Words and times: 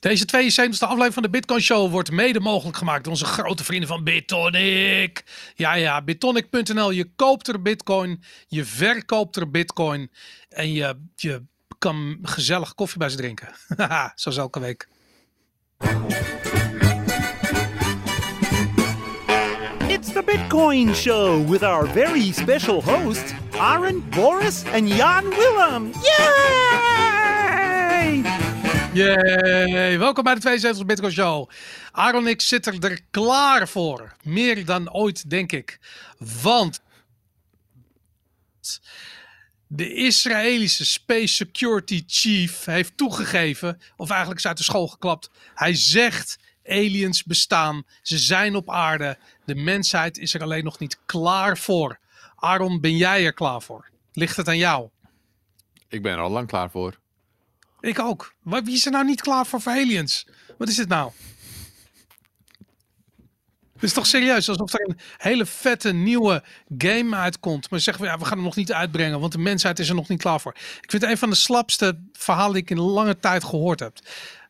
Deze 0.00 0.24
72e 0.24 0.78
aflevering 0.78 1.14
van 1.14 1.22
de 1.22 1.30
Bitcoin 1.30 1.60
Show 1.60 1.90
wordt 1.90 2.10
mede 2.10 2.40
mogelijk 2.40 2.76
gemaakt 2.76 3.04
door 3.04 3.12
onze 3.12 3.24
grote 3.24 3.64
vrienden 3.64 3.88
van 3.88 4.04
Bitonic. 4.04 5.24
Ja, 5.54 5.74
ja, 5.74 6.02
bitonic.nl. 6.02 6.90
Je 6.90 7.10
koopt 7.16 7.48
er 7.48 7.62
Bitcoin, 7.62 8.22
je 8.46 8.64
verkoopt 8.64 9.36
er 9.36 9.50
Bitcoin 9.50 10.10
en 10.48 10.72
je, 10.72 11.00
je 11.14 11.42
kan 11.78 12.18
gezellig 12.22 12.74
koffie 12.74 12.98
bij 12.98 13.08
ze 13.08 13.16
drinken. 13.16 13.48
Zoals 14.14 14.36
elke 14.36 14.60
week. 14.60 14.88
It's 19.88 20.12
the 20.12 20.22
Bitcoin 20.24 20.94
Show 20.94 21.48
with 21.50 21.62
our 21.62 21.88
very 21.88 22.32
special 22.32 22.82
hosts, 22.82 23.32
Aaron, 23.58 24.04
Boris, 24.10 24.62
and 24.72 24.88
Jan 24.88 25.28
Willem. 25.28 25.90
Yay! 25.92 26.89
Yay! 28.92 29.98
Welkom 29.98 30.24
bij 30.24 30.34
de 30.34 30.74
72e 30.74 30.86
Bitcoin 30.86 31.12
Show. 31.12 31.50
Aaron 31.92 32.26
ik 32.26 32.40
zitten 32.40 32.80
er 32.80 33.00
klaar 33.10 33.68
voor. 33.68 34.12
Meer 34.22 34.64
dan 34.64 34.92
ooit, 34.92 35.30
denk 35.30 35.52
ik. 35.52 35.78
Want 36.42 36.80
de 39.66 39.94
Israëlische 39.94 40.86
Space 40.86 41.34
Security 41.34 42.02
Chief 42.06 42.64
heeft 42.64 42.96
toegegeven, 42.96 43.80
of 43.96 44.08
eigenlijk 44.10 44.40
is 44.40 44.46
uit 44.46 44.56
de 44.56 44.62
school 44.62 44.86
geklapt. 44.86 45.30
Hij 45.54 45.74
zegt 45.74 46.38
aliens 46.64 47.24
bestaan, 47.24 47.84
ze 48.02 48.18
zijn 48.18 48.54
op 48.54 48.70
aarde. 48.70 49.18
De 49.44 49.54
mensheid 49.54 50.18
is 50.18 50.34
er 50.34 50.42
alleen 50.42 50.64
nog 50.64 50.78
niet 50.78 50.98
klaar 51.06 51.58
voor. 51.58 51.98
Aaron, 52.36 52.80
ben 52.80 52.96
jij 52.96 53.24
er 53.24 53.34
klaar 53.34 53.62
voor? 53.62 53.88
Ligt 54.12 54.36
het 54.36 54.48
aan 54.48 54.58
jou? 54.58 54.88
Ik 55.88 56.02
ben 56.02 56.12
er 56.12 56.20
al 56.20 56.30
lang 56.30 56.46
klaar 56.46 56.70
voor. 56.70 56.99
Ik 57.80 57.98
ook. 57.98 58.34
Wie 58.42 58.74
is 58.74 58.86
er 58.86 58.92
nou 58.92 59.04
niet 59.04 59.20
klaar 59.20 59.46
voor 59.46 59.60
voor 59.60 59.72
aliens? 59.72 60.26
Wat 60.58 60.68
is 60.68 60.76
het 60.76 60.88
nou? 60.88 61.10
Het 63.74 63.82
is 63.88 63.92
toch 63.94 64.06
serieus, 64.06 64.48
alsof 64.48 64.72
er 64.72 64.88
een 64.88 64.98
hele 65.16 65.46
vette 65.46 65.92
nieuwe 65.92 66.42
game 66.78 67.16
uitkomt. 67.16 67.70
Maar 67.70 67.80
zeggen 67.80 68.04
we, 68.04 68.10
ja, 68.10 68.18
we 68.18 68.24
gaan 68.24 68.36
hem 68.36 68.44
nog 68.44 68.56
niet 68.56 68.72
uitbrengen, 68.72 69.20
want 69.20 69.32
de 69.32 69.38
mensheid 69.38 69.78
is 69.78 69.88
er 69.88 69.94
nog 69.94 70.08
niet 70.08 70.20
klaar 70.20 70.40
voor. 70.40 70.52
Ik 70.54 70.90
vind 70.90 71.02
het 71.02 71.10
een 71.10 71.18
van 71.18 71.30
de 71.30 71.36
slapste 71.36 72.00
verhalen 72.12 72.52
die 72.52 72.62
ik 72.62 72.70
in 72.70 72.80
lange 72.80 73.18
tijd 73.18 73.44
gehoord 73.44 73.80
heb. 73.80 73.98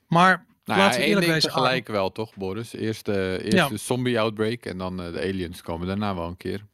Maar 0.08 0.46
Nou 0.64 0.78
laten 0.80 0.98
ja, 1.00 1.04
we 1.04 1.10
eerlijk 1.10 1.26
wezen. 1.26 1.48
tegelijk 1.50 1.86
wel, 1.88 2.12
toch, 2.12 2.34
Boris? 2.34 2.72
Eerst, 2.74 3.08
eerst 3.08 3.52
Ja. 3.52 3.68
de 3.68 3.76
zombie-outbreak 3.76 4.64
en 4.64 4.78
dan 4.78 5.02
eh, 5.02 5.12
de 5.12 5.20
aliens 5.20 5.62
komen 5.62 5.86
daarna 5.86 6.14
wel 6.14 6.26
een 6.26 6.36
keer. 6.36 6.66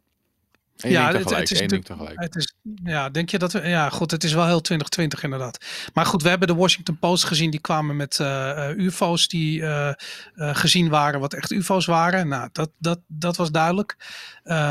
Eén 0.77 0.91
Ja, 0.91 1.10
ding 1.10 1.12
het- 1.12 1.22
tegelijk, 1.22 1.48
het 1.48 1.60
is 1.60 1.69
ding 1.69 1.84
tegelijk. 1.84 2.20
Het 2.20 2.36
is, 2.36 2.55
ja, 2.84 3.10
denk 3.10 3.30
je 3.30 3.38
dat 3.38 3.52
we. 3.52 3.69
Ja, 3.69 3.91
goed, 3.91 4.10
het 4.10 4.24
is 4.24 4.32
wel 4.32 4.46
heel 4.46 4.60
2020 4.60 5.22
inderdaad. 5.22 5.64
Maar 5.94 6.06
goed, 6.06 6.22
we 6.22 6.28
hebben 6.28 6.48
de 6.48 6.55
Washington 6.55 6.98
Post 6.98 7.24
gezien. 7.24 7.50
Die 7.50 7.60
kwamen 7.60 7.96
met 7.96 8.20
eh, 8.20 8.70
eh, 8.70 8.77
UFO's 8.77 9.28
die 9.28 9.62
eh, 9.62 9.92
gezien 10.34 10.88
waren, 10.88 11.20
wat 11.20 11.34
echt 11.34 11.50
UFO's 11.50 11.86
waren. 11.86 12.28
Nou, 12.28 12.48
dat, 12.52 12.70
dat, 12.78 12.98
dat 13.06 13.36
was 13.36 13.50
duidelijk. 13.50 13.97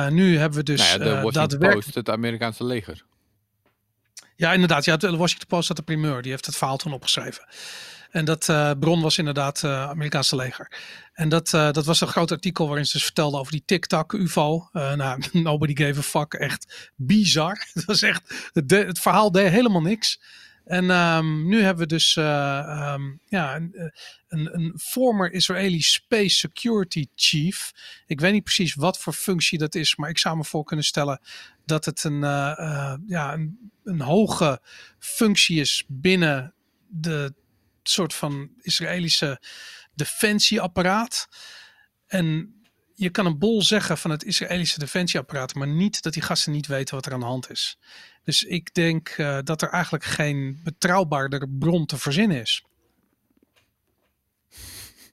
Nu 0.09 0.37
hebben 0.37 0.57
we 0.57 0.63
dus. 0.63 0.79
nou 0.97 1.03
ja, 1.03 1.15
de 1.17 1.21
Washington 1.21 1.59
Post, 1.69 1.95
het 1.95 2.09
Amerikaanse 2.09 2.63
leger. 2.63 3.03
Ja, 4.35 4.53
inderdaad. 4.53 4.85
Ja, 4.85 4.97
de 4.97 5.17
Washington 5.17 5.47
Post 5.47 5.67
had 5.67 5.77
de 5.77 5.83
primeur. 5.83 6.21
Die 6.21 6.31
heeft 6.31 6.45
het 6.45 6.55
verhaal 6.57 6.77
toen 6.77 6.93
opgeschreven. 6.93 7.45
En 8.15 8.25
dat 8.25 8.49
eh, 8.49 8.71
bron 8.79 9.01
was 9.01 9.17
inderdaad 9.17 9.61
het 9.61 9.71
Amerikaanse 9.71 10.35
leger. 10.35 10.71
En 11.13 11.29
dat, 11.29 11.53
eh, 11.53 11.71
dat 11.71 11.85
was 11.85 12.01
een 12.01 12.07
groot 12.07 12.31
artikel 12.31 12.67
waarin 12.67 12.85
ze 12.85 12.91
dus 12.91 13.03
vertelden 13.03 13.39
over 13.39 13.51
die 13.51 13.63
TikTok 13.65 14.13
UFO. 14.13 14.69
Eh, 14.71 14.93
nou, 14.93 15.21
nobody 15.49 15.75
gave 15.75 15.99
a 15.99 16.01
fuck. 16.01 16.33
Echt 16.33 16.91
bizar. 16.95 17.67
Het 17.73 17.85
was 17.85 18.01
echt, 18.01 18.51
het, 18.53 18.99
verhaal 18.99 19.31
deed 19.31 19.49
helemaal 19.49 19.81
niks. 19.81 20.19
En 20.65 20.89
ehm, 20.89 21.47
nu 21.47 21.61
hebben 21.61 21.83
we 21.83 21.93
dus 21.93 22.15
eh, 22.15 22.59
ehm, 22.59 23.01
ja, 23.27 23.55
een, 23.55 23.73
eh, 23.73 23.87
een, 24.27 24.73
former 24.77 25.31
Israeli 25.31 25.81
Space 25.81 26.35
Security 26.35 27.07
Chief. 27.15 27.71
Ik 28.05 28.19
weet 28.19 28.33
niet 28.33 28.43
precies 28.43 28.75
wat 28.75 28.97
voor 28.97 29.13
functie 29.13 29.57
dat 29.57 29.75
is, 29.75 29.95
maar 29.95 30.09
ik 30.09 30.17
zou 30.17 30.37
me 30.37 30.43
voor 30.43 30.63
kunnen 30.63 30.85
stellen 30.85 31.19
dat 31.65 31.85
het 31.85 32.03
een, 32.03 32.23
eh, 32.23 32.51
eh, 32.57 32.97
ja, 33.07 33.33
een, 33.33 33.71
een 33.83 34.01
hoge 34.01 34.61
functie 34.99 35.59
is 35.59 35.83
binnen 35.87 36.53
de 36.87 37.33
soort 37.89 38.13
van 38.13 38.49
Israëlische 38.61 39.41
defensieapparaat. 39.93 41.27
En 42.07 42.55
je 42.93 43.09
kan 43.09 43.25
een 43.25 43.39
bol 43.39 43.61
zeggen 43.61 43.97
van 43.97 44.11
het 44.11 44.23
Israëlische 44.23 44.79
defensieapparaat, 44.79 45.53
maar 45.53 45.67
niet 45.67 46.01
dat 46.01 46.13
die 46.13 46.21
gasten 46.21 46.51
niet 46.51 46.67
weten 46.67 46.95
wat 46.95 47.05
er 47.05 47.13
aan 47.13 47.19
de 47.19 47.25
hand 47.25 47.49
is. 47.49 47.77
Dus 48.23 48.43
ik 48.43 48.73
denk 48.73 49.09
eh, 49.09 49.39
dat 49.43 49.61
er 49.61 49.69
eigenlijk 49.69 50.03
geen 50.03 50.59
betrouwbaarder 50.63 51.49
bron 51.49 51.85
te 51.85 51.97
verzinnen 51.97 52.41
is. 52.41 52.63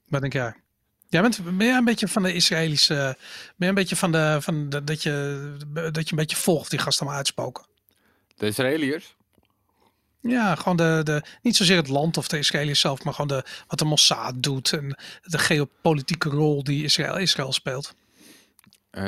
Wat 0.07 0.21
denk 0.21 0.33
jij? 0.33 0.55
Jij 1.09 1.21
bent, 1.21 1.57
ben 1.57 1.67
jij 1.67 1.77
een 1.77 1.85
beetje 1.85 2.07
van 2.07 2.23
de 2.23 2.33
Israëlische. 2.33 3.17
Ben 3.55 3.69
een 3.69 3.75
beetje 3.75 3.95
van 3.95 4.11
de. 4.11 4.37
Van 4.41 4.69
de 4.69 4.83
dat, 4.83 5.03
je, 5.03 5.57
dat 5.73 6.03
je 6.03 6.11
een 6.11 6.17
beetje 6.17 6.35
volgt 6.35 6.69
die 6.69 6.79
gasten 6.79 7.05
maar 7.05 7.15
uitspoken? 7.15 7.65
De 8.35 8.47
Israëliërs? 8.47 9.15
Ja, 10.23 10.55
gewoon 10.55 10.77
de, 10.77 11.01
de. 11.03 11.21
Niet 11.41 11.55
zozeer 11.55 11.77
het 11.77 11.87
land 11.87 12.17
of 12.17 12.27
de 12.27 12.37
Israëliërs 12.37 12.79
zelf, 12.79 13.03
maar 13.03 13.13
gewoon 13.13 13.27
de, 13.27 13.43
wat 13.67 13.79
de 13.79 13.85
Mossad 13.85 14.43
doet. 14.43 14.73
En 14.73 14.97
de 15.23 15.37
geopolitieke 15.37 16.29
rol 16.29 16.63
die 16.63 16.83
Israël, 16.83 17.17
Israël 17.17 17.53
speelt. 17.53 17.93
Eh, 18.89 19.03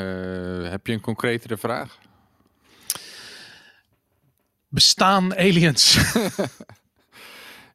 heb 0.70 0.86
je 0.86 0.92
een 0.92 1.00
concretere 1.00 1.56
vraag? 1.56 1.98
Bestaan 4.68 5.36
aliens? 5.36 5.96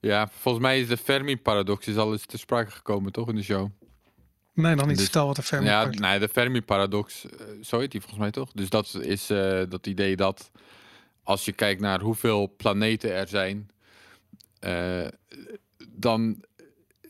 Ja, 0.01 0.29
volgens 0.39 0.63
mij 0.63 0.79
is 0.79 0.87
de 0.87 0.97
Fermi-paradox 0.97 1.87
is 1.87 1.97
al 1.97 2.11
eens 2.11 2.25
te 2.25 2.37
sprake 2.37 2.71
gekomen, 2.71 3.11
toch, 3.11 3.29
in 3.29 3.35
de 3.35 3.43
show? 3.43 3.69
nee, 4.53 4.75
nog 4.75 4.85
niet. 4.85 4.95
Dus- 4.95 5.03
Vertel 5.03 5.25
wat 5.27 5.37
er 5.37 5.43
verder 5.43 5.69
Ja, 5.69 5.85
nee, 5.85 6.19
de 6.19 6.29
Fermi-paradox, 6.29 7.25
eh, 7.25 7.45
zo 7.61 7.79
heet 7.79 7.91
die 7.91 7.99
volgens 7.99 8.19
mij 8.21 8.31
toch? 8.31 8.51
Dus 8.51 8.69
dat 8.69 8.97
is 9.01 9.29
eh, 9.29 9.61
dat 9.69 9.87
idee 9.87 10.15
dat 10.15 10.51
als 11.23 11.45
je 11.45 11.51
kijkt 11.53 11.81
naar 11.81 12.01
hoeveel 12.01 12.53
planeten 12.57 13.13
er 13.13 13.27
zijn, 13.27 13.69
eh, 14.59 15.07
dan 15.89 16.43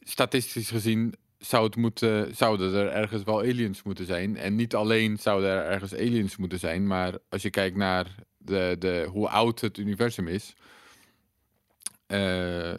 statistisch 0.03 0.69
gezien 0.69 1.15
zou 1.37 1.65
het 1.65 1.75
moeten, 1.75 2.35
zouden 2.35 2.73
er 2.73 2.91
ergens 2.91 3.23
wel 3.23 3.39
aliens 3.39 3.83
moeten 3.83 4.05
zijn. 4.05 4.37
En 4.37 4.55
niet 4.55 4.75
alleen 4.75 5.17
zouden 5.17 5.49
er 5.49 5.65
ergens 5.65 5.93
aliens 5.93 6.37
moeten 6.37 6.59
zijn, 6.59 6.87
maar 6.87 7.13
als 7.29 7.41
je 7.41 7.49
kijkt 7.49 7.75
naar 7.75 8.15
de, 8.37 8.75
de, 8.79 9.07
hoe 9.11 9.29
oud 9.29 9.61
het 9.61 9.77
universum 9.77 10.27
is. 10.27 10.53
eh, 12.07 12.73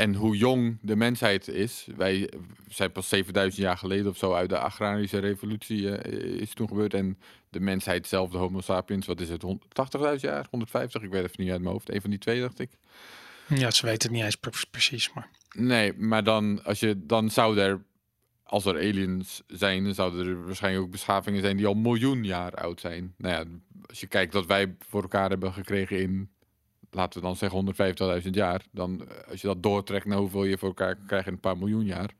en 0.00 0.14
hoe 0.14 0.36
jong 0.36 0.78
de 0.82 0.96
mensheid 0.96 1.48
is. 1.48 1.86
Wij 1.96 2.30
zijn 2.68 2.92
pas 2.92 3.08
7000 3.08 3.62
jaar 3.62 3.76
geleden 3.76 4.10
of 4.10 4.16
zo 4.16 4.32
uit 4.32 4.48
de 4.48 4.58
agrarische 4.58 5.18
revolutie 5.18 5.96
eh, 5.96 6.40
is 6.40 6.54
toen 6.54 6.68
gebeurd. 6.68 6.94
En 6.94 7.18
de 7.48 7.60
mensheid 7.60 8.06
zelf, 8.06 8.30
de 8.30 8.38
Homo 8.38 8.60
sapiens, 8.60 9.06
wat 9.06 9.20
is 9.20 9.28
het? 9.28 9.42
180.000 9.42 10.20
jaar? 10.20 10.46
150? 10.50 11.02
Ik 11.02 11.10
weet 11.10 11.24
even 11.24 11.42
niet 11.42 11.50
uit 11.50 11.60
mijn 11.60 11.72
hoofd. 11.72 11.90
Een 11.94 12.00
van 12.00 12.10
die 12.10 12.18
twee, 12.18 12.40
dacht 12.40 12.58
ik. 12.58 12.70
Ja, 13.48 13.70
ze 13.70 13.86
weten 13.86 14.08
het 14.08 14.16
niet 14.16 14.24
eens 14.24 14.36
pre- 14.36 14.66
precies. 14.70 15.12
Maar 15.12 15.28
Nee, 15.54 15.92
maar 15.96 16.24
dan, 16.24 16.64
als 16.64 16.80
je, 16.80 17.06
dan 17.06 17.30
zou 17.30 17.58
er, 17.58 17.82
als 18.42 18.64
er 18.64 18.74
aliens 18.74 19.42
zijn, 19.46 19.84
dan 19.84 19.94
zouden 19.94 20.26
er 20.26 20.44
waarschijnlijk 20.44 20.84
ook 20.84 20.90
beschavingen 20.90 21.40
zijn 21.40 21.56
die 21.56 21.66
al 21.66 21.74
miljoen 21.74 22.24
jaar 22.24 22.54
oud 22.54 22.80
zijn. 22.80 23.14
Nou 23.16 23.34
ja, 23.34 23.44
als 23.88 24.00
je 24.00 24.06
kijkt 24.06 24.32
wat 24.32 24.46
wij 24.46 24.74
voor 24.88 25.02
elkaar 25.02 25.30
hebben 25.30 25.52
gekregen 25.52 26.00
in, 26.00 26.30
laten 26.90 27.20
we 27.20 27.26
dan 27.26 27.36
zeggen 27.36 28.22
150.000 28.22 28.30
jaar, 28.30 28.62
dan 28.70 29.08
eh, 29.08 29.30
als 29.30 29.40
je 29.40 29.46
dat 29.46 29.62
doortrekt 29.62 30.06
naar 30.06 30.18
hoeveel 30.18 30.44
je 30.44 30.58
voor 30.58 30.68
elkaar 30.68 30.96
krijgt 31.06 31.26
in 31.26 31.32
een 31.32 31.40
paar 31.40 31.58
miljoen 31.58 31.84
jaar, 31.84 32.10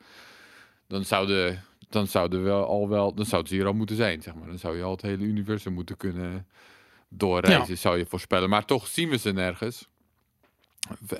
dan 0.86 1.04
zouden, 1.04 1.62
dan 1.88 2.06
zouden 2.06 2.44
we 2.44 2.50
al 2.50 2.88
wel, 2.88 3.14
dan 3.14 3.26
zouden 3.26 3.50
ze 3.50 3.56
hier 3.56 3.66
al 3.66 3.72
moeten 3.72 3.97
zijn, 3.97 4.22
zeg 4.22 4.34
maar. 4.34 4.47
Dan 4.47 4.58
zou 4.58 4.76
je 4.76 4.82
al 4.82 4.91
het 4.91 5.03
hele 5.03 5.25
universum 5.25 5.72
moeten 5.72 5.97
kunnen 5.97 6.47
doorreizen, 7.08 7.78
zou 7.78 7.98
je 7.98 8.06
voorspellen. 8.06 8.48
Maar 8.48 8.64
toch 8.64 8.86
zien 8.86 9.08
we 9.08 9.19
ze 9.19 9.32
nergens. 9.32 9.88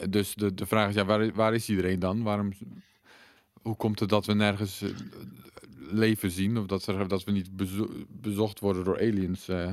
Dus 0.09 0.35
de, 0.35 0.55
de 0.55 0.67
vraag 0.67 0.89
is, 0.89 0.95
ja, 0.95 1.05
waar, 1.05 1.33
waar 1.33 1.55
is 1.55 1.69
iedereen 1.69 1.99
dan? 1.99 2.23
Waarom, 2.23 2.53
hoe 3.63 3.77
komt 3.77 4.01
het 4.01 4.09
dat 4.09 4.27
we 4.27 4.35
nergens 4.35 4.83
eh, 4.83 4.91
leven 5.91 6.31
zien? 6.31 6.59
Of 6.59 6.67
dat, 6.67 6.87
er, 6.87 7.09
dat 7.09 7.25
we 7.25 7.31
niet 7.33 7.57
bezo- 7.57 7.91
bezocht 8.09 8.61
worden 8.61 8.85
door 8.85 8.97
aliens? 9.01 9.49
eh? 9.49 9.73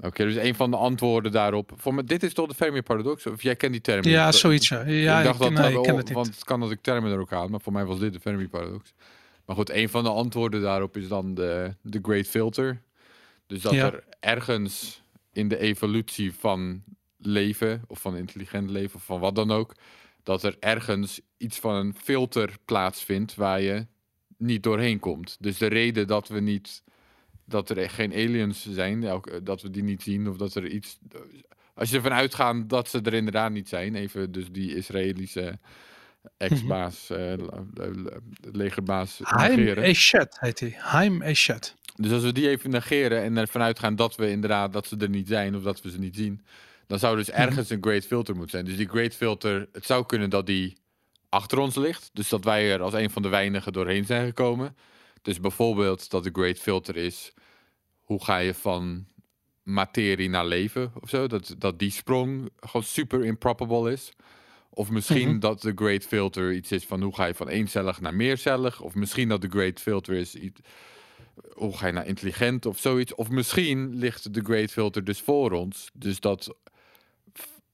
Oké, 0.00 0.24
dus 0.24 0.34
een 0.34 0.54
van 0.54 0.70
de 0.70 0.76
antwoorden 0.76 1.32
daarop. 1.32 1.72
Voor 1.76 1.94
me, 1.94 2.04
dit 2.04 2.22
is 2.22 2.34
toch 2.34 2.48
de 2.48 2.54
Fermi-paradox? 2.54 3.26
Of 3.26 3.42
jij 3.42 3.56
kent 3.56 3.72
die 3.72 3.80
term? 3.80 4.04
ja, 4.04 4.32
zoiets. 4.32 4.68
Ja, 4.68 4.84
ja 4.86 5.18
ik 5.18 5.24
dacht 5.24 5.38
dat, 5.38 5.52
nee, 5.52 5.76
ik 5.76 5.82
ken 5.82 5.96
het 5.96 6.04
niet. 6.06 6.14
want 6.14 6.26
het 6.26 6.44
kan 6.44 6.60
dat 6.60 6.70
ik 6.70 6.80
termen 6.80 7.12
er 7.12 7.18
ook 7.18 7.30
haal, 7.30 7.48
maar 7.48 7.60
voor 7.60 7.72
mij 7.72 7.84
was 7.84 7.98
dit 7.98 8.12
de 8.12 8.20
Fermi-paradox. 8.20 8.92
Maar 9.44 9.56
goed, 9.56 9.70
een 9.70 9.88
van 9.88 10.04
de 10.04 10.10
antwoorden 10.10 10.62
daarop 10.62 10.96
is 10.96 11.08
dan 11.08 11.34
de, 11.34 11.74
de 11.82 11.98
Great 12.02 12.26
Filter. 12.26 12.82
Dus 13.46 13.60
dat 13.62 13.72
Ja. 13.72 13.84
er 13.92 14.04
ergens 14.20 15.02
in 15.32 15.48
de 15.48 15.58
evolutie 15.58 16.34
van 16.34 16.82
leven, 17.18 17.82
of 17.86 18.00
van 18.00 18.16
intelligent 18.16 18.70
leven, 18.70 18.96
of 18.96 19.04
van 19.04 19.20
wat 19.20 19.34
dan 19.34 19.50
ook, 19.50 19.74
dat 20.22 20.42
er 20.42 20.56
ergens 20.60 21.20
iets 21.36 21.58
van 21.58 21.74
een 21.74 21.94
filter 22.02 22.50
plaatsvindt 22.64 23.34
waar 23.34 23.60
je 23.60 23.86
niet 24.36 24.62
doorheen 24.62 24.98
komt. 24.98 25.36
Dus 25.40 25.58
de 25.58 25.66
reden 25.66 26.06
dat 26.06 26.28
we 26.28 26.40
niet, 26.40 26.82
dat 27.46 27.70
er 27.70 27.90
geen 27.90 28.12
aliens 28.12 28.66
zijn, 28.70 29.04
elke- 29.04 29.42
dat 29.42 29.62
we 29.62 29.70
die 29.70 29.82
niet 29.82 30.02
zien, 30.02 30.28
of 30.28 30.36
dat 30.36 30.54
er 30.54 30.66
iets. 30.66 30.98
Als 31.74 31.90
je 31.90 31.96
ervan 31.96 32.12
uitgaat 32.12 32.68
dat 32.68 32.88
ze 32.88 33.00
er 33.02 33.14
inderdaad 33.14 33.50
niet 33.50 33.68
zijn, 33.68 33.94
even 33.94 34.32
dus 34.32 34.50
die 34.52 34.76
Israëlische 34.76 35.58
ex-baas, 36.36 37.10
eh, 37.10 37.16
le- 37.18 37.90
le- 37.94 38.20
legerbaas 38.52 39.20
Haim. 39.22 39.68
Eshet 39.68 40.36
heet 40.40 40.60
hij. 40.60 40.74
Haim 40.78 41.22
Eshet. 41.22 41.74
Dus 41.96 42.12
als 42.12 42.22
we 42.22 42.32
die 42.32 42.48
even 42.48 42.70
negeren 42.70 43.22
en 43.22 43.36
ervan 43.36 43.62
uitgaan 43.62 43.96
dat 43.96 44.16
we 44.16 44.30
inderdaad 44.30 44.72
dat 44.72 44.86
ze 44.86 44.96
er 44.96 45.08
niet 45.08 45.28
zijn 45.28 45.56
of 45.56 45.62
dat 45.62 45.82
we 45.82 45.90
ze 45.90 45.98
niet 45.98 46.16
zien, 46.16 46.44
dan 46.86 46.98
zou 46.98 47.16
dus 47.16 47.30
ergens 47.30 47.70
een 47.70 47.78
great 47.82 48.04
filter 48.06 48.34
moeten 48.34 48.50
zijn. 48.52 48.64
Dus 48.64 48.76
die 48.76 48.88
great 48.88 49.14
filter, 49.14 49.68
het 49.72 49.86
zou 49.86 50.06
kunnen 50.06 50.30
dat 50.30 50.46
die 50.46 50.76
achter 51.28 51.58
ons 51.58 51.74
ligt. 51.76 52.10
Dus 52.12 52.28
dat 52.28 52.44
wij 52.44 52.72
er 52.72 52.82
als 52.82 52.94
een 52.94 53.10
van 53.10 53.22
de 53.22 53.28
weinigen 53.28 53.72
doorheen 53.72 54.04
zijn 54.04 54.26
gekomen. 54.26 54.76
Dus 55.22 55.40
bijvoorbeeld 55.40 56.10
dat 56.10 56.24
de 56.24 56.30
great 56.32 56.58
filter 56.58 56.96
is, 56.96 57.32
hoe 58.02 58.24
ga 58.24 58.36
je 58.38 58.54
van 58.54 59.06
materie 59.62 60.28
naar 60.28 60.46
leven 60.46 60.92
of 61.00 61.08
zo? 61.08 61.26
Dat, 61.26 61.54
dat 61.58 61.78
die 61.78 61.90
sprong 61.90 62.50
gewoon 62.60 62.82
super 62.86 63.24
improbable 63.24 63.92
is. 63.92 64.12
Of 64.70 64.90
misschien 64.90 65.28
Mhm. 65.28 65.38
dat 65.38 65.60
de 65.62 65.72
great 65.74 66.04
filter 66.04 66.52
iets 66.52 66.72
is 66.72 66.84
van 66.84 67.02
hoe 67.02 67.14
ga 67.14 67.24
je 67.24 67.34
van 67.34 67.48
eencellig 67.48 68.00
naar 68.00 68.14
meercellig. 68.14 68.80
Of 68.80 68.94
misschien 68.94 69.28
dat 69.28 69.40
de 69.40 69.48
great 69.48 69.80
filter 69.80 70.14
is 70.14 70.34
iets, 70.34 70.60
hoe 71.52 71.76
ga 71.76 71.86
je 71.86 71.92
naar 71.92 72.06
intelligent 72.06 72.66
of 72.66 72.78
zoiets. 72.78 73.14
Of 73.14 73.30
misschien 73.30 73.94
ligt 73.94 74.34
de 74.34 74.40
great 74.40 74.70
filter 74.70 75.04
dus 75.04 75.20
voor 75.20 75.50
ons. 75.52 75.90
Dus 75.92 76.20
dat 76.20 76.54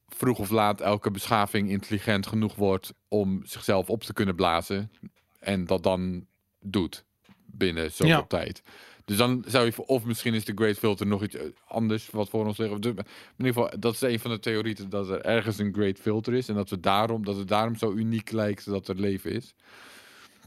vroeg 0.08 0.38
of 0.38 0.50
laat 0.50 0.80
elke 0.80 1.10
beschaving 1.10 1.70
intelligent 1.70 2.26
genoeg 2.26 2.54
wordt 2.54 2.92
om 3.08 3.40
zichzelf 3.44 3.90
op 3.90 4.02
te 4.02 4.12
kunnen 4.12 4.34
blazen. 4.34 4.92
En 5.38 5.64
dat 5.64 5.82
dan 5.82 6.26
doet 6.60 7.04
binnen 7.52 7.90
zoveel 7.90 8.06
Ja. 8.06 8.24
tijd. 8.28 8.62
Dus 9.04 9.16
dan 9.16 9.44
zou 9.46 9.64
je, 9.66 9.86
of 9.86 10.04
misschien 10.04 10.34
is 10.34 10.44
de 10.44 10.52
great 10.54 10.78
filter 10.78 11.06
nog 11.06 11.22
iets 11.22 11.34
eh, 11.34 11.44
anders 11.66 12.10
wat 12.10 12.28
voor 12.28 12.46
ons 12.46 12.56
ligt. 12.58 12.72
In 12.72 12.86
ieder 12.86 13.04
geval, 13.36 13.70
dat 13.78 13.94
is 13.94 14.00
een 14.00 14.18
van 14.20 14.30
de 14.30 14.38
theorieën 14.38 14.88
dat 14.88 15.08
er 15.08 15.20
ergens 15.20 15.58
een 15.58 15.72
great 15.74 15.98
filter 15.98 16.34
is. 16.34 16.48
En 16.48 16.54
dat, 16.54 16.70
we 16.70 16.80
daarom, 16.80 17.24
dat 17.24 17.36
het 17.36 17.48
daarom 17.48 17.76
zo 17.76 17.92
uniek 17.92 18.30
lijkt 18.30 18.64
dat 18.64 18.88
er 18.88 18.94
leven 19.00 19.32
is. 19.32 19.54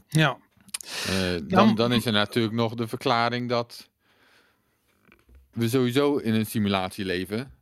Ja. 0.08 0.38
Eh, 1.06 1.34
dan, 1.44 1.74
dan 1.74 1.92
is 1.92 2.04
er 2.06 2.12
natuurlijk 2.12 2.54
nog 2.54 2.74
de 2.74 2.88
verklaring 2.88 3.48
dat 3.48 3.88
we 5.52 5.68
sowieso 5.68 6.16
in 6.16 6.34
een 6.34 6.46
simulatie 6.46 7.04
leven. 7.04 7.52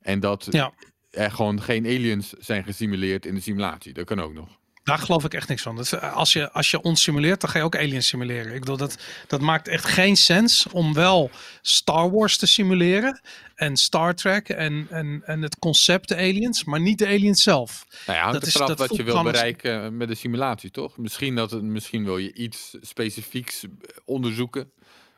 En 0.00 0.20
dat 0.20 0.46
Ja. 0.50 0.72
er 1.10 1.30
gewoon 1.30 1.62
geen 1.62 1.84
aliens 1.86 2.32
zijn 2.32 2.64
gesimuleerd 2.64 3.26
in 3.26 3.34
de 3.34 3.40
simulatie. 3.40 3.92
Dat 3.92 4.04
kan 4.04 4.20
ook 4.20 4.32
nog. 4.32 4.58
Daar 4.84 4.98
geloof 4.98 5.24
ik 5.24 5.34
echt 5.34 5.48
niks 5.48 5.62
van. 5.62 5.76
Dat, 5.76 5.92
eh, 5.92 6.12
als, 6.16 6.32
je, 6.32 6.50
als 6.52 6.70
je 6.70 6.80
ons 6.82 7.02
simuleert, 7.02 7.40
dan 7.40 7.50
ga 7.50 7.58
je 7.58 7.64
ook 7.64 7.76
aliens 7.76 8.06
simuleren. 8.06 8.52
Ik 8.54 8.60
bedoel, 8.60 8.76
dat, 8.76 8.98
dat 9.26 9.40
maakt 9.40 9.68
echt 9.68 9.84
geen 9.84 10.16
sens 10.16 10.66
om 10.72 10.94
wel 10.94 11.30
Star 11.60 12.10
Wars 12.10 12.36
te 12.36 12.46
simuleren. 12.46 13.20
En 13.54 13.76
Star 13.76 14.14
Trek 14.14 14.48
en, 14.48 14.86
en, 14.90 15.22
en 15.24 15.42
het 15.42 15.58
concept 15.58 16.08
de 16.08 16.16
aliens, 16.16 16.64
maar 16.64 16.80
niet 16.80 16.98
de 16.98 17.06
aliens 17.06 17.42
zelf. 17.42 17.84
Nou 18.06 18.18
ja, 18.18 18.32
Dat 18.32 18.46
is- 18.46 18.52
dat 18.52 18.78
wat 18.78 18.96
je 18.96 19.02
wil 19.02 19.22
bereiken 19.22 19.96
met 19.96 20.08
de 20.08 20.14
simulatie, 20.14 20.70
toch? 20.70 20.96
Misschien, 20.96 21.34
dat 21.34 21.50
het, 21.50 21.62
misschien 21.62 22.04
wil 22.04 22.18
je 22.18 22.32
iets 22.34 22.76
specifieks 22.80 23.64
onderzoeken. 24.04 24.70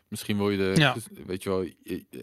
Misschien 0.08 0.36
wil 0.36 0.50
je 0.50 0.56
de, 0.56 0.72
Ja. 0.80 0.96
weet 1.26 1.42
je 1.42 1.48
wel, 1.48 1.66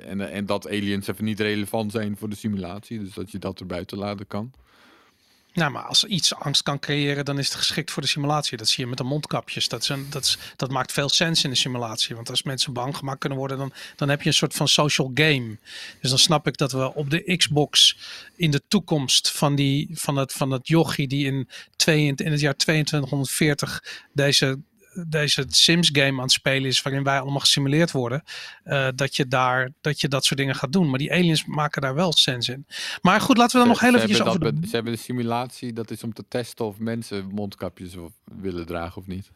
en, 0.06 0.32
en 0.32 0.46
dat 0.46 0.68
aliens 0.68 1.08
even 1.08 1.24
niet 1.24 1.40
relevant 1.40 1.92
zijn 1.92 2.18
voor 2.18 2.30
de 2.30 2.36
simulatie. 2.36 3.00
Dus 3.00 3.14
dat 3.14 3.32
je 3.32 3.40
dat 3.40 3.60
er 3.60 3.66
buiten 3.66 3.98
laten 3.98 4.28
kan. 4.28 4.52
Nou, 5.54 5.72
maar 5.72 5.84
als 5.84 6.04
iets 6.04 6.36
angst 6.36 6.64
kan 6.64 6.80
creëren, 6.80 7.26
dan 7.26 7.40
is 7.40 7.48
het 7.48 7.58
geschikt 7.58 7.92
voor 7.92 8.02
de 8.02 8.08
simulatie. 8.08 8.58
Dat 8.58 8.68
zie 8.68 8.84
je 8.84 8.90
met 8.90 8.98
de 8.98 9.04
mondkapjes. 9.04 9.68
Dat, 9.68 9.92
dat, 10.10 10.24
is, 10.24 10.38
dat 10.56 10.70
maakt 10.70 10.92
veel 10.92 11.10
sens 11.10 11.44
in 11.44 11.50
de 11.50 11.56
simulatie. 11.56 12.16
Want 12.16 12.30
als 12.30 12.44
mensen 12.44 12.74
bang 12.74 12.98
gemaakt 12.98 13.20
kunnen 13.20 13.38
worden, 13.38 13.58
dan, 13.58 13.74
dan 13.96 14.10
heb 14.10 14.22
je 14.22 14.28
een 14.28 14.34
soort 14.34 14.54
van 14.54 14.68
social 14.68 15.12
game. 15.14 15.58
Dus 16.02 16.10
dan 16.10 16.20
snap 16.20 16.48
ik 16.48 16.58
dat 16.58 16.72
we 16.72 16.94
op 16.94 17.10
de 17.10 17.36
Xbox 17.38 17.98
in 18.36 18.52
de 18.52 18.62
toekomst 18.68 19.32
van, 19.32 19.56
die, 19.56 19.90
van, 19.94 20.16
het, 20.16 20.34
van 20.34 20.52
het 20.52 20.68
jochie 20.68 21.08
die 21.08 21.26
in, 21.26 21.50
twee, 21.76 22.14
in 22.16 22.32
het 22.32 22.40
jaar 22.40 22.56
2240 22.56 23.84
deze 24.14 24.60
deze 25.08 25.46
Sims 25.48 25.90
game 25.94 26.18
aan 26.18 26.22
het 26.22 26.32
spelen 26.32 26.70
is, 26.70 26.82
waarin 26.82 27.04
wij 27.04 27.20
allemaal 27.20 27.40
gesimuleerd 27.40 27.92
worden, 27.92 28.24
eh, 28.64 28.88
dat, 28.96 29.16
je 29.16 29.28
daar, 29.28 29.70
dat 29.82 30.02
je 30.02 30.08
dat 30.08 30.26
soort 30.26 30.40
dingen 30.40 30.56
gaat 30.56 30.74
doen. 30.74 30.90
Maar 30.90 31.00
die 31.00 31.12
aliens 31.12 31.46
maken 31.46 31.82
daar 31.82 31.96
wel 31.96 32.14
sens 32.14 32.50
in. 32.50 32.66
Maar 33.02 33.22
goed, 33.22 33.38
laten 33.38 33.52
we 33.54 33.60
dan 33.60 33.68
nog 33.68 33.80
heel 33.80 33.94
hebben 33.94 34.26
over 34.28 34.40
dat 34.40 34.62
de... 34.62 34.68
Ze 34.68 34.76
hebben 34.76 34.94
de 34.94 35.00
simulatie, 35.00 35.74
dat 35.74 35.92
is 35.92 36.04
om 36.04 36.14
te 36.14 36.26
testen 36.28 36.66
of 36.66 36.80
mensen 36.80 37.28
mondkapjes 37.28 37.96
willen 38.24 38.66
dragen 38.66 39.02
of 39.02 39.08
niet. 39.08 39.32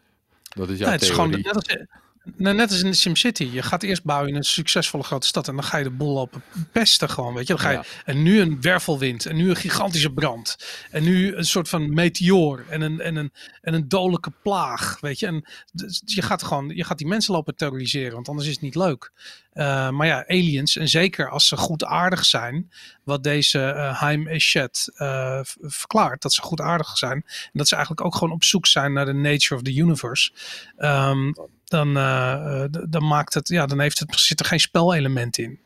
Dat 0.49 0.69
is 0.69 0.77
jouw 0.77 0.87
Ja, 0.87 0.93
het 0.93 1.01
is 1.01 1.09
gewoon 1.09 1.31
theorie. 1.31 1.45
net 1.45 1.55
als, 1.55 1.87
nou, 2.35 2.55
net 2.55 2.71
als 2.71 2.81
in 2.81 2.89
de 2.89 2.97
SimCity. 2.97 3.49
Je 3.51 3.61
gaat 3.61 3.83
eerst 3.83 4.03
bouwen 4.03 4.29
in 4.29 4.35
een 4.35 4.43
succesvolle 4.43 5.03
grote 5.03 5.27
stad 5.27 5.47
en 5.47 5.55
dan 5.55 5.63
ga 5.63 5.77
je 5.77 5.83
de 5.83 5.89
boel 5.89 6.13
lopen 6.13 6.43
pesten 6.71 7.09
gewoon, 7.09 7.33
weet 7.33 7.47
je. 7.47 7.53
Dan 7.53 7.61
ga 7.61 7.69
je, 7.69 7.77
Ja. 7.77 7.83
En 8.05 8.23
nu 8.23 8.39
een 8.39 8.61
wervelwind 8.61 9.25
en 9.25 9.35
nu 9.35 9.49
een 9.49 9.55
gigantische 9.55 10.11
brand 10.11 10.57
en 10.91 11.03
nu 11.03 11.35
een 11.35 11.45
soort 11.45 11.69
van 11.69 11.93
meteoor 11.93 12.65
en 12.69 12.81
een, 12.81 12.99
en 12.99 13.15
een, 13.15 13.31
en 13.61 13.73
een 13.73 13.87
dodelijke 13.87 14.31
plaag, 14.41 14.97
weet 14.99 15.19
je. 15.19 15.25
En 15.25 15.45
dus 15.71 16.01
je 16.05 16.21
gaat 16.21 16.43
gewoon, 16.43 16.69
je 16.75 16.83
gaat 16.83 16.97
die 16.97 17.07
mensen 17.07 17.33
lopen 17.33 17.55
terroriseren, 17.55 18.13
want 18.13 18.29
anders 18.29 18.47
is 18.47 18.53
het 18.53 18.63
niet 18.63 18.75
leuk. 18.75 19.11
Eh, 19.51 19.89
maar 19.89 20.07
ja, 20.07 20.27
aliens, 20.27 20.77
en 20.77 20.87
zeker 20.87 21.29
als 21.29 21.47
ze 21.47 21.57
goedaardig 21.57 22.25
zijn, 22.25 22.71
wat 23.03 23.23
deze 23.23 23.59
eh 23.59 23.99
Haim 23.99 24.27
Eshet 24.27 24.91
eh, 24.95 25.39
verklaart, 25.61 26.21
dat 26.21 26.33
ze 26.33 26.41
goedaardig 26.41 26.97
zijn. 26.97 27.23
En 27.25 27.51
dat 27.53 27.67
ze 27.67 27.75
eigenlijk 27.75 28.05
ook 28.05 28.15
gewoon 28.15 28.33
op 28.33 28.43
zoek 28.43 28.65
zijn 28.65 28.93
naar 28.93 29.05
de 29.05 29.13
nature 29.13 29.55
of 29.55 29.61
the 29.61 29.75
universe. 29.75 30.31
Ehm, 30.77 31.31
dan, 31.69 31.97
eh, 31.97 32.63
eh, 32.63 32.69
dan 32.89 33.07
maakt 33.07 33.33
het, 33.33 33.47
ja, 33.47 33.65
dan 33.65 33.79
heeft 33.79 33.99
het, 33.99 34.19
zit 34.19 34.39
er 34.39 34.45
geen 34.45 34.59
spelelement 34.59 35.37
in. 35.37 35.59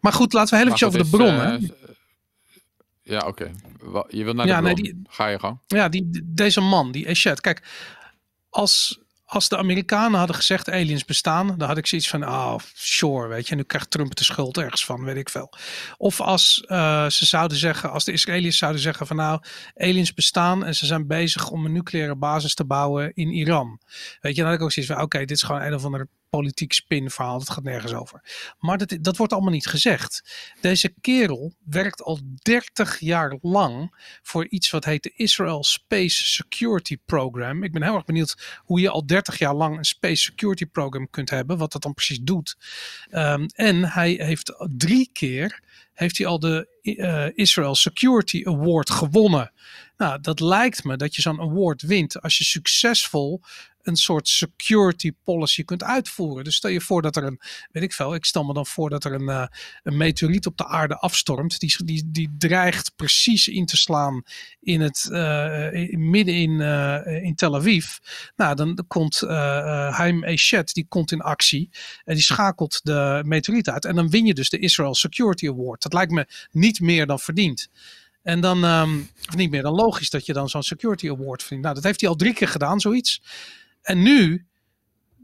Maar 0.00 0.12
goed, 0.12 0.32
laten 0.32 0.58
we 0.58 0.64
heel 0.64 0.72
goed, 0.72 0.82
over 0.82 0.98
de 0.98 1.04
is, 1.04 1.10
bron. 1.10 1.34
hè? 1.34 1.54
eh, 1.56 1.62
Ja, 3.02 3.26
oké. 3.26 3.50
Wa- 3.80 4.06
Je 4.08 4.24
wil 4.24 4.34
naar 4.34 4.46
Ja, 4.46 4.56
de 4.56 4.62
nee, 4.62 4.72
bron. 4.74 4.84
die- 4.84 5.02
Ga 5.08 5.26
je 5.26 5.38
gang. 5.38 5.58
Ja, 5.66 5.88
die, 5.88 6.20
deze 6.24 6.60
man, 6.60 6.92
die 6.92 7.06
Eshet. 7.06 7.40
Kijk, 7.40 7.62
als, 8.50 9.00
als 9.24 9.48
de 9.48 9.56
Amerikanen 9.56 10.18
hadden 10.18 10.36
gezegd 10.36 10.70
aliens 10.70 11.04
bestaan, 11.04 11.54
dan 11.56 11.68
had 11.68 11.76
ik 11.76 11.86
zoiets 11.86 12.08
van, 12.08 12.28
oh, 12.28 12.56
sure, 12.74 13.28
weet 13.28 13.48
je, 13.48 13.54
nu 13.54 13.62
krijgt 13.62 13.90
Trump 13.90 14.14
de 14.14 14.24
schuld 14.24 14.56
ergens 14.56 14.84
van, 14.84 15.04
weet 15.04 15.16
ik 15.16 15.28
veel. 15.28 15.52
Of 15.96 16.20
als 16.20 16.64
eh, 16.66 17.08
ze 17.08 17.26
zouden 17.26 17.56
zeggen, 17.56 17.90
als 17.90 18.04
de 18.04 18.12
Israëliërs 18.12 18.58
zouden 18.58 18.80
zeggen 18.80 19.06
van, 19.06 19.16
nou, 19.16 19.40
aliens 19.76 20.14
bestaan 20.14 20.64
en 20.64 20.74
ze 20.74 20.86
zijn 20.86 21.06
bezig 21.06 21.50
om 21.50 21.64
een 21.64 21.72
nucleaire 21.72 22.16
basis 22.16 22.54
te 22.54 22.64
bouwen 22.64 23.12
in 23.14 23.28
Iran. 23.28 23.80
Weet 24.20 24.34
je, 24.34 24.40
dan 24.40 24.50
had 24.50 24.58
ik 24.58 24.64
ook 24.64 24.72
zoiets 24.72 24.92
van, 24.92 25.02
oké, 25.02 25.18
dit 25.18 25.30
is 25.30 25.42
gewoon 25.42 25.62
een 25.62 25.74
of 25.74 25.84
ander 25.84 26.08
politiek 26.36 26.72
spinverhaal, 26.72 27.38
dat 27.38 27.50
gaat 27.50 27.64
nergens 27.64 27.94
over. 27.94 28.20
Maar 28.58 28.78
dat, 28.78 28.96
dat 29.00 29.16
wordt 29.16 29.32
allemaal 29.32 29.52
niet 29.52 29.66
gezegd. 29.66 30.22
Deze 30.60 30.94
kerel 31.00 31.54
werkt 31.64 32.02
al 32.02 32.18
30 32.42 33.00
jaar 33.00 33.38
lang 33.40 33.94
voor 34.22 34.48
iets 34.48 34.70
wat 34.70 34.84
heet 34.84 35.02
de 35.02 35.12
Israel 35.16 35.64
Space 35.64 36.24
Security 36.24 36.96
Program. 37.04 37.62
Ik 37.62 37.72
ben 37.72 37.82
heel 37.82 37.94
erg 37.94 38.04
benieuwd 38.04 38.60
hoe 38.64 38.80
je 38.80 38.90
al 38.90 39.06
30 39.06 39.38
jaar 39.38 39.54
lang 39.54 39.76
een 39.78 39.84
Space 39.84 40.22
Security 40.22 40.66
Program 40.66 41.10
kunt 41.10 41.30
hebben, 41.30 41.58
wat 41.58 41.72
dat 41.72 41.82
dan 41.82 41.94
precies 41.94 42.20
doet. 42.22 42.56
Ehm, 43.10 43.46
en 43.54 43.84
hij 43.84 44.10
heeft 44.10 44.66
drie 44.76 45.10
keer 45.12 45.62
heeft 45.92 46.18
hij 46.18 46.26
al 46.26 46.38
de 46.38 46.68
eh, 46.82 47.26
Israel 47.34 47.74
Security 47.74 48.40
Award 48.44 48.90
gewonnen. 48.90 49.52
Nou, 49.96 50.20
dat 50.20 50.40
lijkt 50.40 50.84
me 50.84 50.96
dat 50.96 51.14
je 51.14 51.22
zo'n 51.22 51.40
award 51.40 51.82
wint 51.82 52.20
als 52.20 52.38
je 52.38 52.44
succesvol 52.44 53.42
een 53.82 53.96
soort 53.96 54.28
security 54.28 55.12
policy 55.24 55.64
kunt 55.64 55.82
uitvoeren. 55.82 56.44
Dus 56.44 56.54
stel 56.56 56.70
je 56.70 56.80
voor 56.80 57.02
dat 57.02 57.16
er 57.16 57.24
een, 57.24 57.40
weet 57.70 57.82
ik 57.82 57.92
veel, 57.92 58.14
ik 58.14 58.24
stel 58.24 58.44
me 58.44 58.54
dan 58.54 58.66
voor 58.66 58.90
dat 58.90 59.04
er 59.04 59.12
een, 59.12 59.28
eh, 59.28 59.46
een 59.82 59.96
meteoriet 59.96 60.46
op 60.46 60.56
de 60.56 60.66
aarde 60.66 60.98
afstormt. 60.98 61.60
Die, 61.60 61.84
die, 61.84 62.02
die 62.10 62.34
dreigt 62.38 62.92
precies 62.96 63.48
in 63.48 63.66
te 63.66 63.76
slaan 63.76 64.22
in 64.60 64.80
het, 64.80 65.08
eh, 65.10 65.72
in- 65.72 66.10
midden 66.10 66.34
in, 66.34 66.60
in 67.22 67.34
Tel 67.34 67.56
Aviv. 67.56 67.86
Nou, 68.36 68.54
dan 68.54 68.84
komt 68.88 69.20
Haim 69.90 70.24
Eshet, 70.24 70.72
die 70.72 70.86
komt 70.88 71.12
in 71.12 71.20
actie 71.20 71.70
en 72.04 72.14
die 72.14 72.22
schakelt 72.24 72.80
de 72.82 73.22
meteoriet 73.24 73.68
uit. 73.68 73.84
En 73.84 73.94
dan 73.94 74.10
win 74.10 74.26
je 74.26 74.34
dus 74.34 74.48
de 74.50 74.58
Israel 74.58 74.94
Security 74.94 75.48
Award. 75.48 75.63
Dat 75.72 75.92
lijkt 75.92 76.12
me 76.12 76.26
niet 76.50 76.80
meer 76.80 77.06
dan 77.06 77.18
verdiend. 77.18 77.68
En 78.22 78.40
dan, 78.40 78.64
ehm, 78.64 78.98
of 79.28 79.36
niet 79.36 79.50
meer 79.50 79.62
dan 79.62 79.74
logisch 79.74 80.10
dat 80.10 80.26
je 80.26 80.32
dan 80.32 80.48
zo'n 80.48 80.62
Security 80.62 81.08
Award 81.08 81.40
verdient. 81.40 81.62
Nou, 81.62 81.74
dat 81.74 81.84
heeft 81.84 82.00
hij 82.00 82.10
al 82.10 82.16
drie 82.16 82.34
keer 82.34 82.48
gedaan, 82.48 82.80
zoiets. 82.80 83.22
En 83.82 84.02
nu 84.02 84.46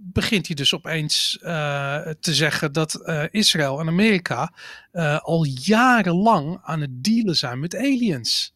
begint 0.03 0.47
hij 0.47 0.57
dus 0.57 0.75
opeens 0.75 1.39
eh, 1.41 2.09
te 2.21 2.35
zeggen 2.35 2.73
dat 2.73 2.95
eh, 2.95 3.25
Israël 3.31 3.81
en 3.81 3.89
Amerika 3.89 4.55
eh, 4.93 5.19
al 5.19 5.45
jarenlang 5.45 6.59
aan 6.63 6.81
het 6.81 7.05
dealen 7.05 7.35
zijn 7.35 7.61
met 7.61 7.77
aliens. 7.77 8.55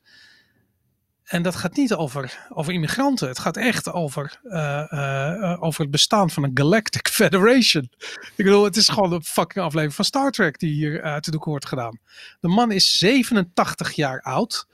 En 1.34 1.42
dat 1.42 1.56
gaat 1.56 1.76
niet 1.76 1.94
over, 1.94 2.46
over 2.48 2.72
immigranten. 2.72 3.28
Het 3.28 3.38
gaat 3.38 3.56
echt 3.56 3.92
over, 3.92 4.40
eh, 4.44 4.92
eh, 4.92 5.62
over 5.62 5.80
het 5.80 5.90
bestaan 5.90 6.30
van 6.30 6.42
een 6.42 6.50
Galactic 6.54 7.08
Federation. 7.20 7.90
Ik 8.36 8.44
bedoel, 8.44 8.64
het 8.64 8.76
is 8.76 8.88
gewoon 8.88 9.12
een 9.12 9.24
fucking 9.24 9.64
aflevering 9.64 9.94
van 9.94 10.04
Star 10.04 10.30
Trek 10.30 10.58
die 10.58 10.72
hier 10.72 11.02
uit 11.02 11.24
de 11.24 11.30
doek 11.30 11.44
wordt 11.44 11.66
gedaan. 11.66 11.98
De 12.40 12.48
man 12.48 12.70
is 12.70 12.98
87 12.98 13.92
jaar 13.92 14.20
oud. 14.22 14.66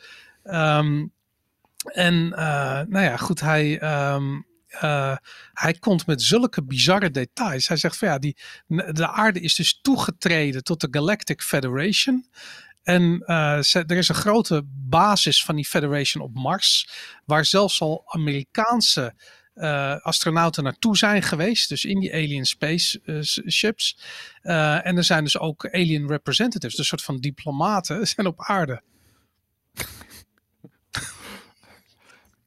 Ehm, 0.42 1.06
en 1.84 2.28
nou 2.88 3.00
ja, 3.00 3.16
goed, 3.16 3.40
hij, 3.40 3.78
ehm, 3.78 4.40
eh, 4.70 5.16
hij 5.52 5.74
komt 5.74 6.06
met 6.06 6.22
zulke 6.22 6.64
bizarre 6.64 7.10
details. 7.10 7.68
Hij 7.68 7.76
zegt 7.76 7.96
van 7.96 8.08
ja, 8.08 8.18
die, 8.18 8.36
de 8.66 9.08
aarde 9.08 9.40
is 9.40 9.54
dus 9.54 9.80
toegetreden 9.80 10.64
tot 10.64 10.80
de 10.80 10.88
Galactic 10.90 11.42
Federation. 11.42 12.26
En 12.82 13.22
uh, 13.26 13.60
ze, 13.60 13.84
er 13.86 13.96
is 13.96 14.08
een 14.08 14.14
grote 14.14 14.62
basis 14.66 15.44
van 15.44 15.56
die 15.56 15.64
Federation 15.64 16.24
op 16.24 16.34
Mars, 16.34 16.88
waar 17.24 17.44
zelfs 17.44 17.80
al 17.80 18.02
Amerikaanse 18.06 19.14
uh, 19.54 19.96
astronauten 19.96 20.64
naartoe 20.64 20.96
zijn 20.96 21.22
geweest. 21.22 21.68
Dus 21.68 21.84
in 21.84 22.00
die 22.00 22.12
alien 22.12 22.44
space 22.44 23.00
uh, 23.04 23.22
ships. 23.50 23.98
En 24.42 24.96
er 24.96 25.04
zijn 25.04 25.24
dus 25.24 25.38
ook 25.38 25.68
alien 25.70 26.08
representatives, 26.08 26.76
dus 26.76 26.78
een 26.78 26.98
soort 26.98 27.02
van 27.02 27.20
diplomaten, 27.20 28.06
zijn 28.14 28.26
op 28.26 28.40
aarde. 28.42 28.82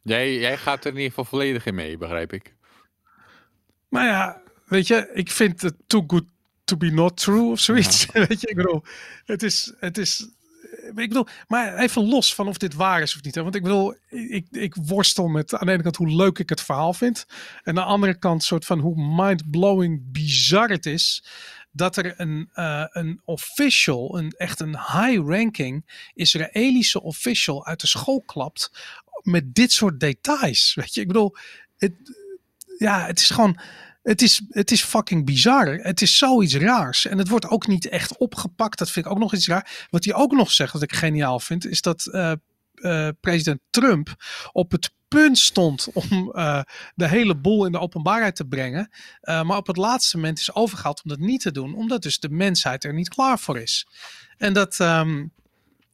jij, 0.01 0.37
jij 0.39 0.57
gaat 0.57 0.85
er 0.85 0.91
in 0.91 0.97
ieder 0.97 1.09
geval 1.09 1.25
volledig 1.25 1.65
in 1.65 1.75
mee, 1.75 1.97
begrijp 1.97 2.33
ik. 2.33 2.55
Maar 3.89 4.05
ja, 4.05 4.41
weet 4.65 4.87
je, 4.87 5.09
ik 5.13 5.31
vind 5.31 5.61
het 5.61 5.75
too 5.87 6.03
good 6.07 6.32
to 6.63 6.77
be 6.77 6.91
not 6.91 7.17
true 7.17 7.51
of 7.51 7.59
zoiets. 7.59 8.05
Ja. 8.13 8.25
weet 8.27 8.41
je, 8.41 8.47
ik 8.47 8.55
bedoel, 8.55 8.83
het 9.25 9.43
is, 9.43 9.73
het 9.79 9.97
is 9.97 10.27
ik 10.89 11.07
bedoel, 11.07 11.27
maar 11.47 11.77
even 11.77 12.09
los 12.09 12.35
van 12.35 12.47
of 12.47 12.57
dit 12.57 12.73
waar 12.73 13.01
is 13.01 13.15
of 13.15 13.23
niet. 13.23 13.35
Hè? 13.35 13.43
Want 13.43 13.55
ik 13.55 13.63
bedoel, 13.63 13.95
ik, 14.09 14.47
ik 14.51 14.75
worstel 14.75 15.27
met 15.27 15.53
aan 15.53 15.65
de 15.65 15.73
ene 15.73 15.83
kant 15.83 15.95
hoe 15.95 16.15
leuk 16.15 16.39
ik 16.39 16.49
het 16.49 16.61
verhaal 16.61 16.93
vind. 16.93 17.25
En 17.63 17.63
aan 17.63 17.75
de 17.75 17.81
andere 17.91 18.17
kant 18.17 18.43
soort 18.43 18.65
van 18.65 18.79
hoe 18.79 19.15
mind-blowing 19.15 20.01
bizar 20.11 20.69
het 20.69 20.85
is. 20.85 21.25
Dat 21.71 21.97
er 21.97 22.13
een, 22.19 22.49
uh, 22.55 22.85
een 22.89 23.21
official, 23.25 24.17
een, 24.17 24.31
echt 24.31 24.59
een 24.59 24.77
high-ranking 24.77 26.07
Israëlische 26.13 27.01
official 27.01 27.65
uit 27.65 27.81
de 27.81 27.87
school 27.87 28.21
klapt. 28.21 28.71
Met 29.21 29.55
dit 29.55 29.71
soort 29.71 29.99
details. 29.99 30.73
Weet 30.73 30.93
je, 30.93 31.01
ik 31.01 31.07
bedoel, 31.07 31.35
het, 31.77 31.93
ja, 32.77 33.05
het 33.05 33.19
is 33.19 33.29
gewoon 33.29 33.59
het 34.03 34.21
is, 34.21 34.41
het 34.49 34.71
is 34.71 34.83
fucking 34.83 35.25
bizar. 35.25 35.67
Het 35.67 36.01
is 36.01 36.17
zoiets 36.17 36.55
raars. 36.55 37.05
En 37.05 37.17
het 37.17 37.27
wordt 37.27 37.47
ook 37.47 37.67
niet 37.67 37.87
echt 37.89 38.17
opgepakt. 38.17 38.77
Dat 38.77 38.91
vind 38.91 39.05
ik 39.05 39.11
ook 39.11 39.17
nog 39.17 39.33
iets 39.33 39.47
raar. 39.47 39.87
Wat 39.89 40.05
hij 40.05 40.13
ook 40.13 40.31
nog 40.31 40.51
zegt, 40.51 40.73
wat 40.73 40.81
ik 40.81 40.93
geniaal 40.93 41.39
vind, 41.39 41.65
is 41.65 41.81
dat 41.81 42.07
uh, 42.11 42.31
uh, 42.73 43.07
president 43.21 43.59
Trump 43.69 44.15
op 44.51 44.71
het 44.71 44.91
punt 45.07 45.37
stond 45.37 45.87
om 45.93 46.31
uh, 46.35 46.61
de 46.95 47.07
hele 47.07 47.35
boel 47.35 47.65
in 47.65 47.71
de 47.71 47.79
openbaarheid 47.79 48.35
te 48.35 48.45
brengen. 48.45 48.89
maar 49.21 49.57
op 49.57 49.67
het 49.67 49.77
laatste 49.77 50.17
moment 50.17 50.39
is 50.39 50.55
overgehaald 50.55 51.03
om 51.03 51.09
dat 51.09 51.19
niet 51.19 51.41
te 51.41 51.51
doen. 51.51 51.75
Omdat 51.75 52.01
dus 52.01 52.19
de 52.19 52.29
mensheid 52.29 52.83
er 52.83 52.93
niet 52.93 53.09
klaar 53.09 53.39
voor 53.39 53.59
is. 53.59 53.87
En 54.37 54.53
dat... 54.53 54.79
Um, 54.79 55.31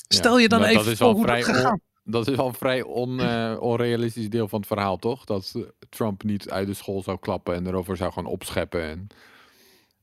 stel 0.08 0.40
je 0.40 0.48
dan 0.48 0.64
even 0.64 0.98
voor 0.98 1.14
hoe 1.14 1.26
dat 1.26 1.44
gegaan 1.44 1.82
dat 2.12 2.28
is 2.28 2.38
al 2.38 2.48
een 2.48 2.54
vrij 2.54 2.82
on, 2.82 3.20
uh, 3.20 3.56
onrealistisch 3.60 4.30
deel 4.30 4.48
van 4.48 4.60
het 4.60 4.68
verhaal, 4.68 4.98
toch? 4.98 5.26
Dat 5.26 5.56
Trump 5.90 6.24
niet 6.24 6.50
uit 6.50 6.68
de 6.68 6.74
school 6.74 7.04
zou 7.04 7.20
klappen 7.20 7.56
en 7.56 7.68
erover 7.68 7.98
zou 7.98 8.12
gaan 8.12 8.26
opscheppen. 8.26 8.82
En 8.82 9.08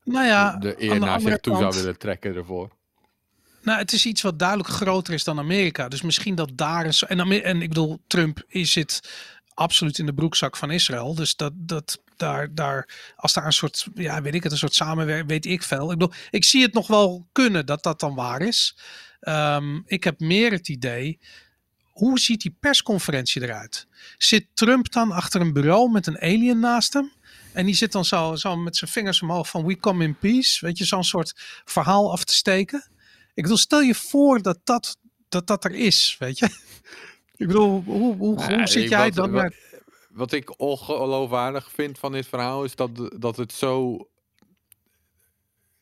nou 0.03 0.25
ja, 0.25 0.57
de 0.57 0.83
eer 0.83 0.99
naar 0.99 1.21
zich 1.21 1.37
toe 1.37 1.57
zou 1.57 1.75
willen 1.75 1.97
trekken 1.97 2.35
ervoor. 2.35 2.69
Nou, 3.61 3.79
het 3.79 3.91
is 3.91 4.05
iets 4.05 4.21
wat 4.21 4.39
duidelijk 4.39 4.69
groter 4.69 5.13
is 5.13 5.23
dan 5.23 5.39
Amerika. 5.39 5.87
Dus 5.87 6.01
misschien 6.01 6.35
dat 6.35 6.51
daar 6.53 6.85
is. 6.85 7.03
En, 7.03 7.19
en 7.43 7.61
ik 7.61 7.69
bedoel, 7.69 7.99
Trump 8.07 8.43
is 8.47 8.71
zit 8.71 9.09
absoluut 9.53 9.97
in 9.97 10.05
de 10.05 10.13
broekzak 10.13 10.57
van 10.57 10.71
Israël. 10.71 11.15
Dus 11.15 11.35
dat, 11.35 11.53
dat 11.55 12.01
daar, 12.15 12.53
daar, 12.53 12.89
als 13.15 13.33
daar 13.33 13.45
een 13.45 13.51
soort, 13.51 13.87
ja, 13.93 14.21
weet 14.21 14.35
ik 14.35 14.43
het, 14.43 14.51
een 14.51 14.57
soort 14.57 14.73
samenwerking, 14.73 15.29
weet 15.29 15.45
ik 15.45 15.63
veel. 15.63 15.91
Ik 15.91 15.97
bedoel, 15.97 16.15
ik 16.29 16.43
zie 16.43 16.61
het 16.61 16.73
nog 16.73 16.87
wel 16.87 17.27
kunnen 17.31 17.65
dat 17.65 17.83
dat 17.83 17.99
dan 17.99 18.15
waar 18.15 18.41
is. 18.41 18.77
Um, 19.21 19.83
ik 19.85 20.03
heb 20.03 20.19
meer 20.19 20.51
het 20.51 20.69
idee 20.69 21.19
hoe 21.97 22.19
ziet 22.19 22.41
die 22.41 22.55
persconferentie 22.59 23.41
eruit? 23.41 23.87
Zit 24.17 24.47
Trump 24.53 24.91
dan 24.91 25.11
achter 25.11 25.41
een 25.41 25.53
bureau 25.53 25.91
met 25.91 26.07
een 26.07 26.19
alien 26.19 26.59
naast 26.59 26.93
hem? 26.93 27.11
En 27.53 27.65
die 27.65 27.75
zit 27.75 27.91
dan 27.91 28.05
zo, 28.05 28.35
zo 28.35 28.55
met 28.55 28.75
zijn 28.75 28.91
vingers 28.91 29.21
omhoog 29.21 29.49
van 29.49 29.65
we 29.65 29.79
come 29.79 30.03
in 30.03 30.17
peace. 30.17 30.65
Weet 30.65 30.77
je, 30.77 30.85
zo'n 30.85 31.03
soort 31.03 31.33
verhaal 31.65 32.11
af 32.11 32.23
te 32.23 32.33
steken. 32.33 32.89
Ik 33.33 33.43
bedoel, 33.43 33.57
stel 33.57 33.81
je 33.81 33.95
voor 33.95 34.41
dat 34.41 34.59
dat, 34.63 34.97
dat, 35.29 35.47
dat 35.47 35.65
er 35.65 35.71
is, 35.71 36.15
weet 36.19 36.39
je. 36.39 36.45
Ik 37.35 37.47
bedoel, 37.47 37.83
hoe, 37.85 38.15
hoe, 38.15 38.45
hoe 38.45 38.67
zit 38.67 38.89
jij 38.89 39.11
dan? 39.11 39.31
Wat, 39.31 39.53
wat 40.09 40.31
ik 40.31 40.59
ongeloofwaardig 40.59 41.71
vind 41.71 41.99
van 41.99 42.11
dit 42.11 42.27
verhaal 42.27 42.63
is 42.63 42.75
dat, 42.75 42.89
dat 43.21 43.37
het 43.37 43.53
zo 43.53 43.97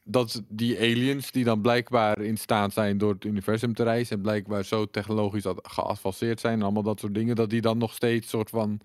dat 0.07 0.43
die 0.47 0.77
aliens 0.77 1.31
die 1.31 1.43
dan 1.43 1.61
blijkbaar 1.61 2.21
in 2.21 2.37
staat 2.37 2.73
zijn 2.73 2.97
door 2.97 3.13
het 3.13 3.25
universum 3.25 3.73
te 3.73 3.83
reizen 3.83 4.15
en 4.15 4.21
blijkbaar 4.21 4.65
zo 4.65 4.85
technologisch 4.85 5.45
geavanceerd 5.61 6.39
zijn 6.39 6.53
en 6.53 6.61
allemaal 6.61 6.83
dat 6.83 6.99
soort 6.99 7.13
dingen, 7.13 7.35
dat 7.35 7.49
die 7.49 7.61
dan 7.61 7.77
nog 7.77 7.93
steeds 7.93 8.29
soort 8.29 8.49
van 8.49 8.79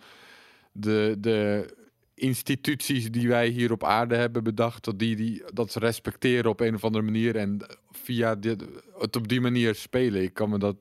de, 0.73 1.17
de 1.19 1.67
instituties 2.15 3.11
die 3.11 3.29
wij 3.29 3.49
hier 3.49 3.73
op 3.73 3.85
aarde 3.85 4.15
hebben 4.15 4.45
bedacht, 4.45 4.85
dat 4.85 4.99
die, 4.99 5.17
die 5.17 5.43
dat 5.53 5.75
respecteren 5.75 6.51
op 6.51 6.61
een 6.61 6.75
of 6.75 6.85
andere 6.85 7.05
manier 7.05 7.37
en 7.37 7.59
via 7.91 8.35
dit, 8.35 8.65
het 8.99 9.17
op 9.17 9.29
die 9.29 9.41
manier 9.41 9.75
spelen. 9.75 10.23
Ik 10.23 10.35
kan 10.35 10.51
me 10.51 10.59
dat 10.59 10.77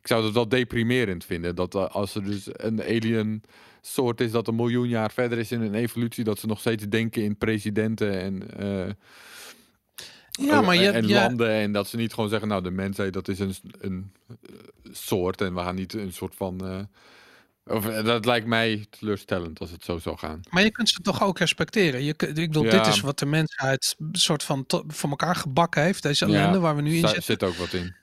ik 0.00 0.12
zou 0.12 0.22
dat 0.22 0.32
wel 0.32 0.48
deprimerend 0.48 1.24
vinden. 1.24 1.54
Dat 1.54 1.74
als 1.74 2.14
er 2.14 2.24
dus 2.24 2.48
een 2.52 2.82
alien 2.82 3.42
soort 3.86 4.20
is 4.20 4.30
dat 4.30 4.48
een 4.48 4.54
miljoen 4.54 4.88
jaar 4.88 5.10
verder 5.10 5.38
is 5.38 5.52
in 5.52 5.60
een 5.60 5.74
evolutie, 5.74 6.24
dat 6.24 6.38
ze 6.38 6.46
nog 6.46 6.60
steeds 6.60 6.84
denken 6.88 7.22
in 7.22 7.36
presidenten 7.36 8.20
en 8.20 8.42
uh, 8.60 8.92
ja, 10.30 10.60
maar 10.60 10.76
je, 10.76 10.90
en 10.90 11.10
landen. 11.10 11.50
En 11.50 11.72
dat 11.72 11.88
ze 11.88 11.96
niet 11.96 12.14
gewoon 12.14 12.28
zeggen, 12.28 12.48
nou, 12.48 12.62
de 12.62 12.70
mensheid, 12.70 13.12
dat 13.12 13.28
is 13.28 13.38
een, 13.38 13.54
een 13.78 14.12
soort. 14.90 15.40
En 15.40 15.54
we 15.54 15.60
gaan 15.60 15.74
niet 15.74 15.92
een 15.94 16.12
soort 16.12 16.34
van... 16.34 16.66
Uh, 16.66 16.80
of, 17.76 17.84
dat 17.84 18.24
lijkt 18.24 18.46
mij 18.46 18.86
teleurstellend 18.90 19.60
als 19.60 19.70
het 19.70 19.84
zo 19.84 19.98
zou 19.98 20.18
gaan. 20.18 20.40
Maar 20.50 20.62
je 20.62 20.70
kunt 20.70 20.88
ze 20.88 21.00
toch 21.00 21.22
ook 21.22 21.38
respecteren. 21.38 22.02
Je, 22.02 22.14
ik 22.16 22.34
bedoel, 22.34 22.62
dit 22.62 22.86
is 22.86 23.00
wat 23.00 23.18
de 23.18 23.26
mensheid 23.26 23.96
soort 24.12 24.42
van 24.42 24.64
voor 24.86 25.10
elkaar 25.10 25.36
gebakken 25.36 25.82
heeft. 25.82 26.02
Deze 26.02 26.24
ellende 26.24 26.58
waar 26.58 26.76
we 26.76 26.82
nu 26.82 26.94
in 26.94 27.00
zitten. 27.00 27.22
zit 27.22 27.42
ook 27.42 27.54
wat 27.54 27.72
in. 27.72 27.94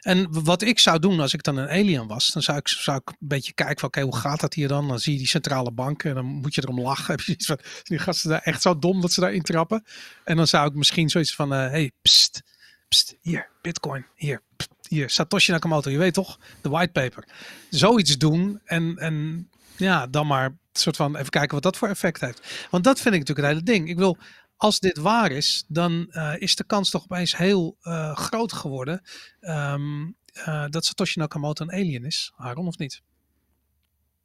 En 0.00 0.44
wat 0.44 0.62
ik 0.62 0.78
zou 0.78 0.98
doen 0.98 1.20
als 1.20 1.34
ik 1.34 1.42
dan 1.42 1.56
een 1.56 1.68
alien 1.68 2.06
was, 2.06 2.32
dan 2.32 2.42
zou 2.42 2.58
ik, 2.58 2.68
zou 2.68 2.96
ik 2.96 3.08
een 3.08 3.28
beetje 3.28 3.52
kijken 3.52 3.78
van 3.78 3.88
oké, 3.88 4.00
hoe 4.00 4.16
gaat 4.16 4.40
dat 4.40 4.54
hier 4.54 4.68
dan? 4.68 4.88
Dan 4.88 4.98
zie 4.98 5.12
je 5.12 5.18
die 5.18 5.28
centrale 5.28 5.72
banken 5.72 6.08
en 6.08 6.16
dan 6.16 6.24
moet 6.24 6.54
je 6.54 6.62
erom 6.62 6.80
lachen. 6.80 7.10
Heb 7.14 7.20
je 7.20 7.32
iets 7.32 7.52
die 7.82 7.98
gasten 7.98 8.30
daar 8.30 8.42
echt 8.42 8.62
zo 8.62 8.78
dom 8.78 9.00
dat 9.00 9.12
ze 9.12 9.20
daar 9.20 9.32
intrappen? 9.32 9.84
En 10.24 10.36
dan 10.36 10.46
zou 10.46 10.68
ik 10.68 10.74
misschien 10.74 11.08
zoiets 11.08 11.34
van, 11.34 11.52
uh, 11.52 11.58
hey, 11.58 11.92
pst, 12.02 12.42
pst, 12.88 13.16
hier, 13.20 13.48
bitcoin, 13.62 14.06
hier, 14.14 14.42
hier, 14.88 15.10
Satoshi 15.10 15.52
Nakamoto, 15.52 15.90
je 15.90 15.98
weet 15.98 16.14
toch, 16.14 16.38
de 16.60 16.68
whitepaper. 16.68 17.24
Zoiets 17.70 18.18
doen 18.18 18.60
en, 18.64 18.96
en 18.96 19.48
ja, 19.76 20.06
dan 20.06 20.26
maar 20.26 20.56
soort 20.78 20.96
van 20.96 21.16
even 21.16 21.30
kijken 21.30 21.54
wat 21.54 21.62
dat 21.62 21.76
voor 21.76 21.88
effect 21.88 22.20
heeft. 22.20 22.68
Want 22.70 22.84
dat 22.84 23.00
vind 23.00 23.14
ik 23.14 23.20
natuurlijk 23.20 23.46
het 23.46 23.56
hele 23.56 23.78
ding. 23.78 23.88
Ik 23.88 23.96
wil, 23.96 24.18
als 24.56 24.78
dit 24.78 24.98
waar 24.98 25.30
is, 25.30 25.64
dan 25.68 26.06
uh, 26.10 26.34
is 26.38 26.56
de 26.56 26.64
kans 26.64 26.90
toch 26.90 27.02
opeens 27.02 27.36
heel 27.36 27.76
uh, 27.82 28.16
groot 28.16 28.52
geworden 28.52 29.02
um, 29.40 30.16
uh, 30.34 30.66
dat 30.68 30.84
Satoshi 30.84 31.18
Nakamoto 31.18 31.64
een 31.64 31.72
alien 31.72 32.04
is. 32.04 32.32
Aaron 32.36 32.66
of 32.66 32.78
niet? 32.78 33.02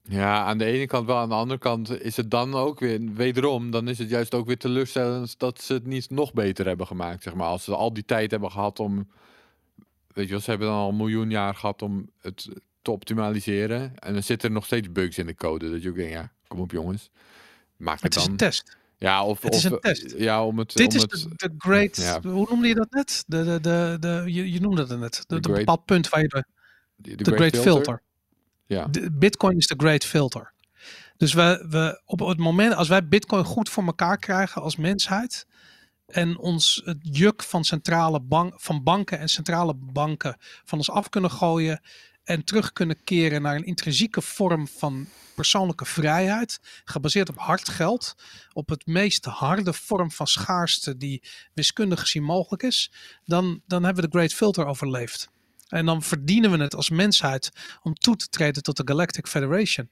Ja, 0.03 0.43
aan 0.43 0.57
de 0.57 0.65
ene 0.65 0.87
kant 0.87 1.05
wel. 1.05 1.17
Aan 1.17 1.29
de 1.29 1.35
andere 1.35 1.59
kant 1.59 2.01
is 2.01 2.17
het 2.17 2.31
dan 2.31 2.53
ook 2.53 2.79
weer, 2.79 3.13
wederom, 3.13 3.71
dan 3.71 3.87
is 3.87 3.97
het 3.97 4.09
juist 4.09 4.33
ook 4.33 4.47
weer 4.47 4.57
teleurstellend 4.57 5.39
dat 5.39 5.61
ze 5.61 5.73
het 5.73 5.85
niet 5.85 6.09
nog 6.09 6.33
beter 6.33 6.65
hebben 6.65 6.87
gemaakt. 6.87 7.23
Zeg 7.23 7.33
maar. 7.33 7.47
Als 7.47 7.63
ze 7.63 7.75
al 7.75 7.93
die 7.93 8.05
tijd 8.05 8.31
hebben 8.31 8.51
gehad 8.51 8.79
om, 8.79 9.11
weet 10.07 10.25
je 10.25 10.31
wel, 10.31 10.39
ze 10.39 10.49
hebben 10.49 10.67
dan 10.67 10.77
al 10.77 10.89
een 10.89 10.97
miljoen 10.97 11.29
jaar 11.29 11.55
gehad 11.55 11.81
om 11.81 12.09
het 12.21 12.49
te 12.81 12.91
optimaliseren. 12.91 13.99
En 13.99 14.13
dan 14.13 14.23
zitten 14.23 14.47
er 14.47 14.55
nog 14.55 14.65
steeds 14.65 14.91
bugs 14.91 15.17
in 15.17 15.25
de 15.25 15.35
code. 15.35 15.71
Dat 15.71 15.81
je 15.81 15.89
ook 15.89 15.95
denkt, 15.95 16.11
ja, 16.11 16.31
kom 16.47 16.59
op 16.59 16.71
jongens. 16.71 17.09
Maak 17.77 18.01
het, 18.01 18.03
het 18.03 18.13
dan. 18.13 18.23
Is 18.23 18.29
een 18.29 18.37
test. 18.37 18.77
Ja, 18.99 19.25
of, 19.25 19.41
het 19.41 19.55
is 19.55 19.63
een 19.63 19.79
test. 19.79 20.13
Ja, 20.17 20.45
om 20.45 20.59
het. 20.59 20.73
Dit 20.73 20.87
om 20.87 20.95
is 20.95 21.01
het, 21.01 21.39
de, 21.39 21.53
great. 21.57 21.95
Ja. 21.95 22.21
Hoe 22.21 22.47
noemde 22.49 22.67
je 22.67 22.75
dat 22.75 22.91
net? 22.91 23.23
De, 23.27 23.43
de, 23.43 23.59
de, 23.59 23.97
de, 23.99 24.23
je, 24.25 24.51
je 24.51 24.59
noemde 24.59 24.85
het 24.85 24.99
net. 24.99 25.23
De, 25.27 25.39
de 25.39 25.51
bepaald 25.51 25.85
punt 25.85 26.09
waar 26.09 26.21
je. 26.21 26.27
De, 26.27 27.15
de, 27.15 27.23
great, 27.23 27.37
great, 27.37 27.55
filter. 27.55 27.63
filter. 27.63 28.01
Ja. 28.65 28.85
De, 28.85 29.11
Bitcoin 29.11 29.57
is 29.57 29.67
de 29.67 29.75
great 29.77 30.05
filter. 30.05 30.53
Dus 31.17 31.33
we, 31.33 31.65
we 31.69 32.01
op 32.05 32.19
het 32.19 32.37
moment, 32.37 32.73
als 32.73 32.87
wij 32.87 33.07
Bitcoin 33.07 33.43
goed 33.43 33.69
voor 33.69 33.83
elkaar 33.83 34.17
krijgen 34.17 34.61
als 34.61 34.75
mensheid. 34.75 35.47
En 36.07 36.37
ons 36.37 36.81
het 36.85 36.97
juk 37.01 37.43
van 37.43 37.63
centrale 37.63 38.21
bank, 38.21 38.53
van 38.57 38.83
banken 38.83 39.19
en 39.19 39.27
centrale 39.27 39.73
banken 39.75 40.37
van 40.63 40.77
ons 40.77 40.89
af 40.89 41.09
kunnen 41.09 41.31
gooien. 41.31 41.81
En 42.29 42.43
terug 42.43 42.73
kunnen 42.73 43.03
keren 43.03 43.41
naar 43.41 43.55
een 43.55 43.65
intrinsieke 43.65 44.21
vorm 44.21 44.67
van 44.67 45.07
persoonlijke 45.35 45.85
vrijheid, 45.85 46.59
gebaseerd 46.83 47.29
op 47.29 47.37
hard 47.37 47.69
geld, 47.69 48.15
op 48.53 48.69
het 48.69 48.85
meest 48.85 49.25
harde 49.25 49.73
vorm 49.73 50.11
van 50.11 50.27
schaarste 50.27 50.97
die 50.97 51.23
wiskundig 51.53 51.99
gezien 51.99 52.23
mogelijk 52.23 52.63
is, 52.63 52.91
dan, 53.25 53.61
dan 53.67 53.83
hebben 53.83 54.03
we 54.03 54.09
de 54.09 54.17
Great 54.17 54.33
Filter 54.33 54.65
overleefd. 54.65 55.29
En 55.67 55.85
dan 55.85 56.01
verdienen 56.01 56.51
we 56.51 56.57
het 56.57 56.75
als 56.75 56.89
mensheid 56.89 57.51
om 57.81 57.93
toe 57.93 58.15
te 58.15 58.27
treden 58.27 58.63
tot 58.63 58.77
de 58.77 58.83
Galactic 58.85 59.27
Federation. 59.27 59.89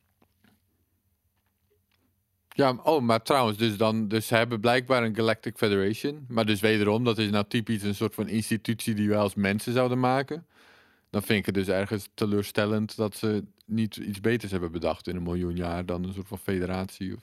Ja, 2.50 2.80
oh, 2.84 3.02
maar 3.02 3.24
trouwens, 3.24 3.58
dus 3.58 3.78
dan, 3.78 4.08
dus 4.08 4.28
ze 4.28 4.36
hebben 4.36 4.60
blijkbaar 4.60 5.04
een 5.04 5.16
Galactic 5.16 5.58
Federation. 5.58 6.26
Maar 6.28 6.46
dus 6.46 6.60
wederom, 6.60 7.04
dat 7.04 7.18
is 7.18 7.30
nou 7.30 7.46
typisch 7.48 7.84
een 7.84 7.96
soort 7.96 8.14
van 8.14 8.28
institutie 8.28 8.94
die 8.94 9.10
wij 9.10 9.18
als 9.18 9.36
mensen 9.36 9.74
zouden 9.74 10.00
maken. 10.00 10.46
Dan 11.10 11.24
vind 11.24 11.40
ik 11.40 11.46
het 11.46 11.56
dus 11.56 11.68
ergens 11.68 12.08
teleurstellend 12.14 12.96
dat 12.96 13.16
ze 13.16 13.44
niet 13.66 13.96
iets 13.96 14.20
beters 14.20 14.52
hebben 14.52 14.72
bedacht 14.72 15.08
in 15.08 15.16
een 15.16 15.24
miljoen 15.24 15.56
jaar 15.56 15.86
dan 15.86 16.04
een 16.04 16.14
soort 16.14 16.28
van 16.28 16.38
federatie. 16.40 17.16
Of, 17.16 17.22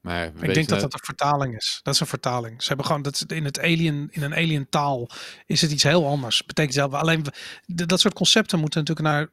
Maar 0.00 0.24
Ik 0.26 0.32
denk 0.40 0.54
dat 0.54 0.68
net- 0.68 0.80
dat 0.80 0.92
een 0.92 1.04
vertaling 1.04 1.56
is. 1.56 1.80
Dat 1.82 1.94
is 1.94 2.00
een 2.00 2.06
vertaling. 2.06 2.62
Ze 2.62 2.68
hebben 2.68 2.86
gewoon 2.86 3.02
dat 3.02 3.24
in 3.26 3.44
het 3.44 3.60
alien, 3.60 4.08
in 4.10 4.22
een 4.22 4.34
alien 4.34 4.68
taal 4.68 5.08
is 5.46 5.60
het 5.60 5.70
iets 5.70 5.82
heel 5.82 6.06
anders. 6.06 6.44
Betekent 6.44 6.74
zelf 6.74 6.92
alleen 6.92 7.24
dat 7.66 8.00
soort 8.00 8.14
concepten 8.14 8.58
moeten 8.60 8.80
natuurlijk 8.80 9.08
naar 9.08 9.28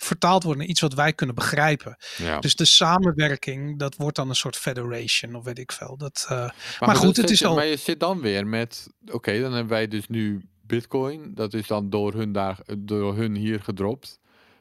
vertaald 0.00 0.42
worden 0.42 0.60
naar 0.60 0.70
iets 0.70 0.80
wat 0.80 0.94
wij 0.94 1.12
kunnen 1.12 1.34
begrijpen. 1.34 1.96
ja. 2.16 2.38
Dus 2.40 2.54
de 2.56 2.64
samenwerking, 2.64 3.78
dat 3.78 3.96
wordt 3.96 4.16
dan 4.16 4.28
een 4.28 4.34
soort 4.34 4.56
federation 4.56 5.34
of 5.34 5.44
weet 5.44 5.58
ik 5.58 5.72
veel. 5.72 5.96
Dat, 5.96 6.26
eh, 6.28 6.36
Maar, 6.38 6.54
maar 6.80 6.96
goed, 6.96 7.16
het 7.16 7.30
is 7.30 7.44
al- 7.44 7.54
Maar 7.54 7.66
je 7.66 7.76
zit 7.76 8.00
dan 8.00 8.20
weer 8.20 8.46
met... 8.46 8.88
Oké, 9.10 9.40
dan 9.40 9.52
hebben 9.52 9.72
wij 9.72 9.88
dus 9.88 10.08
nu 10.08 10.42
bitcoin. 10.68 11.34
Dat 11.34 11.54
is 11.54 11.66
dan 11.66 11.90
door 11.90 12.12
hun, 12.12 12.32
daar, 12.32 12.60
door 12.78 13.16
hun 13.16 13.34
hier 13.34 13.60
gedropt. 13.60 14.20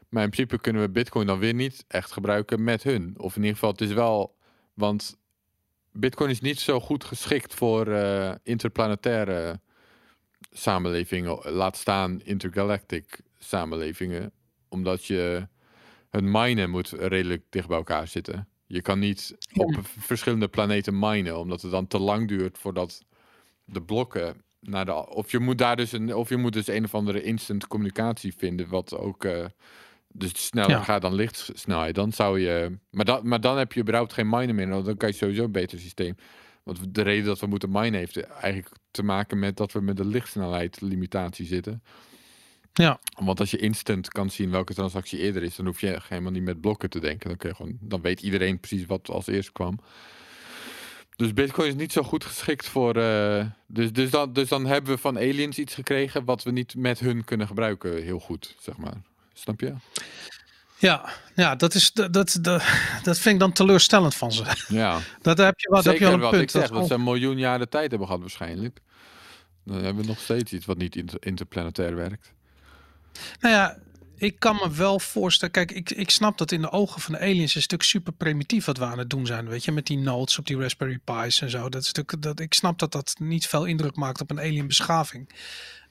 Maar 0.10 0.24
in 0.24 0.30
principe 0.30 0.62
kunnen 0.62 0.82
we 0.82 0.90
bitcoin 0.90 1.28
dan 1.28 1.40
weer 1.40 1.54
niet 1.54 1.86
echt 1.88 2.12
gebruiken 2.12 2.64
met 2.64 2.84
hun. 2.84 3.14
Of 3.18 3.36
in 3.36 3.42
ieder 3.42 3.54
geval, 3.54 3.72
het 3.72 3.82
is 3.82 3.94
wel... 3.94 4.36
Want 4.74 5.18
bitcoin 5.92 6.30
is 6.30 6.42
niet 6.42 6.60
zo 6.60 6.80
goed 6.80 7.04
geschikt 7.04 7.54
voor 7.54 7.88
eh, 7.88 8.34
interplanetaire 8.44 9.60
samenlevingen. 10.52 11.52
Laat 11.52 11.78
staan 11.78 12.22
intergalactic 12.22 13.22
samenlevingen. 13.38 14.32
Omdat 14.70 15.06
je... 15.06 15.48
Het 16.10 16.24
minen 16.24 16.70
moet 16.70 16.90
redelijk 16.90 17.44
dicht 17.50 17.68
bij 17.68 17.78
elkaar 17.78 18.08
zitten. 18.08 18.48
Je 18.66 18.82
kan 18.82 19.00
niet 19.00 19.38
op 19.54 19.80
verschillende 19.84 20.48
planeten 20.48 21.00
minen, 21.00 21.40
omdat 21.40 21.62
het 21.62 21.72
dan 21.72 21.88
te 21.88 22.00
lang 22.00 22.28
duurt 22.28 22.58
voordat 22.58 23.06
de 23.66 23.82
blokken 23.82 24.42
naar 24.68 24.86
de. 24.86 25.10
Of 25.10 25.32
je 25.32 25.40
moet 25.40 25.58
daar 25.58 25.76
dus 25.76 25.92
een, 25.92 26.16
of 26.16 26.30
je 26.30 26.38
moet 26.38 26.54
dus 26.54 26.68
een 26.68 26.84
of 26.84 26.96
andere 26.96 27.22
instant 27.24 27.68
communicatie 27.68 28.34
vinden, 28.38 28.70
wat 28.70 28.98
ook 28.98 29.24
eh, 29.26 29.46
dus 30.08 30.46
sneller 30.46 30.70
Ja. 30.70 30.84
gaat 30.84 31.02
dan 31.02 31.14
lichtsnelheid. 31.14 31.96
Dan 31.96 32.12
zou 32.12 32.40
je. 32.40 32.78
Maar, 32.90 33.06
dat, 33.06 33.24
maar 33.24 33.42
dan 33.42 33.58
heb 33.58 33.74
je 33.74 33.82
überhaupt 33.82 34.14
geen 34.14 34.30
minen 34.30 34.56
meer. 34.56 34.68
Dan 34.70 34.98
kan 34.98 35.10
je 35.10 35.16
sowieso 35.16 35.44
een 35.44 35.52
beter 35.52 35.80
systeem. 35.80 36.16
Want 36.64 36.96
de 36.96 37.02
reden 37.02 37.26
dat 37.26 37.40
we 37.40 37.48
moeten 37.48 37.72
minen 37.72 38.00
heeft 38.00 38.20
eigenlijk 38.22 38.76
te 38.92 39.04
maken 39.04 39.40
met 39.40 39.58
dat 39.58 39.72
we 39.72 39.82
met 39.82 39.98
de 39.98 40.06
lichtsnelheid 40.06 40.82
limitatie 40.82 41.46
zitten. 41.46 41.84
ja, 42.74 43.00
Want 43.20 43.40
als 43.40 43.52
je 43.52 43.58
instant 43.58 44.08
kan 44.10 44.30
zien 44.30 44.52
welke 44.52 44.74
transactie 44.74 45.20
eerder 45.20 45.44
is, 45.44 45.56
dan 45.56 45.66
hoef 45.66 45.82
je 45.82 46.00
helemaal 46.08 46.32
niet 46.32 46.44
met 46.44 46.62
blokken 46.62 46.90
te 46.90 47.00
denken. 47.00 47.28
Dan, 47.28 47.38
kun 47.38 47.50
je 47.50 47.56
gewoon, 47.56 47.78
dan 47.82 48.02
weet 48.02 48.22
iedereen 48.22 48.60
precies 48.60 48.86
wat 48.86 49.10
als 49.10 49.28
eerst 49.28 49.52
kwam. 49.52 49.80
Dus 51.18 51.34
Bitcoin 51.34 51.68
is 51.68 51.76
niet 51.76 51.92
zo 51.92 52.04
goed 52.04 52.24
geschikt 52.26 52.68
voor. 52.68 52.96
eh, 52.96 53.46
dus, 53.68 53.92
dus, 53.94 54.10
dan, 54.10 54.34
dus 54.34 54.50
dan 54.50 54.66
hebben 54.66 54.94
we 54.94 55.00
van 55.02 55.18
aliens 55.18 55.58
iets 55.58 55.74
gekregen 55.74 56.26
wat 56.26 56.44
we 56.44 56.52
niet 56.52 56.76
met 56.76 57.00
hun 57.00 57.24
kunnen 57.24 57.48
gebruiken, 57.48 58.04
heel 58.04 58.20
goed, 58.20 58.56
zeg 58.60 58.78
maar. 58.78 59.02
Snap 59.34 59.60
je? 59.60 59.74
ja, 60.78 61.10
ja 61.36 61.56
dat, 61.56 61.74
is, 61.74 61.92
dat, 61.92 62.14
dat, 62.14 62.40
dat, 63.04 63.20
vind 63.20 63.26
ik 63.34 63.40
dan 63.40 63.52
teleurstellend 63.52 64.16
van 64.16 64.32
ze. 64.32 64.44
Ja. 64.68 65.00
Dat 65.22 65.38
heb 65.38 65.60
je, 65.60 65.70
wat, 65.70 65.84
heb 65.84 65.94
je 65.94 66.00
Zeker 66.00 66.06
wel 66.06 66.14
een 66.16 66.20
wat 66.22 66.30
punt. 66.30 66.44
ik 66.44 66.50
zeg, 66.50 66.70
dat 66.70 66.88
ze 66.88 66.94
een 66.94 67.04
miljoen 67.04 67.38
jaren 67.38 67.70
tijd 67.70 67.90
hebben 67.90 68.08
gehad 68.08 68.22
waarschijnlijk. 68.22 68.80
Dan 69.64 69.84
hebben 69.84 70.02
we 70.04 70.08
nog 70.08 70.20
steeds 70.20 70.54
iets 70.54 70.66
wat 70.66 70.78
niet 70.78 70.96
inter- 70.96 71.26
interplanetair 71.26 71.96
werkt. 71.96 72.34
Nou 73.40 73.54
ja, 73.54 73.78
ik 74.18 74.40
kan 74.40 74.56
me 74.56 74.72
wel 74.72 75.00
voorstellen. 75.00 75.54
Kijk, 75.54 75.72
ik, 75.72 75.90
ik 75.90 76.10
snap 76.10 76.38
dat 76.38 76.52
in 76.52 76.62
de 76.62 76.72
ogen 76.72 77.02
van 77.02 77.14
de 77.14 77.20
aliens 77.20 77.54
het 77.54 77.56
natuurlijk 77.56 77.90
super 77.90 78.14
primitief 78.14 78.66
wat 78.66 78.78
we 78.78 78.86
aan 78.86 78.98
het 78.98 79.10
doen 79.10 79.26
zijn. 79.26 79.50
Weet 79.50 79.66
je, 79.66 79.72
met 79.72 79.86
die 79.86 79.98
nodes 79.98 80.38
op 80.38 80.48
die 80.48 80.60
Raspberry 80.60 81.00
Pi's 81.04 81.42
en 81.42 81.50
zo. 81.50 81.70
Dat 81.70 81.86
natuurlijk, 81.86 82.22
dat, 82.22 82.40
ik 82.40 82.54
snap 82.54 82.80
dat 82.80 82.92
dat 82.92 83.16
niet 83.20 83.48
veel 83.48 83.66
indruk 83.66 83.96
maakt 83.96 84.22
op 84.22 84.30
een 84.30 84.40
alien 84.40 84.68
beschaving. 84.68 85.30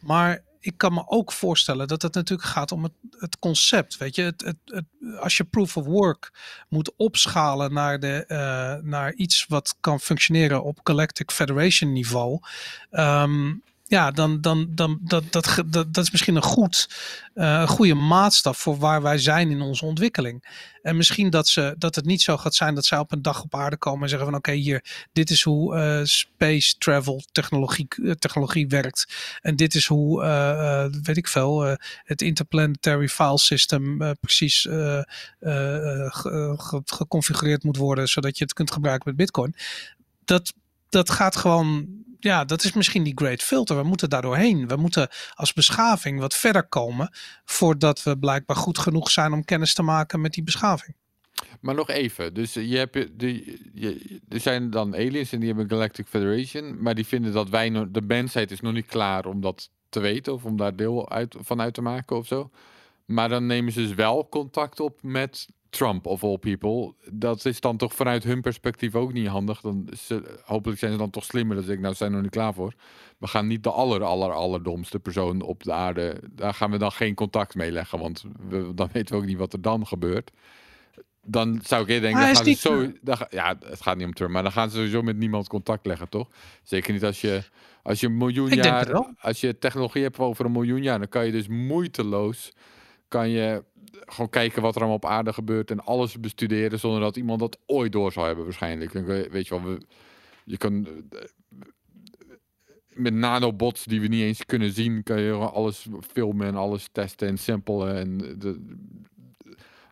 Maar 0.00 0.42
ik 0.60 0.78
kan 0.78 0.94
me 0.94 1.08
ook 1.08 1.32
voorstellen 1.32 1.88
dat 1.88 2.02
het 2.02 2.14
natuurlijk 2.14 2.48
gaat 2.48 2.72
om 2.72 2.82
het, 2.82 2.92
het 3.18 3.38
concept. 3.38 3.96
Weet 3.96 4.14
je, 4.14 4.22
het, 4.22 4.40
het, 4.44 4.56
het, 4.64 4.84
als 5.20 5.36
je 5.36 5.44
proof 5.44 5.76
of 5.76 5.84
work 5.84 6.32
moet 6.68 6.92
opschalen 6.96 7.72
naar, 7.72 8.00
de, 8.00 8.24
eh, 8.26 8.74
naar 8.82 9.12
iets 9.12 9.46
wat 9.48 9.76
kan 9.80 10.00
functioneren 10.00 10.62
op 10.62 10.80
Galactic 10.82 11.30
Federation 11.30 11.92
niveau. 11.92 12.40
ehm, 12.90 13.54
ja, 13.88 14.10
dan, 14.10 14.40
dan, 14.40 14.66
dan 14.70 14.98
dat, 15.02 15.32
dat, 15.32 15.62
dat, 15.70 15.96
is 15.96 16.10
misschien 16.10 16.36
een, 16.36 16.42
goed, 16.42 16.88
eh, 17.34 17.68
goede 17.68 17.94
maatstaf 17.94 18.58
voor 18.58 18.76
waar 18.78 19.02
wij 19.02 19.18
zijn 19.18 19.50
in 19.50 19.60
onze 19.60 19.84
ontwikkeling. 19.84 20.64
En 20.82 20.96
misschien 20.96 21.30
dat, 21.30 21.48
ze, 21.48 21.74
dat 21.78 21.94
het 21.94 22.04
niet 22.04 22.22
zo 22.22 22.36
gaat 22.36 22.54
zijn 22.54 22.74
dat 22.74 22.84
zij 22.84 22.98
op 22.98 23.12
een 23.12 23.22
dag 23.22 23.42
op 23.42 23.54
aarde 23.54 23.76
komen 23.76 24.02
en 24.02 24.08
zeggen 24.08 24.28
van 24.28 24.36
oké, 24.36 24.52
hier, 24.52 25.08
dit 25.12 25.30
is 25.30 25.42
hoe 25.42 25.76
eh, 25.76 26.00
space 26.04 26.74
travel 26.78 27.22
technologie, 27.32 27.88
eh, 28.04 28.10
technologie 28.10 28.68
werkt. 28.68 29.14
En 29.40 29.56
dit 29.56 29.74
is 29.74 29.86
hoe, 29.86 30.24
weet 31.02 31.16
ik 31.16 31.28
veel, 31.28 31.76
het 32.04 32.22
interplanetary 32.22 33.08
file 33.08 33.38
system 33.38 34.14
precies 34.20 34.60
ge- 34.60 36.54
ge- 36.56 36.82
geconfigureerd 36.84 37.64
moet 37.64 37.76
worden, 37.76 38.08
zodat 38.08 38.38
je 38.38 38.44
het 38.44 38.52
kunt 38.52 38.70
gebruiken 38.70 39.08
met 39.08 39.16
bitcoin. 39.16 39.54
Dat, 40.24 40.52
dat 40.88 41.10
gaat 41.10 41.36
gewoon, 41.36 42.04
ja, 42.20 42.44
dat 42.44 42.64
is 42.64 42.72
misschien 42.72 43.02
die 43.02 43.16
great 43.16 43.42
filter. 43.42 43.76
We 43.76 43.82
moeten 43.82 44.10
daar 44.10 44.22
doorheen. 44.22 44.68
We 44.68 44.76
moeten 44.76 45.08
als 45.34 45.52
beschaving 45.52 46.20
wat 46.20 46.34
verder 46.34 46.68
komen 46.68 47.10
voordat 47.44 48.02
we 48.02 48.18
blijkbaar 48.18 48.56
goed 48.56 48.78
genoeg 48.78 49.10
zijn 49.10 49.32
om 49.32 49.44
kennis 49.44 49.74
te 49.74 49.82
maken 49.82 50.20
met 50.20 50.32
die 50.32 50.44
beschaving. 50.44 50.94
Maar 51.60 51.74
nog 51.74 51.88
even, 51.88 52.34
dus 52.34 52.54
je 52.54 52.76
hebt 52.76 52.92
de, 52.92 53.58
je, 53.74 54.20
er 54.28 54.40
zijn 54.40 54.70
dan 54.70 54.94
aliens 54.94 55.32
en 55.32 55.38
die 55.38 55.48
hebben 55.48 55.68
Galactic 55.68 56.06
Federation, 56.06 56.82
maar 56.82 56.94
die 56.94 57.06
vinden 57.06 57.32
dat 57.32 57.48
wij 57.48 57.70
de 57.90 58.02
mensheid 58.02 58.50
is 58.50 58.60
nog 58.60 58.72
niet 58.72 58.86
klaar 58.86 59.26
om 59.26 59.40
dat 59.40 59.70
te 59.88 60.00
weten 60.00 60.32
of 60.32 60.44
om 60.44 60.56
daar 60.56 60.76
deel 60.76 61.10
uit, 61.10 61.36
van 61.38 61.60
uit 61.60 61.74
te 61.74 61.82
maken 61.82 62.16
of 62.16 62.26
zo. 62.26 62.50
Maar 63.04 63.28
dan 63.28 63.46
nemen 63.46 63.72
ze 63.72 63.80
dus 63.80 63.94
wel 63.94 64.28
contact 64.28 64.80
op 64.80 65.02
met 65.02 65.48
Trump 65.76 66.06
of 66.06 66.22
all 66.24 66.38
people. 66.38 66.94
Dat 67.12 67.44
is 67.44 67.60
dan 67.60 67.76
toch 67.76 67.94
vanuit 67.94 68.24
hun 68.24 68.40
perspectief 68.40 68.94
ook 68.94 69.12
niet 69.12 69.26
handig. 69.26 69.60
Dan 69.60 69.88
ze, 69.98 70.40
hopelijk 70.44 70.78
zijn 70.78 70.92
ze 70.92 70.98
dan 70.98 71.10
toch 71.10 71.24
slimmer. 71.24 71.56
Dat 71.56 71.68
ik 71.68 71.80
nou 71.80 71.94
zijn 71.94 72.10
er 72.10 72.14
nog 72.14 72.24
niet 72.24 72.34
klaar 72.34 72.54
voor. 72.54 72.74
We 73.18 73.26
gaan 73.26 73.46
niet 73.46 73.62
de 73.62 73.70
aller 73.70 74.02
aller 74.02 74.32
allerdomste 74.32 74.98
persoon 74.98 75.42
op 75.42 75.62
de 75.62 75.72
aarde. 75.72 76.20
Daar 76.30 76.54
gaan 76.54 76.70
we 76.70 76.78
dan 76.78 76.92
geen 76.92 77.14
contact 77.14 77.54
mee 77.54 77.72
leggen, 77.72 77.98
want 77.98 78.24
we, 78.48 78.74
dan 78.74 78.88
weten 78.92 79.14
we 79.14 79.20
ook 79.20 79.26
niet 79.26 79.38
wat 79.38 79.52
er 79.52 79.62
dan 79.62 79.86
gebeurt 79.86 80.30
dan 81.26 81.60
zou 81.62 81.82
ik 81.82 81.88
denken, 81.88 82.10
dan 82.20 82.34
gaan 82.34 82.44
ze 82.44 82.52
zo, 82.52 82.92
dan 83.00 83.26
ja, 83.30 83.56
het 83.64 83.82
gaat 83.82 83.96
niet 83.96 84.06
om 84.06 84.12
Trump, 84.12 84.30
maar 84.32 84.42
dan 84.42 84.52
gaan 84.52 84.70
ze 84.70 84.76
sowieso 84.76 85.02
met 85.02 85.16
niemand 85.16 85.48
contact 85.48 85.86
leggen, 85.86 86.08
toch? 86.08 86.28
Zeker 86.62 86.92
niet 86.92 87.04
als 87.04 87.20
je, 87.20 87.42
als 87.82 88.00
je 88.00 88.06
een 88.06 88.16
miljoen 88.16 88.50
Ik 88.50 88.64
jaar, 88.64 89.14
als 89.18 89.40
je 89.40 89.58
technologie 89.58 90.02
hebt 90.02 90.18
over 90.18 90.44
een 90.44 90.52
miljoen 90.52 90.82
jaar, 90.82 90.98
dan 90.98 91.08
kan 91.08 91.26
je 91.26 91.32
dus 91.32 91.48
moeiteloos, 91.48 92.52
kan 93.16 93.28
je 93.28 93.64
gewoon 93.90 94.28
kijken 94.30 94.62
wat 94.62 94.74
er 94.74 94.80
allemaal 94.80 94.96
op 94.96 95.04
aarde 95.06 95.32
gebeurt 95.32 95.70
en 95.70 95.84
alles 95.84 96.20
bestuderen 96.20 96.78
zonder 96.78 97.00
dat 97.00 97.16
iemand 97.16 97.40
dat 97.40 97.58
ooit 97.66 97.92
door 97.92 98.12
zou 98.12 98.26
hebben 98.26 98.44
waarschijnlijk. 98.44 98.92
Weet 99.30 99.48
je 99.48 99.60
wel, 99.60 99.64
we, 99.64 99.80
je 100.44 100.56
kan 100.56 100.86
eh, 100.86 101.18
met 102.88 103.14
nanobots 103.14 103.84
die 103.84 104.00
we 104.00 104.06
niet 104.06 104.22
eens 104.22 104.46
kunnen 104.46 104.72
zien, 104.72 105.02
kan 105.02 105.20
je 105.20 105.32
alles 105.32 105.86
filmen 106.12 106.46
en 106.46 106.54
alles 106.54 106.88
testen 106.92 107.28
en 107.28 107.38
samplen 107.38 107.96
en 107.96 108.18
de, 108.38 108.76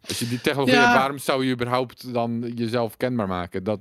als 0.01 0.19
je 0.19 0.29
die 0.29 0.41
technologie 0.41 0.75
Ja. 0.75 0.81
hebt, 0.81 0.93
waarom 0.93 1.19
zou 1.19 1.45
je 1.45 1.53
überhaupt 1.53 2.13
dan 2.13 2.53
jezelf 2.55 2.97
kenbaar 2.97 3.29
maken? 3.29 3.65
Dat, 3.65 3.81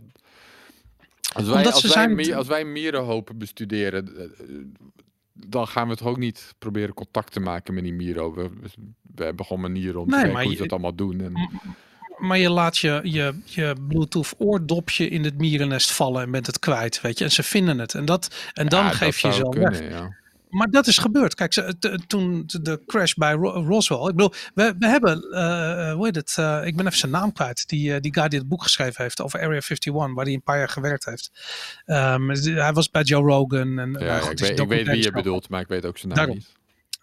als 1.33 1.47
wij, 1.47 1.71
als 1.71 1.93
wij, 1.93 2.35
als 2.35 2.47
wij 2.47 2.65
mierenhopen 2.65 3.37
bestuderen, 3.37 4.17
eh, 4.17 4.55
dan 5.33 5.67
gaan 5.67 5.87
we 5.87 5.95
toch 5.95 6.07
ook 6.07 6.17
niet 6.17 6.53
proberen 6.59 6.93
contact 6.93 7.31
te 7.31 7.39
maken 7.39 7.73
met 7.73 7.83
die 7.83 7.93
mieren. 7.93 8.33
We, 8.33 8.49
we 9.15 9.23
hebben 9.23 9.45
gewoon 9.45 9.61
manieren 9.61 9.99
om 10.01 10.09
te 10.09 10.15
Nee, 10.15 10.23
kijken 10.23 10.43
hoe 10.43 10.51
ze 10.55 10.61
dat 10.61 10.71
allemaal 10.71 10.95
doen. 10.95 11.21
En, 11.21 11.49
Maar 12.17 12.37
je 12.37 12.49
laat 12.49 12.77
je, 12.77 12.99
je, 13.03 13.39
je 13.45 13.75
Bluetooth 13.87 14.33
oordopje 14.37 15.07
in 15.07 15.23
het 15.23 15.37
mierennest 15.37 15.91
vallen 15.91 16.21
en 16.23 16.31
bent 16.31 16.45
het 16.45 16.59
kwijt, 16.59 17.01
weet 17.01 17.17
je. 17.17 17.23
En 17.23 17.31
ze 17.31 17.43
vinden 17.43 17.79
het. 17.79 17.93
En, 17.93 18.05
dat, 18.05 18.51
en 18.53 18.67
dan 18.69 18.79
Ja, 18.83 18.87
dat 18.87 18.95
geef 18.97 19.19
je 19.19 19.27
jezelf 19.27 19.55
weg. 19.55 19.89
ja. 19.89 20.21
Maar 20.53 20.69
dat 20.69 20.87
is 20.87 20.97
gebeurd. 20.97 21.35
Kijk, 21.35 21.53
ze- 21.53 21.75
toen 22.07 22.43
de 22.61 22.81
crash 22.85 23.13
bij 23.13 23.33
Ro- 23.33 23.63
Roswell. 23.65 23.97
Ik 24.07 24.15
bedoel, 24.15 24.33
we, 24.53 24.75
we 24.79 24.87
hebben, 24.87 25.21
eh, 25.31 25.89
eh, 25.89 25.95
hoe 25.95 26.05
heet 26.05 26.15
het? 26.15 26.35
eh, 26.37 26.61
ik 26.65 26.75
ben 26.75 26.85
even 26.85 26.97
zijn 26.97 27.11
naam 27.11 27.31
kwijt. 27.33 27.67
Die, 27.69 27.99
die 27.99 28.13
guy 28.13 28.27
die 28.27 28.39
het 28.39 28.47
boek 28.47 28.63
geschreven 28.63 29.03
heeft 29.03 29.21
over 29.21 29.39
Area 29.39 29.61
51, 29.61 30.13
waar 30.13 30.25
hij 30.25 30.33
een 30.33 30.43
paar 30.43 30.57
jaar 30.57 30.69
gewerkt 30.69 31.05
heeft. 31.05 31.31
Ehm, 31.85 32.29
hij 32.55 32.73
was 32.73 32.89
bij 32.89 33.01
Joe 33.03 33.23
Rogan. 33.23 33.79
En, 33.79 33.91
Ja, 33.99 34.05
nou 34.05 34.21
goed, 34.21 34.31
ik, 34.31 34.39
is 34.39 34.47
weet, 34.47 34.59
ik 34.59 34.67
weet 34.67 34.87
wie 34.87 35.03
je 35.03 35.11
bedoelt, 35.11 35.49
maar 35.49 35.61
ik 35.61 35.67
weet 35.67 35.85
ook 35.85 35.97
zijn 35.97 36.07
naam 36.07 36.17
Daarom. 36.17 36.35
niet. 36.37 36.47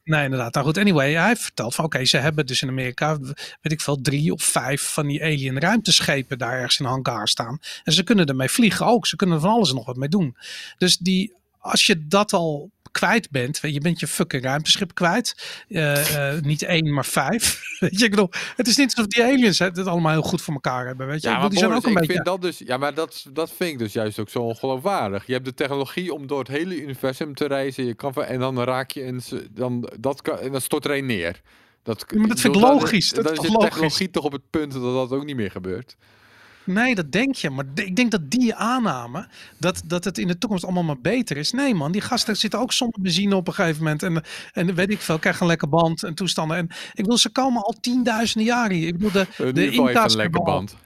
Nee, 0.04 0.24
inderdaad. 0.24 0.54
Nou 0.54 0.66
goed, 0.66 0.78
anyway, 0.78 1.12
hij 1.12 1.26
heeft 1.28 1.42
verteld 1.42 1.74
van 1.74 1.84
oké, 1.84 2.04
ze 2.04 2.16
hebben 2.16 2.46
dus 2.46 2.62
in 2.62 2.68
Amerika, 2.68 3.18
weet 3.60 3.72
ik 3.72 3.80
veel, 3.80 4.00
drie 4.00 4.32
of 4.32 4.42
vijf 4.42 4.82
van 4.92 5.06
die 5.06 5.22
alien 5.22 5.58
ruimteschepen 5.60 6.38
daar 6.38 6.52
ergens 6.52 6.78
in 6.78 6.86
hangar 6.86 7.28
staan. 7.28 7.58
En 7.84 7.92
ze 7.92 8.02
kunnen 8.04 8.26
ermee 8.26 8.48
vliegen 8.48 8.86
ook. 8.86 9.06
Ze 9.06 9.16
kunnen 9.16 9.36
er 9.36 9.42
van 9.42 9.50
alles 9.50 9.72
nog 9.72 9.86
wat 9.86 9.96
mee 9.96 10.08
doen. 10.08 10.36
Dus 10.78 10.96
die, 10.96 11.32
als 11.58 11.86
je 11.86 12.06
dat 12.06 12.32
al 12.32 12.70
kwijt 12.90 13.30
bent, 13.30 13.58
je, 13.62 13.80
bent 13.80 14.00
je 14.00 14.06
fucking 14.06 14.42
ruimteschip 14.42 14.94
kwijt. 14.94 15.62
Eh, 15.68 16.34
eh, 16.34 16.42
niet 16.42 16.62
één, 16.62 16.92
maar 16.92 17.04
vijf. 17.04 17.62
weet 17.80 17.98
je, 17.98 18.04
ik 18.04 18.10
bedoel, 18.10 18.30
het 18.56 18.68
is 18.68 18.76
niet 18.76 18.96
alsof 18.96 19.06
die 19.06 19.24
aliens 19.24 19.58
het 19.58 19.76
het 19.76 19.86
allemaal 19.86 20.12
heel 20.12 20.22
goed 20.22 20.42
voor 20.42 20.54
elkaar 20.54 20.86
hebben, 20.86 21.06
weet 21.06 21.22
je. 21.22 21.28
Ja, 21.28 21.34
bedoel, 21.34 21.50
die 21.50 21.58
zijn 21.58 21.72
ook 21.72 21.84
een 21.84 21.90
ik 21.90 21.98
beetje... 21.98 22.12
vind 22.12 22.24
dat 22.24 22.42
dus, 22.42 22.58
ja, 22.58 22.76
maar 22.76 22.94
dat, 22.94 23.26
dat 23.32 23.52
vind 23.56 23.70
ik 23.70 23.78
dus 23.78 23.92
juist 23.92 24.18
ook 24.18 24.28
zo 24.28 24.38
ongeloofwaardig. 24.38 25.26
Je 25.26 25.32
hebt 25.32 25.44
de 25.44 25.54
technologie 25.54 26.14
om 26.14 26.26
door 26.26 26.38
het 26.38 26.48
hele 26.48 26.82
universum 26.82 27.34
te 27.34 27.46
reizen. 27.46 27.84
Je 27.84 27.94
kan 27.94 28.14
en 28.14 28.40
dan 28.40 28.62
raak 28.62 28.90
je 28.90 29.02
en 29.02 29.20
dan 29.50 29.90
dat 30.00 30.22
kan, 30.22 30.38
en 30.38 30.52
dan 30.52 30.60
stort 30.60 30.84
er 30.84 30.96
een 30.96 31.06
neer. 31.06 31.40
Dat, 31.82 32.12
maar 32.14 32.28
dat 32.28 32.40
vind 32.40 32.54
ik 32.54 32.60
logisch. 32.60 33.10
Dat 33.10 33.30
is 33.30 33.38
de 33.38 33.50
logisch? 33.50 33.68
technologie 33.68 34.10
toch 34.10 34.24
op 34.24 34.32
het 34.32 34.50
punt 34.50 34.72
dat 34.72 34.82
dat 34.82 35.12
ook 35.12 35.24
niet 35.24 35.36
meer 35.36 35.50
gebeurt. 35.50 35.96
Nee, 36.72 36.94
dat 36.94 37.12
denk 37.12 37.34
je. 37.34 37.50
Maar 37.50 37.64
ik 37.74 37.96
denk 37.96 38.10
dat 38.10 38.30
die 38.30 38.54
aanname, 38.54 39.28
dat, 39.58 39.82
dat 39.86 40.04
het 40.04 40.18
in 40.18 40.26
de 40.26 40.38
toekomst 40.38 40.64
allemaal 40.64 40.82
maar 40.82 41.00
beter 41.00 41.36
is. 41.36 41.52
Nee 41.52 41.74
man, 41.74 41.92
die 41.92 42.00
gasten 42.00 42.36
zitten 42.36 42.60
ook 42.60 42.72
zonder 42.72 43.00
benzine 43.00 43.36
op 43.36 43.46
een 43.48 43.54
gegeven 43.54 43.82
moment. 43.82 44.02
En, 44.02 44.22
en 44.52 44.74
weet 44.74 44.90
ik 44.90 45.00
veel, 45.00 45.18
krijgen 45.18 45.42
een 45.42 45.48
lekker 45.48 45.68
band 45.68 46.02
en 46.02 46.14
toestanden. 46.14 46.56
En 46.56 46.64
ik 46.70 47.02
bedoel, 47.02 47.18
ze 47.18 47.30
komen 47.30 47.62
al 47.62 47.76
tienduizenden 47.80 48.46
jaren 48.48 48.76
hier. 48.76 48.86
Ik 48.86 48.92
bedoel, 48.98 49.10
de, 49.10 49.26
de 49.52 49.66
een 49.76 50.16
lekker 50.16 50.42
band. 50.42 50.76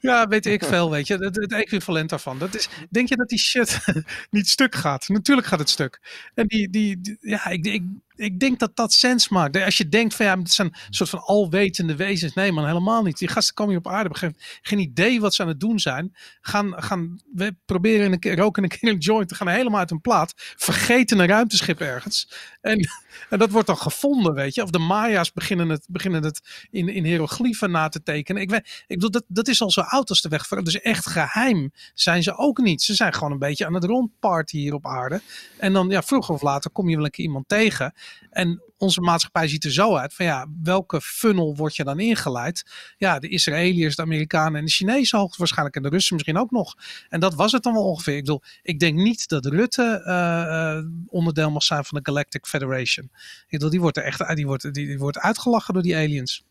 Ja, 0.00 0.28
weet 0.28 0.46
ik 0.46 0.64
veel, 0.64 0.90
weet 0.90 1.06
je. 1.06 1.14
Het, 1.16 1.36
het 1.36 1.52
equivalent 1.52 2.10
daarvan. 2.10 2.38
Dat 2.38 2.54
is, 2.54 2.68
denk 2.90 3.08
je 3.08 3.16
dat 3.16 3.28
die 3.28 3.38
shit 3.38 3.80
niet 4.30 4.48
stuk 4.48 4.74
gaat? 4.74 5.08
Natuurlijk 5.08 5.46
gaat 5.46 5.58
het 5.58 5.70
stuk. 5.70 6.00
En 6.34 6.46
die, 6.46 6.70
die, 6.70 7.00
die- 7.00 7.16
ja, 7.20 7.46
ik, 7.46 7.66
ik, 7.66 7.82
ik 8.20 8.40
denk 8.40 8.58
dat 8.58 8.76
dat 8.76 8.92
sens 8.92 9.28
maakt. 9.28 9.64
Als 9.64 9.76
je 9.76 9.88
denkt 9.88 10.14
van 10.14 10.26
ja, 10.26 10.38
het 10.38 10.50
zijn 10.50 10.68
een 10.68 10.94
soort 10.94 11.10
van 11.10 11.20
alwetende 11.20 11.96
wezens. 11.96 12.34
Nee 12.34 12.52
man, 12.52 12.66
helemaal 12.66 13.02
niet. 13.02 13.18
Die 13.18 13.28
gasten 13.28 13.54
komen 13.54 13.72
hier 13.72 13.82
op 13.84 13.92
aarde, 13.92 14.10
hebben 14.10 14.36
geen, 14.62 14.78
idee 14.78 15.20
wat 15.20 15.34
ze 15.34 15.42
aan 15.42 15.48
het 15.48 15.60
doen 15.60 15.78
zijn. 15.78 16.16
Gaan, 16.40 16.82
gaan 16.82 17.20
we 17.32 17.56
proberen 17.64 18.12
een 18.12 18.18
keer 18.18 18.36
roken 18.36 18.62
een 18.62 18.68
keer 18.68 18.90
een 18.90 18.98
joint. 18.98 19.34
Gaan 19.34 19.48
helemaal 19.48 19.78
uit 19.78 19.90
hun 19.90 20.00
plaat. 20.00 20.32
Vergeten 20.36 21.18
een 21.18 21.26
ruimteschip 21.26 21.80
ergens. 21.80 22.32
En, 22.60 22.88
en 23.30 23.38
dat 23.38 23.50
wordt 23.50 23.66
dan 23.66 23.76
gevonden, 23.76 24.34
weet 24.34 24.54
je. 24.54 24.62
Of 24.62 24.70
de 24.70 24.78
Maya's 24.78 25.32
beginnen 25.32 25.68
het, 25.68 25.86
beginnen 25.88 26.22
het 26.22 26.66
in, 26.70 26.88
in 26.88 27.04
hieroglyphen 27.04 27.70
na 27.70 27.88
te 27.88 28.02
tekenen. 28.02 28.42
Ik, 28.42 28.50
weet, 28.50 28.84
ik 28.86 28.94
bedoel, 28.94 29.10
dat, 29.10 29.24
dat 29.28 29.48
is 29.48 29.62
al 29.62 29.70
zo 29.70 29.80
oud 29.80 30.08
als 30.08 30.20
de 30.20 30.28
weg. 30.28 30.48
Dus 30.48 30.80
echt 30.80 31.06
geheim 31.06 31.72
zijn 31.94 32.22
ze 32.22 32.36
ook 32.36 32.58
niet. 32.58 32.82
Ze 32.82 32.94
zijn 32.94 33.14
gewoon 33.14 33.32
een 33.32 33.38
beetje 33.38 33.66
aan 33.66 33.74
het 33.74 33.84
rondparty 33.84 34.56
hier 34.56 34.74
op 34.74 34.86
aarde. 34.86 35.20
En 35.58 35.72
dan, 35.72 35.88
ja, 35.88 36.02
vroeger 36.02 36.34
of 36.34 36.42
later 36.42 36.70
kom 36.70 36.88
je 36.88 36.96
wel 36.96 37.04
een 37.04 37.10
keer 37.10 37.24
iemand 37.24 37.48
tegen. 37.48 37.92
En 38.30 38.62
onze 38.76 39.00
maatschappij 39.00 39.48
ziet 39.48 39.64
er 39.64 39.72
zo 39.72 39.96
uit 39.96 40.14
van 40.14 40.26
ja, 40.26 40.46
welke 40.62 41.00
funnel 41.00 41.56
word 41.56 41.76
je 41.76 41.84
dan 41.84 42.00
ingeleid? 42.00 42.64
Ja, 42.96 43.18
de 43.18 43.28
Israëliërs, 43.28 43.96
de 43.96 44.02
Amerikanen 44.02 44.58
en 44.58 44.64
de 44.64 44.70
Chinezen 44.70 45.18
hoogstwaarschijnlijk 45.18 45.76
en 45.76 45.82
de 45.82 45.88
Russen 45.88 46.14
misschien 46.14 46.38
ook 46.38 46.50
nog. 46.50 46.74
En 47.08 47.20
dat 47.20 47.34
was 47.34 47.52
het 47.52 47.62
dan 47.62 47.72
wel 47.72 47.84
ongeveer. 47.84 48.16
Ik 48.16 48.24
bedoel, 48.24 48.42
ik 48.62 48.80
denk 48.80 48.98
niet 48.98 49.28
dat 49.28 49.46
Rutte 49.46 50.02
eh, 50.04 50.78
onderdeel 51.06 51.50
mag 51.50 51.62
zijn 51.62 51.84
van 51.84 51.98
de 51.98 52.10
Galactic 52.10 52.46
Federation. 52.46 53.10
Ik 53.14 53.50
bedoel, 53.50 53.70
die 53.70 53.80
wordt 53.80 53.96
er 53.96 54.02
echt 54.02 54.36
die 54.36 54.46
wordt, 54.46 54.74
die, 54.74 54.98
wordt 54.98 55.18
uitgelachen 55.18 55.74
door 55.74 55.82
die 55.82 55.96
aliens. 55.96 56.44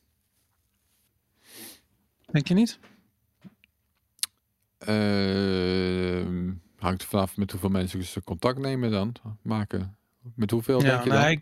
Denk 2.32 2.48
je 2.48 2.54
niet? 2.54 2.80
Ehm, 4.78 6.54
hangt 6.78 7.02
er 7.02 7.08
vanaf 7.08 7.38
met 7.38 7.52
hoeveel 7.52 7.70
mensen 7.70 8.04
ze 8.04 8.24
contact 8.24 8.60
nemen 8.60 8.92
dan. 8.92 9.16
Maken. 9.42 9.98
Met 10.36 10.52
hoeveel 10.52 10.80
denk 10.80 11.04
je 11.04 11.10
dan? 11.10 11.22
nee, 11.22 11.32
ik, 11.32 11.42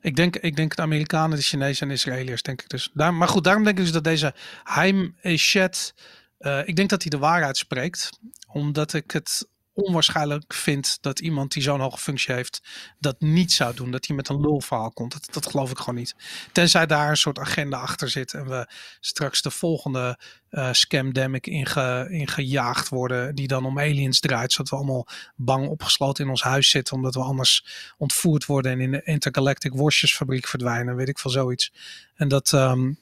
ik, 0.00 0.16
denk, 0.16 0.36
ik 0.36 0.56
denk 0.56 0.76
de 0.76 0.82
Amerikanen, 0.82 1.36
de 1.36 1.42
Chinezen 1.42 1.82
en 1.82 1.88
de 1.88 1.94
Israëliërs, 1.94 2.42
denk 2.42 2.62
ik 2.62 2.68
dus. 2.68 2.90
Daar, 2.94 3.14
maar 3.14 3.28
goed, 3.28 3.44
daarom 3.44 3.64
denk 3.64 3.78
ik 3.78 3.84
dus 3.84 3.92
dat 3.92 4.04
deze 4.04 4.34
Haim 4.62 5.16
Eshet, 5.20 5.94
eh 6.38 6.62
ik 6.64 6.76
denk 6.76 6.88
dat 6.88 7.02
hij 7.02 7.10
de 7.10 7.18
waarheid 7.18 7.56
spreekt. 7.56 8.18
Omdat 8.46 8.92
ik 8.92 9.10
het 9.10 9.48
onwaarschijnlijk 9.76 10.54
vind 10.54 10.98
dat 11.00 11.20
iemand 11.20 11.52
die 11.52 11.62
zo'n 11.62 11.80
hoge 11.80 11.98
functie 11.98 12.34
heeft, 12.34 12.62
dat 12.98 13.20
niet 13.20 13.52
zou 13.52 13.74
doen. 13.74 13.90
Dat 13.90 14.06
hij 14.06 14.16
met 14.16 14.28
een 14.28 14.40
lulverhaal 14.40 14.90
komt. 14.90 15.12
Dat, 15.12 15.28
dat 15.30 15.46
geloof 15.46 15.70
ik 15.70 15.78
gewoon 15.78 15.94
niet. 15.94 16.14
Tenzij 16.52 16.86
daar 16.86 17.10
een 17.10 17.16
soort 17.16 17.38
agenda 17.38 17.78
achter 17.78 18.10
zit 18.10 18.34
en 18.34 18.48
we 18.48 18.70
straks 19.00 19.42
de 19.42 19.50
volgende 19.50 20.18
eh 20.50 20.72
scamdemic 20.72 21.46
inge, 21.46 22.06
ingejaagd 22.10 22.88
worden, 22.88 23.34
die 23.34 23.46
dan 23.46 23.64
om 23.64 23.78
aliens 23.78 24.20
draait, 24.20 24.52
zodat 24.52 24.70
we 24.70 24.76
allemaal 24.76 25.06
bang 25.34 25.68
opgesloten 25.68 26.24
in 26.24 26.30
ons 26.30 26.42
huis 26.42 26.70
zitten, 26.70 26.96
omdat 26.96 27.14
we 27.14 27.20
anders 27.20 27.66
ontvoerd 27.98 28.46
worden 28.46 28.72
en 28.72 28.80
in 28.80 28.90
de 28.90 29.02
intergalactic 29.04 29.72
worstjesfabriek 29.72 30.46
verdwijnen, 30.46 30.96
weet 30.96 31.08
ik 31.08 31.18
veel 31.18 31.30
zoiets. 31.30 31.72
En 32.14 32.28
dat, 32.28 32.52
ehm, 32.52 32.92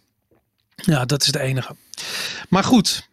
ja, 0.75 1.05
dat 1.05 1.23
is 1.23 1.33
de 1.33 1.41
enige. 1.41 1.77
Maar 2.49 2.65
goed, 2.65 3.09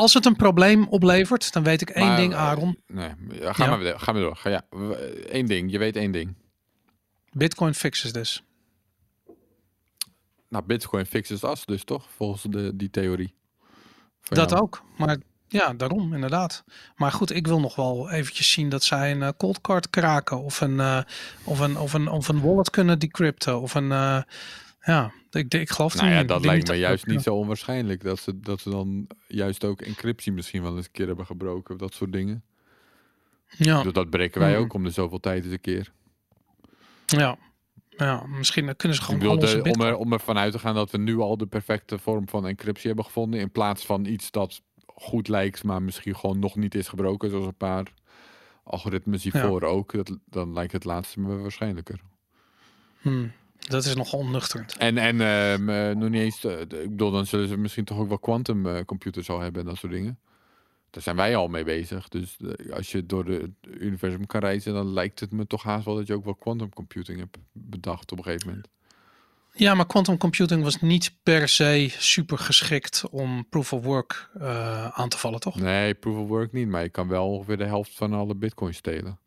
als 0.00 0.14
het 0.14 0.26
een 0.26 0.36
probleem 0.36 0.86
oplevert, 0.88 1.52
dan 1.52 1.62
weet 1.62 1.80
ik 1.80 1.90
één 1.90 2.06
Maar, 2.06 2.16
ding, 2.16 2.32
eh, 2.32 2.38
Aaron. 2.38 2.78
Nee, 2.86 3.10
ja, 3.30 3.52
ga, 3.52 3.64
Ja. 3.64 3.76
Maar, 3.76 4.00
ga 4.00 4.12
maar 4.12 4.20
door. 4.20 4.36
Ga, 4.36 4.50
ja. 4.50 4.64
Eén 5.26 5.46
ding, 5.46 5.70
je 5.70 5.78
weet 5.78 5.96
één 5.96 6.12
ding. 6.12 6.34
Bitcoin 7.32 7.74
fixes 7.74 8.12
this. 8.12 8.42
Nou, 10.48 10.64
Bitcoin 10.64 11.06
fixes 11.06 11.42
us 11.42 11.64
dus 11.64 11.84
toch? 11.84 12.06
Volgens 12.16 12.42
de, 12.42 12.76
die 12.76 12.90
theorie. 12.90 13.34
Van 14.20 14.36
Dat 14.36 14.50
jou. 14.50 14.62
ook. 14.62 14.82
Maar 14.96 15.16
ja, 15.48 15.72
daarom 15.74 16.14
inderdaad. 16.14 16.64
Maar 16.96 17.12
goed, 17.12 17.30
ik 17.30 17.46
wil 17.46 17.60
nog 17.60 17.76
wel 17.76 18.10
eventjes 18.10 18.52
zien 18.52 18.68
dat 18.68 18.82
zij 18.82 19.10
een 19.10 19.22
eh, 19.22 19.28
cold 19.36 19.60
card 19.60 19.90
kraken. 19.90 20.42
Of 20.42 20.60
een, 20.60 20.80
eh, 20.80 21.00
of 21.44 21.58
een, 21.60 21.78
of 21.78 21.92
een, 21.92 22.08
of 22.08 22.28
een 22.28 22.40
wallet 22.40 22.70
kunnen 22.70 22.98
decrypten. 22.98 23.60
Of 23.60 23.74
een, 23.74 23.92
eh, 23.92 24.22
ja, 24.80 25.12
ik, 25.30 25.54
ik 25.54 25.70
geloof 25.70 25.94
Nou 25.94 26.06
ja, 26.06 26.12
niet 26.12 26.20
in. 26.20 26.26
dat 26.26 26.44
lijkt 26.44 26.66
me 26.66 26.72
dat 26.72 26.82
juist 26.82 27.06
niet 27.06 27.22
zo 27.22 27.34
onwaarschijnlijk. 27.34 28.02
Dat 28.02 28.18
ze, 28.18 28.40
dat 28.40 28.60
ze 28.60 28.70
dan 28.70 29.06
juist 29.26 29.64
ook 29.64 29.80
encryptie 29.80 30.32
misschien 30.32 30.62
wel 30.62 30.76
eens 30.76 30.84
een 30.86 30.92
keer 30.92 31.06
hebben 31.06 31.26
gebroken. 31.26 31.74
Of 31.74 31.80
dat 31.80 31.94
soort 31.94 32.12
dingen. 32.12 32.44
Ja, 33.56 33.82
Dus 33.82 33.92
dat 33.92 34.10
breken 34.10 34.40
wij 34.40 34.52
Mhm. 34.52 34.60
ook 34.60 34.72
om 34.72 34.84
de 34.84 34.90
zoveel 34.90 35.20
tijd 35.20 35.44
eens 35.44 35.52
een 35.52 35.60
keer. 35.60 35.92
ja. 37.06 37.38
Ja, 37.96 38.26
misschien 38.26 38.76
kunnen 38.76 38.96
ze 38.96 39.02
gewoon 39.04 39.20
bedoel, 39.20 39.38
de- 39.38 39.70
om, 39.72 39.80
er, 39.80 39.96
om 39.96 40.12
ervan 40.12 40.38
uit 40.38 40.52
te 40.52 40.58
gaan 40.58 40.74
dat 40.74 40.90
we 40.90 40.98
nu 40.98 41.18
al 41.18 41.36
de 41.36 41.46
perfecte 41.46 41.98
vorm 41.98 42.28
van 42.28 42.46
encryptie 42.46 42.86
hebben 42.86 43.04
gevonden. 43.04 43.40
In 43.40 43.50
plaats 43.50 43.86
van 43.86 44.04
iets 44.04 44.30
dat 44.30 44.62
goed 44.86 45.28
lijkt, 45.28 45.64
maar 45.64 45.82
misschien 45.82 46.16
gewoon 46.16 46.38
nog 46.38 46.56
niet 46.56 46.74
is 46.74 46.88
gebroken. 46.88 47.30
Zoals 47.30 47.46
een 47.46 47.56
paar 47.56 47.92
algoritmes 48.64 49.22
hiervoor 49.22 49.62
ook. 49.62 49.92
Dat, 49.92 50.18
dan 50.26 50.52
lijkt 50.52 50.72
het 50.72 50.84
laatste 50.84 51.20
me 51.20 51.36
waarschijnlijker. 51.36 52.00
Hmm, 53.00 53.32
dat 53.68 53.84
is 53.84 53.94
nog 53.94 54.12
onnuchterend. 54.12 54.76
En, 54.76 54.98
en 54.98 55.20
ehm, 55.20 55.68
eh, 55.68 55.96
nog 55.96 56.08
niet 56.10 56.20
eens, 56.22 56.40
de- 56.40 56.66
ik 56.82 56.90
bedoel, 56.90 57.10
dan 57.10 57.26
zullen 57.26 57.48
ze 57.48 57.56
misschien 57.56 57.84
toch 57.84 57.98
ook 57.98 58.08
wel 58.08 58.18
quantum 58.18 58.66
eh, 58.66 58.84
computers 58.84 59.30
al 59.30 59.40
hebben 59.40 59.60
en 59.62 59.68
dat 59.68 59.76
soort 59.76 59.92
dingen. 59.92 60.18
Daar 60.90 61.02
zijn 61.02 61.16
wij 61.16 61.36
al 61.36 61.48
mee 61.48 61.64
bezig. 61.64 62.08
Dus 62.08 62.36
eh, 62.58 62.72
als 62.76 62.92
je 62.92 63.06
door 63.06 63.26
het 63.26 63.50
universum 63.80 64.26
kan 64.26 64.40
reizen, 64.40 64.74
dan 64.74 64.92
lijkt 64.92 65.20
het 65.20 65.30
me 65.32 65.46
toch 65.46 65.62
haast 65.62 65.84
wel 65.84 65.94
dat 65.94 66.06
je 66.06 66.14
ook 66.14 66.24
wel 66.24 66.34
quantum 66.34 66.68
computing 66.74 67.18
hebt 67.18 67.36
bedacht 67.52 68.12
op 68.12 68.18
een 68.18 68.24
gegeven 68.24 68.48
moment. 68.48 68.68
Ja, 69.52 69.74
maar 69.74 69.86
quantum 69.86 70.16
computing 70.16 70.62
was 70.62 70.80
niet 70.80 71.12
per 71.22 71.48
se 71.48 71.94
super 71.98 72.38
geschikt 72.38 73.04
om 73.10 73.46
proof 73.48 73.72
of 73.72 73.84
work 73.84 74.30
eh, 74.40 74.88
aan 74.88 75.08
te 75.08 75.18
vallen, 75.18 75.40
toch? 75.40 75.54
Nee, 75.60 75.94
proof 75.94 76.18
of 76.18 76.28
work 76.28 76.52
niet, 76.52 76.68
maar 76.68 76.82
je 76.82 76.88
kan 76.88 77.08
wel 77.08 77.28
ongeveer 77.32 77.56
de 77.56 77.64
helft 77.64 77.90
van 77.94 78.12
alle 78.12 78.34
bitcoins 78.34 78.76
stelen. 78.76 79.18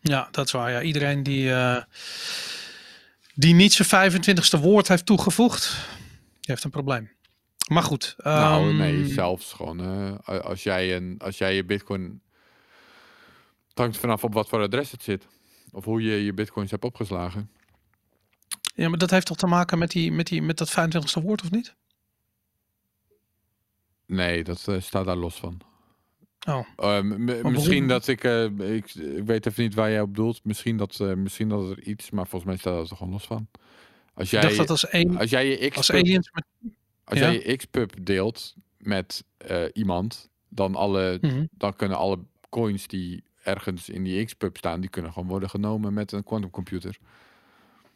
Ja, 0.00 0.28
dat 0.30 0.46
is 0.46 0.52
waar. 0.52 0.70
Ja, 0.70 0.82
iedereen 0.82 1.22
die, 1.22 1.52
eh, 1.52 1.82
die 3.34 3.54
niet 3.54 3.72
zijn 3.72 4.12
25ste 4.12 4.60
woord 4.60 4.88
heeft 4.88 5.06
toegevoegd, 5.06 5.70
die 6.26 6.38
heeft 6.40 6.64
een 6.64 6.70
probleem. 6.70 7.10
Maar 7.68 7.82
goed. 7.82 8.14
nou, 8.18 8.68
ehm, 8.68 8.76
nee, 8.76 9.06
zelfs 9.06 9.52
gewoon. 9.52 9.80
eh, 10.24 10.40
als, 10.40 10.62
jij 10.62 10.96
een, 10.96 11.18
als 11.18 11.38
jij 11.38 11.54
je 11.54 11.64
bitcoin... 11.64 12.22
Het 13.68 13.78
hangt 13.78 13.96
vanaf 13.96 14.24
op 14.24 14.34
wat 14.34 14.48
voor 14.48 14.60
adres 14.62 14.90
het 14.90 15.02
zit. 15.02 15.26
Of 15.70 15.84
hoe 15.84 16.02
je 16.02 16.24
je 16.24 16.32
bitcoins 16.32 16.70
hebt 16.70 16.84
opgeslagen. 16.84 17.50
Ja, 18.74 18.88
maar 18.88 18.98
dat 18.98 19.10
heeft 19.10 19.26
toch 19.26 19.36
te 19.36 19.46
maken 19.46 19.78
met, 19.78 19.90
die, 19.90 20.12
met, 20.12 20.26
die, 20.26 20.42
met 20.42 20.58
dat 20.58 20.70
25ste 20.70 21.22
woord, 21.22 21.42
of 21.42 21.50
niet? 21.50 21.74
Nee, 24.06 24.44
dat 24.44 24.68
eh, 24.68 24.80
staat 24.80 25.04
daar 25.04 25.16
los 25.16 25.34
van. 25.34 25.60
Oh, 26.48 26.66
Eh, 26.76 27.02
misschien 27.42 27.88
dat 27.88 28.08
ik, 28.08 28.24
eh, 28.24 28.44
ik... 28.44 28.94
Ik 28.94 29.24
weet 29.24 29.46
even 29.46 29.62
niet 29.62 29.74
waar 29.74 29.90
jij 29.90 30.00
op 30.00 30.08
bedoelt. 30.08 30.40
Misschien 30.44 30.76
dat, 30.76 31.00
eh, 31.00 31.14
misschien 31.14 31.48
dat 31.48 31.70
er 31.70 31.82
iets... 31.82 32.10
Maar 32.10 32.26
volgens 32.26 32.50
mij 32.50 32.60
staat 32.60 32.74
dat 32.74 32.90
er 32.90 32.96
gewoon 32.96 33.12
los 33.12 33.24
van. 33.24 33.48
Als 34.14 34.32
ik 34.32 34.40
dacht 34.40 34.48
jij, 34.48 34.56
dat 34.56 34.70
als, 34.70 34.92
een, 34.92 35.18
als 35.18 35.30
jij 35.30 35.46
je 35.48 35.74
als 35.74 35.86
Xpub, 35.86 36.00
aliens 36.04 36.30
met... 36.32 36.44
als 37.04 37.18
ja. 37.18 37.30
jij 37.32 37.46
je 37.46 37.56
Xpub 37.56 37.94
deelt 38.00 38.54
met 38.78 39.24
iemand... 39.72 40.30
Dan, 40.48 40.74
alle, 40.74 41.18
Mhm. 41.20 41.46
dan 41.50 41.76
kunnen 41.76 41.96
alle 41.98 42.18
coins 42.48 42.86
die 42.86 43.24
ergens 43.42 43.88
in 43.88 44.04
die 44.04 44.24
Xpub 44.24 44.56
staan... 44.56 44.80
Die 44.80 44.90
kunnen 44.90 45.12
gewoon 45.12 45.28
worden 45.28 45.50
genomen 45.50 45.94
met 45.94 46.12
een 46.12 46.24
quantumcomputer. 46.24 46.96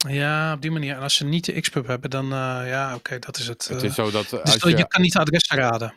Ja, 0.09 0.53
op 0.53 0.63
die 0.63 0.71
manier. 0.71 0.95
En 0.97 1.03
als 1.03 1.15
ze 1.17 1.25
niet 1.25 1.45
de 1.45 1.61
Xpub 1.61 1.87
hebben, 1.87 2.11
dan... 2.11 2.27
ja, 2.27 2.95
oké, 2.95 3.19
dat 3.19 3.39
is 3.39 3.47
het. 3.49 3.69
het 3.69 3.83
is 3.83 3.95
zo 3.95 4.11
dat 4.11 4.31
dus 4.31 4.41
als 4.41 4.63
je... 4.63 4.77
je... 4.77 4.89
kan 4.89 5.03
niet 5.03 5.13
de 5.13 5.19
adressen 5.19 5.57
raden. 5.57 5.95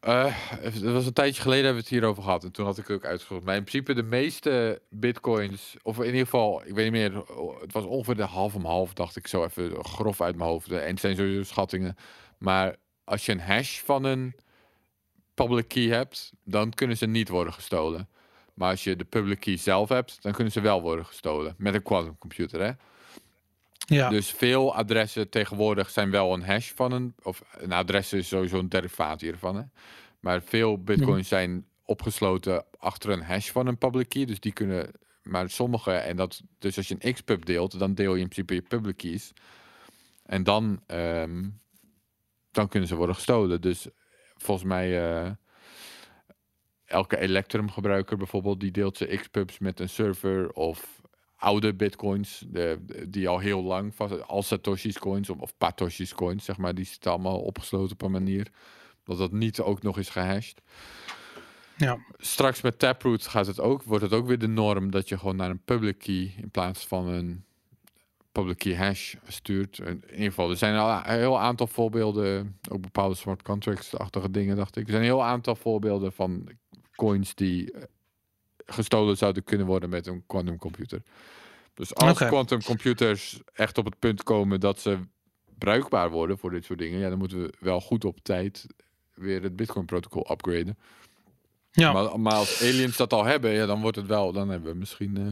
Eh, 0.00 0.26
het 0.60 0.80
was 0.82 1.06
een 1.06 1.12
tijdje 1.12 1.42
geleden 1.42 1.64
hebben 1.64 1.82
we 1.82 1.88
het 1.88 1.98
hierover 1.98 2.22
gehad. 2.22 2.44
En 2.44 2.52
toen 2.52 2.64
had 2.64 2.78
ik 2.78 2.90
ook 2.90 3.04
uitgezocht. 3.04 3.44
Maar 3.44 3.56
in 3.56 3.64
principe 3.64 3.94
de 3.94 4.02
meeste 4.02 4.82
bitcoins, 4.90 5.76
of 5.82 5.98
in 5.98 6.04
ieder 6.04 6.20
geval, 6.20 6.62
ik 6.66 6.74
weet 6.74 6.92
niet 6.92 6.92
meer, 6.92 7.24
het 7.60 7.72
was 7.72 7.84
ongeveer 7.84 8.16
de 8.16 8.22
half 8.22 8.54
om 8.54 8.64
half, 8.64 8.92
dacht 8.92 9.16
ik 9.16 9.26
zo 9.26 9.44
even 9.44 9.84
grof 9.84 10.20
uit 10.20 10.36
mijn 10.36 10.50
hoofd. 10.50 10.70
En 10.70 10.88
het 10.88 11.00
zijn 11.00 11.16
sowieso 11.16 11.42
schattingen. 11.42 11.96
Maar 12.38 12.76
als 13.04 13.26
je 13.26 13.32
een 13.32 13.40
hash 13.40 13.80
van 13.80 14.04
een 14.04 14.34
public 15.34 15.68
key 15.68 15.88
hebt, 15.88 16.32
dan 16.44 16.70
kunnen 16.70 16.96
ze 16.96 17.06
niet 17.06 17.28
worden 17.28 17.52
gestolen. 17.52 18.08
Maar 18.54 18.70
als 18.70 18.84
je 18.84 18.96
de 18.96 19.04
public 19.04 19.40
key 19.40 19.56
zelf 19.56 19.88
hebt, 19.88 20.22
dan 20.22 20.32
kunnen 20.32 20.52
ze 20.52 20.60
wel 20.60 20.82
worden 20.82 21.06
gestolen. 21.06 21.54
Met 21.58 21.74
een 21.74 21.82
quantumcomputer, 21.82 22.60
hè? 22.60 22.72
Ja, 23.90 24.08
Dus 24.08 24.30
veel 24.30 24.74
adressen 24.74 25.28
tegenwoordig 25.28 25.90
zijn 25.90 26.10
wel 26.10 26.34
een 26.34 26.42
hash 26.44 26.72
van 26.74 26.92
een. 26.92 27.14
Of 27.22 27.42
een 27.58 27.72
adres 27.72 28.12
is 28.12 28.28
sowieso 28.28 28.58
een 28.58 28.68
derivaat 28.68 29.20
hiervan. 29.20 29.56
Hè? 29.56 29.62
Maar 30.20 30.42
veel 30.42 30.82
bitcoins 30.82 31.28
zijn 31.28 31.66
opgesloten 31.84 32.64
achter 32.78 33.10
een 33.10 33.22
hash 33.22 33.50
van 33.50 33.66
een 33.66 33.78
public 33.78 34.08
key. 34.08 34.24
Dus 34.24 34.40
die 34.40 34.52
kunnen. 34.52 34.90
Maar 35.22 35.50
sommige. 35.50 35.92
En 35.92 36.16
dat. 36.16 36.42
Dus 36.58 36.76
als 36.76 36.88
je 36.88 36.96
een 36.98 37.12
Xpub 37.12 37.44
deelt, 37.44 37.78
dan 37.78 37.94
deel 37.94 38.14
je 38.14 38.20
in 38.20 38.28
principe 38.28 38.54
je 38.54 38.62
public 38.62 38.96
keys. 38.96 39.32
En 40.24 40.42
dan. 40.42 40.80
ehm, 40.86 41.44
dan 42.50 42.68
kunnen 42.68 42.88
ze 42.88 42.96
worden 42.96 43.14
gestolen. 43.14 43.60
Dus 43.60 43.86
volgens 44.36 44.66
mij, 44.68 45.10
eh, 45.24 45.30
elke 46.84 47.18
Electrum 47.18 47.70
gebruiker 47.70 48.16
bijvoorbeeld, 48.16 48.60
die 48.60 48.70
deelt 48.70 48.96
zijn 48.96 49.20
Xpubs 49.20 49.58
met 49.58 49.80
een 49.80 49.88
server 49.88 50.50
of 50.52 50.97
oude 51.38 51.74
bitcoins, 51.74 52.44
de, 52.48 52.78
die 53.08 53.28
al 53.28 53.38
heel 53.38 53.62
lang 53.62 53.94
vast, 53.94 54.26
als 54.26 54.46
Satoshi's 54.46 54.98
coins 54.98 55.30
of, 55.30 55.38
of 55.38 55.56
Patoshi's 55.58 56.14
coins, 56.14 56.44
zeg 56.44 56.56
maar, 56.56 56.74
die 56.74 56.84
zitten 56.84 57.10
allemaal 57.10 57.40
opgesloten 57.40 57.92
op 57.92 58.02
een 58.02 58.10
manier 58.10 58.50
dat 59.04 59.18
dat 59.18 59.32
niet 59.32 59.60
ook 59.60 59.82
nog 59.82 59.98
is 59.98 60.08
gehashed. 60.08 60.62
Ja. 61.76 61.98
Straks 62.16 62.60
met 62.60 62.78
Taproot 62.78 63.26
gaat 63.26 63.46
het 63.46 63.60
ook, 63.60 63.82
wordt 63.82 64.04
het 64.04 64.12
ook 64.12 64.26
weer 64.26 64.38
de 64.38 64.48
norm 64.48 64.90
dat 64.90 65.08
je 65.08 65.18
gewoon 65.18 65.36
naar 65.36 65.50
een 65.50 65.64
public 65.64 65.98
key 65.98 66.34
in 66.36 66.50
plaats 66.50 66.86
van 66.86 67.08
een 67.08 67.44
public 68.32 68.58
key 68.58 68.76
hash 68.76 69.14
stuurt. 69.26 69.78
In 69.78 70.02
ieder 70.10 70.24
geval, 70.24 70.50
er 70.50 70.56
zijn 70.56 70.76
al 70.76 70.90
een 70.90 71.18
heel 71.18 71.40
aantal 71.40 71.66
voorbeelden, 71.66 72.58
ook 72.70 72.80
bepaalde 72.80 73.14
smart 73.14 73.42
contracts-achtige 73.42 74.30
dingen, 74.30 74.56
dacht 74.56 74.76
ik. 74.76 74.84
Er 74.84 74.90
zijn 74.90 75.02
een 75.02 75.08
heel 75.08 75.24
aantal 75.24 75.54
voorbeelden 75.54 76.12
van 76.12 76.48
coins 76.94 77.34
die 77.34 77.72
gestolen 78.72 79.16
zouden 79.16 79.44
kunnen 79.44 79.66
worden 79.66 79.88
met 79.90 80.06
een 80.06 80.22
quantum 80.26 80.58
computer. 80.58 81.02
Dus 81.74 81.94
als 81.94 82.18
quantum 82.18 82.62
computers 82.62 83.40
echt 83.52 83.78
op 83.78 83.84
het 83.84 83.98
punt 83.98 84.22
komen 84.22 84.60
dat 84.60 84.80
ze 84.80 84.98
bruikbaar 85.58 86.10
worden 86.10 86.38
voor 86.38 86.50
dit 86.50 86.64
soort 86.64 86.78
dingen, 86.78 86.98
ja, 86.98 87.08
dan 87.08 87.18
moeten 87.18 87.42
we 87.42 87.52
wel 87.58 87.80
goed 87.80 88.04
op 88.04 88.18
tijd 88.22 88.66
weer 89.14 89.42
het 89.42 89.56
Bitcoin 89.56 89.84
protocol 89.86 90.30
upgraden. 90.30 90.78
Ja. 91.70 91.92
Maar, 91.92 92.20
maar 92.20 92.34
als 92.34 92.62
aliens 92.62 92.96
dat 92.96 93.12
al 93.12 93.24
hebben, 93.24 93.50
ja, 93.50 93.66
dan 93.66 93.80
wordt 93.80 93.96
het 93.96 94.06
wel, 94.06 94.32
dan 94.32 94.48
hebben 94.48 94.72
we 94.72 94.78
misschien, 94.78 95.16
eh, 95.16 95.24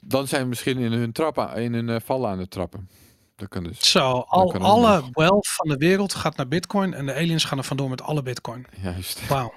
dan 0.00 0.26
zijn 0.28 0.42
we 0.42 0.48
misschien 0.48 0.78
in 0.78 0.92
hun 0.92 1.12
trap, 1.12 1.38
aan- 1.38 1.56
in 1.56 1.74
hun 1.74 1.88
eh, 1.88 1.96
vallen 2.04 2.30
aan 2.30 2.38
het 2.38 2.50
trappen. 2.50 2.88
Dat 3.36 3.48
kan 3.48 3.64
dus. 3.64 3.90
Zo, 3.90 4.10
al, 4.10 4.52
alle 4.54 5.02
wealth 5.12 5.48
van 5.48 5.68
de 5.68 5.76
wereld 5.76 6.14
gaat 6.14 6.36
naar 6.36 6.48
bitcoin 6.48 6.94
en 6.94 7.06
de 7.06 7.14
aliens 7.14 7.44
gaan 7.44 7.58
er 7.58 7.64
vandoor 7.64 7.88
met 7.88 8.02
alle 8.02 8.22
bitcoin. 8.22 8.66
Juist. 8.82 9.28
Wauw. 9.28 9.52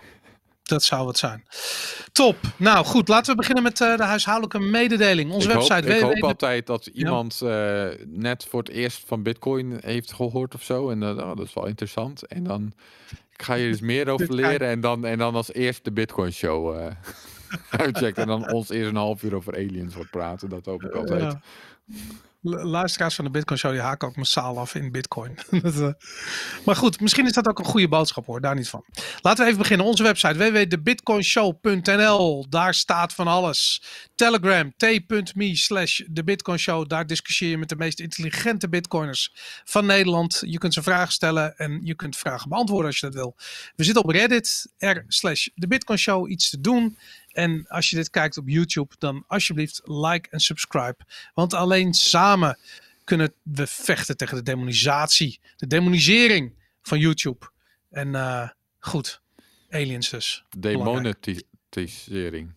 Dat 0.72 0.84
zou 0.84 1.08
het 1.08 1.18
zijn. 1.18 1.44
Top. 2.12 2.38
Nou 2.58 2.86
goed, 2.86 3.08
laten 3.08 3.32
we 3.32 3.38
beginnen 3.38 3.64
met 3.64 3.82
eh, 3.82 3.98
de 3.98 4.04
huishoudelijke 4.04 4.60
mededeling. 4.60 5.32
Onze 5.32 5.48
ik 5.48 5.54
hoop, 5.54 5.68
website 5.68 5.96
ik 5.96 6.02
hoop 6.02 6.24
altijd 6.24 6.68
dat 6.68 6.86
iemand 6.86 7.42
eh, 7.42 7.88
net 8.06 8.48
voor 8.50 8.60
het 8.60 8.70
eerst 8.70 9.04
van 9.06 9.24
Bitcoin 9.24 9.80
heeft 9.82 10.14
gehoord 10.14 10.56
of 10.56 10.64
zo. 10.64 10.90
En 10.90 11.00
dan, 11.00 11.24
oh, 11.24 11.36
dat 11.36 11.46
is 11.46 11.54
wel 11.54 11.68
interessant. 11.68 12.28
En 12.28 12.44
dan 12.44 12.74
ga 13.32 13.54
je 13.54 13.70
dus 13.70 13.82
meer 13.82 14.10
over 14.10 14.34
leren. 14.34 14.68
En 14.68 14.82
dan, 14.82 15.06
en 15.06 15.18
dan 15.18 15.36
als 15.36 15.54
eerst 15.54 15.84
de 15.84 15.92
Bitcoin 15.92 16.34
Show 16.34 16.78
eh 16.78 16.86
uitcheckt. 17.86 18.18
En 18.18 18.28
dan 18.28 18.52
ons 18.52 18.70
eerst 18.70 18.90
een 18.90 18.96
half 18.96 19.24
uur 19.24 19.36
over 19.36 19.56
aliens 19.56 19.96
wordt 19.96 20.12
praten. 20.12 20.50
Dat 20.50 20.66
hoop 20.66 20.84
ik 20.84 20.94
altijd. 20.94 21.22
Ja. 21.22 21.42
Lu- 22.42 22.64
Luisteraars 22.64 23.16
van 23.16 23.26
de 23.26 23.32
Bitcoin 23.32 23.60
Show 23.60 23.72
die 23.72 23.82
haken 23.82 24.08
ook 24.08 24.16
massaal 24.16 24.60
af 24.60 24.76
in 24.76 24.92
Bitcoin. 24.92 25.38
Eh, 25.64 25.88
maar 26.66 26.76
goed, 26.76 27.00
misschien 27.00 27.26
is 27.26 27.32
dat 27.34 27.48
ook 27.48 27.60
een 27.60 27.66
goede 27.66 27.88
boodschap 27.88 28.26
hoor, 28.26 28.42
daar 28.42 28.56
niet 28.56 28.70
van. 28.70 28.86
Laten 29.22 29.40
we 29.44 29.46
even 29.46 29.58
beginnen. 29.62 29.86
Onze 29.86 30.04
website 30.04 30.38
www.debitcoinshow.nl. 30.38 32.46
Daar 32.50 32.74
staat 32.74 33.14
van 33.14 33.28
alles. 33.28 33.84
Telegram 34.16 34.74
t.me 34.78 35.56
slash 35.56 36.00
de 36.08 36.24
Bitcoin 36.24 36.60
Show. 36.60 36.88
Daar 36.88 37.08
discussieer 37.08 37.50
je 37.50 37.58
met 37.58 37.70
de 37.70 37.76
meest 37.76 38.00
intelligente 38.00 38.70
Bitcoiners 38.70 39.32
van 39.64 39.86
Nederland. 39.86 40.42
Je 40.46 40.58
kunt 40.58 40.74
ze 40.74 40.82
vragen 40.84 41.14
stellen 41.14 41.58
en 41.58 41.80
je 41.84 41.96
kunt 41.96 42.18
vragen 42.18 42.50
beantwoorden 42.50 42.88
als 42.88 43.00
je 43.00 43.06
dat 43.06 43.16
wil. 43.16 43.36
We 43.76 43.84
zitten 43.84 44.04
op 44.04 44.10
Reddit 44.10 44.72
r 44.78 44.98
slash 45.08 45.48
de 45.56 45.68
Bitcoin 45.68 46.00
Show 46.00 46.30
iets 46.30 46.50
te 46.50 46.62
doen. 46.62 46.98
En 47.32 47.68
als 47.68 47.90
je 47.90 47.96
dit 47.96 48.10
kijkt 48.10 48.38
op 48.38 48.48
YouTube, 48.48 48.96
dan 48.98 49.24
alsjeblieft 49.28 49.82
like 49.84 50.30
en 50.30 50.40
subscribe. 50.40 50.98
Want 51.34 51.54
alleen 51.54 51.94
samen 51.94 52.58
kunnen 53.04 53.34
we 53.44 53.68
vechten 53.68 54.18
tegen 54.18 54.38
de 54.38 54.44
demonisatie, 54.44 55.40
de 55.56 55.68
demonisering 55.68 56.54
van 56.82 57.00
YouTube. 57.00 57.50
En 57.90 58.16
eh, 58.16 58.50
goed, 58.80 59.22
aliens 59.70 60.10
dus. 60.10 60.46
Demonetisering. 60.58 62.54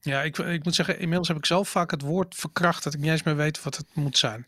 Ja, 0.00 0.22
ik, 0.22 0.38
ik 0.38 0.64
moet 0.64 0.74
zeggen, 0.74 0.98
inmiddels 0.98 1.28
heb 1.28 1.36
ik 1.36 1.46
zo 1.46 1.62
vaak 1.62 1.90
het 1.90 2.02
woord 2.02 2.34
verkracht 2.34 2.84
dat 2.84 2.94
ik 2.94 3.00
niet 3.00 3.10
eens 3.10 3.22
meer 3.22 3.36
weet 3.36 3.62
wat 3.62 3.76
het 3.76 3.94
moet 3.94 4.18
zijn. 4.18 4.46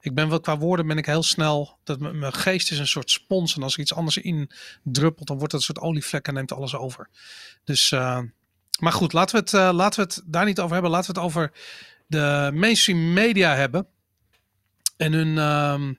Ik 0.00 0.14
ben 0.14 0.28
wel 0.28 0.40
qua 0.40 0.58
woorden 0.58 0.86
ben 0.86 0.98
ik 0.98 1.06
heel 1.06 1.22
snel, 1.22 1.78
dat 1.84 2.00
mijn 2.00 2.32
geest 2.32 2.70
is 2.70 2.78
een 2.78 2.86
soort 2.86 3.10
spons 3.10 3.56
en 3.56 3.62
als 3.62 3.74
er 3.74 3.80
iets 3.80 3.94
anders 3.94 4.16
in 4.16 4.50
druppelt, 4.82 5.28
dan 5.28 5.36
wordt 5.36 5.52
dat 5.52 5.60
een 5.60 5.66
soort 5.66 5.86
olievlek 5.86 6.28
en 6.28 6.34
neemt 6.34 6.52
alles 6.52 6.74
over. 6.74 7.08
Dus, 7.64 7.92
eh, 7.92 8.20
maar 8.80 8.92
goed, 8.92 9.12
laten 9.12 9.34
we, 9.34 9.40
het, 9.40 9.54
eh, 9.54 9.70
laten 9.72 10.00
we 10.00 10.14
het 10.14 10.22
daar 10.26 10.44
niet 10.44 10.60
over 10.60 10.72
hebben. 10.72 10.90
Laten 10.90 11.14
we 11.14 11.20
het 11.20 11.28
over 11.28 11.52
de 12.06 12.50
mainstream 12.54 13.12
media 13.12 13.54
hebben 13.54 13.86
en 14.96 15.12
hun, 15.12 15.38
ehm, 15.38 15.92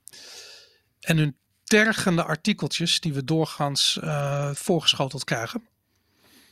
en 1.00 1.18
hun 1.18 1.38
tergende 1.64 2.24
artikeltjes 2.24 3.00
die 3.00 3.14
we 3.14 3.24
doorgaans 3.24 4.00
eh, 4.02 4.52
voorgeschoteld 4.54 5.24
krijgen. 5.24 5.68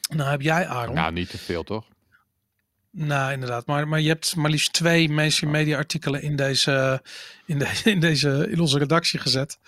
Nou 0.09 0.29
heb 0.29 0.41
jij, 0.41 0.67
Aaron. 0.67 0.95
Nou, 0.95 1.11
niet 1.11 1.29
te 1.29 1.37
veel 1.37 1.63
toch? 1.63 1.85
Nou, 2.91 3.31
inderdaad. 3.31 3.65
Maar, 3.65 3.87
maar 3.87 3.99
je 4.01 4.07
hebt 4.07 4.35
maar 4.35 4.49
liefst 4.49 4.73
twee 4.73 5.09
mainstream 5.09 5.51
media 5.51 5.77
artikelen 5.77 6.21
in 6.21 6.35
deze, 6.35 7.01
in, 7.45 7.59
de, 7.59 7.81
in 7.93 7.99
deze 7.99 8.47
in 8.49 8.59
onze 8.59 8.77
redactie 8.77 9.19
gezet. 9.19 9.59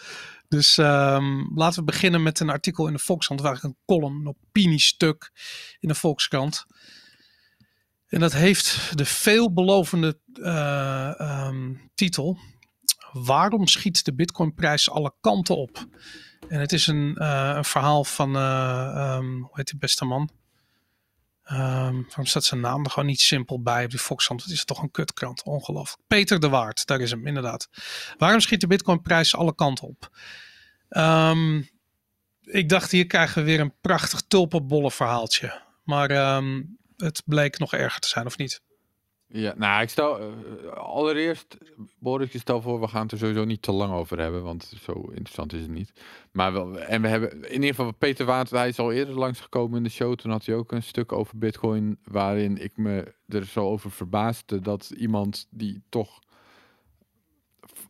Dus 0.54 0.78
ehm, 0.78 1.56
laten 1.56 1.80
we 1.80 1.86
beginnen 1.86 2.24
met 2.24 2.40
een 2.40 2.50
artikel 2.50 2.88
in 2.88 2.94
de 2.94 3.00
Volkskrant. 3.00 3.42
Waar 3.42 3.60
een 3.62 3.78
column, 3.86 4.20
een 4.20 4.28
opiniestuk 4.28 5.32
in 5.80 5.88
de 5.88 5.96
Volkskrant. 5.96 6.66
En 8.08 8.20
dat 8.20 8.34
heeft 8.34 8.98
de 8.98 9.06
veelbelovende 9.06 10.20
eh, 10.34 11.20
ehm, 11.20 11.74
titel. 11.96 12.38
Waarom 13.12 13.68
schiet 13.68 14.06
de 14.06 14.14
bitcoinprijs 14.14 14.90
alle 14.90 15.14
kanten 15.22 15.58
op? 15.58 15.86
En 16.48 16.60
het 16.60 16.72
is 16.72 16.88
een, 16.88 17.16
eh, 17.16 17.54
een 17.56 17.66
verhaal 17.66 18.04
van, 18.04 18.36
eh, 18.36 18.92
ehm, 18.96 19.32
hoe 19.40 19.52
heet 19.52 19.68
die 19.68 19.80
beste 19.80 20.06
man? 20.06 20.30
Ehm, 21.44 21.94
waarom 21.94 22.26
staat 22.26 22.44
zijn 22.44 22.60
naam 22.60 22.84
er 22.84 22.92
gewoon 22.92 23.10
niet 23.10 23.20
simpel 23.20 23.62
bij 23.62 23.84
op 23.84 23.90
die 23.90 24.02
Volkskrant? 24.02 24.44
Het 24.44 24.52
is 24.52 24.66
toch 24.66 24.82
een 24.82 24.92
kutkrant, 24.92 25.44
ongelooflijk. 25.44 26.02
Peter 26.08 26.40
de 26.40 26.50
Waard, 26.50 26.86
daar 26.86 27.00
is 27.00 27.12
hem 27.12 27.28
inderdaad. 27.28 27.70
Waarom 28.18 28.40
schiet 28.40 28.62
de 28.62 28.68
bitcoinprijs 28.68 29.36
alle 29.36 29.56
kanten 29.56 29.88
op? 29.88 30.10
Ehm, 30.90 31.62
ik 32.42 32.70
dacht, 32.70 32.92
hier 32.92 33.08
krijgen 33.08 33.36
we 33.36 33.50
weer 33.50 33.60
een 33.60 33.80
prachtig 33.82 34.22
tulpenbollen 34.28 34.92
verhaaltje. 34.92 35.62
Maar 35.84 36.10
ehm, 36.10 36.64
het 36.98 37.22
bleek 37.26 37.60
nog 37.60 37.74
erger 37.74 38.00
te 38.00 38.08
zijn, 38.08 38.26
of 38.26 38.38
niet? 38.38 38.62
Ja, 39.36 39.54
nou, 39.58 39.82
ik 39.82 39.90
stel 39.90 40.20
eh, 40.20 40.28
allereerst, 40.74 41.58
Boris, 42.00 42.34
ik 42.34 42.42
stel 42.42 42.62
voor, 42.62 42.80
we 42.80 42.88
gaan 42.88 43.02
het 43.02 43.12
er 43.12 43.18
sowieso 43.18 43.46
niet 43.46 43.62
te 43.62 43.72
lang 43.72 43.94
over 43.94 44.20
hebben, 44.20 44.44
want 44.44 44.74
zo 44.82 44.92
interessant 44.92 45.54
is 45.54 45.62
het 45.62 45.72
niet. 45.72 45.94
Maar 46.32 46.54
wel, 46.54 46.80
en 46.80 47.02
we 47.02 47.08
hebben 47.08 47.32
in 47.32 47.54
ieder 47.54 47.76
geval 47.76 47.92
Peter 47.94 48.26
Water, 48.26 48.58
hij 48.58 48.68
is 48.68 48.80
al 48.80 48.92
eerder 48.92 49.16
langsgekomen 49.16 49.78
in 49.78 49.84
de 49.84 49.90
show. 49.90 50.16
Toen 50.16 50.32
had 50.32 50.46
hij 50.46 50.56
ook 50.56 50.72
een 50.72 50.84
stuk 50.84 51.12
over 51.12 51.38
Bitcoin, 51.38 51.98
waarin 52.04 52.58
ik 52.58 52.78
me 52.78 53.14
er 53.28 53.46
zo 53.46 53.66
over 53.66 53.92
verbaasde 53.92 54.60
dat 54.60 54.90
iemand 54.98 55.48
die 55.50 55.82
toch, 55.90 56.20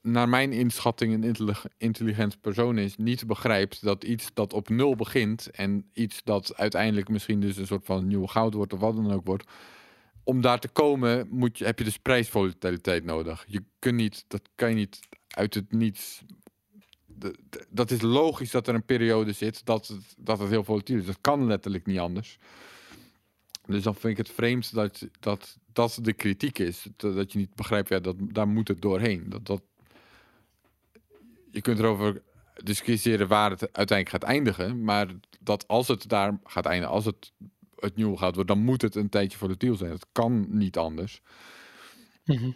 naar 0.02 0.30
mijn 0.30 0.52
inschatting, 0.52 1.14
een 1.14 1.24
intellig- 1.24 1.68
intelligent 1.78 2.42
persoon 2.42 2.78
is, 2.78 2.98
niet 2.98 3.28
begrijpt 3.28 3.84
dat 3.84 4.04
iets 4.04 4.30
dat 4.34 4.54
op 4.54 4.70
nul 4.70 4.96
begint 4.96 5.52
en 5.52 5.90
iets 5.94 6.24
dat 6.24 6.56
uiteindelijk 6.56 7.10
misschien 7.10 7.40
dus 7.40 7.58
een 7.58 7.68
soort 7.68 7.86
van 7.86 8.08
nieuwe 8.08 8.28
goud 8.28 8.54
wordt 8.54 8.74
of 8.74 8.80
wat 8.80 8.96
dan 8.96 9.12
ook 9.12 9.26
wordt, 9.26 9.46
om 10.24 10.42
daar 10.42 10.60
te 10.60 10.68
komen 10.68 11.28
moet 11.30 11.58
je, 11.58 11.66
heb 11.66 11.78
je 11.78 11.86
dus 11.86 11.98
prijsvolatiliteit 11.98 13.04
nodig. 13.04 13.46
Je 13.48 13.64
kunt 13.80 13.96
niet, 13.96 14.26
dat 14.28 14.50
kan 14.56 14.70
je 14.70 14.76
niet 14.76 15.00
uit 15.28 15.54
het 15.54 15.72
niets. 15.72 16.24
Dat 17.70 17.92
is 17.92 18.02
logisch 18.02 18.52
dat 18.52 18.68
er 18.68 18.76
een 18.76 18.86
periode 18.86 19.32
zit 19.32 19.66
dat 19.66 19.88
het, 19.88 20.16
dat 20.18 20.40
het 20.40 20.50
heel 20.50 20.64
volatiel 20.64 20.98
is. 20.98 21.06
Dat 21.06 21.22
kan 21.22 21.46
letterlijk 21.46 21.86
niet 21.86 22.00
anders. 22.00 22.38
Dus 23.66 23.84
dan 23.84 23.96
vind 23.96 24.20
ik 24.20 24.26
het 24.26 24.36
vreemd 24.36 24.74
dat 24.74 25.08
dat, 25.20 25.58
dat 25.74 26.00
de 26.02 26.14
kritiek 26.14 26.60
is. 26.60 26.88
Dat, 26.96 27.16
dat 27.16 27.32
je 27.32 27.38
niet 27.38 27.56
begrijpt, 27.56 27.90
ja, 27.90 28.00
dat, 28.00 28.16
daar 28.20 28.48
moet 28.48 28.68
het 28.68 28.82
doorheen. 28.82 29.30
Dat, 29.30 29.46
dat, 29.46 29.62
je 31.52 31.62
kunt 31.62 31.80
erover 31.80 32.22
discussiëren 32.64 33.28
waar 33.28 33.50
het 33.50 33.62
uiteindelijk 33.62 34.10
gaat 34.10 34.32
eindigen. 34.32 34.84
Maar 34.84 35.08
dat 35.40 35.68
als 35.68 35.88
het 35.88 36.10
daar 36.10 36.40
gaat 36.44 36.66
eindigen, 36.66 36.94
als 36.94 37.06
het 37.06 37.32
het 37.80 37.96
nieuwe 37.96 38.18
gaat 38.18 38.36
worden, 38.36 38.56
dan 38.56 38.66
moet 38.66 38.82
het 38.82 38.96
een 38.96 39.10
tijdje 39.10 39.38
volatiel 39.38 39.76
zijn. 39.76 39.90
Dat 39.92 40.06
kan 40.12 40.46
niet 40.50 40.78
anders. 40.78 41.22
Mhm. 42.26 42.50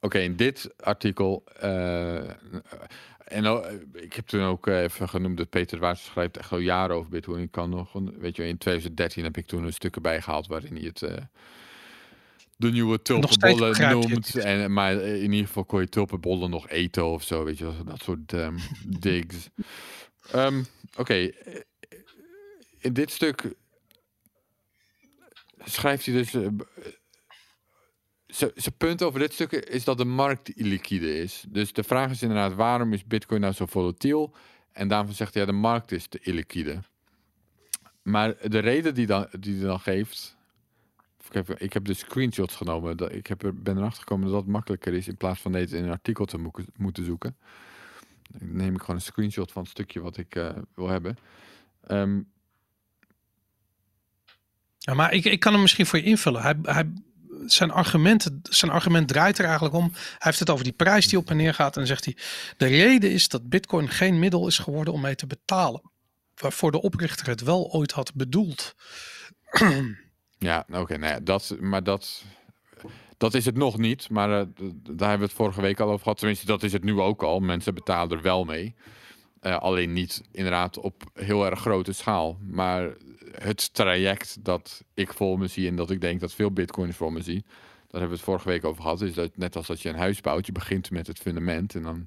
Oké, 0.00 0.18
in 0.18 0.36
dit 0.36 0.74
artikel. 0.80 1.44
eh, 1.60 2.16
en 3.24 3.44
eh, 3.44 3.58
ik 3.92 4.12
heb 4.12 4.26
toen 4.26 4.42
ook 4.42 4.66
eh, 4.66 4.82
even 4.82 5.08
genoemd 5.08 5.36
dat 5.36 5.48
Peter 5.50 5.78
Waars 5.78 6.04
schrijft 6.04 6.36
echt 6.36 6.52
al 6.52 6.58
jaren 6.58 6.96
over 6.96 7.10
Bitcoin. 7.10 7.42
Ik 7.42 7.50
kan 7.50 7.70
nog, 7.70 7.94
een- 7.94 8.14
weet 8.18 8.36
je, 8.36 8.46
in 8.46 8.58
2013 8.58 9.24
heb 9.24 9.36
ik 9.36 9.46
toen 9.46 9.64
een 9.64 9.72
stuk 9.72 9.94
erbij 9.94 10.22
gehaald 10.22 10.46
waarin 10.46 10.74
hij 10.76 10.84
het. 10.84 10.98
de 12.56 12.70
nieuwe 12.70 13.02
tulpenbollen 13.02 13.68
het 13.68 13.78
noemt. 13.90 14.36
En, 14.36 14.72
maar 14.72 14.92
in 14.92 15.32
ieder 15.32 15.46
geval 15.46 15.64
kon 15.64 15.80
je 15.80 15.88
tulpenbollen 15.88 16.50
nog 16.50 16.68
eten 16.68 17.04
of 17.06 17.22
zo. 17.22 17.44
Weet 17.44 17.58
je, 17.58 17.72
dat 17.84 18.02
soort 18.02 18.32
ehm, 18.32 18.58
digs. 19.00 19.48
Ehm, 20.30 20.62
Oké, 20.96 21.30
in 22.78 22.92
dit 22.92 23.10
stuk 23.10 23.54
schrijft 25.64 26.06
hij 26.06 26.14
dus. 26.14 26.34
eh, 26.34 26.46
z- 28.26 28.52
Zijn 28.54 28.76
punt 28.76 29.02
over 29.02 29.20
dit 29.20 29.32
stuk 29.32 29.52
is 29.52 29.84
dat 29.84 29.98
de 29.98 30.04
markt 30.04 30.48
illiquide 30.48 31.18
is. 31.18 31.44
Dus 31.48 31.72
de 31.72 31.82
vraag 31.82 32.10
is 32.10 32.22
inderdaad: 32.22 32.54
waarom 32.54 32.92
is 32.92 33.04
Bitcoin 33.04 33.40
nou 33.40 33.52
zo 33.52 33.66
volatiel? 33.66 34.34
En 34.72 34.88
daarvan 34.88 35.14
zegt 35.14 35.34
hij, 35.34 35.42
ja, 35.42 35.48
de 35.50 35.56
markt 35.56 35.92
is 35.92 36.06
te 36.06 36.18
illiquide. 36.22 36.80
Maar 38.02 38.48
de 38.50 38.58
reden 38.58 38.94
die, 38.94 39.06
dan, 39.06 39.26
die 39.40 39.56
hij 39.56 39.66
dan 39.66 39.80
geeft... 39.80 40.36
Ik 41.28 41.46
heb, 41.46 41.60
ik 41.60 41.84
de 41.84 41.94
screenshots 41.94 42.56
genomen. 42.56 42.96
Dat, 42.96 43.12
ik 43.12 43.26
heb 43.26 43.42
er, 43.42 43.62
ben 43.62 43.76
erachter 43.76 43.98
gekomen 44.00 44.24
dat 44.26 44.34
dat 44.34 44.46
makkelijker 44.46 44.94
is... 44.94 45.08
in 45.08 45.16
plaats 45.16 45.40
van 45.40 45.52
deze 45.52 45.76
in 45.76 45.84
een 45.84 45.90
artikel 45.90 46.24
te 46.24 46.38
moe- 46.38 46.64
moeten 46.76 47.04
zoeken. 47.04 47.36
Neem 48.38 48.74
ik 48.74 48.80
gewoon 48.80 48.96
een 48.96 49.02
screenshot 49.02 49.52
van 49.52 49.62
het 49.62 49.70
stukje 49.70 50.00
wat 50.00 50.16
ik 50.16 50.34
eh, 50.34 50.56
wil 50.74 50.88
hebben. 50.88 51.16
Ehm, 51.86 52.20
Ja, 54.82 54.94
maar 54.94 55.12
ik, 55.12 55.24
ik 55.24 55.40
kan 55.40 55.52
hem 55.52 55.62
misschien 55.62 55.86
voor 55.86 55.98
je 55.98 56.04
invullen. 56.04 56.42
Hij, 56.42 56.56
hij, 56.62 56.92
zijn, 57.46 57.70
argument, 57.70 58.30
zijn 58.42 58.70
argument 58.70 59.08
draait 59.08 59.38
er 59.38 59.44
eigenlijk 59.44 59.74
om. 59.74 59.90
Hij 59.92 60.16
heeft 60.18 60.38
het 60.38 60.50
over 60.50 60.64
die 60.64 60.72
prijs 60.72 61.08
die 61.08 61.18
op 61.18 61.30
en 61.30 61.36
neer 61.36 61.54
gaat. 61.54 61.76
En 61.76 61.86
zegt 61.86 62.04
hij: 62.04 62.16
De 62.56 62.66
reden 62.66 63.10
is 63.10 63.28
dat 63.28 63.48
Bitcoin 63.48 63.88
geen 63.88 64.18
middel 64.18 64.46
is 64.46 64.58
geworden 64.58 64.94
om 64.94 65.00
mee 65.00 65.14
te 65.14 65.26
betalen. 65.26 65.90
Waarvoor 66.34 66.70
de 66.70 66.82
oprichter 66.82 67.26
het 67.26 67.40
wel 67.40 67.70
ooit 67.72 67.92
had 67.92 68.14
bedoeld. 68.14 68.74
Ja, 70.38 70.66
oké, 70.68 70.96
nou 70.96 71.12
ja, 71.12 71.20
dat, 71.20 71.56
maar 71.60 71.82
dat, 71.82 72.24
dat 73.16 73.34
is 73.34 73.44
het 73.44 73.56
nog 73.56 73.78
niet. 73.78 74.10
Maar 74.10 74.30
eh, 74.30 74.46
daar 74.82 75.08
hebben 75.08 75.18
we 75.18 75.24
het 75.24 75.32
vorige 75.32 75.60
week 75.60 75.80
al 75.80 75.88
over 75.88 76.02
gehad. 76.02 76.18
Tenminste, 76.18 76.46
dat 76.46 76.62
is 76.62 76.72
het 76.72 76.84
nu 76.84 77.00
ook 77.00 77.22
al. 77.22 77.40
Mensen 77.40 77.74
betalen 77.74 78.16
er 78.16 78.22
wel 78.22 78.44
mee. 78.44 78.74
Eh, 79.40 79.58
alleen 79.58 79.92
niet 79.92 80.22
inderdaad 80.32 80.78
op 80.78 81.02
heel 81.14 81.46
erg 81.46 81.60
grote 81.60 81.92
schaal. 81.92 82.38
Maar 82.50 82.96
het 83.34 83.74
traject 83.74 84.36
dat 84.44 84.84
ik 84.94 85.12
voor 85.12 85.38
me 85.38 85.46
zie 85.46 85.68
en 85.68 85.76
dat 85.76 85.90
ik 85.90 86.00
denk 86.00 86.20
dat 86.20 86.34
veel 86.34 86.50
bitcoins 86.50 86.96
voor 86.96 87.12
me 87.12 87.22
zien. 87.22 87.42
Daar 87.44 88.00
hebben 88.00 88.08
we 88.08 88.14
het 88.14 88.24
vorige 88.24 88.48
week 88.48 88.64
over 88.64 88.82
gehad. 88.82 89.00
Is 89.00 89.14
dat 89.14 89.36
net 89.36 89.56
als 89.56 89.66
dat 89.66 89.80
je 89.82 89.88
een 89.88 89.94
huis 89.94 90.20
bouwt, 90.20 90.46
je 90.46 90.52
begint 90.52 90.90
met 90.90 91.06
het 91.06 91.18
fundament 91.18 91.74
en 91.74 91.82
dan 91.82 92.06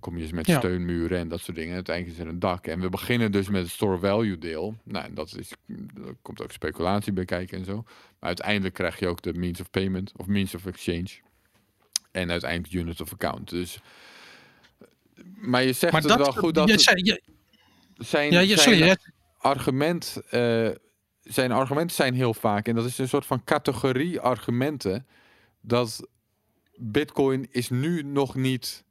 kom 0.00 0.16
je 0.16 0.22
eens 0.22 0.32
met 0.32 0.46
Ja. 0.46 0.58
steunmuren 0.58 1.18
en 1.18 1.28
dat 1.28 1.40
soort 1.40 1.56
dingen. 1.56 1.74
Uiteindelijk 1.74 2.16
is 2.18 2.22
er 2.24 2.30
een 2.30 2.38
dak. 2.38 2.66
En 2.66 2.80
we 2.80 2.88
beginnen 2.88 3.32
dus 3.32 3.48
met 3.48 3.62
het 3.62 3.70
store 3.70 3.98
value 3.98 4.38
deel. 4.38 4.76
Nou, 4.84 5.04
en 5.04 5.14
dat 5.14 5.36
is, 5.38 5.50
er 6.06 6.14
komt 6.22 6.42
ook 6.42 6.52
speculatie 6.52 7.12
bij 7.12 7.24
kijken 7.24 7.58
en 7.58 7.64
zo. 7.64 7.74
Maar 7.84 8.28
uiteindelijk 8.28 8.74
krijg 8.74 8.98
je 8.98 9.06
ook 9.08 9.22
de 9.22 9.32
means 9.32 9.60
of 9.60 9.70
payment 9.70 10.12
of 10.16 10.26
means 10.26 10.54
of 10.54 10.66
exchange. 10.66 11.08
En 12.10 12.30
uiteindelijk 12.30 12.72
unit 12.74 13.00
of 13.00 13.12
account. 13.12 13.48
Dus, 13.50 13.80
maar 15.34 15.62
je 15.64 15.72
zegt 15.72 15.92
Maar 15.92 16.00
het 16.00 16.10
dat, 16.10 16.18
wel 16.18 16.32
goed 16.32 16.54
dat 16.54 16.66
jij 16.66 16.74
het- 16.74 16.84
zijn, 18.06 18.30
ja, 18.34 18.44
zijn 18.44 18.58
sorry, 18.58 18.96
argument, 19.38 20.20
eh, 20.30 20.68
zijn 21.20 21.52
argumenten 21.52 21.96
zijn 21.96 22.14
heel 22.14 22.34
vaak, 22.34 22.68
en 22.68 22.74
dat 22.74 22.84
is 22.84 22.98
een 22.98 23.08
soort 23.08 23.26
van 23.26 23.44
categorie 23.44 24.20
argumenten, 24.20 25.06
dat 25.60 26.08
Bitcoin 26.76 27.46
is 27.50 27.70
nu 27.70 28.02
nog 28.02 28.34
niet 28.34 28.84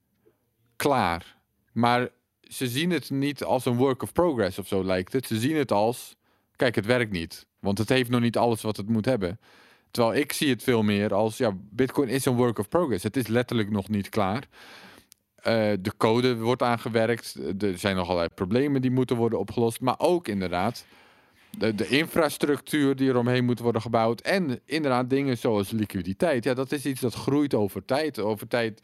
klaar. 0.75 1.37
Maar 1.71 2.09
ze 2.41 2.67
zien 2.67 2.89
het 2.89 3.09
niet 3.09 3.43
als 3.43 3.65
een 3.65 3.75
work 3.75 4.01
of 4.01 4.11
progress 4.11 4.59
of 4.59 4.67
zo 4.67 4.83
lijkt 4.83 5.13
het. 5.13 5.25
Ze 5.25 5.39
zien 5.39 5.55
het 5.55 5.71
als, 5.71 6.15
kijk, 6.55 6.75
het 6.75 6.85
werkt 6.85 7.11
niet. 7.11 7.45
Want 7.59 7.77
het 7.77 7.89
heeft 7.89 8.09
nog 8.09 8.21
niet 8.21 8.37
alles 8.37 8.61
wat 8.61 8.77
het 8.77 8.89
moet 8.89 9.05
hebben. 9.05 9.39
Terwijl 9.91 10.15
ik 10.15 10.33
zie 10.33 10.49
het 10.49 10.63
veel 10.63 10.83
meer 10.83 11.13
als, 11.13 11.37
ja, 11.37 11.51
Bitcoin 11.55 12.09
is 12.09 12.25
een 12.25 12.35
work 12.35 12.59
of 12.59 12.69
progress. 12.69 13.03
Het 13.03 13.17
is 13.17 13.27
letterlijk 13.27 13.69
nog 13.69 13.89
niet 13.89 14.09
klaar. 14.09 14.47
Eh, 15.37 15.71
de 15.79 15.91
code 15.97 16.37
wordt 16.37 16.61
aangewerkt. 16.61 17.35
Er 17.59 17.77
zijn 17.77 17.95
nog 17.95 18.05
allerlei 18.07 18.29
problemen 18.33 18.81
die 18.81 18.91
moeten 18.91 19.15
worden 19.15 19.39
opgelost. 19.39 19.81
Maar 19.81 19.95
ook 19.97 20.27
inderdaad 20.27 20.85
de, 21.57 21.75
de 21.75 21.87
infrastructuur 21.87 22.95
die 22.95 23.09
eromheen 23.09 23.45
moet 23.45 23.59
worden 23.59 23.81
gebouwd. 23.81 24.21
En 24.21 24.59
inderdaad 24.65 25.09
dingen 25.09 25.37
zoals 25.37 25.71
liquiditeit. 25.71 26.43
Ja, 26.43 26.53
dat 26.53 26.71
is 26.71 26.85
iets 26.85 27.01
dat 27.01 27.13
groeit 27.13 27.53
over 27.53 27.85
tijd. 27.85 28.19
Over 28.19 28.47
tijd 28.47 28.81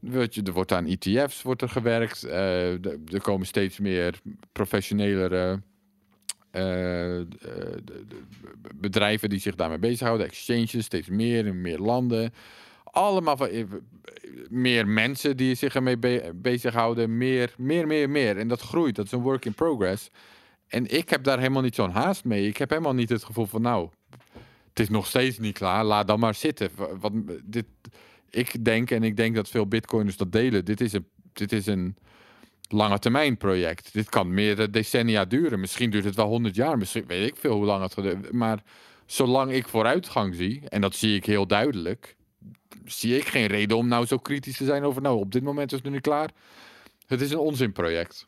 weet 0.00 0.34
je, 0.34 0.42
er 0.42 0.52
wordt 0.52 0.72
aan 0.72 0.86
ETF's 0.86 1.42
wordt 1.42 1.62
er 1.62 1.68
gewerkt. 1.68 2.24
Eh, 2.24 2.72
er 3.14 3.20
komen 3.22 3.46
steeds 3.46 3.78
meer 3.78 4.20
professionelere 4.52 5.60
eh, 6.50 7.20
bedrijven 8.74 9.28
die 9.28 9.40
zich 9.40 9.54
daarmee 9.54 9.78
bezighouden. 9.78 10.26
Exchanges, 10.26 10.84
steeds 10.84 11.08
meer 11.08 11.46
in 11.46 11.60
meer 11.60 11.78
landen. 11.78 12.32
Allemaal 12.96 13.36
van, 13.36 13.48
eh, 13.48 13.64
meer 14.48 14.88
mensen 14.88 15.36
die 15.36 15.54
zich 15.54 15.74
ermee 15.74 15.98
be 15.98 16.30
bezighouden. 16.34 17.16
Meer, 17.18 17.54
meer, 17.58 17.86
meer, 17.86 18.10
meer. 18.10 18.36
En 18.36 18.48
dat 18.48 18.60
groeit. 18.60 18.94
Dat 18.94 19.04
is 19.04 19.12
een 19.12 19.20
work 19.22 19.44
in 19.44 19.54
progress. 19.54 20.10
En 20.66 20.86
ik 20.96 21.08
heb 21.10 21.22
daar 21.24 21.38
helemaal 21.38 21.62
niet 21.62 21.74
zo'n 21.74 21.90
haast 21.90 22.24
mee. 22.24 22.46
Ik 22.46 22.56
heb 22.56 22.70
helemaal 22.70 22.94
niet 22.94 23.08
het 23.08 23.24
gevoel 23.24 23.46
van, 23.46 23.62
nou, 23.62 23.88
het 24.68 24.80
is 24.80 24.88
nog 24.88 25.06
steeds 25.06 25.38
niet 25.38 25.58
klaar. 25.58 25.84
Laat 25.84 26.06
dan 26.06 26.20
maar 26.20 26.34
zitten. 26.34 26.70
Wa- 26.76 26.96
Wat, 26.98 27.12
dit, 27.44 27.66
ik 28.30 28.64
denk, 28.64 28.90
en 28.90 29.02
ik 29.02 29.16
denk 29.16 29.34
dat 29.34 29.48
veel 29.48 29.66
bitcoiners 29.66 30.16
dat 30.16 30.32
delen, 30.32 30.64
dit 30.64 30.80
is 30.80 30.92
een, 30.92 31.06
dit 31.32 31.52
is 31.52 31.66
een 31.66 31.96
lange 32.68 32.98
termijn 32.98 33.36
project. 33.36 33.92
Dit 33.92 34.08
kan 34.08 34.34
meerdere 34.34 34.70
decennia 34.70 35.24
duren. 35.24 35.60
Misschien 35.60 35.90
duurt 35.90 36.04
het 36.04 36.14
wel 36.16 36.28
100 36.28 36.54
jaar. 36.54 36.78
Misschien 36.78 37.04
weet 37.06 37.28
ik 37.28 37.36
veel 37.36 37.54
hoe 37.54 37.64
lang 37.64 37.82
het 37.82 37.94
gaat. 37.94 38.32
Maar 38.32 38.62
zolang 39.06 39.52
ik 39.52 39.68
vooruitgang 39.68 40.34
zie, 40.34 40.68
en 40.68 40.80
dat 40.80 40.94
zie 40.94 41.16
ik 41.16 41.26
heel 41.26 41.46
duidelijk, 41.46 42.16
zie 42.84 43.16
ik 43.16 43.28
geen 43.28 43.46
reden 43.46 43.76
om 43.76 43.88
nou 43.88 44.06
zo 44.06 44.18
kritisch 44.18 44.56
te 44.56 44.64
zijn 44.64 44.84
over, 44.84 45.02
nou, 45.02 45.18
op 45.18 45.32
dit 45.32 45.42
moment 45.42 45.72
is 45.72 45.76
het 45.78 45.86
nu 45.86 45.92
niet 45.92 46.02
klaar. 46.02 46.30
Het 47.06 47.20
is 47.20 47.30
een 47.30 47.38
onzinproject. 47.38 48.26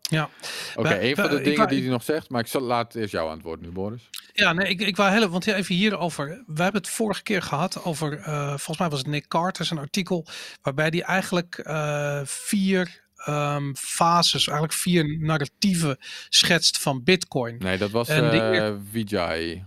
ja. 0.00 0.30
Oké, 0.74 0.88
Wij- 0.88 1.08
een 1.10 1.16
van 1.16 1.30
de 1.30 1.40
dingen 1.40 1.56
wou- 1.56 1.68
die 1.68 1.80
hij 1.80 1.90
nog 1.90 2.02
zegt, 2.02 2.30
maar 2.30 2.40
ik 2.40 2.46
zal, 2.46 2.60
laat 2.60 2.94
eerst 2.94 3.12
jouw 3.12 3.28
antwoord 3.28 3.60
nu, 3.60 3.68
Boris. 3.70 4.10
Ja, 4.32 4.52
nee, 4.52 4.68
ik, 4.68 4.80
ik 4.80 4.96
wou 4.96 5.10
heel 5.10 5.28
want 5.28 5.46
even 5.46 5.74
hierover. 5.74 6.26
We 6.46 6.62
hebben 6.62 6.80
het 6.80 6.90
vorige 6.90 7.22
keer 7.22 7.42
gehad 7.42 7.84
over, 7.84 8.18
eh, 8.18 8.48
volgens 8.48 8.78
mij 8.78 8.88
was 8.88 8.98
het 8.98 9.08
Nick 9.08 9.28
Carter, 9.28 9.64
zijn 9.64 9.78
artikel, 9.80 10.26
waarbij 10.62 10.90
die 10.90 11.02
eigenlijk 11.04 11.58
eh, 11.58 12.20
vier 12.24 13.04
ehm, 13.16 13.74
fases, 13.74 14.46
eigenlijk 14.46 14.78
vier 14.78 15.18
narratieven 15.18 15.96
schetst 16.28 16.78
van 16.78 17.02
Bitcoin. 17.04 17.56
Nee, 17.58 17.78
dat 17.78 17.90
was 17.90 18.08
En 18.08 18.30
eh 18.30 18.74
Vijay. 18.92 19.64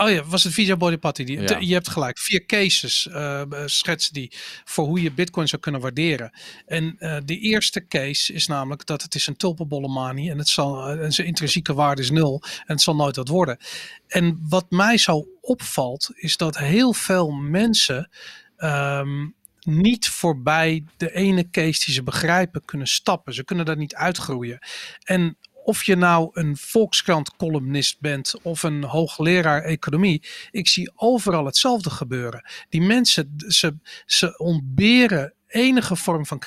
Oh 0.00 0.10
ja, 0.10 0.24
was 0.24 0.44
het 0.44 0.52
Vijay 0.54 0.76
Bodhipati? 0.76 1.24
Die, 1.24 1.40
Ja. 1.40 1.46
de- 1.46 1.66
je 1.66 1.72
hebt 1.72 1.88
gelijk. 1.88 2.18
Vier 2.18 2.46
cases 2.46 3.08
eh 3.08 3.42
schetsen 3.66 4.12
die 4.12 4.32
voor 4.64 4.86
hoe 4.86 5.02
je 5.02 5.12
Bitcoin 5.12 5.48
zou 5.48 5.62
kunnen 5.62 5.80
waarderen. 5.80 6.30
En 6.66 6.96
eh, 6.98 7.16
de 7.24 7.38
eerste 7.38 7.86
case 7.86 8.32
is 8.32 8.46
namelijk 8.46 8.86
dat 8.86 9.02
het 9.02 9.14
is 9.14 9.26
een 9.26 9.36
tulpenbollenmanie 9.36 10.30
en 10.30 10.38
het 10.38 10.48
zal 10.48 10.86
eh, 10.88 11.04
en 11.04 11.12
zijn 11.12 11.26
intrinsieke 11.26 11.74
waarde 11.74 12.02
is 12.02 12.10
nul 12.10 12.42
en 12.42 12.74
het 12.74 12.80
zal 12.80 12.96
nooit 12.96 13.16
wat 13.16 13.28
worden. 13.28 13.58
En 14.06 14.38
wat 14.48 14.70
mij 14.70 14.98
zo 14.98 15.26
opvalt 15.40 16.10
is 16.14 16.36
dat 16.36 16.58
heel 16.58 16.92
veel 16.92 17.30
mensen 17.30 18.10
ehm, 18.56 19.26
niet 19.60 20.08
voorbij 20.08 20.84
de 20.96 21.12
ene 21.14 21.50
case 21.50 21.84
die 21.84 21.94
ze 21.94 22.02
begrijpen 22.02 22.64
kunnen 22.64 22.86
stappen. 22.86 23.34
Ze 23.34 23.44
kunnen 23.44 23.64
daar 23.64 23.76
niet 23.76 23.94
uitgroeien. 23.94 24.58
En 25.04 25.36
of 25.68 25.84
je 25.84 25.96
nou 25.96 26.30
een 26.32 26.56
Volkskrant 26.56 27.36
columnist 27.36 28.00
bent 28.00 28.34
of 28.42 28.62
een 28.62 28.84
hoogleraar 28.84 29.62
economie, 29.62 30.22
ik 30.50 30.68
zie 30.68 30.92
overal 30.94 31.44
hetzelfde 31.44 31.90
gebeuren. 31.90 32.50
Die 32.68 32.80
mensen, 32.80 33.34
ze, 33.48 33.76
ze 34.06 34.38
ontberen 34.38 35.34
enige 35.46 35.96
vorm 35.96 36.26
van, 36.26 36.40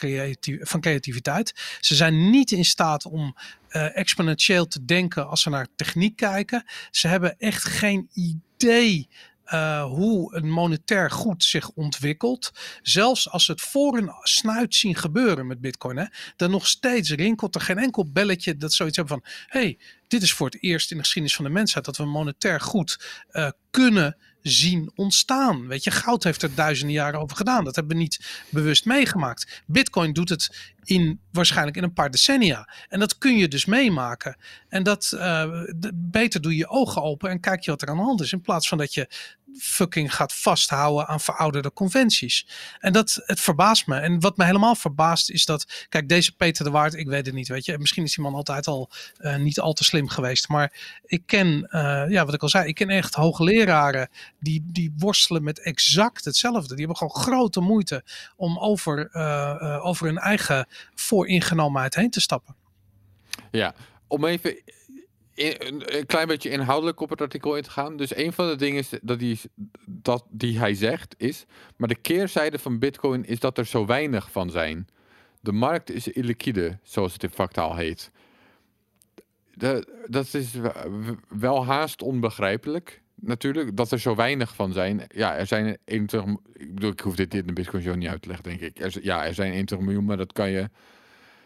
van 0.59 0.81
creativiteit. 0.81 1.77
Ze 1.79 1.95
zijn 1.95 2.29
niet 2.29 2.51
in 2.51 2.65
staat 2.65 3.05
om 3.05 3.35
eh, 3.67 3.97
exponentieel 3.97 4.67
te 4.67 4.85
denken 4.85 5.27
als 5.27 5.41
ze 5.41 5.49
naar 5.49 5.67
techniek 5.75 6.15
kijken. 6.15 6.65
Ze 6.91 7.07
hebben 7.07 7.37
echt 7.37 7.63
geen 7.63 8.09
idee 8.13 9.09
uh, 9.53 9.83
hoe 9.83 10.35
een 10.35 10.49
monetair 10.49 11.11
goed 11.11 11.43
zich 11.43 11.69
ontwikkelt. 11.69 12.51
Zelfs 12.81 13.29
als 13.29 13.47
het 13.47 13.61
voor 13.61 13.95
hun 13.95 14.11
snuit 14.21 14.75
zien 14.75 14.95
gebeuren 14.95 15.47
met 15.47 15.61
Bitcoin, 15.61 15.97
hè, 15.97 16.05
dan 16.35 16.51
nog 16.51 16.67
steeds 16.67 17.11
rinkelt 17.11 17.55
er 17.55 17.61
geen 17.61 17.77
enkel 17.77 18.11
belletje 18.11 18.57
dat 18.57 18.73
zoiets 18.73 18.97
hebben 18.97 19.21
van: 19.21 19.31
hey, 19.47 19.79
dit 20.07 20.21
is 20.21 20.33
voor 20.33 20.47
het 20.47 20.63
eerst 20.63 20.91
in 20.91 20.97
de 20.97 21.03
geschiedenis 21.03 21.35
van 21.35 21.45
de 21.45 21.51
mensheid 21.51 21.85
dat 21.85 21.97
we 21.97 22.05
monetair 22.05 22.61
goed 22.61 23.23
uh, 23.31 23.49
kunnen 23.71 24.17
zien 24.41 24.91
ontstaan. 24.95 25.67
Weet 25.67 25.83
je, 25.83 25.91
goud 25.91 26.23
heeft 26.23 26.41
er 26.41 26.55
duizenden 26.55 26.95
jaren 26.95 27.19
over 27.19 27.37
gedaan. 27.37 27.63
Dat 27.63 27.75
hebben 27.75 27.95
we 27.95 28.01
niet 28.01 28.45
bewust 28.49 28.85
meegemaakt. 28.85 29.61
Bitcoin 29.65 30.13
doet 30.13 30.29
het 30.29 30.73
in 30.83 31.19
waarschijnlijk 31.31 31.77
in 31.77 31.83
een 31.83 31.93
paar 31.93 32.11
decennia. 32.11 32.69
En 32.89 32.99
dat 32.99 33.17
kun 33.17 33.37
je 33.37 33.47
dus 33.47 33.65
meemaken. 33.65 34.37
En 34.69 34.83
dat 34.83 35.11
uh, 35.15 35.63
beter 35.93 36.41
doe 36.41 36.55
je 36.55 36.67
ogen 36.67 37.03
open 37.03 37.29
en 37.29 37.39
kijk 37.39 37.61
je 37.61 37.71
wat 37.71 37.81
er 37.81 37.87
aan 37.87 37.97
de 37.97 38.03
hand 38.03 38.21
is. 38.21 38.31
In 38.31 38.41
plaats 38.41 38.67
van 38.67 38.77
dat 38.77 38.93
je 38.93 39.09
fucking 39.59 40.15
gaat 40.15 40.33
vasthouden 40.33 41.07
aan 41.07 41.19
verouderde 41.19 41.73
conventies. 41.73 42.47
En 42.79 42.93
dat, 42.93 43.21
het 43.25 43.39
verbaast 43.39 43.87
me. 43.87 43.95
En 43.95 44.19
wat 44.19 44.37
me 44.37 44.45
helemaal 44.45 44.75
verbaast 44.75 45.29
is 45.29 45.45
dat, 45.45 45.85
kijk, 45.89 46.09
deze 46.09 46.35
Peter 46.35 46.65
de 46.65 46.71
Waard, 46.71 46.93
ik 46.93 47.07
weet 47.07 47.25
het 47.25 47.35
niet, 47.35 47.47
weet 47.47 47.65
je. 47.65 47.77
Misschien 47.77 48.03
is 48.03 48.15
die 48.15 48.23
man 48.23 48.33
altijd 48.33 48.67
al 48.67 48.89
uh, 49.19 49.35
niet 49.35 49.59
al 49.59 49.73
te 49.73 49.83
slim 49.83 50.09
geweest. 50.09 50.47
Maar 50.47 50.99
ik 51.05 51.25
ken, 51.25 51.67
uh, 51.71 52.03
ja, 52.09 52.25
wat 52.25 52.33
ik 52.33 52.41
al 52.41 52.49
zei, 52.49 52.67
ik 52.67 52.75
ken 52.75 52.89
echt 52.89 53.13
hoogleraren 53.13 54.09
die, 54.39 54.63
die 54.65 54.93
worstelen 54.97 55.43
met 55.43 55.59
exact 55.59 56.25
hetzelfde. 56.25 56.75
Die 56.75 56.85
hebben 56.85 56.97
gewoon 56.97 57.23
grote 57.23 57.59
moeite 57.59 58.03
om 58.35 58.59
over, 58.59 59.13
over 59.81 60.05
hun 60.05 60.17
eigen 60.17 60.67
vooringenomenheid 60.95 61.95
heen 61.95 62.09
te 62.09 62.21
stappen. 62.21 62.55
Ja, 63.51 63.75
om 64.07 64.25
even 64.25 64.57
een 65.35 66.05
klein 66.05 66.27
beetje 66.27 66.49
inhoudelijk 66.49 66.99
op 66.99 67.09
het 67.09 67.21
artikel 67.21 67.55
in 67.55 67.63
te 67.63 67.69
gaan. 67.69 67.97
Dus 67.97 68.15
een 68.15 68.33
van 68.33 68.47
de 68.47 68.55
dingen 68.55 68.83
dat 69.01 69.19
die, 69.19 69.39
dat 69.85 70.25
die 70.29 70.59
hij 70.59 70.73
zegt 70.73 71.15
is, 71.17 71.45
maar 71.77 71.87
de 71.87 71.95
keerzijde 71.95 72.59
van 72.59 72.79
Bitcoin 72.79 73.25
is 73.25 73.39
dat 73.39 73.57
er 73.57 73.65
zo 73.65 73.85
weinig 73.85 74.31
van 74.31 74.49
zijn. 74.49 74.87
De 75.39 75.51
markt 75.51 75.91
is 75.91 76.07
illiquide, 76.07 76.79
zoals 76.83 77.13
het 77.13 77.23
in 77.23 77.29
vaktaal 77.29 77.75
heet. 77.75 78.11
Dat 80.07 80.33
is 80.33 80.51
wel 81.29 81.65
haast 81.65 82.01
onbegrijpelijk, 82.01 83.01
natuurlijk, 83.21 83.77
dat 83.77 83.91
er 83.91 83.99
zo 83.99 84.15
weinig 84.15 84.55
van 84.55 84.73
zijn. 84.73 85.01
Ja, 85.07 85.35
er 85.35 85.47
zijn 85.47 85.77
21... 85.85 86.35
Ik 86.53 86.73
bedoel, 86.75 86.91
ik 86.91 86.99
hoef 86.99 87.15
dit 87.15 87.33
in 87.33 87.47
de 87.47 87.53
Bitcoin 87.53 87.83
Show 87.83 87.95
niet 87.95 88.07
uit 88.07 88.21
te 88.21 88.27
leggen, 88.27 88.49
denk 88.49 88.59
ik. 88.61 88.79
Er, 88.79 88.97
ja, 89.01 89.25
er 89.25 89.33
zijn 89.33 89.51
21 89.51 89.87
miljoen, 89.87 90.05
maar 90.05 90.17
dat 90.17 90.33
kan 90.33 90.49
je 90.49 90.69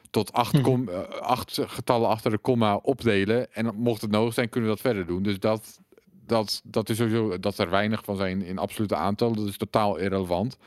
tot 0.10 0.34
acht, 0.34 0.54
Mhm. 0.54 0.62
kom, 0.64 0.90
eh, 0.90 1.00
acht 1.20 1.60
getallen 1.66 2.10
achter 2.10 2.32
de 2.32 2.38
komma 2.38 2.76
opdelen. 2.76 3.54
En 3.54 3.76
mocht 3.76 4.02
het 4.02 4.12
nodig 4.12 4.34
zijn, 4.34 4.50
kunnen 4.50 4.70
we 4.70 4.76
dat 4.76 4.86
verder 4.86 5.06
doen. 5.06 5.24
Dus 5.24 5.40
dat, 5.40 5.80
dat, 6.26 6.62
dat 6.64 6.90
is 6.90 6.98
sowieso 6.98 7.40
dat 7.40 7.58
er 7.58 7.70
weinig 7.70 8.04
van 8.04 8.16
zijn 8.16 8.42
in 8.42 8.58
absolute 8.58 8.96
aantallen. 8.96 9.36
Dat 9.36 9.48
is 9.48 9.58
totaal 9.58 9.98
irrelevant. 9.98 10.58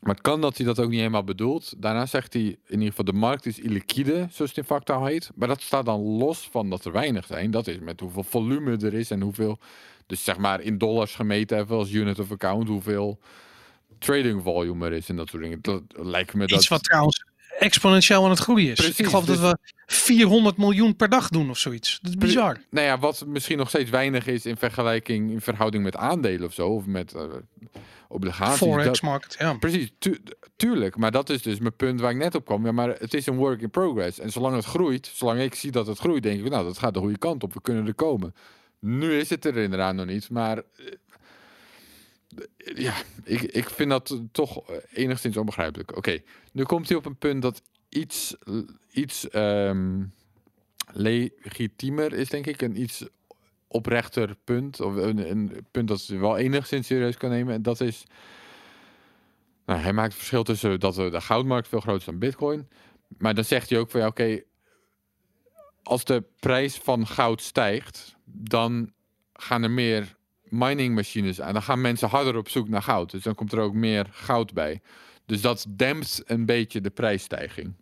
Maar 0.00 0.14
het 0.14 0.22
kan 0.22 0.40
dat 0.40 0.56
hij 0.56 0.66
dat 0.66 0.80
ook 0.80 0.88
niet 0.88 0.98
helemaal 0.98 1.24
bedoelt. 1.24 1.74
Daarna 1.78 2.06
zegt 2.06 2.32
hij 2.32 2.42
in 2.42 2.58
ieder 2.68 2.88
geval 2.88 3.04
de 3.04 3.12
markt 3.12 3.46
is 3.46 3.58
illiquide, 3.58 4.26
zoals 4.30 4.50
het 4.50 4.56
in 4.56 4.64
vaktaal 4.64 5.04
heet. 5.04 5.30
Maar 5.34 5.48
dat 5.48 5.60
staat 5.60 5.84
dan 5.84 6.00
los 6.00 6.48
van 6.50 6.70
dat 6.70 6.84
er 6.84 6.92
weinig 6.92 7.26
zijn. 7.26 7.50
Dat 7.50 7.66
is 7.66 7.78
met 7.78 8.00
hoeveel 8.00 8.22
volume 8.22 8.76
er 8.76 8.94
is 8.94 9.10
en 9.10 9.20
hoeveel... 9.20 9.58
Dus 10.12 10.24
zeg 10.24 10.38
maar 10.38 10.60
in 10.60 10.78
dollars 10.78 11.14
gemeten 11.14 11.58
even 11.58 11.76
als 11.76 11.92
unit 11.92 12.18
of 12.18 12.30
account. 12.30 12.68
Hoeveel 12.68 13.18
trading 13.98 14.42
volume 14.42 14.86
er 14.86 14.92
is 14.92 15.08
en 15.08 15.16
dat 15.16 15.28
soort 15.28 15.42
dingen. 15.42 15.58
Dat 15.62 15.82
lijkt 15.92 16.34
me 16.34 16.46
dat... 16.46 16.58
Iets 16.58 16.68
wat 16.68 16.84
trouwens 16.84 17.24
exponentieel 17.58 18.24
aan 18.24 18.30
het 18.30 18.38
groeien 18.38 18.70
is. 18.70 18.74
Precies, 18.74 18.98
ik 18.98 19.06
geloof 19.06 19.24
dus- 19.24 19.40
dat 19.40 19.50
we 19.50 19.72
400 19.86 20.56
miljoen 20.56 20.96
per 20.96 21.08
dag 21.08 21.28
doen 21.28 21.50
of 21.50 21.58
zoiets. 21.58 21.98
Dat 22.02 22.10
is 22.10 22.16
bizar. 22.16 22.60
Nou 22.70 22.86
ja, 22.86 22.98
wat 22.98 23.24
misschien 23.26 23.58
nog 23.58 23.68
steeds 23.68 23.90
weinig 23.90 24.26
is 24.26 24.46
in 24.46 24.56
vergelijking, 24.56 25.30
in 25.30 25.40
verhouding 25.40 25.84
met 25.84 25.96
aandelen 25.96 26.46
of 26.46 26.52
zo, 26.52 26.68
of 26.68 26.86
met 26.86 27.14
eh, 27.14 27.22
obligaties. 28.08 28.58
Forex 28.58 29.00
market, 29.00 29.36
ja. 29.38 29.54
precies, 29.54 29.90
tu- 29.98 30.22
tuurlijk. 30.56 30.96
Maar 30.96 31.10
dat 31.10 31.30
is 31.30 31.42
dus 31.42 31.58
mijn 31.58 31.76
punt 31.76 32.00
waar 32.00 32.10
ik 32.10 32.16
net 32.16 32.34
op 32.34 32.44
kwam. 32.44 32.64
Ja, 32.64 32.72
maar 32.72 32.88
het 32.88 33.14
is 33.14 33.26
een 33.26 33.36
work 33.36 33.60
in 33.60 33.70
progress. 33.70 34.18
En 34.18 34.30
zolang 34.30 34.56
het 34.56 34.64
groeit, 34.64 35.10
zolang 35.14 35.40
ik 35.40 35.54
zie 35.54 35.70
dat 35.70 35.86
het 35.86 35.98
groeit, 35.98 36.22
denk 36.22 36.44
ik, 36.44 36.50
nou, 36.50 36.64
dat 36.64 36.78
gaat 36.78 36.94
de 36.94 37.00
goede 37.00 37.18
kant 37.18 37.42
op. 37.42 37.54
We 37.54 37.60
kunnen 37.60 37.86
er 37.86 37.94
komen. 37.94 38.34
Nu 38.84 39.18
is 39.18 39.30
het 39.30 39.44
er 39.44 39.56
inderdaad 39.56 39.94
nog 39.94 40.06
niet, 40.06 40.30
maar 40.30 40.58
eh, 40.58 40.86
ja, 42.74 42.94
ik, 43.24 43.42
ik 43.42 43.70
vind 43.70 43.90
dat 43.90 44.20
toch 44.32 44.62
enigszins 44.92 45.36
onbegrijpelijk. 45.36 45.96
Oké, 45.96 46.22
nu 46.52 46.62
komt 46.62 46.88
hij 46.88 46.96
op 46.96 47.06
een 47.06 47.16
punt 47.16 47.42
dat 47.42 47.62
iets, 47.88 48.36
iets 48.90 49.28
ehm, 49.28 50.02
legitiemer 50.92 52.12
is, 52.12 52.28
denk 52.28 52.46
ik. 52.46 52.62
Een 52.62 52.80
iets 52.80 53.04
oprechter 53.68 54.36
punt. 54.44 54.80
Of 54.80 54.94
een, 54.94 55.30
een 55.30 55.66
punt 55.70 55.88
dat 55.88 56.00
ze 56.00 56.16
wel 56.16 56.36
enigszins 56.36 56.86
serieus 56.86 57.16
kan 57.16 57.30
nemen. 57.30 57.54
En 57.54 57.62
dat 57.62 57.80
is. 57.80 58.04
Nou, 59.66 59.80
hij 59.80 59.92
maakt 59.92 60.08
het 60.08 60.16
verschil 60.16 60.42
tussen 60.42 60.80
dat 60.80 60.94
de 60.94 61.20
goudmarkt 61.20 61.68
veel 61.68 61.80
groter 61.80 62.00
is 62.00 62.06
dan 62.06 62.18
Bitcoin. 62.18 62.68
Maar 63.18 63.34
dan 63.34 63.44
zegt 63.44 63.70
hij 63.70 63.78
ook 63.78 63.90
van 63.90 64.00
ja, 64.00 64.06
oké. 64.06 64.42
Als 65.82 66.04
de 66.04 66.24
prijs 66.40 66.76
van 66.76 67.06
goud 67.06 67.40
stijgt, 67.40 68.16
dan 68.24 68.92
gaan 69.32 69.62
er 69.62 69.70
meer 69.70 70.16
miningmachines 70.42 71.40
aan. 71.40 71.52
Dan 71.52 71.62
gaan 71.62 71.80
mensen 71.80 72.08
harder 72.08 72.36
op 72.36 72.48
zoek 72.48 72.68
naar 72.68 72.82
goud. 72.82 73.10
Dus 73.10 73.22
dan 73.22 73.34
komt 73.34 73.52
er 73.52 73.58
ook 73.58 73.74
meer 73.74 74.06
goud 74.10 74.52
bij. 74.52 74.80
Dus 75.26 75.40
dat 75.40 75.66
dempt 75.68 76.22
een 76.26 76.46
beetje 76.46 76.80
de 76.80 76.90
prijsstijging. 76.90 77.74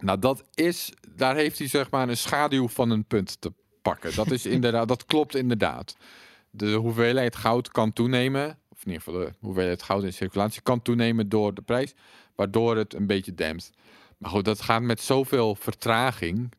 Nou, 0.00 0.18
dat 0.18 0.44
is, 0.54 0.92
daar 1.14 1.36
heeft 1.36 1.58
hij 1.58 1.68
zeg 1.68 1.90
maar 1.90 2.08
een 2.08 2.16
schaduw 2.16 2.68
van 2.68 2.90
een 2.90 3.04
punt 3.04 3.40
te 3.40 3.52
pakken. 3.82 4.14
Dat 4.14 4.30
is 4.30 4.46
inderdaad, 4.56 4.88
dat 4.88 5.04
klopt 5.04 5.34
inderdaad. 5.34 5.96
De 6.50 6.72
hoeveelheid 6.72 7.36
goud 7.36 7.70
kan 7.70 7.92
toenemen, 7.92 8.58
of 8.68 8.84
in 8.84 8.92
ieder 8.92 9.02
geval 9.02 9.20
de 9.20 9.32
hoeveelheid 9.40 9.82
goud 9.82 10.02
in 10.02 10.12
circulatie 10.12 10.62
kan 10.62 10.82
toenemen 10.82 11.28
door 11.28 11.54
de 11.54 11.62
prijs, 11.62 11.94
waardoor 12.34 12.76
het 12.76 12.94
een 12.94 13.06
beetje 13.06 13.34
dempt. 13.34 13.70
Maar 14.20 14.30
goed, 14.30 14.44
dat 14.44 14.60
gaat 14.60 14.82
met 14.82 15.00
zoveel 15.00 15.54
vertraging. 15.54 16.52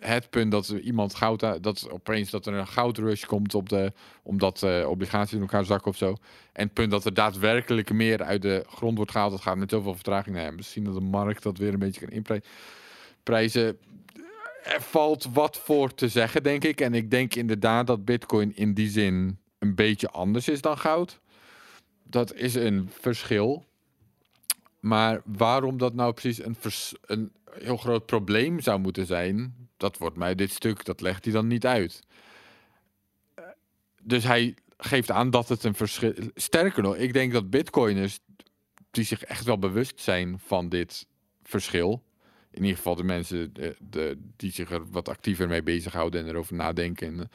Het 0.00 0.30
punt 0.30 0.50
dat 0.50 0.68
iemand 0.68 1.14
goud, 1.14 1.62
dat 1.62 1.90
opeens 1.90 2.30
dat 2.30 2.46
er 2.46 2.54
een 2.54 2.66
goudrush 2.66 3.24
komt 3.24 3.54
op 3.54 3.68
de, 3.68 3.92
omdat 4.22 4.62
uh, 4.62 4.88
obligaties 4.88 5.34
in 5.34 5.40
elkaar 5.40 5.64
zakken 5.64 5.90
of 5.90 5.96
zo. 5.96 6.16
En 6.52 6.64
het 6.64 6.72
punt 6.72 6.90
dat 6.90 7.04
er 7.04 7.14
daadwerkelijk 7.14 7.92
meer 7.92 8.22
uit 8.22 8.42
de 8.42 8.64
grond 8.68 8.96
wordt 8.96 9.10
gehaald, 9.10 9.30
dat 9.30 9.40
gaat 9.40 9.56
met 9.56 9.70
zoveel 9.70 9.94
vertraging. 9.94 10.34
Nou 10.34 10.48
ja, 10.48 10.52
misschien 10.52 10.84
dat 10.84 10.94
de 10.94 11.00
markt 11.00 11.42
dat 11.42 11.58
weer 11.58 11.72
een 11.72 11.78
beetje 11.78 12.06
kan 12.06 12.22
inprijzen. 13.14 13.78
Er 14.64 14.82
valt 14.82 15.28
wat 15.32 15.56
voor 15.56 15.94
te 15.94 16.08
zeggen, 16.08 16.42
denk 16.42 16.64
ik. 16.64 16.80
En 16.80 16.94
ik 16.94 17.10
denk 17.10 17.34
inderdaad 17.34 17.86
dat 17.86 18.04
Bitcoin 18.04 18.56
in 18.56 18.74
die 18.74 18.90
zin 18.90 19.38
een 19.58 19.74
beetje 19.74 20.10
anders 20.10 20.48
is 20.48 20.60
dan 20.60 20.78
goud. 20.78 21.20
Dat 22.02 22.34
is 22.34 22.54
een 22.54 22.90
verschil. 23.00 23.64
Maar 24.84 25.20
waarom 25.24 25.78
dat 25.78 25.94
nou 25.94 26.12
precies 26.12 26.44
een, 26.44 26.56
een 27.06 27.32
heel 27.50 27.76
groot 27.76 28.06
probleem 28.06 28.60
zou 28.60 28.80
moeten 28.80 29.06
zijn, 29.06 29.54
dat 29.76 29.98
wordt 29.98 30.16
mij 30.16 30.34
dit 30.34 30.50
stuk, 30.50 30.84
dat 30.84 31.00
legt 31.00 31.24
hij 31.24 31.32
dan 31.32 31.46
niet 31.46 31.66
uit. 31.66 32.00
Dus 34.02 34.24
hij 34.24 34.56
geeft 34.76 35.10
aan 35.10 35.30
dat 35.30 35.48
het 35.48 35.64
een 35.64 35.74
verschil. 35.74 36.12
Sterker 36.34 36.82
nog, 36.82 36.96
ik 36.96 37.12
denk 37.12 37.32
dat 37.32 37.50
Bitcoiners 37.50 38.18
die 38.90 39.04
zich 39.04 39.24
echt 39.24 39.44
wel 39.44 39.58
bewust 39.58 40.00
zijn 40.00 40.38
van 40.38 40.68
dit 40.68 41.06
verschil. 41.42 42.02
In 42.50 42.62
ieder 42.62 42.76
geval 42.76 42.94
de 42.94 43.04
mensen 43.04 43.52
de, 43.80 44.18
die 44.36 44.52
zich 44.52 44.70
er 44.70 44.90
wat 44.90 45.08
actiever 45.08 45.48
mee 45.48 45.62
bezighouden 45.62 46.20
en 46.20 46.28
erover 46.28 46.54
nadenken. 46.54 47.30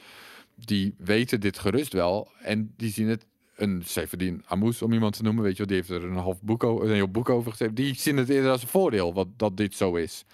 Die 0.56 0.96
weten 0.98 1.40
dit 1.40 1.60
gerust 1.60 1.94
wel 1.94 2.32
en 2.42 2.74
die 2.78 2.92
zien 2.92 3.08
het 3.08 3.26
een 3.62 3.82
Severin 3.86 4.44
Amous, 4.46 4.82
om 4.82 4.94
iemand 4.94 5.16
te 5.16 5.24
noemen, 5.24 5.44
weet 5.44 5.58
je 5.58 5.58
wel, 5.58 5.68
die 5.68 5.76
heeft 5.76 5.90
er 5.90 6.10
een 6.10 6.18
half 6.18 6.42
boek, 6.42 6.64
over, 6.64 6.88
een 6.88 6.94
heel 6.94 7.12
boek 7.12 7.30
over 7.30 7.52
geschreven. 7.52 7.76
Die 7.76 7.96
zien 7.96 8.18
het 8.18 8.30
eerder 8.30 8.52
als 8.52 8.62
een 8.62 8.68
voordeel 8.68 9.14
wat, 9.14 9.28
dat 9.38 9.58
dit 9.58 9.76
zo 9.76 9.96
is. 9.96 10.26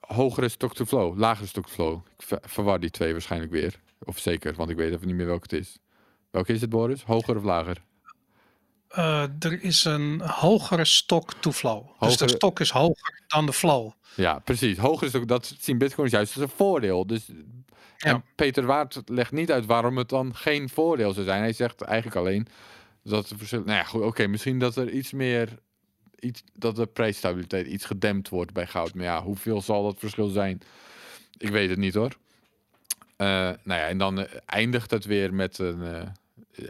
Hogere 0.00 0.48
stock-to-flow, 0.48 1.18
lagere 1.18 1.46
stock-to-flow. 1.46 2.00
Ik 2.16 2.24
ver, 2.24 2.38
verwar 2.42 2.80
die 2.80 2.90
twee 2.90 3.12
waarschijnlijk 3.12 3.52
weer. 3.52 3.80
Of 4.04 4.18
zeker, 4.18 4.54
want 4.54 4.70
ik 4.70 4.76
weet 4.76 4.92
even 4.92 5.06
niet 5.06 5.16
meer 5.16 5.26
welke 5.26 5.56
het 5.56 5.60
is. 5.60 5.78
Welke 6.30 6.52
is 6.52 6.60
het, 6.60 6.70
Boris? 6.70 7.02
Hoger 7.02 7.36
of 7.36 7.42
lager? 7.42 7.82
Uh, 8.98 9.22
er 9.38 9.62
is 9.62 9.84
een 9.84 10.20
hogere 10.20 10.84
stock-to-flow. 10.84 11.86
Hogere... 11.86 12.06
Dus 12.06 12.16
de 12.16 12.28
stok 12.28 12.60
is 12.60 12.70
hoger 12.70 13.22
dan 13.26 13.46
de 13.46 13.52
flow. 13.52 13.90
Ja, 14.14 14.38
precies. 14.38 14.78
Hogere 14.78 15.08
stok, 15.08 15.28
dat 15.28 15.54
zien 15.58 15.78
bitcoins 15.78 16.10
juist 16.10 16.34
als 16.34 16.42
een 16.42 16.56
voordeel. 16.56 17.06
Dus 17.06 17.26
ja. 17.96 18.10
En 18.10 18.24
Peter 18.34 18.66
Waard 18.66 19.02
legt 19.04 19.32
niet 19.32 19.52
uit 19.52 19.66
waarom 19.66 19.96
het 19.96 20.08
dan 20.08 20.36
geen 20.36 20.68
voordeel 20.68 21.12
zou 21.12 21.26
zijn. 21.26 21.40
Hij 21.40 21.52
zegt 21.52 21.80
eigenlijk 21.80 22.16
alleen 22.16 22.46
dat 23.02 23.30
er 23.30 23.38
verschil. 23.38 23.62
Nou 23.64 23.78
ja, 23.78 23.84
goed, 23.84 24.00
oké, 24.00 24.08
okay, 24.08 24.26
misschien 24.26 24.58
dat 24.58 24.76
er 24.76 24.90
iets 24.90 25.12
meer. 25.12 25.58
Iets, 26.18 26.42
dat 26.54 26.76
de 26.76 26.86
prijsstabiliteit 26.86 27.66
iets 27.66 27.84
gedempt 27.84 28.28
wordt 28.28 28.52
bij 28.52 28.66
goud. 28.66 28.94
Maar 28.94 29.04
ja, 29.04 29.22
hoeveel 29.22 29.62
zal 29.62 29.82
dat 29.82 29.98
verschil 29.98 30.28
zijn? 30.28 30.62
Ik 31.38 31.48
weet 31.48 31.70
het 31.70 31.78
niet 31.78 31.94
hoor. 31.94 32.16
Uh, 33.18 33.26
nou 33.62 33.80
ja, 33.80 33.86
en 33.86 33.98
dan 33.98 34.18
uh, 34.18 34.24
eindigt 34.46 34.90
het 34.90 35.04
weer 35.04 35.34
met 35.34 35.58
een. 35.58 35.80
Uh, 35.80 36.66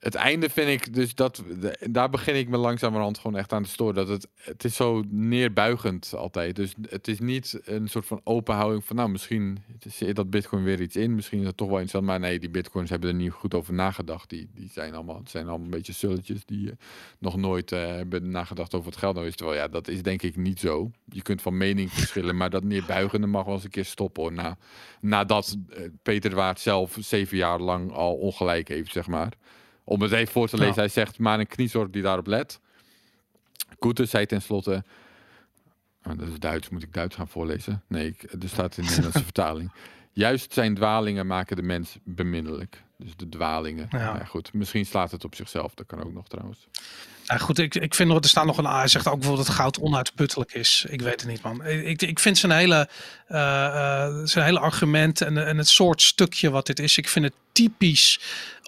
het 0.00 0.14
einde 0.14 0.48
vind 0.48 0.68
ik 0.68 0.94
dus 0.94 1.14
dat 1.14 1.42
daar 1.90 2.10
begin 2.10 2.34
ik 2.34 2.48
me 2.48 2.56
langzamerhand 2.56 3.18
gewoon 3.18 3.36
echt 3.36 3.52
aan 3.52 3.62
te 3.62 3.68
storen. 3.68 3.94
Dat 3.94 4.08
het, 4.08 4.28
het 4.34 4.64
is 4.64 4.76
zo 4.76 5.02
neerbuigend 5.08 6.14
altijd. 6.16 6.56
Dus 6.56 6.74
het 6.88 7.08
is 7.08 7.18
niet 7.18 7.60
een 7.64 7.88
soort 7.88 8.06
van 8.06 8.20
openhouding 8.24 8.84
van 8.84 8.96
nou 8.96 9.08
misschien 9.08 9.58
zit 9.86 10.16
dat 10.16 10.30
bitcoin 10.30 10.64
weer 10.64 10.80
iets 10.80 10.96
in. 10.96 11.14
Misschien 11.14 11.38
is 11.38 11.44
dat 11.44 11.56
toch 11.56 11.68
wel 11.68 11.78
interessant. 11.78 12.10
Maar 12.10 12.28
nee, 12.28 12.38
die 12.38 12.50
bitcoins 12.50 12.90
hebben 12.90 13.08
er 13.08 13.14
niet 13.14 13.30
goed 13.30 13.54
over 13.54 13.74
nagedacht. 13.74 14.30
Die, 14.30 14.50
die 14.54 14.70
zijn 14.72 14.94
allemaal, 14.94 15.20
zijn 15.24 15.48
allemaal 15.48 15.64
een 15.64 15.70
beetje 15.70 15.92
sulletjes 15.92 16.44
die 16.44 16.66
uh, 16.66 16.72
nog 17.18 17.36
nooit 17.36 17.72
uh, 17.72 17.78
hebben 17.86 18.30
nagedacht 18.30 18.74
over 18.74 18.90
het 18.90 18.98
geld. 18.98 19.14
Nou 19.14 19.26
is 19.26 19.36
terwijl 19.36 19.58
ja, 19.58 19.68
dat 19.68 19.88
is 19.88 20.02
denk 20.02 20.22
ik 20.22 20.36
niet 20.36 20.60
zo. 20.60 20.90
Je 21.04 21.22
kunt 21.22 21.42
van 21.42 21.56
mening 21.56 21.92
verschillen, 21.98 22.36
maar 22.36 22.50
dat 22.50 22.64
neerbuigende 22.64 23.26
mag 23.26 23.44
wel 23.44 23.54
eens 23.54 23.64
een 23.64 23.70
keer 23.70 23.84
stoppen 23.84 24.22
hoor. 24.22 24.32
Na, 24.32 24.56
nadat 25.00 25.56
uh, 25.68 25.86
Peter 26.02 26.34
Waard 26.34 26.60
zelf 26.60 26.96
zeven 27.00 27.36
jaar 27.36 27.60
lang 27.60 27.92
al 27.92 28.14
ongelijk 28.14 28.68
heeft, 28.68 28.92
zeg 28.92 29.06
maar. 29.06 29.32
Om 29.90 30.02
het 30.02 30.12
even 30.12 30.32
voor 30.32 30.48
te 30.48 30.56
lezen, 30.56 30.74
hij 30.74 30.88
zegt 30.88 31.18
maar 31.18 31.38
een 31.38 31.46
kniezorg 31.46 31.90
die 31.90 32.02
daarop 32.02 32.26
let. 32.26 32.60
Koete 33.78 34.04
zei 34.04 34.26
tenslotte, 34.26 34.84
oh, 36.04 36.18
dat 36.18 36.28
is 36.28 36.38
Duits, 36.38 36.68
moet 36.68 36.82
ik 36.82 36.92
Duits 36.92 37.16
gaan 37.16 37.28
voorlezen? 37.28 37.82
Nee, 37.86 38.06
ik, 38.06 38.22
er 38.42 38.48
staat 38.48 38.76
in 38.76 38.82
de 38.82 38.88
Nederlandse 38.88 39.24
vertaling. 39.32 39.72
Juist 40.12 40.52
zijn 40.52 40.74
dwalingen 40.74 41.26
maken 41.26 41.56
de 41.56 41.62
mens 41.62 41.98
beminnelijk. 42.02 42.82
Dus 42.96 43.16
de 43.16 43.28
dwalingen. 43.28 43.86
Ja. 43.90 43.98
Nou 43.98 44.18
ja, 44.18 44.24
goed, 44.24 44.52
misschien 44.52 44.86
slaat 44.86 45.10
het 45.10 45.24
op 45.24 45.34
zichzelf, 45.34 45.74
dat 45.74 45.86
kan 45.86 46.04
ook 46.04 46.12
nog 46.12 46.28
trouwens. 46.28 46.68
Ja, 47.24 47.36
goed, 47.36 47.58
ik, 47.58 47.74
ik 47.74 47.94
vind 47.94 48.08
nog, 48.08 48.18
er 48.18 48.28
staat 48.28 48.46
nog 48.46 48.58
een. 48.58 48.66
Hij 48.66 48.88
zegt 48.88 49.06
ook 49.06 49.18
bijvoorbeeld 49.18 49.46
dat 49.46 49.56
goud 49.56 49.78
onuitputtelijk 49.78 50.52
is. 50.52 50.86
Ik 50.88 51.00
weet 51.00 51.20
het 51.20 51.30
niet, 51.30 51.42
man. 51.42 51.64
Ik, 51.64 52.02
ik 52.02 52.18
vind 52.18 52.38
zijn 52.38 52.52
hele, 52.52 52.88
uh, 53.28 53.38
uh, 53.38 54.24
zijn 54.24 54.44
hele 54.44 54.58
argument 54.58 55.20
en, 55.20 55.46
en 55.46 55.58
het 55.58 55.68
soort 55.68 56.02
stukje 56.02 56.50
wat 56.50 56.66
dit 56.66 56.78
is. 56.78 56.98
Ik 56.98 57.08
vind 57.08 57.24
het 57.24 57.34
typisch. 57.52 58.20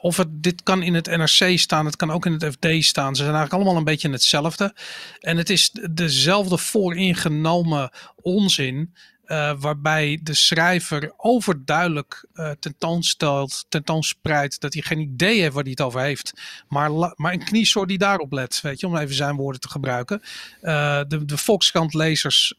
Of 0.02 0.16
het, 0.16 0.42
dit 0.42 0.62
kan 0.62 0.82
in 0.82 0.94
het 0.94 1.06
NRC 1.06 1.58
staan, 1.58 1.86
het 1.86 1.96
kan 1.96 2.10
ook 2.10 2.26
in 2.26 2.32
het 2.32 2.44
FD 2.44 2.84
staan. 2.84 3.16
Ze 3.16 3.22
zijn 3.22 3.34
eigenlijk 3.34 3.52
allemaal 3.52 3.76
een 3.76 3.84
beetje 3.84 4.10
hetzelfde. 4.10 4.74
En 5.20 5.36
het 5.36 5.50
is 5.50 5.70
dezelfde 5.90 6.58
vooringenomen 6.58 7.90
onzin 8.22 8.94
Uh, 9.26 9.52
waarbij 9.58 10.20
de 10.22 10.34
schrijver 10.34 11.12
overduidelijk 11.16 12.26
uh, 12.34 12.50
tentoonstelt, 12.50 13.64
tentoonspreidt 13.68 14.60
dat 14.60 14.72
hij 14.72 14.82
geen 14.82 14.98
idee 14.98 15.40
heeft 15.40 15.52
waar 15.52 15.62
hij 15.62 15.70
het 15.70 15.80
over 15.80 16.00
heeft. 16.00 16.32
Maar, 16.68 16.90
maar 17.16 17.32
een 17.32 17.44
kniesoor 17.44 17.86
die 17.86 17.98
daarop 17.98 18.32
let, 18.32 18.60
weet 18.60 18.80
je, 18.80 18.86
om 18.86 18.96
even 18.96 19.14
zijn 19.14 19.36
woorden 19.36 19.60
te 19.60 19.68
gebruiken. 19.68 20.22
Uh, 20.62 21.00
de, 21.08 21.24
de 21.24 21.36
Volkskrant-lezers 21.36 22.54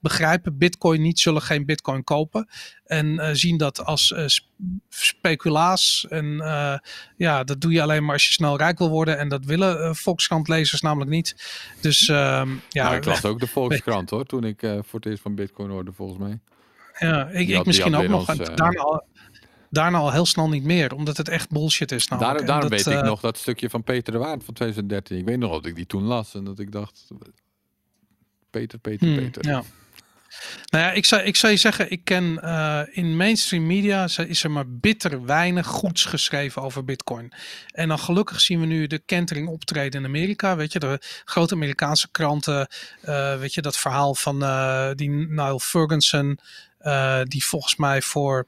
begrijpen 0.00 0.58
Bitcoin 0.58 1.02
niet, 1.02 1.18
zullen 1.18 1.42
geen 1.42 1.64
Bitcoin 1.64 2.04
kopen. 2.04 2.48
En 2.86 3.36
zien 3.36 3.56
dat 3.56 3.84
als 3.84 4.14
speculaas. 4.88 6.06
En 6.08 6.26
ja, 7.16 7.44
dat 7.44 7.60
doe 7.60 7.72
je 7.72 7.82
alleen 7.82 8.04
maar 8.04 8.12
als 8.12 8.26
je 8.26 8.32
snel 8.32 8.56
rijk 8.56 8.78
wil 8.78 8.88
worden. 8.88 9.18
En 9.18 9.28
dat 9.28 9.44
willen 9.44 9.96
Volkskrant-lezers 9.96 10.80
namelijk 10.80 11.10
niet. 11.10 11.36
Dus 11.80 12.08
ehm, 12.08 12.50
ja. 12.68 12.84
Nou, 12.84 12.96
ik 12.96 13.04
las 13.04 13.24
ook 13.24 13.40
de 13.40 13.46
Volkskrant 13.56 14.10
hoor, 14.10 14.24
toen 14.24 14.44
ik 14.44 14.60
voor 14.60 15.00
het 15.00 15.06
eerst 15.06 15.22
van 15.22 15.34
Bitcoin 15.34 15.70
hoorde 15.70 15.92
volgens 15.92 16.18
mij. 16.18 16.40
Ja, 16.98 17.28
ik, 17.28 17.48
ik 17.48 17.66
misschien 17.66 17.94
ook 17.94 18.08
nog. 18.08 18.28
Ons, 18.28 18.38
daarna, 18.54 18.80
al, 18.80 19.04
daarna 19.70 19.98
al 19.98 20.12
heel 20.12 20.26
snel 20.26 20.48
niet 20.48 20.64
meer, 20.64 20.94
omdat 20.94 21.16
het 21.16 21.28
echt 21.28 21.50
bullshit 21.50 21.92
is. 21.92 22.06
Daar, 22.06 22.44
daarom 22.46 22.68
weet 22.68 22.86
ik 22.86 22.92
eh, 22.92 23.02
nog 23.02 23.20
dat 23.20 23.38
stukje 23.38 23.70
van 23.70 23.82
Peter 23.82 24.12
de 24.12 24.18
Waard 24.18 24.44
van 24.44 24.54
2013. 24.54 25.18
Ik 25.18 25.24
weet 25.24 25.38
nog 25.38 25.52
dat 25.52 25.66
ik 25.66 25.74
die 25.74 25.86
toen 25.86 26.02
las 26.02 26.34
en 26.34 26.44
dat 26.44 26.58
ik 26.58 26.72
dacht... 26.72 27.08
Peter, 28.50 28.78
Peter, 28.78 29.06
hmm, 29.06 29.16
Peter. 29.16 29.46
Ja. 29.46 29.62
Nou 30.70 30.84
ja, 30.84 30.92
ik 30.92 31.04
zou, 31.04 31.22
ik 31.22 31.36
je 31.36 31.56
zeggen, 31.56 31.90
ik 31.90 32.04
ken 32.04 32.40
uh, 32.44 32.80
in 32.90 33.16
mainstream 33.16 33.66
media 33.66 34.08
is 34.26 34.44
er 34.44 34.50
maar 34.50 34.68
bitter 34.68 35.24
weinig 35.24 35.66
goeds 35.66 36.04
geschreven 36.04 36.62
over 36.62 36.84
Bitcoin. 36.84 37.32
En 37.70 37.88
dan 37.88 37.98
gelukkig 37.98 38.40
zien 38.40 38.60
we 38.60 38.66
nu 38.66 38.86
de 38.86 38.98
kentering 38.98 39.48
optreden 39.48 40.00
in 40.00 40.06
Amerika. 40.06 40.56
Weet 40.56 40.72
je, 40.72 40.78
de 40.78 41.00
grote 41.24 41.54
Amerikaanse 41.54 42.08
kranten, 42.10 42.68
uh, 43.04 43.38
weet 43.38 43.54
je, 43.54 43.62
dat 43.62 43.76
verhaal 43.76 44.14
van 44.14 44.42
uh, 44.42 44.90
die 44.94 45.10
Niall 45.10 45.58
Ferguson, 45.58 46.38
die 47.22 47.44
volgens 47.44 47.76
mij 47.76 48.02
voor 48.02 48.46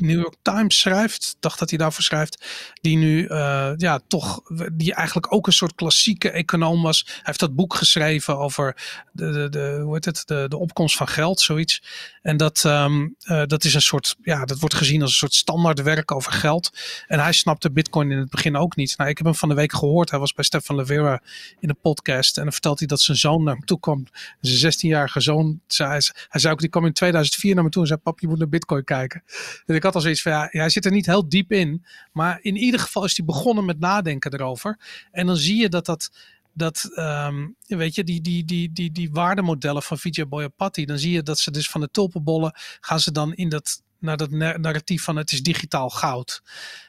New 0.00 0.20
York 0.20 0.36
Times 0.42 0.80
schrijft, 0.80 1.36
dacht 1.40 1.58
dat 1.58 1.68
hij 1.70 1.78
daarvoor 1.78 2.02
schrijft, 2.02 2.44
die 2.80 2.96
nu 2.96 3.28
uh, 3.28 3.72
ja 3.76 4.00
toch, 4.08 4.40
die 4.72 4.94
eigenlijk 4.94 5.32
ook 5.32 5.46
een 5.46 5.52
soort 5.52 5.74
klassieke 5.74 6.30
econoom 6.30 6.82
was. 6.82 7.02
Hij 7.06 7.20
heeft 7.22 7.40
dat 7.40 7.54
boek 7.54 7.74
geschreven 7.74 8.38
over 8.38 8.76
de, 9.12 9.30
de, 9.30 9.48
de 9.48 9.80
hoe 9.82 9.94
heet 9.94 10.04
het, 10.04 10.22
de, 10.26 10.46
de 10.48 10.56
opkomst 10.56 10.96
van 10.96 11.08
geld, 11.08 11.40
zoiets. 11.40 11.82
En 12.22 12.36
dat, 12.36 12.64
um, 12.64 13.16
uh, 13.24 13.42
dat 13.44 13.64
is 13.64 13.74
een 13.74 13.82
soort, 13.82 14.16
ja, 14.22 14.44
dat 14.44 14.58
wordt 14.58 14.74
gezien 14.74 15.02
als 15.02 15.10
een 15.10 15.16
soort 15.16 15.34
standaard 15.34 15.82
werk 15.82 16.12
over 16.12 16.32
geld. 16.32 16.70
En 17.06 17.20
hij 17.20 17.32
snapte 17.32 17.70
Bitcoin 17.70 18.10
in 18.10 18.18
het 18.18 18.30
begin 18.30 18.56
ook 18.56 18.76
niet. 18.76 18.96
Nou, 18.96 19.10
ik 19.10 19.16
heb 19.16 19.26
hem 19.26 19.34
van 19.34 19.48
de 19.48 19.54
week 19.54 19.72
gehoord. 19.72 20.10
Hij 20.10 20.18
was 20.18 20.32
bij 20.32 20.44
Stefan 20.44 20.76
Levera 20.76 21.22
in 21.60 21.68
een 21.68 21.80
podcast 21.80 22.36
en 22.36 22.42
dan 22.42 22.52
vertelt 22.52 22.78
hij 22.78 22.88
dat 22.88 23.00
zijn 23.00 23.16
zoon 23.16 23.42
naar 23.42 23.54
hem 23.54 23.64
toe 23.64 23.80
kwam. 23.80 24.06
Zijn 24.40 24.72
16-jarige 24.72 25.20
zoon, 25.20 25.60
zei, 25.66 25.90
hij 26.28 26.40
zei 26.40 26.52
ook, 26.52 26.60
die 26.60 26.68
kwam 26.68 26.84
in 26.86 26.92
2004 26.92 27.54
naar 27.54 27.64
me 27.64 27.70
toe 27.70 27.82
en 27.82 27.88
zei, 27.88 28.00
pap, 28.00 28.20
je 28.20 28.28
moet 28.28 28.38
naar 28.38 28.48
Bitcoin 28.48 28.84
kijken. 28.84 29.22
En 29.66 29.74
ik 29.74 29.82
had 29.88 29.96
al 29.96 30.02
zoiets 30.02 30.22
van, 30.22 30.32
ja, 30.32 30.48
hij 30.50 30.70
zit 30.70 30.84
er 30.84 30.90
niet 30.90 31.06
heel 31.06 31.28
diep 31.28 31.52
in. 31.52 31.84
Maar 32.12 32.38
in 32.42 32.56
ieder 32.56 32.80
geval 32.80 33.04
is 33.04 33.16
hij 33.16 33.26
begonnen 33.26 33.64
met 33.64 33.80
nadenken 33.80 34.32
erover. 34.32 34.78
En 35.10 35.26
dan 35.26 35.36
zie 35.36 35.60
je 35.60 35.68
dat 35.68 35.86
dat 35.86 36.10
dat, 36.58 36.90
um, 36.96 37.56
weet 37.66 37.94
je, 37.94 38.04
die, 38.04 38.20
die, 38.20 38.44
die, 38.44 38.72
die, 38.72 38.92
die 38.92 39.10
waardemodellen 39.12 39.82
van 39.82 39.98
Vijay 39.98 40.28
Boyapati, 40.28 40.84
dan 40.84 40.98
zie 40.98 41.12
je 41.12 41.22
dat 41.22 41.38
ze 41.38 41.50
dus 41.50 41.70
van 41.70 41.80
de 41.80 41.90
tulpenbollen 41.90 42.52
gaan 42.80 43.00
ze 43.00 43.12
dan 43.12 43.34
in 43.34 43.48
dat, 43.48 43.82
naar 43.98 44.16
dat 44.16 44.30
narratief 44.30 45.02
van 45.02 45.16
het 45.16 45.32
is 45.32 45.42
digitaal 45.42 45.90
goud. 45.90 46.42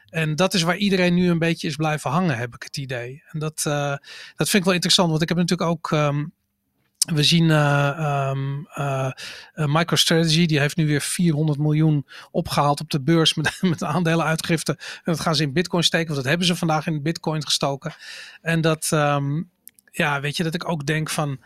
En 0.09 0.35
dat 0.35 0.53
is 0.53 0.61
waar 0.61 0.77
iedereen 0.77 1.13
nu 1.13 1.29
een 1.29 1.39
beetje 1.39 1.67
is 1.67 1.75
blijven 1.75 2.11
hangen, 2.11 2.37
heb 2.37 2.55
ik 2.55 2.63
het 2.63 2.77
idee. 2.77 3.23
En 3.31 3.39
dat, 3.39 3.63
uh, 3.67 3.95
dat 4.35 4.49
vind 4.49 4.53
ik 4.53 4.63
wel 4.63 4.73
interessant, 4.73 5.09
want 5.09 5.21
ik 5.21 5.29
heb 5.29 5.37
natuurlijk 5.37 5.69
ook 5.69 5.91
um, 5.91 6.33
we 7.13 7.23
zien 7.23 7.49
uh, 7.49 8.29
um, 8.31 8.67
uh, 8.77 9.11
MicroStrategy, 9.55 10.45
die 10.45 10.59
heeft 10.59 10.75
nu 10.75 10.87
weer 10.87 11.01
400 11.01 11.59
miljoen 11.59 12.05
opgehaald 12.31 12.79
op 12.79 12.89
de 12.89 13.01
beurs 13.01 13.33
met, 13.33 13.57
met 13.61 13.83
aandelenuitgifte. 13.83 14.71
En 14.79 15.01
dat 15.03 15.19
gaan 15.19 15.35
ze 15.35 15.43
in 15.43 15.53
Bitcoin 15.53 15.83
steken, 15.83 16.07
want 16.07 16.17
dat 16.19 16.29
hebben 16.29 16.47
ze 16.47 16.55
vandaag 16.55 16.87
in 16.87 17.01
Bitcoin 17.01 17.43
gestoken. 17.43 17.93
En 18.41 18.61
dat, 18.61 18.89
um, 18.93 19.49
ja, 19.91 20.21
weet 20.21 20.37
je, 20.37 20.43
dat 20.43 20.53
ik 20.53 20.69
ook 20.69 20.85
denk 20.85 21.09
van. 21.09 21.39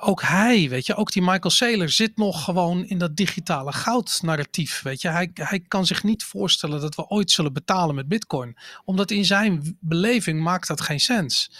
Ook 0.00 0.22
hij, 0.22 0.68
weet 0.68 0.86
je, 0.86 0.94
ook 0.94 1.12
die 1.12 1.22
Michael 1.22 1.50
Saylor 1.50 1.88
zit 1.88 2.16
nog 2.16 2.44
gewoon 2.44 2.84
in 2.84 2.98
dat 2.98 3.16
digitale 3.16 3.72
goud-narratief. 3.72 4.82
Weet 4.82 5.00
je, 5.00 5.08
hij, 5.08 5.30
hij 5.34 5.60
kan 5.60 5.86
zich 5.86 6.02
niet 6.02 6.24
voorstellen 6.24 6.80
dat 6.80 6.94
we 6.94 7.08
ooit 7.08 7.30
zullen 7.30 7.52
betalen 7.52 7.94
met 7.94 8.08
Bitcoin, 8.08 8.56
omdat 8.84 9.10
in 9.10 9.24
zijn 9.24 9.76
beleving 9.80 10.40
maakt 10.40 10.68
dat 10.68 10.80
geen 10.80 11.00
sens. 11.00 11.50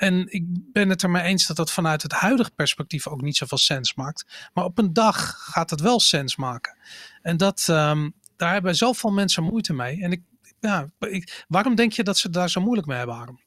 En 0.00 0.32
ik 0.32 0.44
ben 0.72 0.88
het 0.88 1.02
er 1.02 1.10
mee 1.10 1.22
eens 1.22 1.46
dat 1.46 1.56
dat 1.56 1.70
vanuit 1.70 2.02
het 2.02 2.12
huidige 2.12 2.50
perspectief 2.50 3.08
ook 3.08 3.20
niet 3.20 3.36
zoveel 3.36 3.58
sens 3.58 3.94
maakt. 3.94 4.50
Maar 4.54 4.64
op 4.64 4.78
een 4.78 4.92
dag 4.92 5.34
gaat 5.38 5.70
het 5.70 5.80
wel 5.80 6.00
sens 6.00 6.36
maken. 6.36 6.76
En 7.22 7.36
dat, 7.36 7.66
um, 7.70 8.14
daar 8.36 8.52
hebben 8.52 8.76
zoveel 8.76 9.10
mensen 9.10 9.42
moeite 9.42 9.72
mee. 9.72 10.02
En 10.02 10.12
ik, 10.12 10.22
ja, 10.60 10.90
ik, 10.98 11.44
waarom 11.48 11.74
denk 11.74 11.92
je 11.92 12.02
dat 12.02 12.18
ze 12.18 12.30
daar 12.30 12.50
zo 12.50 12.60
moeilijk 12.60 12.86
mee 12.86 12.98
hebben? 12.98 13.40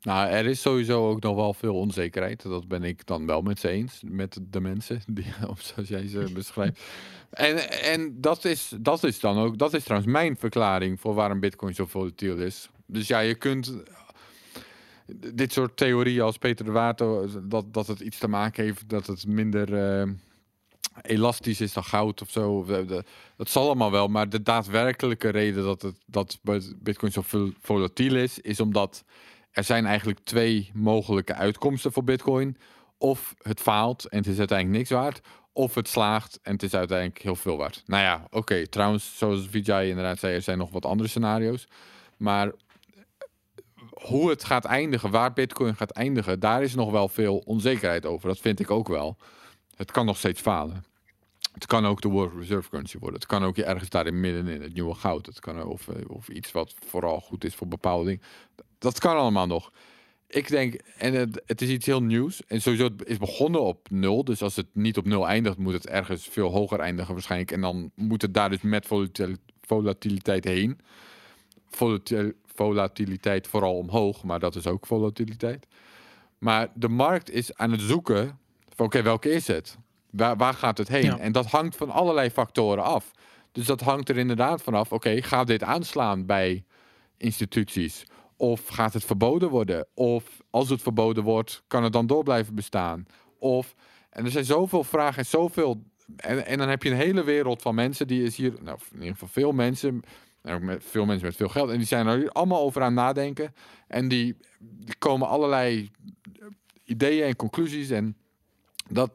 Nou, 0.00 0.28
er 0.28 0.46
is 0.46 0.60
sowieso 0.60 1.08
ook 1.08 1.22
nog 1.22 1.36
wel 1.36 1.54
veel 1.54 1.74
onzekerheid. 1.74 2.42
Dat 2.42 2.68
ben 2.68 2.82
ik 2.82 3.06
dan 3.06 3.26
wel 3.26 3.42
met 3.42 3.60
ze 3.60 3.68
eens. 3.68 4.02
Met 4.06 4.38
de 4.42 4.60
mensen, 4.60 5.02
die, 5.06 5.26
zoals 5.56 5.88
jij 5.88 6.06
ze 6.06 6.30
beschrijft. 6.34 6.80
En, 7.30 7.70
en 7.82 8.20
dat, 8.20 8.44
is, 8.44 8.72
dat 8.80 9.04
is 9.04 9.20
dan 9.20 9.38
ook, 9.38 9.58
dat 9.58 9.74
is 9.74 9.84
trouwens 9.84 10.12
mijn 10.12 10.36
verklaring 10.36 11.00
voor 11.00 11.14
waarom 11.14 11.40
Bitcoin 11.40 11.74
zo 11.74 11.86
volatiel 11.86 12.36
is. 12.36 12.68
Dus 12.88 13.06
ja, 13.06 13.18
je 13.18 13.34
kunt 13.34 13.82
dit 15.34 15.52
soort 15.52 15.76
theorieën 15.76 16.22
als 16.22 16.38
Peter 16.38 16.64
de 16.64 16.70
Water, 16.70 17.28
dat, 17.48 17.74
dat 17.74 17.86
het 17.86 18.00
iets 18.00 18.18
te 18.18 18.28
maken 18.28 18.64
heeft 18.64 18.88
dat 18.88 19.06
het 19.06 19.26
minder 19.26 19.72
uh, 20.02 20.12
elastisch 21.02 21.60
is 21.60 21.72
dan 21.72 21.84
goud 21.84 22.22
of 22.22 22.30
zo. 22.30 22.66
Dat 23.36 23.48
zal 23.48 23.66
allemaal 23.66 23.90
wel, 23.90 24.08
maar 24.08 24.28
de 24.28 24.42
daadwerkelijke 24.42 25.28
reden 25.28 25.64
dat, 25.64 25.82
het, 25.82 25.96
dat 26.06 26.38
Bitcoin 26.78 27.12
zo 27.12 27.22
volatiel 27.60 28.16
is, 28.16 28.38
is 28.38 28.60
omdat 28.60 29.04
er 29.50 29.64
zijn 29.64 29.86
eigenlijk 29.86 30.18
twee 30.24 30.70
mogelijke 30.74 31.34
uitkomsten 31.34 31.92
voor 31.92 32.04
Bitcoin. 32.04 32.56
Of 32.98 33.34
het 33.42 33.60
faalt 33.60 34.08
en 34.08 34.18
het 34.18 34.26
is 34.26 34.38
uiteindelijk 34.38 34.78
niks 34.78 34.90
waard. 34.90 35.20
Of 35.52 35.74
het 35.74 35.88
slaagt 35.88 36.38
en 36.42 36.52
het 36.52 36.62
is 36.62 36.74
uiteindelijk 36.74 37.22
heel 37.22 37.36
veel 37.36 37.56
waard. 37.56 37.82
Nou 37.86 38.02
ja, 38.02 38.26
oké. 38.30 38.66
Trouwens, 38.66 39.18
zoals 39.18 39.46
Vijay 39.50 39.88
inderdaad 39.88 40.18
zei, 40.18 40.34
er 40.34 40.42
zijn 40.42 40.58
nog 40.58 40.70
wat 40.70 40.84
andere 40.84 41.08
scenario's. 41.08 41.68
Maar 42.16 42.52
hoe 44.02 44.30
het 44.30 44.44
gaat 44.44 44.64
eindigen, 44.64 45.10
waar 45.10 45.32
Bitcoin 45.32 45.76
gaat 45.76 45.90
eindigen, 45.90 46.40
daar 46.40 46.62
is 46.62 46.74
nog 46.74 46.90
wel 46.90 47.08
veel 47.08 47.36
onzekerheid 47.36 48.06
over. 48.06 48.28
Dat 48.28 48.38
vind 48.38 48.60
ik 48.60 48.70
ook 48.70 48.88
wel. 48.88 49.16
Het 49.76 49.90
kan 49.90 50.06
nog 50.06 50.16
steeds 50.16 50.40
falen. 50.40 50.84
Het 51.52 51.66
kan 51.66 51.86
ook 51.86 52.00
de 52.00 52.08
World 52.08 52.32
Reserve 52.38 52.68
Currency 52.68 52.98
worden. 52.98 53.20
Het 53.20 53.28
kan 53.28 53.44
ook 53.44 53.56
ergens 53.56 54.12
midden 54.12 54.46
in 54.46 54.62
het 54.62 54.74
nieuwe 54.74 54.94
goud. 54.94 55.26
Het 55.26 55.40
kan 55.40 55.64
of, 55.64 55.88
eh, 55.88 55.94
of 56.06 56.28
iets 56.28 56.52
wat 56.52 56.74
vooral 56.86 57.20
goed 57.20 57.44
is 57.44 57.54
voor 57.54 57.68
bepaalde 57.68 58.04
dingen. 58.04 58.22
Dat 58.78 58.98
kan 58.98 59.16
allemaal 59.16 59.46
nog. 59.46 59.72
Ik 60.26 60.48
denk, 60.48 60.74
en 60.74 61.14
het, 61.14 61.42
het 61.46 61.62
is 61.62 61.68
iets 61.68 61.86
heel 61.86 62.02
nieuws. 62.02 62.46
En 62.46 62.62
sowieso 62.62 62.84
het 62.84 63.04
is 63.04 63.18
begonnen 63.18 63.60
op 63.60 63.90
nul. 63.90 64.24
Dus 64.24 64.42
als 64.42 64.56
het 64.56 64.66
niet 64.72 64.96
op 64.96 65.04
nul 65.04 65.28
eindigt, 65.28 65.58
moet 65.58 65.72
het 65.72 65.86
ergens 65.86 66.28
veel 66.30 66.50
hoger 66.50 66.80
eindigen 66.80 67.14
waarschijnlijk. 67.14 67.52
En 67.52 67.60
dan 67.60 67.90
moet 67.94 68.22
het 68.22 68.34
daar 68.34 68.50
dus 68.50 68.60
met 68.60 68.88
volatiliteit 69.60 70.44
heen. 70.44 70.78
Volatiliteit 72.58 73.46
vooral 73.46 73.76
omhoog, 73.76 74.22
maar 74.24 74.40
dat 74.40 74.54
is 74.54 74.66
ook 74.66 74.86
volatiliteit. 74.86 75.66
Maar 76.38 76.68
de 76.74 76.88
markt 76.88 77.30
is 77.30 77.54
aan 77.54 77.70
het 77.70 77.80
zoeken 77.80 78.38
van 78.74 78.86
oké, 78.86 79.02
welke 79.02 79.30
is 79.30 79.46
het? 79.46 79.78
Waar, 80.10 80.36
waar 80.36 80.54
gaat 80.54 80.78
het 80.78 80.88
heen? 80.88 81.18
En 81.18 81.32
dat 81.32 81.46
hangt 81.46 81.76
van 81.76 81.90
allerlei 81.90 82.30
factoren 82.30 82.84
af. 82.84 83.10
Dus 83.52 83.66
dat 83.66 83.80
hangt 83.80 84.08
er 84.08 84.16
inderdaad 84.16 84.62
vanaf, 84.62 84.92
oké, 84.92 85.22
gaat 85.22 85.46
dit 85.46 85.62
aanslaan 85.62 86.26
bij 86.26 86.64
instituties? 87.16 88.04
Of 88.36 88.66
gaat 88.66 88.92
het 88.92 89.04
verboden 89.04 89.48
worden? 89.48 89.86
Of 89.94 90.42
als 90.50 90.68
het 90.68 90.82
verboden 90.82 91.24
wordt, 91.24 91.62
kan 91.66 91.82
het 91.82 91.92
dan 91.92 92.06
door 92.06 92.22
blijven 92.22 92.54
bestaan? 92.54 93.06
Of, 93.38 93.74
en 94.10 94.24
er 94.24 94.30
zijn 94.30 94.44
zoveel 94.44 94.84
vragen 94.84 95.18
en 95.18 95.26
zoveel. 95.26 95.82
En, 96.16 96.46
en 96.46 96.58
dan 96.58 96.68
heb 96.68 96.82
je 96.82 96.90
een 96.90 96.96
hele 96.96 97.24
wereld 97.24 97.62
van 97.62 97.74
mensen 97.74 98.06
die 98.06 98.22
is 98.22 98.36
hier, 98.36 98.52
nou, 98.62 98.78
in 98.90 98.98
ieder 98.98 99.12
geval 99.12 99.28
veel 99.28 99.52
mensen 99.52 100.02
en 100.48 100.54
ook 100.54 100.62
met 100.62 100.84
veel 100.84 101.04
mensen 101.04 101.26
met 101.26 101.36
veel 101.36 101.48
geld. 101.48 101.70
En 101.70 101.76
die 101.76 101.86
zijn 101.86 102.06
er 102.06 102.30
allemaal 102.30 102.60
over 102.60 102.82
aan 102.82 102.94
nadenken. 102.94 103.54
En 103.86 104.08
die, 104.08 104.36
die 104.60 104.96
komen 104.98 105.28
allerlei 105.28 105.90
ideeën 106.84 107.26
en 107.26 107.36
conclusies. 107.36 107.90
En 107.90 108.16
dat 108.88 109.10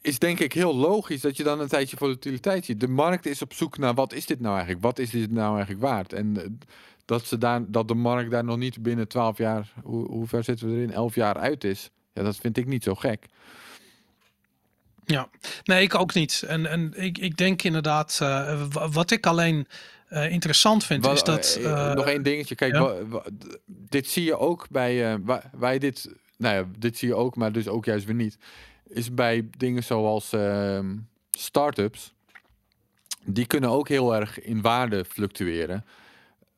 is 0.00 0.18
denk 0.18 0.40
ik 0.40 0.52
heel 0.52 0.76
logisch 0.76 1.20
dat 1.20 1.36
je 1.36 1.42
dan 1.42 1.60
een 1.60 1.68
tijdje 1.68 1.96
volatiliteit 1.96 2.64
ziet. 2.64 2.80
De 2.80 2.88
markt 2.88 3.26
is 3.26 3.42
op 3.42 3.52
zoek 3.52 3.78
naar 3.78 3.94
wat 3.94 4.12
is 4.12 4.26
dit 4.26 4.40
nou 4.40 4.54
eigenlijk? 4.54 4.84
Wat 4.84 4.98
is 4.98 5.10
dit 5.10 5.30
nou 5.30 5.54
eigenlijk 5.54 5.82
waard? 5.82 6.12
En 6.12 6.36
eh, 6.36 6.48
dat, 7.04 7.26
ze 7.26 7.38
daar, 7.38 7.70
dat 7.70 7.88
de 7.88 7.94
markt 7.94 8.30
daar 8.30 8.44
nog 8.44 8.56
niet 8.56 8.82
binnen 8.82 9.08
12 9.08 9.38
jaar, 9.38 9.72
hoe, 9.82 10.06
hoe 10.06 10.26
ver 10.26 10.44
zitten 10.44 10.68
we 10.68 10.74
erin, 10.74 10.92
11 10.92 11.14
jaar 11.14 11.36
uit 11.36 11.64
is. 11.64 11.90
Ja, 12.12 12.22
dat 12.22 12.36
vind 12.36 12.56
ik 12.56 12.66
niet 12.66 12.82
zo 12.82 12.94
gek. 12.94 13.26
Ja, 15.04 15.28
nee, 15.64 15.82
ik 15.82 15.94
ook 15.94 16.14
niet. 16.14 16.44
En, 16.46 16.66
en 16.66 16.92
ik, 16.96 17.18
ik 17.18 17.36
denk 17.36 17.62
inderdaad, 17.62 18.18
uh, 18.22 18.62
wat 18.90 19.10
ik 19.10 19.26
alleen 19.26 19.68
uh, 20.10 20.30
interessant 20.30 20.84
vind, 20.84 21.06
is 21.06 21.22
dat. 21.22 21.58
Uh, 21.60 21.92
nog 21.92 22.06
één 22.06 22.22
dingetje. 22.22 22.54
Kijk, 22.54 22.72
ja? 22.72 22.94
dit 23.66 24.08
zie 24.08 24.24
je 24.24 24.38
ook 24.38 24.66
bij 24.70 25.18
waar, 25.52 25.72
je 25.72 25.80
dit 25.80 26.08
nou 26.36 26.54
ja, 26.54 26.64
dit 26.78 26.98
zie 26.98 27.08
je 27.08 27.14
ook, 27.14 27.36
maar 27.36 27.52
dus 27.52 27.68
ook 27.68 27.84
juist 27.84 28.06
weer 28.06 28.14
niet, 28.14 28.38
is 28.86 29.14
bij 29.14 29.48
dingen 29.56 29.84
zoals 29.84 30.32
ehm 30.32 30.96
startups, 31.30 32.12
die 33.24 33.46
kunnen 33.46 33.70
ook 33.70 33.88
heel 33.88 34.14
erg 34.14 34.40
in 34.40 34.60
waarde 34.60 35.04
fluctueren. 35.04 35.84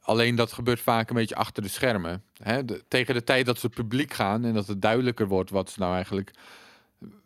Alleen 0.00 0.36
dat 0.36 0.52
gebeurt 0.52 0.80
vaak 0.80 1.08
een 1.08 1.16
beetje 1.16 1.34
achter 1.34 1.62
de 1.62 1.68
schermen. 1.68 2.22
Hè? 2.42 2.64
De- 2.64 2.84
tegen 2.88 3.14
de 3.14 3.24
tijd 3.24 3.46
dat 3.46 3.58
ze 3.58 3.68
publiek 3.68 4.12
gaan 4.12 4.44
en 4.44 4.54
dat 4.54 4.66
het 4.66 4.82
duidelijker 4.82 5.28
wordt 5.28 5.50
wat 5.50 5.70
ze 5.70 5.80
nou 5.80 5.94
eigenlijk 5.94 6.30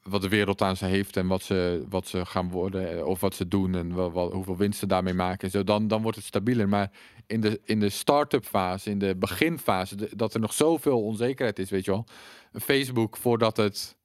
wat 0.03 0.23
de 0.23 0.29
wereld 0.29 0.63
aan 0.63 0.77
ze 0.77 0.85
heeft 0.85 1.17
en 1.17 1.27
wat 1.27 1.43
ze, 1.43 1.85
wat 1.89 2.07
ze 2.07 2.27
gaan 2.27 2.51
worden 2.51 2.97
eh, 2.99 3.05
of 3.07 3.21
wat 3.21 3.35
ze 3.35 3.49
doen 3.49 3.75
en 3.75 3.95
wel, 3.95 4.13
wel- 4.13 4.33
hoeveel 4.33 4.57
winst 4.57 4.79
ze 4.79 4.87
daarmee 4.87 5.15
maken 5.15 5.45
en 5.45 5.51
zo, 5.51 5.65
dan, 5.65 5.89
dan 5.89 6.03
wordt 6.03 6.17
het 6.17 6.27
stabieler. 6.27 6.69
Maar 6.69 6.91
in 7.27 7.41
de, 7.41 7.61
in 7.65 7.81
de 7.81 7.89
start-up 7.89 8.45
fase, 8.45 8.91
in 8.91 8.99
de 8.99 9.17
beginfase, 9.17 9.97
de- 9.97 10.11
dat 10.17 10.35
er 10.35 10.41
nog 10.41 10.53
zoveel 10.53 11.03
onzekerheid 11.03 11.59
is, 11.59 11.71
weet 11.71 11.85
je 11.85 11.91
wel. 11.91 12.05
Facebook, 12.53 13.17
voordat 13.17 13.57
het 13.57 13.97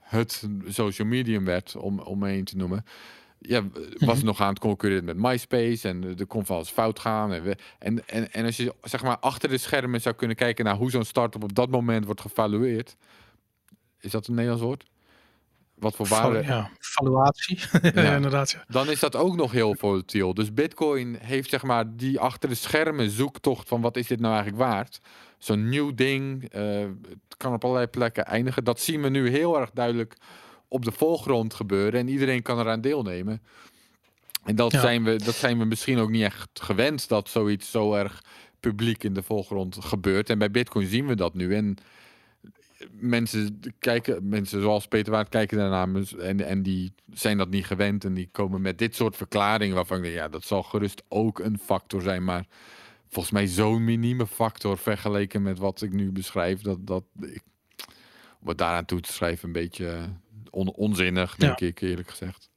het 0.00 0.48
social 0.68 1.08
medium 1.08 1.44
werd, 1.44 1.76
om, 1.76 1.98
om 2.00 2.44
te 2.44 2.56
noemen, 2.56 2.84
ja, 3.38 3.62
was 3.98 4.16
Mhm. 4.16 4.24
nog 4.26 4.40
aan 4.40 4.48
het 4.48 4.58
concurreren 4.58 5.04
met 5.04 5.16
MySpace 5.16 5.88
en 5.88 6.18
er 6.18 6.26
kon 6.26 6.46
van 6.46 6.56
alles 6.56 6.70
fout 6.70 6.98
gaan. 6.98 7.32
En, 7.32 7.42
we, 7.42 7.56
en, 7.78 8.08
en, 8.08 8.32
en 8.32 8.44
als 8.44 8.56
je 8.56 8.74
zeg 8.82 9.02
maar 9.02 9.18
achter 9.18 9.48
de 9.48 9.58
schermen 9.58 10.00
zou 10.00 10.14
kunnen 10.14 10.36
kijken 10.36 10.64
naar 10.64 10.76
hoe 10.76 10.90
zo'n 10.90 11.04
start-up 11.04 11.42
op 11.42 11.54
dat 11.54 11.70
moment 11.70 12.04
wordt 12.04 12.20
gevalueerd, 12.20 12.96
is 14.00 14.10
dat 14.10 14.26
een 14.26 14.34
Nederlands 14.34 14.64
woord? 14.64 14.84
Wat 15.80 15.96
voor 15.96 16.06
waarde? 16.06 16.42
Ja, 16.42 16.70
valuatie. 16.78 17.58
ja. 17.94 18.14
Inderdaad. 18.14 18.50
Ja. 18.50 18.64
Dan 18.68 18.90
is 18.90 19.00
dat 19.00 19.16
ook 19.16 19.36
nog 19.36 19.52
heel 19.52 19.74
volatiel. 19.74 20.34
Dus 20.34 20.54
Bitcoin 20.54 21.16
heeft 21.20 21.50
zeg 21.50 21.62
maar 21.62 21.96
die 21.96 22.20
achter 22.20 22.48
de 22.48 22.54
schermen 22.54 23.10
zoektocht 23.10 23.68
van 23.68 23.80
wat 23.80 23.96
is 23.96 24.06
dit 24.06 24.20
nou 24.20 24.34
eigenlijk 24.34 24.62
waard. 24.62 25.00
Zo'n 25.38 25.68
nieuw 25.68 25.94
ding, 25.94 26.48
eh, 26.48 26.62
het 27.02 27.36
kan 27.36 27.52
op 27.52 27.64
allerlei 27.64 27.86
plekken 27.86 28.24
eindigen. 28.24 28.64
Dat 28.64 28.80
zien 28.80 29.02
we 29.02 29.08
nu 29.08 29.28
heel 29.28 29.60
erg 29.60 29.70
duidelijk 29.70 30.16
op 30.68 30.84
de 30.84 30.92
voorgrond 30.92 31.54
gebeuren 31.54 32.00
en 32.00 32.08
iedereen 32.08 32.42
kan 32.42 32.58
eraan 32.58 32.80
deelnemen. 32.80 33.42
En 34.44 34.56
dat, 34.56 34.72
Ja. 34.72 34.80
zijn 34.80 35.04
we, 35.04 35.16
dat 35.16 35.34
zijn 35.34 35.58
we 35.58 35.64
misschien 35.64 35.98
ook 35.98 36.10
niet 36.10 36.22
echt 36.22 36.48
gewend 36.60 37.08
dat 37.08 37.28
zoiets 37.28 37.70
zo 37.70 37.94
erg 37.94 38.22
publiek 38.60 39.04
in 39.04 39.14
de 39.14 39.22
voorgrond 39.22 39.76
gebeurt. 39.80 40.30
En 40.30 40.38
bij 40.38 40.50
Bitcoin 40.50 40.86
zien 40.86 41.06
we 41.06 41.14
dat 41.16 41.34
nu. 41.34 41.54
En 41.54 41.76
mensen 42.90 43.60
kijken, 43.78 44.28
mensen 44.28 44.60
zoals 44.60 44.88
Peter 44.88 45.12
Waard 45.12 45.28
kijken 45.28 45.58
daarnaar 45.58 45.88
en, 46.18 46.46
en 46.46 46.62
die 46.62 46.92
zijn 47.12 47.38
dat 47.38 47.50
niet 47.50 47.66
gewend 47.66 48.04
en 48.04 48.14
die 48.14 48.28
komen 48.32 48.60
met 48.60 48.78
dit 48.78 48.94
soort 48.94 49.16
verklaringen 49.16 49.74
waarvan 49.74 49.96
ik 49.96 50.02
denk, 50.02 50.14
ja, 50.14 50.28
dat 50.28 50.44
zal 50.44 50.62
gerust 50.62 51.02
ook 51.08 51.38
een 51.38 51.58
factor 51.58 52.02
zijn, 52.02 52.24
maar 52.24 52.46
volgens 53.08 53.34
mij 53.34 53.46
zo'n 53.46 53.84
minieme 53.84 54.26
factor 54.26 54.78
vergeleken 54.78 55.42
met 55.42 55.58
wat 55.58 55.82
ik 55.82 55.92
nu 55.92 56.12
beschrijf, 56.12 56.60
dat, 56.60 56.86
dat 56.86 57.04
ik, 57.20 57.42
om 58.40 58.48
het 58.48 58.58
daaraan 58.58 58.84
toe 58.84 59.00
te 59.00 59.12
schrijven 59.12 59.46
een 59.46 59.52
beetje 59.52 60.08
on- 60.50 60.74
onzinnig, 60.74 61.36
denk 61.36 61.60
ik 61.60 61.80
eerlijk 61.80 62.10
gezegd. 62.10 62.50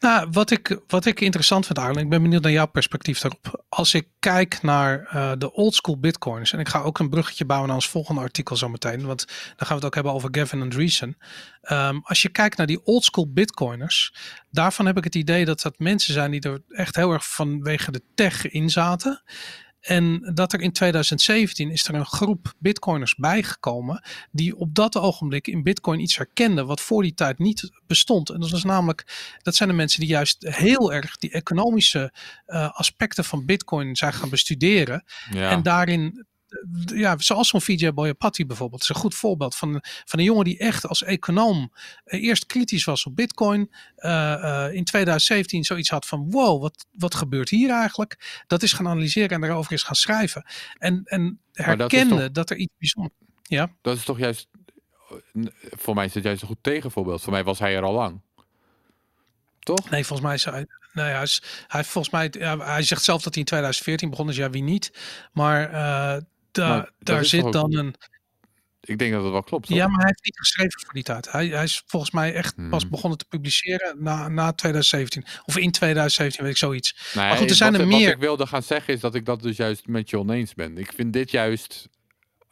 Nou, 0.00 0.28
wat 0.30 0.50
ik, 0.50 0.80
wat 0.86 1.06
ik 1.06 1.20
interessant 1.20 1.66
vind, 1.66 1.78
Arlen, 1.78 2.02
ik 2.02 2.08
ben 2.08 2.22
benieuwd 2.22 2.42
naar 2.42 2.52
jouw 2.52 2.66
perspectief 2.66 3.20
daarop. 3.20 3.64
Als 3.68 3.94
ik 3.94 4.08
kijk 4.18 4.62
naar 4.62 5.06
eh, 5.06 5.32
de 5.38 5.52
oldschool 5.52 5.98
bitcoins, 5.98 6.52
en 6.52 6.58
ik 6.58 6.68
ga 6.68 6.80
ook 6.80 6.98
een 6.98 7.08
bruggetje 7.08 7.44
bouwen 7.44 7.68
naar 7.68 7.78
ons 7.78 7.88
volgende 7.88 8.20
artikel 8.20 8.56
zo 8.56 8.68
meteen, 8.68 9.06
want 9.06 9.26
dan 9.26 9.66
gaan 9.66 9.68
we 9.68 9.74
het 9.74 9.84
ook 9.84 9.94
hebben 9.94 10.12
over 10.12 10.28
Gavin 10.32 10.62
Andreessen. 10.62 11.16
Ehm, 11.62 11.98
als 12.02 12.22
je 12.22 12.28
kijkt 12.28 12.56
naar 12.56 12.66
die 12.66 12.84
oldschool 12.84 13.32
bitcoiners, 13.32 14.14
daarvan 14.50 14.86
heb 14.86 14.96
ik 14.96 15.04
het 15.04 15.14
idee 15.14 15.44
dat 15.44 15.60
dat 15.60 15.78
mensen 15.78 16.12
zijn 16.12 16.30
die 16.30 16.40
er 16.40 16.62
echt 16.68 16.96
heel 16.96 17.12
erg 17.12 17.26
vanwege 17.26 17.90
de 17.90 18.02
tech 18.14 18.50
in 18.50 18.70
zaten. 18.70 19.22
En 19.86 20.30
dat 20.34 20.52
er 20.52 20.60
in 20.60 20.72
2017 20.72 21.70
is 21.70 21.88
er 21.88 21.94
een 21.94 22.06
groep 22.06 22.54
bitcoiners 22.58 23.14
bijgekomen 23.14 24.04
die 24.30 24.56
op 24.56 24.74
dat 24.74 24.96
ogenblik 24.96 25.46
in 25.46 25.62
bitcoin 25.62 26.00
iets 26.00 26.16
herkenden 26.16 26.66
wat 26.66 26.80
voor 26.80 27.02
die 27.02 27.14
tijd 27.14 27.38
niet 27.38 27.70
bestond. 27.86 28.30
En 28.30 28.40
dat 28.40 28.50
was 28.50 28.64
namelijk, 28.64 29.36
dat 29.42 29.54
zijn 29.54 29.68
de 29.68 29.74
mensen 29.74 30.00
die 30.00 30.08
juist 30.08 30.46
heel 30.48 30.92
erg 30.92 31.16
die 31.16 31.30
economische 31.30 32.12
eh, 32.46 32.70
aspecten 32.70 33.24
van 33.24 33.44
bitcoin 33.44 33.96
zijn 33.96 34.12
gaan 34.12 34.28
bestuderen. 34.28 35.04
Ja. 35.30 35.50
En 35.50 35.62
daarin, 35.62 36.26
ja, 36.84 37.18
zoals 37.18 37.48
zo'n 37.48 37.60
VJ 37.60 37.90
Boyapati 37.92 38.46
bijvoorbeeld, 38.46 38.82
is 38.82 38.88
een 38.88 38.94
goed 38.94 39.14
voorbeeld 39.14 39.54
van, 39.54 39.80
van 40.04 40.18
een 40.18 40.24
jongen 40.24 40.44
die 40.44 40.58
echt 40.58 40.86
als 40.86 41.02
econoom 41.02 41.72
eh, 42.04 42.22
eerst 42.22 42.46
kritisch 42.46 42.84
was 42.84 43.04
op 43.06 43.16
bitcoin. 43.16 43.70
eh, 43.96 44.64
eh, 44.66 44.74
in 44.74 44.84
2017 44.84 45.64
zoiets 45.64 45.90
had 45.90 46.06
van 46.06 46.30
wow, 46.30 46.62
wat, 46.62 46.86
wat 46.92 47.14
gebeurt 47.14 47.48
hier 47.48 47.70
eigenlijk? 47.70 48.42
Dat 48.46 48.62
is 48.62 48.72
gaan 48.72 48.88
analyseren 48.88 49.30
en 49.30 49.40
daarover 49.40 49.72
is 49.72 49.82
gaan 49.82 49.94
schrijven. 49.94 50.44
En, 50.78 51.00
en 51.04 51.40
dat 51.52 51.66
herkende 51.66 52.16
toch- 52.16 52.30
dat 52.30 52.50
er 52.50 52.56
iets 52.56 52.72
bijzonders... 52.78 53.14
Ja, 53.42 53.70
Dat 53.82 53.96
is 53.96 54.04
toch 54.04 54.18
juist, 54.18 54.48
voor 55.76 55.94
mij 55.94 56.04
is 56.04 56.14
het 56.14 56.24
juist 56.24 56.42
een 56.42 56.48
goed 56.48 56.58
tegenvoorbeeld. 56.60 57.22
Voor 57.22 57.32
mij 57.32 57.44
was 57.44 57.58
hij 57.58 57.76
er 57.76 57.82
al 57.82 57.92
lang. 57.92 58.20
Toch? 59.58 59.90
Nee, 59.90 60.04
volgens 60.06 60.26
mij 60.28 60.34
is 60.36 60.44
hij. 60.44 60.66
Nou 60.92 61.08
ja, 61.08 61.14
hij, 61.14 61.22
is, 61.22 61.42
hij 61.66 61.84
volgens 61.84 62.12
mij. 62.12 62.56
Hij 62.58 62.82
zegt 62.82 63.02
zelf 63.02 63.22
dat 63.22 63.32
hij 63.34 63.42
in 63.42 63.48
2014 63.48 64.10
begon, 64.10 64.26
dus 64.26 64.36
ja, 64.36 64.50
wie 64.50 64.62
niet. 64.62 64.92
Maar 65.32 65.70
dat 66.56 66.90
daar 66.98 67.24
zit 67.24 67.52
dan 67.52 67.76
een. 67.76 67.94
Ik 68.80 68.98
denk 68.98 69.12
dat 69.12 69.22
het 69.22 69.32
wel 69.32 69.42
klopt. 69.42 69.66
toch? 69.66 69.76
Ja, 69.76 69.86
maar 69.88 69.96
hij 69.98 70.06
heeft 70.06 70.24
niet 70.24 70.38
geschreven 70.38 70.80
voor 70.84 70.92
die 70.92 71.02
tijd. 71.02 71.32
Hij, 71.32 71.46
hij 71.46 71.64
is 71.64 71.82
volgens 71.86 72.10
mij 72.12 72.34
echt 72.34 72.54
pas 72.70 72.82
Hmm. 72.82 72.90
begonnen 72.90 73.18
te 73.18 73.24
publiceren 73.28 73.96
na, 74.02 74.28
na 74.28 74.52
2017. 74.52 75.24
Of 75.44 75.56
in 75.56 75.70
2017, 75.70 76.42
weet 76.44 76.52
ik 76.52 76.58
zoiets. 76.58 77.12
Nee, 77.14 77.24
Maar 77.28 77.36
goed, 77.36 77.50
er 77.50 77.56
zijn 77.56 77.72
wat, 77.72 77.80
er 77.80 77.86
wat 77.88 77.98
meer. 77.98 78.10
ik 78.10 78.18
wilde 78.18 78.46
gaan 78.46 78.62
zeggen 78.62 78.94
is 78.94 79.00
dat 79.00 79.14
ik 79.14 79.24
dat 79.24 79.42
dus 79.42 79.56
juist 79.56 79.86
met 79.86 80.10
je 80.10 80.18
oneens 80.18 80.54
ben. 80.54 80.78
Ik 80.78 80.92
vind 80.92 81.12
dit 81.12 81.30
juist 81.30 81.88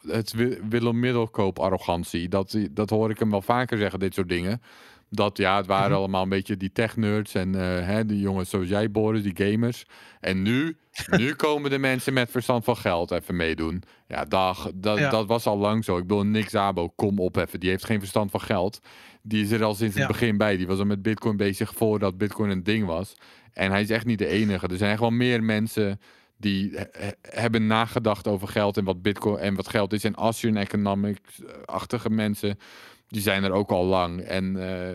het 0.07 0.31
Wi- 0.33 0.59
Willem 0.69 0.99
Middelkoop 0.99 1.59
arrogantie. 1.59 2.29
Dat, 2.29 2.57
dat 2.71 2.89
hoor 2.89 3.09
ik 3.09 3.19
hem 3.19 3.29
wel 3.31 3.41
vaker 3.41 3.77
zeggen, 3.77 3.99
dit 3.99 4.13
soort 4.13 4.29
dingen. 4.29 4.61
Dat 5.09 5.37
ja, 5.37 5.57
het 5.57 5.65
waren 5.65 5.89
Mhm. 5.89 5.97
allemaal 5.99 6.23
een 6.23 6.29
beetje 6.29 6.57
die 6.57 6.71
tech-nerds 6.71 7.33
en 7.33 7.55
eh, 7.55 7.85
hè, 7.87 8.05
die 8.05 8.19
jongens 8.19 8.49
zoals 8.49 8.67
jij, 8.67 8.91
Boris, 8.91 9.23
die 9.23 9.47
gamers. 9.51 9.85
En 10.19 10.41
nu, 10.41 10.77
nu 11.17 11.33
komen 11.33 11.69
de 11.69 11.77
mensen 11.77 12.13
met 12.13 12.31
verstand 12.31 12.63
van 12.63 12.77
geld 12.77 13.11
even 13.11 13.35
meedoen. 13.35 13.83
Ja, 14.07 14.25
dag, 14.25 14.71
dat, 14.75 14.97
Ja. 14.97 15.09
dat 15.09 15.27
was 15.27 15.45
al 15.45 15.57
lang 15.57 15.83
zo. 15.83 15.97
Ik 15.97 16.07
bedoel, 16.07 16.23
Nick 16.25 16.49
Zabo, 16.49 16.89
kom 16.89 17.19
op 17.19 17.35
even. 17.37 17.59
Die 17.59 17.69
heeft 17.69 17.85
geen 17.85 17.99
verstand 17.99 18.31
van 18.31 18.41
geld. 18.41 18.79
Die 19.21 19.43
is 19.43 19.51
er 19.51 19.63
al 19.63 19.75
sinds 19.75 19.95
het 19.97 20.07
begin 20.07 20.37
bij. 20.37 20.57
Die 20.57 20.67
was 20.67 20.79
al 20.79 20.85
met 20.85 21.01
Bitcoin 21.01 21.37
bezig 21.37 21.73
voordat 21.75 22.17
Bitcoin 22.17 22.49
een 22.49 22.63
ding 22.63 22.85
was. 22.85 23.15
En 23.53 23.71
hij 23.71 23.81
is 23.81 23.89
echt 23.89 24.05
niet 24.05 24.19
de 24.19 24.27
enige. 24.27 24.67
Er 24.67 24.77
zijn 24.77 24.91
echt 24.91 24.99
wel 24.99 25.09
meer 25.09 25.43
mensen 25.43 25.99
die 26.37 26.71
he- 26.75 26.83
he- 26.91 27.11
hebben 27.21 27.67
nagedacht 27.67 28.27
over 28.27 28.47
geld 28.47 28.77
en 28.77 28.83
wat 28.83 29.01
Bitcoin 29.01 29.37
en 29.37 29.55
wat 29.55 29.67
geld 29.69 29.93
is. 29.93 30.03
En 30.03 30.15
Asian 30.17 30.55
economics-achtige 30.55 32.09
mensen, 32.09 32.57
die 33.07 33.21
zijn 33.21 33.43
er 33.43 33.51
ook 33.51 33.69
al 33.71 33.85
lang. 33.85 34.21
En 34.21 34.55
eh, 34.69 34.93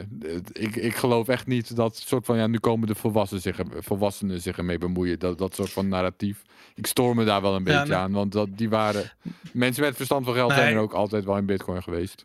ik, 0.52 0.76
ik 0.76 0.94
geloof 0.96 1.28
echt 1.28 1.46
niet 1.46 1.76
dat 1.76 1.96
soort 1.96 2.26
van 2.26 2.36
ja, 2.36 2.46
nu 2.46 2.58
komen 2.58 2.86
de 2.86 2.94
volwassenen 2.94 3.42
zich, 3.42 3.58
volwassenen 3.78 4.40
zich 4.40 4.56
ermee 4.58 4.78
bemoeien. 4.78 5.18
Dat, 5.18 5.38
dat 5.38 5.54
soort 5.54 5.70
van 5.70 5.88
narratief. 5.88 6.42
Ik 6.74 6.86
stoor 6.86 7.14
me 7.14 7.24
daar 7.24 7.42
wel 7.42 7.54
een 7.54 7.64
Ja, 7.64 7.72
beetje 7.78 7.92
nou- 7.92 8.04
aan, 8.04 8.12
want 8.12 8.32
dat, 8.32 8.48
die 8.56 8.68
waren 8.68 9.12
mensen 9.52 9.82
met 9.82 9.96
verstand 9.96 10.24
van 10.24 10.34
geld 10.34 10.52
zijn 10.52 10.74
er 10.74 10.80
ook 10.80 10.92
altijd 10.92 11.24
wel 11.24 11.36
in 11.36 11.46
Bitcoin 11.46 11.82
geweest. 11.82 12.22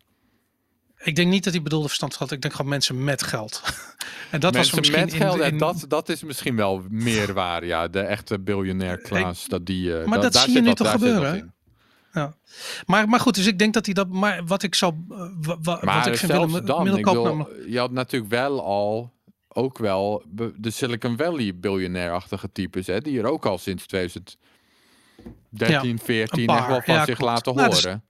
Ik 1.03 1.15
denk 1.15 1.29
niet 1.29 1.43
dat 1.43 1.53
hij 1.53 1.61
bedoelde 1.61 1.87
verstand 1.87 2.11
van 2.11 2.19
geld. 2.21 2.31
Ik 2.31 2.41
denk 2.41 2.53
gewoon 2.53 2.71
mensen 2.71 3.03
met 3.03 3.23
geld. 3.23 3.61
en 4.31 4.39
dat 4.39 4.55
was 4.55 4.71
Mensen 4.71 4.71
er 4.71 4.79
misschien 4.79 4.99
met 4.99 5.13
in- 5.13 5.19
geld, 5.19 5.39
en 5.39 5.57
dat, 5.57 5.85
dat 5.87 6.09
is 6.09 6.23
misschien 6.23 6.55
wel 6.55 6.83
meer 6.89 7.33
waar. 7.33 7.65
Ja, 7.65 7.87
de 7.87 7.99
echte 7.99 8.39
biljonair 8.39 8.97
Klaas, 8.97 9.45
dat 9.47 9.65
die. 9.65 9.97
eh, 9.99 10.05
Maar 10.05 10.15
da- 10.17 10.23
dat 10.23 10.33
daar 10.33 10.43
zie 10.43 10.53
je 10.53 10.61
nu 10.61 10.73
toch 10.73 10.91
gebeuren, 10.91 11.53
in. 12.15 12.33
Maar, 12.85 13.09
maar 13.09 13.19
goed, 13.19 13.35
dus 13.35 13.45
ik 13.47 13.59
denk 13.59 13.73
dat 13.73 13.85
hij 13.85 13.93
dat. 13.93 14.09
Maar 14.09 14.45
wat 14.45 14.63
ik 14.63 14.75
zou. 14.75 14.93
eh, 15.09 15.17
wa- 15.41 15.57
wat 15.61 15.83
Maar 15.83 16.07
ik 16.07 16.17
vind 16.17 16.31
Willem 16.31 16.65
dan, 16.65 16.97
ik 16.97 17.05
namelijk- 17.05 17.49
je 17.67 17.79
had 17.79 17.91
natuurlijk 17.91 18.31
wel 18.31 18.63
al, 18.65 19.13
ook 19.47 19.77
wel 19.77 20.23
de 20.55 20.69
Silicon 20.71 21.17
Valley 21.17 21.55
biljonair-achtige 21.59 22.51
types, 22.51 22.87
hè, 22.87 23.01
die 23.01 23.19
er 23.19 23.25
ook 23.25 23.45
al 23.45 23.57
sinds 23.57 23.85
2013, 23.85 25.99
14 25.99 26.45
paar, 26.45 26.57
echt 26.57 26.67
wel 26.67 26.81
van 26.81 26.93
ja, 26.93 27.05
zich 27.05 27.17
klopt. 27.17 27.31
laten 27.33 27.55
Nou, 27.55 27.69
dus- 27.69 27.83
horen. 27.83 28.03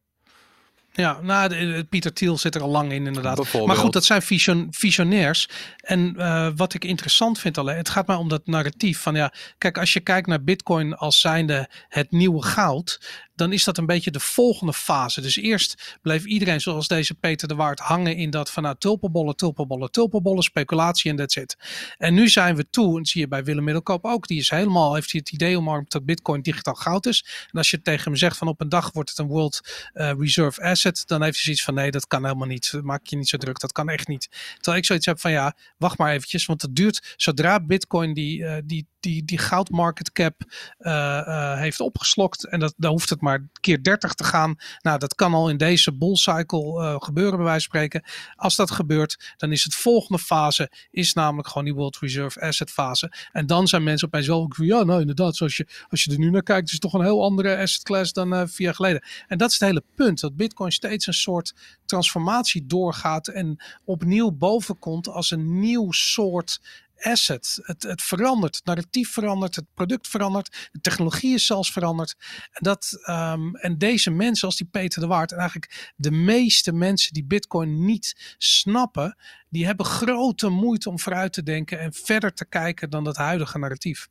Ja, 0.93 1.21
nou, 1.21 1.49
de- 1.49 1.85
Pieter 1.89 2.13
Thiel 2.13 2.37
zit 2.37 2.55
er 2.55 2.61
al 2.61 2.69
lang 2.69 2.91
in, 2.91 3.05
inderdaad. 3.07 3.53
Maar 3.65 3.75
goed, 3.75 3.93
dat 3.93 4.05
zijn 4.05 4.21
vision, 4.21 4.67
visionairs. 4.71 5.49
En 5.77 6.15
eh, 6.17 6.49
wat 6.55 6.73
ik 6.73 6.85
interessant 6.85 7.39
vind 7.39 7.57
alleen, 7.57 7.77
het 7.77 7.89
gaat 7.89 8.07
mij 8.07 8.15
om 8.15 8.29
dat 8.29 8.47
narratief 8.47 9.01
van 9.01 9.15
ja, 9.15 9.33
kijk, 9.57 9.77
als 9.77 9.93
je 9.93 9.99
kijkt 9.99 10.27
naar 10.27 10.43
Bitcoin 10.43 10.95
als 10.95 11.19
zijnde 11.19 11.69
het 11.87 12.11
nieuwe 12.11 12.43
goud, 12.43 13.01
dan 13.35 13.53
is 13.53 13.63
dat 13.63 13.77
een 13.77 13.85
beetje 13.85 14.11
de 14.11 14.19
volgende 14.19 14.73
fase. 14.73 15.21
Dus 15.21 15.35
eerst 15.35 15.97
bleef 16.01 16.25
iedereen 16.25 16.61
zoals 16.61 16.87
deze 16.87 17.13
Peter 17.13 17.47
de 17.47 17.55
Waard 17.55 17.79
hangen 17.79 18.15
in 18.15 18.29
dat 18.29 18.51
van 18.51 18.63
nou, 18.63 18.75
tulpenbollen, 18.77 19.35
tulpenbollen, 19.35 19.91
tulpenbollen, 19.91 20.43
speculatie 20.43 21.11
en 21.11 21.17
that's 21.17 21.35
it. 21.35 21.57
En 21.97 22.13
nu 22.13 22.29
zijn 22.29 22.55
we 22.55 22.69
toe, 22.69 22.89
en 22.89 22.97
dat 22.97 23.07
zie 23.07 23.21
je 23.21 23.27
bij 23.27 23.43
Willem 23.43 23.63
Middelkoop 23.63 24.05
ook, 24.05 24.27
die 24.27 24.39
is 24.39 24.49
helemaal, 24.49 24.93
heeft 24.93 25.11
hij 25.11 25.21
het 25.23 25.33
idee 25.33 25.57
omarmd 25.57 25.91
dat 25.91 26.05
Bitcoin 26.05 26.41
digitaal 26.41 26.73
goud 26.73 27.05
is. 27.05 27.25
En 27.51 27.57
als 27.57 27.69
je 27.69 27.81
tegen 27.81 28.03
hem 28.03 28.15
zegt 28.15 28.37
van 28.37 28.47
op 28.47 28.61
een 28.61 28.69
dag 28.69 28.91
wordt 28.91 29.09
het 29.09 29.17
een 29.17 29.27
World 29.27 29.61
eh, 29.93 30.11
Reserve 30.17 30.61
Asset, 30.61 31.03
dan 31.05 31.23
heeft 31.23 31.35
hij 31.35 31.43
zoiets 31.43 31.63
van 31.63 31.73
nee, 31.73 31.91
dat 31.91 32.07
kan 32.07 32.23
helemaal 32.23 32.47
niet. 32.47 32.73
Maak 32.81 33.05
je 33.05 33.17
niet 33.17 33.29
zo 33.29 33.37
druk, 33.37 33.59
dat 33.59 33.71
kan 33.71 33.89
echt 33.89 34.07
niet. 34.07 34.29
Terwijl 34.55 34.77
ik 34.77 34.85
zoiets 34.85 35.05
heb 35.05 35.19
van 35.19 35.31
ja, 35.31 35.55
wacht 35.77 35.97
maar 35.97 36.13
eventjes, 36.13 36.45
want 36.45 36.61
het 36.61 36.75
duurt 36.75 37.13
zodra 37.17 37.59
Bitcoin 37.59 38.13
die, 38.13 38.45
eh, 38.45 38.61
die 38.65 38.87
die, 39.05 39.25
die 39.25 39.37
goud 39.37 39.69
market 39.69 40.11
cap 40.11 40.33
eh, 40.77 41.17
eh, 41.17 41.59
heeft 41.59 41.79
opgeslokt. 41.79 42.47
En 42.47 42.59
dat, 42.59 42.73
dan 42.77 42.91
hoeft 42.91 43.09
het 43.09 43.21
maar 43.21 43.47
keer 43.59 43.83
30 43.83 44.13
te 44.13 44.23
gaan. 44.23 44.55
Nou, 44.81 44.99
dat 44.99 45.15
kan 45.15 45.33
al 45.33 45.49
in 45.49 45.57
deze 45.57 45.97
bull 45.97 46.15
cycle 46.15 46.81
uh, 46.81 46.95
gebeuren, 46.99 47.35
bij 47.35 47.45
wijze 47.45 47.67
van 47.69 47.79
spreken. 47.79 48.03
Als 48.35 48.55
dat 48.55 48.71
gebeurt, 48.71 49.33
dan 49.37 49.51
is 49.51 49.63
het 49.63 49.75
volgende 49.75 50.21
fase, 50.21 50.71
is 50.91 51.13
namelijk 51.13 51.47
gewoon 51.47 51.63
die 51.63 51.73
World 51.73 51.97
Reserve 51.97 52.41
Asset 52.41 52.71
fase. 52.71 53.13
En 53.31 53.45
dan 53.45 53.67
zijn 53.67 53.83
mensen 53.83 54.07
opeens 54.07 54.27
wel, 54.27 54.51
ja, 54.57 54.83
nou 54.83 54.99
inderdaad, 54.99 55.35
zoals 55.35 55.57
je, 55.57 55.67
als 55.89 56.03
je 56.03 56.11
er 56.11 56.19
nu 56.19 56.29
naar 56.29 56.43
kijkt, 56.43 56.65
is 56.65 56.71
het 56.71 56.81
toch 56.81 56.93
een 56.93 57.01
heel 57.01 57.23
andere 57.23 57.57
asset 57.57 57.83
class 57.83 58.13
dan 58.13 58.33
uh, 58.33 58.41
vier 58.45 58.65
jaar 58.65 58.75
geleden. 58.75 59.03
En 59.27 59.37
dat 59.37 59.49
is 59.49 59.59
het 59.59 59.67
hele 59.69 59.83
punt, 59.95 60.19
dat 60.19 60.35
Bitcoin 60.35 60.71
steeds 60.71 61.07
een 61.07 61.13
soort 61.13 61.53
transformatie 61.85 62.65
doorgaat 62.65 63.27
en 63.27 63.63
opnieuw 63.85 64.31
bovenkomt 64.31 65.07
als 65.07 65.31
een 65.31 65.59
nieuw 65.59 65.91
soort 65.91 66.59
asset. 66.99 67.59
Het, 67.61 67.83
het 67.83 68.01
verandert, 68.01 68.55
het 68.55 68.65
narratief 68.65 69.11
verandert, 69.11 69.55
het 69.55 69.65
product 69.73 70.07
verandert, 70.07 70.69
de 70.71 70.79
technologie 70.81 71.33
is 71.33 71.45
zelfs 71.45 71.71
veranderd. 71.71 72.15
En, 72.51 72.63
dat, 72.63 73.03
um, 73.09 73.55
en 73.55 73.77
deze 73.77 74.11
mensen 74.11 74.47
als 74.47 74.57
die 74.57 74.67
Peter 74.67 75.01
de 75.01 75.07
Waard, 75.07 75.31
en 75.31 75.37
eigenlijk 75.37 75.93
de 75.95 76.11
meeste 76.11 76.71
mensen 76.71 77.13
die 77.13 77.25
Bitcoin 77.25 77.85
niet 77.85 78.35
snappen, 78.37 79.17
die 79.49 79.65
hebben 79.65 79.85
grote 79.85 80.49
moeite 80.49 80.89
om 80.89 80.99
vooruit 80.99 81.33
te 81.33 81.43
denken 81.43 81.79
en 81.79 81.93
verder 81.93 82.33
te 82.33 82.45
kijken 82.45 82.89
dan 82.89 83.05
het 83.05 83.17
huidige 83.17 83.57
narratief. 83.57 84.07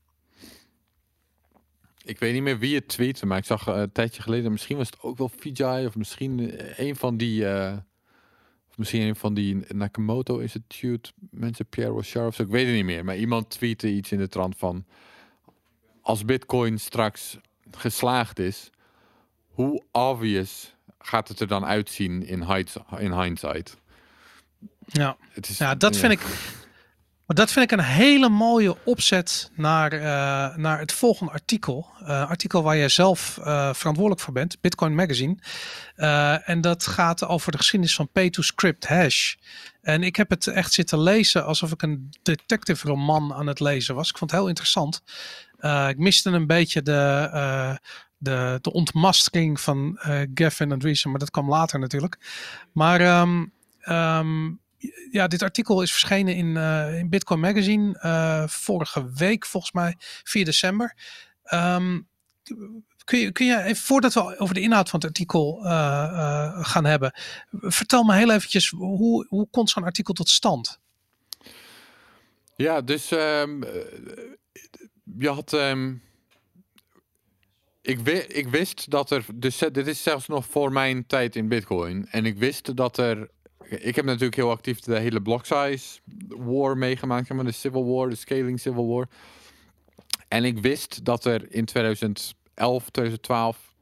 Ik 2.04 2.18
weet 2.18 2.32
niet 2.32 2.42
meer 2.42 2.58
wie 2.58 2.74
het 2.74 2.88
tweette, 2.88 3.26
maar 3.26 3.38
ik 3.38 3.44
zag 3.44 3.68
uh, 3.68 3.76
een 3.76 3.92
tijdje 3.92 4.22
geleden, 4.22 4.52
misschien 4.52 4.76
was 4.76 4.86
het 4.86 5.00
ook 5.00 5.18
wel 5.18 5.30
Vijay 5.36 5.86
of 5.86 5.94
misschien 5.96 6.52
een 6.82 6.96
van 6.96 7.16
die... 7.16 7.42
Uh 7.42 7.76
misschien 8.76 9.02
een 9.02 9.16
van 9.16 9.34
die 9.34 9.64
Nakamoto 9.68 10.38
Institute 10.38 11.12
mensen, 11.30 11.66
Pierre 11.66 12.04
zo, 12.04 12.26
ik 12.26 12.46
weet 12.46 12.66
het 12.66 12.74
niet 12.74 12.84
meer. 12.84 13.04
Maar 13.04 13.16
iemand 13.16 13.50
tweette 13.50 13.88
iets 13.88 14.12
in 14.12 14.18
de 14.18 14.28
trant 14.28 14.56
van, 14.56 14.84
als 16.00 16.24
Bitcoin 16.24 16.78
straks 16.78 17.38
geslaagd 17.70 18.38
is, 18.38 18.70
hoe 19.46 19.82
obvious 19.92 20.74
gaat 20.98 21.28
het 21.28 21.40
er 21.40 21.46
dan 21.46 21.64
uitzien 21.64 22.26
in, 22.26 22.46
in 22.98 23.20
hindsight? 23.20 23.76
Ja, 24.86 25.16
het 25.28 25.48
is, 25.48 25.58
ja 25.58 25.74
dat 25.74 25.96
vind 25.96 26.12
ik 26.12 26.20
maar 27.26 27.36
dat 27.36 27.52
vind 27.52 27.72
ik 27.72 27.78
een 27.78 27.84
hele 27.84 28.28
mooie 28.28 28.76
opzet 28.84 29.50
naar, 29.54 29.92
uh, 29.92 30.00
naar 30.56 30.78
het 30.78 30.92
volgende 30.92 31.32
artikel. 31.32 31.86
Uh, 32.02 32.28
artikel 32.28 32.62
waar 32.62 32.76
jij 32.76 32.88
zelf 32.88 33.38
uh, 33.38 33.74
verantwoordelijk 33.74 34.20
voor 34.20 34.32
bent, 34.32 34.60
Bitcoin 34.60 34.94
Magazine. 34.94 35.36
en 36.44 36.60
dat 36.60 36.86
gaat 36.86 37.24
over 37.24 37.52
de 37.52 37.58
geschiedenis 37.58 37.94
van 37.94 38.08
Pay-to-Script 38.08 38.86
hash. 38.86 39.34
En 39.82 40.02
ik 40.02 40.16
heb 40.16 40.30
het 40.30 40.46
echt 40.46 40.72
zitten 40.72 41.00
lezen 41.00 41.44
alsof 41.44 41.72
ik 41.72 41.82
een 41.82 42.10
detective 42.22 42.86
roman 42.88 43.34
aan 43.34 43.46
het 43.46 43.60
lezen 43.60 43.94
was. 43.94 44.10
Ik 44.10 44.18
vond 44.18 44.30
het 44.30 44.40
heel 44.40 44.48
interessant. 44.48 45.02
ik 45.88 45.98
miste 45.98 46.30
een 46.30 46.46
beetje 46.46 46.82
de, 46.82 47.78
de, 48.18 48.58
de 48.60 48.72
ontmastering 48.72 49.60
van 49.60 49.98
Gavin 50.34 50.72
Andreessen, 50.72 51.10
maar 51.10 51.18
dat 51.18 51.30
kwam 51.30 51.48
later 51.48 51.78
natuurlijk. 51.78 52.18
Maar 52.72 53.20
um, 53.20 53.52
um, 53.88 54.62
ja, 55.10 55.26
dit 55.26 55.42
artikel 55.42 55.82
is 55.82 55.90
verschenen 55.90 56.36
in, 56.36 56.46
uh, 56.46 56.98
in 56.98 57.08
Bitcoin 57.08 57.40
Magazine 57.40 58.00
uh, 58.02 58.46
vorige 58.46 59.12
week, 59.12 59.46
volgens 59.46 59.72
mij 59.72 59.94
4 59.98 60.44
december. 60.44 60.96
Um, 61.52 62.08
kun 63.04 63.18
je, 63.18 63.32
kun 63.32 63.46
je 63.46 63.62
even, 63.62 63.82
voordat 63.82 64.14
we 64.14 64.38
over 64.38 64.54
de 64.54 64.60
inhoud 64.60 64.88
van 64.88 65.00
het 65.00 65.08
artikel 65.08 65.60
uh, 65.64 66.64
gaan 66.64 66.84
hebben, 66.84 67.12
vertel 67.50 68.02
me 68.02 68.14
heel 68.14 68.30
eventjes, 68.30 68.68
hoe, 68.68 69.26
hoe 69.28 69.48
komt 69.50 69.70
zo'n 69.70 69.84
artikel 69.84 70.14
tot 70.14 70.28
stand? 70.28 70.78
Ja, 72.56 72.80
dus 72.80 73.10
um, 73.10 73.64
je 75.18 75.28
had... 75.28 75.52
Um, 75.52 76.02
ik, 77.82 78.08
ik, 78.28 78.48
wist 78.48 78.90
dat 78.90 79.10
er, 79.10 79.24
dus 79.34 79.58
dit 79.58 79.86
is 79.86 80.02
zelfs 80.02 80.26
nog 80.26 80.46
voor 80.46 80.72
mijn 80.72 81.06
tijd 81.06 81.36
in 81.36 81.48
Bitcoin. 81.48 82.06
En 82.10 82.26
ik 82.26 82.38
wist 82.38 82.76
dat 82.76 82.98
er 82.98 83.30
ik 83.68 83.96
heb 83.96 84.04
natuurlijk 84.04 84.34
heel 84.34 84.50
actief 84.50 84.80
de 84.80 84.98
hele 84.98 85.22
block 85.22 85.44
size 85.44 86.00
war 86.28 86.78
meegemaakt, 86.78 87.32
maar 87.32 87.44
de 87.44 87.52
Civil 87.52 87.86
War, 87.86 88.08
de 88.08 88.14
scaling 88.14 88.60
Civil 88.60 88.86
War. 88.86 89.08
En 90.28 90.44
ik 90.44 90.58
wist 90.58 91.04
dat 91.04 91.24
er 91.24 91.52
in 91.52 91.64
2011, 91.64 92.90
2012 92.90 93.74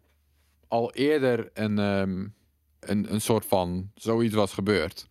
al 0.69 0.93
eerder 0.93 1.51
een, 1.55 1.79
um, 1.79 2.35
een, 2.81 3.13
een 3.13 3.21
soort 3.21 3.47
van 3.47 3.91
zoiets 3.95 4.35
was 4.35 4.53
gebeurd. 4.53 5.07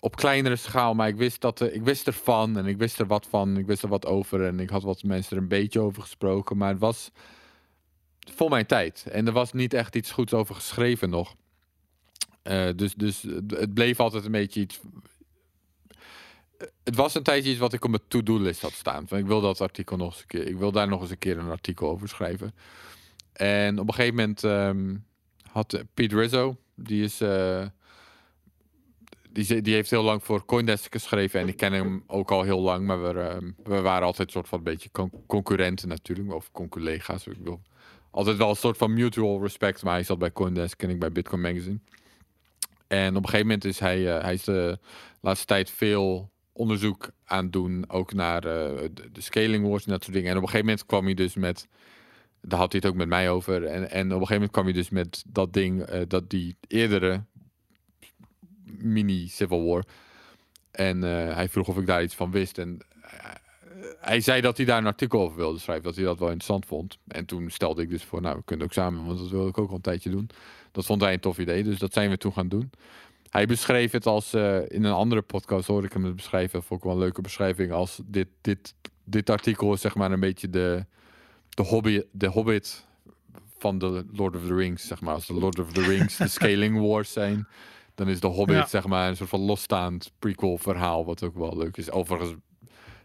Op 0.00 0.16
kleinere 0.16 0.56
schaal, 0.56 0.94
maar 0.94 1.08
ik 1.08 1.16
wist, 1.16 1.40
dat, 1.40 1.60
ik 1.60 1.82
wist 1.82 2.06
ervan 2.06 2.58
en 2.58 2.66
ik 2.66 2.78
wist 2.78 2.98
er 2.98 3.06
wat 3.06 3.26
van. 3.26 3.56
Ik 3.56 3.66
wist 3.66 3.82
er 3.82 3.88
wat 3.88 4.06
over 4.06 4.46
en 4.46 4.60
ik 4.60 4.70
had 4.70 4.82
wat 4.82 5.02
mensen 5.02 5.36
er 5.36 5.42
een 5.42 5.48
beetje 5.48 5.80
over 5.80 6.02
gesproken. 6.02 6.56
Maar 6.56 6.68
het 6.68 6.78
was 6.78 7.10
voor 8.34 8.48
mijn 8.48 8.66
tijd. 8.66 9.06
En 9.10 9.26
er 9.26 9.32
was 9.32 9.52
niet 9.52 9.74
echt 9.74 9.96
iets 9.96 10.10
goeds 10.10 10.32
over 10.32 10.54
geschreven 10.54 11.10
nog. 11.10 11.34
Uh, 12.44 12.68
dus, 12.76 12.94
dus 12.94 13.22
het 13.46 13.74
bleef 13.74 14.00
altijd 14.00 14.24
een 14.24 14.32
beetje 14.32 14.60
iets. 14.60 14.80
Het 16.84 16.96
was 16.96 17.14
een 17.14 17.22
tijdje 17.22 17.50
iets 17.50 17.58
wat 17.58 17.72
ik 17.72 17.84
op 17.84 17.90
mijn 17.90 18.02
to-do-list 18.08 18.60
had 18.60 18.72
staan. 18.72 19.08
Van, 19.08 19.18
ik 19.18 19.26
wil 19.26 19.40
dat 19.40 19.60
artikel 19.60 19.96
nog 19.96 20.12
eens 20.12 20.20
een 20.20 20.26
keer. 20.26 20.46
Ik 20.46 20.56
wil 20.56 20.72
daar 20.72 20.88
nog 20.88 21.00
eens 21.00 21.10
een 21.10 21.18
keer 21.18 21.38
een 21.38 21.50
artikel 21.50 21.88
over 21.88 22.08
schrijven. 22.08 22.54
En 23.32 23.78
op 23.78 23.88
een 23.88 23.94
gegeven 23.94 24.14
moment 24.14 24.42
um, 24.42 25.04
had 25.50 25.84
Pete 25.94 26.16
Rizzo, 26.16 26.56
die 26.74 27.04
is. 27.04 27.20
Uh, 27.20 27.66
die, 29.30 29.62
die 29.62 29.74
heeft 29.74 29.90
heel 29.90 30.02
lang 30.02 30.24
voor 30.24 30.44
Coindesk 30.44 30.92
geschreven 30.92 31.40
en 31.40 31.48
ik 31.48 31.56
ken 31.56 31.72
hem 31.72 32.04
ook 32.06 32.30
al 32.30 32.42
heel 32.42 32.60
lang, 32.60 32.86
maar 32.86 33.02
we, 33.02 33.12
uh, 33.14 33.50
we 33.64 33.80
waren 33.80 34.06
altijd 34.06 34.26
een 34.28 34.34
soort 34.34 34.48
van 34.48 34.58
een 34.58 34.64
beetje 34.64 34.90
con 34.90 35.10
concurrenten 35.26 35.88
natuurlijk, 35.88 36.34
of 36.34 36.50
conculega's. 36.52 37.26
Ik 37.26 37.36
wil 37.42 37.62
altijd 38.10 38.36
wel 38.36 38.48
een 38.48 38.56
soort 38.56 38.76
van 38.76 38.92
mutual 38.92 39.42
respect, 39.42 39.82
maar 39.82 39.92
hij 39.92 40.02
zat 40.02 40.18
bij 40.18 40.32
Coindesk 40.32 40.82
en 40.82 40.90
ik 40.90 40.98
bij 40.98 41.12
Bitcoin 41.12 41.40
Magazine. 41.40 41.78
En 42.94 43.08
op 43.08 43.22
een 43.22 43.28
gegeven 43.28 43.46
moment 43.46 43.64
is 43.64 43.78
hij, 43.78 44.00
uh, 44.00 44.22
hij 44.22 44.34
is 44.34 44.44
de 44.44 44.78
laatste 45.20 45.46
tijd 45.46 45.70
veel 45.70 46.30
onderzoek 46.52 47.10
aan 47.24 47.50
doen, 47.50 47.84
ook 47.88 48.12
naar 48.12 48.46
uh, 48.46 48.88
de, 49.12 49.20
scaling 49.20 49.66
wars 49.66 49.84
en 49.84 49.90
dat 49.90 50.02
soort 50.02 50.14
dingen. 50.14 50.30
En 50.30 50.36
op 50.36 50.42
een 50.42 50.48
gegeven 50.48 50.66
moment 50.66 50.86
kwam 50.86 51.04
hij 51.04 51.14
dus 51.14 51.34
met, 51.34 51.68
daar 52.40 52.58
had 52.58 52.72
hij 52.72 52.80
het 52.84 52.90
ook 52.90 52.96
met 52.96 53.08
mij 53.08 53.30
over. 53.30 53.64
En, 53.64 53.90
en 53.90 54.06
op 54.06 54.20
een 54.20 54.26
gegeven 54.26 54.34
moment 54.34 54.50
kwam 54.50 54.64
hij 54.64 54.72
dus 54.72 54.90
met 54.90 55.24
dat 55.26 55.52
ding, 55.52 55.90
uh, 55.90 56.00
dat 56.08 56.30
die 56.30 56.56
eerdere 56.66 57.24
mini 58.64 59.28
Civil 59.28 59.64
War. 59.64 59.84
En 60.70 61.02
hij 61.02 61.48
vroeg 61.48 61.68
of 61.68 61.78
ik 61.78 61.86
daar 61.86 62.02
iets 62.02 62.14
van 62.14 62.30
wist. 62.30 62.58
En 62.58 62.78
hij 64.00 64.20
zei 64.20 64.40
dat 64.40 64.56
hij 64.56 64.66
daar 64.66 64.78
een 64.78 64.86
artikel 64.86 65.20
over 65.20 65.36
wilde 65.36 65.58
schrijven, 65.58 65.84
dat 65.84 65.96
hij 65.96 66.04
dat 66.04 66.18
wel 66.18 66.28
interessant 66.28 66.66
vond. 66.66 66.98
En 67.06 67.24
toen 67.24 67.50
stelde 67.50 67.82
ik 67.82 67.90
dus 67.90 68.04
voor, 68.04 68.20
nou, 68.20 68.36
we 68.36 68.42
kunnen 68.44 68.66
ook 68.66 68.72
samen, 68.72 69.06
want 69.06 69.18
dat 69.18 69.28
wilde 69.28 69.48
ik 69.48 69.58
ook 69.58 69.68
al 69.68 69.74
een 69.74 69.80
tijdje 69.80 70.10
doen. 70.10 70.30
Dat 70.72 70.86
vond 70.86 71.00
hij 71.00 71.12
een 71.12 71.20
tof 71.20 71.38
idee, 71.38 71.62
dus 71.62 71.78
dat 71.78 71.92
zijn 71.92 72.10
we 72.10 72.16
toen 72.16 72.32
gaan 72.32 72.48
doen. 72.48 72.70
Hij 73.30 73.46
beschreef 73.46 73.92
het 73.92 74.06
als, 74.06 74.34
uh, 74.34 74.56
in 74.68 74.84
een 74.84 74.92
andere 74.92 75.22
podcast 75.22 75.66
hoorde 75.66 75.86
ik 75.86 75.92
hem 75.92 76.04
het 76.04 76.16
beschrijven, 76.16 76.58
dat 76.58 76.64
vond 76.64 76.80
ik 76.80 76.86
wel 76.86 76.94
een 76.94 77.02
leuke 77.02 77.20
beschrijving, 77.20 77.72
als 77.72 78.00
dit, 78.04 78.28
dit, 78.40 78.74
dit 79.04 79.30
artikel 79.30 79.72
is 79.72 79.80
zeg 79.80 79.94
maar 79.94 80.12
een 80.12 80.20
beetje 80.20 80.50
de, 80.50 80.84
de, 81.48 81.62
hobby, 81.62 82.02
de 82.10 82.26
Hobbit 82.26 82.86
van 83.58 83.78
de 83.78 84.04
Lord 84.12 84.36
of 84.36 84.46
the 84.46 84.54
Rings, 84.54 84.86
zeg 84.86 85.00
maar. 85.00 85.14
Als 85.14 85.26
de 85.26 85.34
Lord 85.34 85.58
of 85.58 85.72
the 85.72 85.82
Rings 85.82 86.16
de 86.16 86.28
Scaling 86.38 86.80
Wars 86.80 87.12
zijn, 87.12 87.46
dan 87.94 88.08
is 88.08 88.20
de 88.20 88.26
Hobbit 88.26 88.68
zeg 88.68 88.86
maar 88.86 89.08
een 89.08 89.16
soort 89.16 89.28
van 89.28 89.40
losstaand 89.40 90.12
prequel 90.18 90.58
verhaal, 90.58 91.04
wat 91.04 91.22
ook 91.22 91.34
wel 91.34 91.56
leuk 91.56 91.76
is. 91.76 91.90
Overigens 91.90 92.34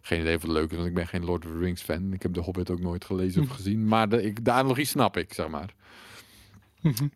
geen 0.01 0.19
idee 0.19 0.33
het 0.33 0.47
leuk 0.47 0.69
is, 0.69 0.75
want 0.75 0.87
ik 0.87 0.93
ben 0.93 1.07
geen 1.07 1.25
Lord 1.25 1.45
of 1.45 1.51
the 1.51 1.57
Rings 1.57 1.81
fan. 1.81 2.13
Ik 2.13 2.21
heb 2.21 2.33
de 2.33 2.39
Hobbit 2.39 2.69
ook 2.69 2.79
nooit 2.79 3.05
gelezen 3.05 3.41
of 3.41 3.47
hm. 3.47 3.53
gezien. 3.53 3.87
Maar 3.87 4.09
de, 4.09 4.23
ik, 4.23 4.45
de 4.45 4.51
analogie 4.51 4.85
snap 4.85 5.17
ik, 5.17 5.33
zeg 5.33 5.47
maar. 5.47 5.73
Mhm. 6.81 7.07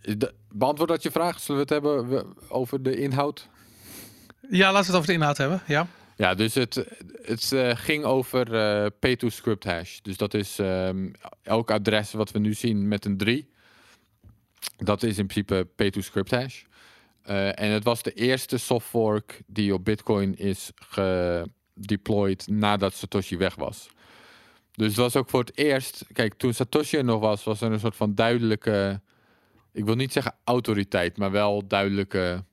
De, 0.00 0.34
beantwoord 0.48 0.88
dat 0.88 1.02
je 1.02 1.10
vraag. 1.10 1.40
Zullen 1.40 1.66
we 1.66 1.74
het 1.74 1.82
hebben 1.82 2.26
over 2.48 2.82
de 2.82 2.96
inhoud? 2.96 3.48
Ja, 4.50 4.72
laten 4.72 4.80
we 4.80 4.86
het 4.86 4.94
over 4.96 5.06
de 5.06 5.12
inhoud 5.12 5.36
hebben. 5.36 5.62
Ja, 5.66 5.86
ja 6.16 6.34
dus 6.34 6.54
het, 6.54 6.74
het 7.22 7.50
uh, 7.52 7.70
ging 7.74 8.04
over 8.04 8.54
uh, 8.54 8.86
pay-to-script 8.98 9.64
hash. 9.64 9.98
Dus 10.02 10.16
dat 10.16 10.34
is 10.34 10.58
um, 10.58 11.12
elk 11.42 11.70
adres 11.70 12.12
wat 12.12 12.30
we 12.30 12.38
nu 12.38 12.54
zien 12.54 12.88
met 12.88 13.04
een 13.04 13.16
3. 13.16 13.48
Dat 14.76 15.02
is 15.02 15.18
in 15.18 15.26
principe 15.26 15.68
pay-to-script 15.76 16.30
hash. 16.30 16.62
Uh, 17.28 17.60
en 17.60 17.70
het 17.70 17.84
was 17.84 18.02
de 18.02 18.12
eerste 18.12 18.58
soft 18.58 18.86
fork 18.86 19.42
die 19.46 19.74
op 19.74 19.84
Bitcoin 19.84 20.36
is 20.36 20.70
gedeployed 21.80 22.46
nadat 22.48 22.94
Satoshi 22.94 23.36
weg 23.36 23.54
was. 23.54 23.88
Dus 24.72 24.86
het 24.86 24.96
was 24.96 25.16
ook 25.16 25.30
voor 25.30 25.40
het 25.40 25.56
eerst. 25.56 26.04
Kijk, 26.12 26.34
toen 26.34 26.54
Satoshi 26.54 26.96
er 26.96 27.04
nog 27.04 27.20
was, 27.20 27.44
was 27.44 27.60
er 27.60 27.72
een 27.72 27.80
soort 27.80 27.96
van 27.96 28.14
duidelijke 28.14 29.00
ik 29.76 29.84
wil 29.84 29.94
niet 29.94 30.12
zeggen 30.12 30.34
autoriteit, 30.44 31.16
maar 31.16 31.30
wel 31.30 31.66
duidelijke 31.66 32.44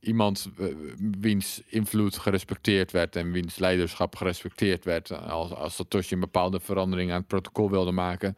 iemand 0.00 0.50
uh, 0.58 0.74
wiens 1.20 1.62
invloed 1.66 2.18
gerespecteerd 2.18 2.90
werd 2.90 3.16
en 3.16 3.32
wiens 3.32 3.58
leiderschap 3.58 4.16
gerespecteerd 4.16 4.84
werd. 4.84 5.10
Als, 5.10 5.52
als 5.52 5.74
Satoshi 5.74 6.14
een 6.14 6.20
bepaalde 6.20 6.60
verandering 6.60 7.10
aan 7.10 7.18
het 7.18 7.26
protocol 7.26 7.70
wilde 7.70 7.90
maken, 7.90 8.36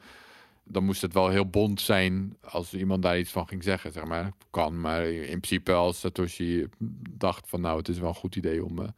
dan 0.64 0.84
moest 0.84 1.02
het 1.02 1.12
wel 1.12 1.28
heel 1.28 1.46
bond 1.46 1.80
zijn 1.80 2.36
als 2.40 2.74
iemand 2.74 3.02
daar 3.02 3.18
iets 3.18 3.30
van 3.30 3.48
ging 3.48 3.62
zeggen, 3.62 3.92
zeg 3.92 4.04
maar. 4.04 4.32
Kan, 4.50 4.80
maar 4.80 5.06
in 5.06 5.40
principe 5.40 5.72
als 5.72 6.00
Satoshi 6.00 6.66
dacht 7.10 7.48
van 7.48 7.60
nou, 7.60 7.78
het 7.78 7.88
is 7.88 7.98
wel 7.98 8.08
een 8.08 8.14
goed 8.14 8.36
idee 8.36 8.64
om 8.64 8.78
eh, 8.78 8.88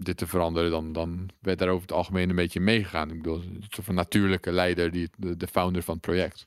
dit 0.00 0.16
te 0.16 0.26
veranderen, 0.26 0.70
dan, 0.70 0.92
dan 0.92 1.28
werd 1.40 1.58
daar 1.58 1.68
over 1.68 1.82
het 1.82 1.92
algemeen 1.92 2.30
een 2.30 2.36
beetje 2.36 2.60
meegegaan. 2.60 3.10
Ik 3.10 3.16
bedoel, 3.16 3.42
een 3.42 3.64
soort 3.68 3.86
van 3.86 3.94
natuurlijke 3.94 4.52
leider, 4.52 4.90
die, 4.90 5.08
de, 5.16 5.36
de 5.36 5.46
founder 5.46 5.82
van 5.82 5.94
het 5.94 6.02
project. 6.02 6.44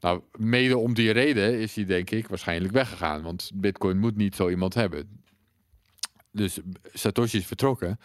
Nou, 0.00 0.22
mede 0.38 0.78
om 0.78 0.94
die 0.94 1.10
reden 1.10 1.60
is 1.60 1.74
hij 1.74 1.84
denk 1.84 2.10
ik 2.10 2.28
waarschijnlijk 2.28 2.72
weggegaan, 2.72 3.22
want 3.22 3.50
Bitcoin 3.54 3.98
moet 3.98 4.16
niet 4.16 4.36
zo 4.36 4.48
iemand 4.48 4.74
hebben. 4.74 5.22
Dus 6.30 6.58
Satoshi 6.92 7.38
is 7.38 7.46
vertrokken, 7.46 7.98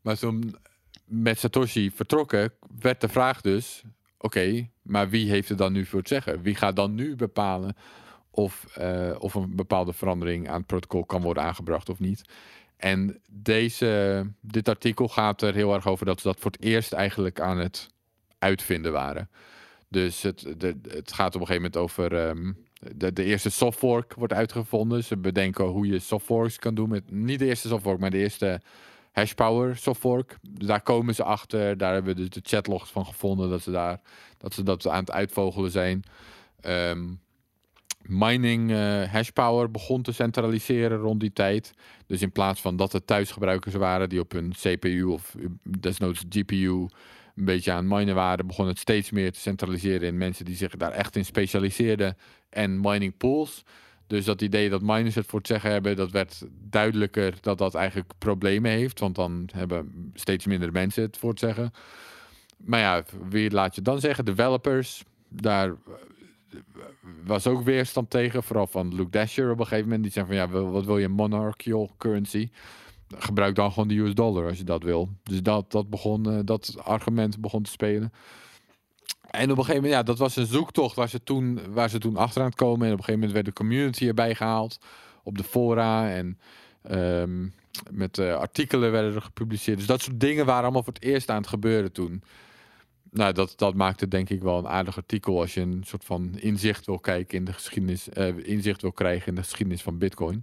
maar 0.00 0.18
toen 0.18 0.56
met 1.04 1.38
Satoshi 1.38 1.90
vertrokken, 1.90 2.52
werd 2.78 3.00
de 3.00 3.08
vraag 3.08 3.40
dus: 3.40 3.82
oké, 4.18 4.68
maar 4.82 5.08
wie 5.08 5.30
heeft 5.30 5.48
er 5.48 5.56
dan 5.56 5.72
nu 5.72 5.84
voor 5.84 5.98
het 5.98 6.08
zeggen? 6.08 6.42
Wie 6.42 6.54
gaat 6.54 6.76
dan 6.76 6.94
nu 6.94 7.16
bepalen 7.16 7.76
of, 8.30 8.66
eh, 8.76 9.16
of 9.18 9.34
een 9.34 9.56
bepaalde 9.56 9.92
verandering 9.92 10.48
aan 10.48 10.58
het 10.58 10.66
protocol 10.66 11.04
kan 11.04 11.22
worden 11.22 11.42
aangebracht 11.42 11.88
of 11.88 11.98
niet? 11.98 12.22
En 12.82 13.20
deze, 13.26 14.24
dit 14.40 14.68
artikel 14.68 15.08
gaat 15.08 15.42
er 15.42 15.54
heel 15.54 15.74
erg 15.74 15.86
over 15.86 16.06
dat 16.06 16.20
ze 16.20 16.26
dat 16.26 16.40
voor 16.40 16.50
het 16.50 16.60
eerst 16.60 16.92
eigenlijk 16.92 17.40
aan 17.40 17.58
het 17.58 17.88
uitvinden 18.38 18.92
waren. 18.92 19.30
Dus 19.88 20.22
het, 20.22 20.40
het 20.88 21.12
gaat 21.12 21.34
op 21.34 21.40
een 21.40 21.46
gegeven 21.46 21.54
moment 21.54 21.76
over. 21.76 22.28
ehm, 22.28 22.52
de, 22.94 23.12
de 23.12 23.24
eerste 23.24 23.50
softfork 23.50 24.14
wordt 24.14 24.32
uitgevonden. 24.32 25.04
Ze 25.04 25.16
bedenken 25.16 25.64
hoe 25.64 25.86
je 25.86 25.98
softforks 25.98 26.58
kan 26.58 26.74
doen. 26.74 26.88
Met, 26.88 27.10
niet 27.10 27.38
de 27.38 27.46
eerste 27.46 27.68
softfork, 27.68 27.98
maar 27.98 28.10
de 28.10 28.18
eerste 28.18 28.60
hashpower 29.12 29.76
softfork. 29.76 30.38
Daar 30.42 30.80
komen 30.82 31.14
ze 31.14 31.22
achter. 31.22 31.76
Daar 31.76 31.92
hebben 31.92 32.14
we 32.14 32.20
dus 32.20 32.30
de 32.30 32.40
chatlogs 32.42 32.90
van 32.90 33.06
gevonden. 33.06 33.50
Dat 33.50 33.62
ze, 33.62 33.70
daar, 33.70 34.00
dat, 34.38 34.54
ze 34.54 34.62
dat 34.62 34.88
aan 34.88 35.00
het 35.00 35.10
uitvogelen 35.10 35.70
zijn. 35.70 36.02
Ehm, 36.60 37.08
mining 38.02 38.70
eh, 38.70 39.02
hashpower 39.12 39.70
begon 39.70 40.02
te 40.02 40.12
centraliseren 40.12 40.98
rond 40.98 41.20
die 41.20 41.32
tijd. 41.32 41.72
Dus 42.06 42.22
in 42.22 42.32
plaats 42.32 42.60
van 42.60 42.76
dat 42.76 42.92
het 42.92 43.06
thuisgebruikers 43.06 43.74
waren 43.74 44.08
die 44.08 44.20
op 44.20 44.32
hun 44.32 44.52
CPU 44.52 45.02
of 45.02 45.34
eh, 45.34 45.44
desnoods 45.62 46.24
GPU 46.28 46.86
een 47.36 47.44
beetje 47.44 47.72
aan 47.72 47.88
minen 47.88 48.14
waren, 48.14 48.46
begon 48.46 48.66
het 48.66 48.78
steeds 48.78 49.10
meer 49.10 49.32
te 49.32 49.40
centraliseren 49.40 50.08
in 50.08 50.18
mensen 50.18 50.44
die 50.44 50.56
zich 50.56 50.76
daar 50.76 50.92
echt 50.92 51.16
in 51.16 51.24
specialiseerden 51.24 52.16
en 52.50 52.80
mining 52.80 53.16
pools. 53.16 53.64
Dus 54.06 54.24
dat 54.24 54.42
idee 54.42 54.70
dat 54.70 54.82
miners 54.82 55.14
het 55.14 55.26
voor 55.26 55.38
het 55.38 55.48
zeggen 55.48 55.70
hebben, 55.70 55.96
dat 55.96 56.10
werd 56.10 56.42
duidelijker 56.70 57.34
dat 57.40 57.58
dat 57.58 57.74
eigenlijk 57.74 58.12
problemen 58.18 58.70
heeft. 58.70 59.00
Want 59.00 59.14
dan 59.14 59.48
hebben 59.52 60.10
steeds 60.14 60.46
minder 60.46 60.72
mensen 60.72 61.02
het 61.02 61.16
voor 61.18 61.30
het 61.30 61.38
zeggen. 61.38 61.72
Maar 62.56 62.80
ja, 62.80 63.04
wie 63.28 63.50
laat 63.50 63.74
je 63.74 63.82
dan 63.82 64.00
zeggen? 64.00 64.24
Developers, 64.24 65.04
daar 65.28 65.74
was 67.24 67.46
ook 67.46 67.62
weerstand 67.62 68.10
tegen. 68.10 68.42
Vooral 68.42 68.66
van 68.66 68.94
Luke 68.94 69.10
Dasher 69.10 69.50
op 69.50 69.58
een 69.58 69.66
gegeven 69.66 69.84
moment. 69.84 70.02
Die 70.02 70.12
zei 70.12 70.26
van 70.26 70.34
ja, 70.34 70.48
wat 70.48 70.84
wil 70.84 70.98
je 70.98 71.08
monarchical 71.08 71.90
currency? 71.98 72.50
Gebruik 73.08 73.54
dan 73.54 73.72
gewoon 73.72 73.88
de 73.88 73.98
US 73.98 74.14
dollar 74.14 74.48
als 74.48 74.58
je 74.58 74.64
dat 74.64 74.82
wil. 74.82 75.08
Dus 75.22 75.42
dat, 75.42 75.70
dat, 75.70 75.90
begon, 75.90 76.30
eh, 76.30 76.38
dat 76.44 76.76
argument 76.82 77.40
begon 77.40 77.62
te 77.62 77.70
spelen. 77.70 78.12
En 79.30 79.50
op 79.50 79.58
een 79.58 79.64
gegeven 79.64 79.74
moment, 79.74 79.92
ja, 79.92 80.02
dat 80.02 80.18
was 80.18 80.36
een 80.36 80.46
zoektocht 80.46 80.96
waar 80.96 81.08
ze 81.08 81.22
toen, 81.22 81.60
waar 81.70 81.90
ze 81.90 81.98
toen 81.98 82.16
achteraan 82.16 82.54
komen. 82.54 82.86
En 82.86 82.92
op 82.92 82.98
een 82.98 83.04
gegeven 83.04 83.12
moment 83.14 83.32
werd 83.32 83.46
de 83.46 83.52
community 83.52 84.06
erbij 84.06 84.34
gehaald 84.34 84.78
op 85.22 85.38
de 85.38 85.44
fora. 85.44 86.10
En 86.10 86.38
ehm, 86.82 87.48
met 87.90 88.18
eh, 88.18 88.34
artikelen 88.34 88.92
werden 88.92 89.14
er 89.14 89.22
gepubliceerd. 89.22 89.78
Dus 89.78 89.86
dat 89.86 90.02
soort 90.02 90.20
dingen 90.20 90.46
waren 90.46 90.62
allemaal 90.62 90.82
voor 90.82 90.92
het 90.92 91.02
eerst 91.02 91.30
aan 91.30 91.36
het 91.36 91.46
gebeuren 91.46 91.92
toen. 91.92 92.22
Nou, 93.12 93.32
dat, 93.32 93.52
dat 93.56 93.74
maakte 93.74 94.08
denk 94.08 94.30
ik 94.30 94.42
wel 94.42 94.58
een 94.58 94.68
aardig 94.68 94.96
artikel 94.96 95.40
als 95.40 95.54
je 95.54 95.60
een 95.60 95.82
soort 95.86 96.04
van 96.04 96.38
inzicht 96.38 96.86
wil 96.86 96.98
kijken 96.98 97.38
in 97.38 97.44
de 97.44 97.52
geschiedenis, 97.52 98.08
eh, 98.08 98.46
inzicht 98.46 98.82
wil 98.82 98.92
krijgen 98.92 99.28
in 99.28 99.34
de 99.34 99.42
geschiedenis 99.42 99.82
van 99.82 99.98
Bitcoin. 99.98 100.42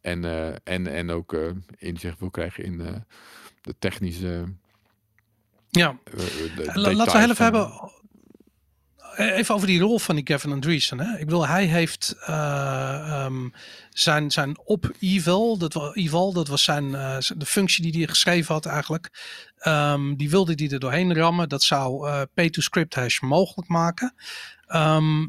En, 0.00 0.24
eh, 0.24 0.54
en, 0.64 0.86
en 0.86 1.10
ook 1.10 1.32
eh, 1.32 1.50
inzicht 1.78 2.18
wil 2.18 2.30
krijgen 2.30 2.64
in 2.64 2.78
de 3.62 3.74
technische. 3.78 4.44
Ja, 5.68 5.98
laten 6.74 7.12
we 7.12 7.18
heel 7.18 7.30
even 7.30 7.44
hebben. 7.44 7.90
Even 9.16 9.54
over 9.54 9.66
die 9.66 9.80
rol 9.80 9.98
van 9.98 10.14
die 10.14 10.26
Gavin 10.26 10.52
Andreessen. 10.52 11.00
Hè? 11.00 11.18
Ik 11.18 11.24
bedoel, 11.24 11.46
hij 11.46 11.64
heeft 11.64 12.16
eh, 12.20 13.24
ehm, 13.24 13.48
zijn, 13.90 14.30
zijn 14.30 14.58
op 14.64 14.90
Evil, 15.00 15.58
dat 15.58 15.72
was, 15.72 15.94
Evil, 15.94 16.32
dat 16.32 16.48
was 16.48 16.64
zijn, 16.64 16.94
eh, 16.94 17.16
de 17.36 17.46
functie 17.46 17.82
die 17.82 18.00
hij 18.00 18.08
geschreven 18.08 18.54
had 18.54 18.66
eigenlijk. 18.66 19.10
Ehm, 19.58 20.14
die 20.14 20.30
wilde 20.30 20.52
hij 20.56 20.70
er 20.70 20.80
doorheen 20.80 21.14
rammen. 21.14 21.48
Dat 21.48 21.62
zou 21.62 22.08
eh, 22.08 22.22
pay-to-script 22.34 22.94
hash 22.94 23.20
mogelijk 23.20 23.68
maken. 23.68 24.14
Ehm, 24.66 25.26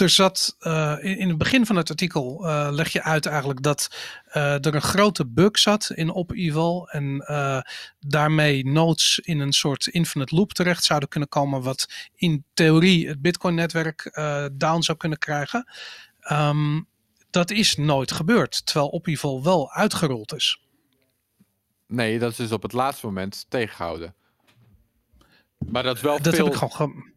er 0.00 0.10
zat 0.10 0.56
eh, 0.58 0.96
in, 1.00 1.18
in 1.18 1.28
het 1.28 1.38
begin 1.38 1.66
van 1.66 1.76
het 1.76 1.90
artikel 1.90 2.48
eh, 2.48 2.68
leg 2.70 2.88
je 2.88 3.02
uit 3.02 3.26
eigenlijk 3.26 3.62
dat 3.62 3.88
eh, 4.24 4.52
er 4.52 4.74
een 4.74 4.82
grote 4.82 5.26
bug 5.26 5.58
zat 5.58 5.90
in 5.94 6.10
op 6.10 6.32
Evil 6.32 6.88
en 6.88 7.24
daarmee 8.00 8.66
nodes 8.66 9.18
in 9.22 9.40
een 9.40 9.52
soort 9.52 9.86
infinite 9.86 10.34
loop 10.34 10.52
terecht 10.52 10.84
zouden 10.84 11.08
kunnen 11.08 11.28
komen, 11.28 11.62
wat 11.62 12.08
in 12.14 12.44
theorie 12.54 13.08
het 13.08 13.20
Bitcoin-netwerk 13.20 14.04
eh, 14.04 14.44
down 14.52 14.80
zou 14.80 14.98
kunnen 14.98 15.18
krijgen. 15.18 15.72
Ehm, 16.20 16.80
dat 17.30 17.50
is 17.50 17.76
nooit 17.76 18.12
gebeurd, 18.12 18.66
terwijl 18.66 18.88
op 18.88 19.06
Evil 19.06 19.42
wel 19.42 19.72
uitgerold 19.72 20.34
is. 20.34 20.60
Nee, 21.86 22.18
dat 22.18 22.30
is 22.30 22.36
dus 22.36 22.52
op 22.52 22.62
het 22.62 22.72
laatste 22.72 23.06
moment 23.06 23.46
tegengehouden. 23.48 24.14
Maar 25.58 25.82
dat 25.82 25.96
is 25.96 26.02
wel 26.02 26.22
Dat 26.22 26.34
veel... 26.34 26.44
heb 26.44 26.54
ik 26.54 26.70
gewoon. 26.72 27.12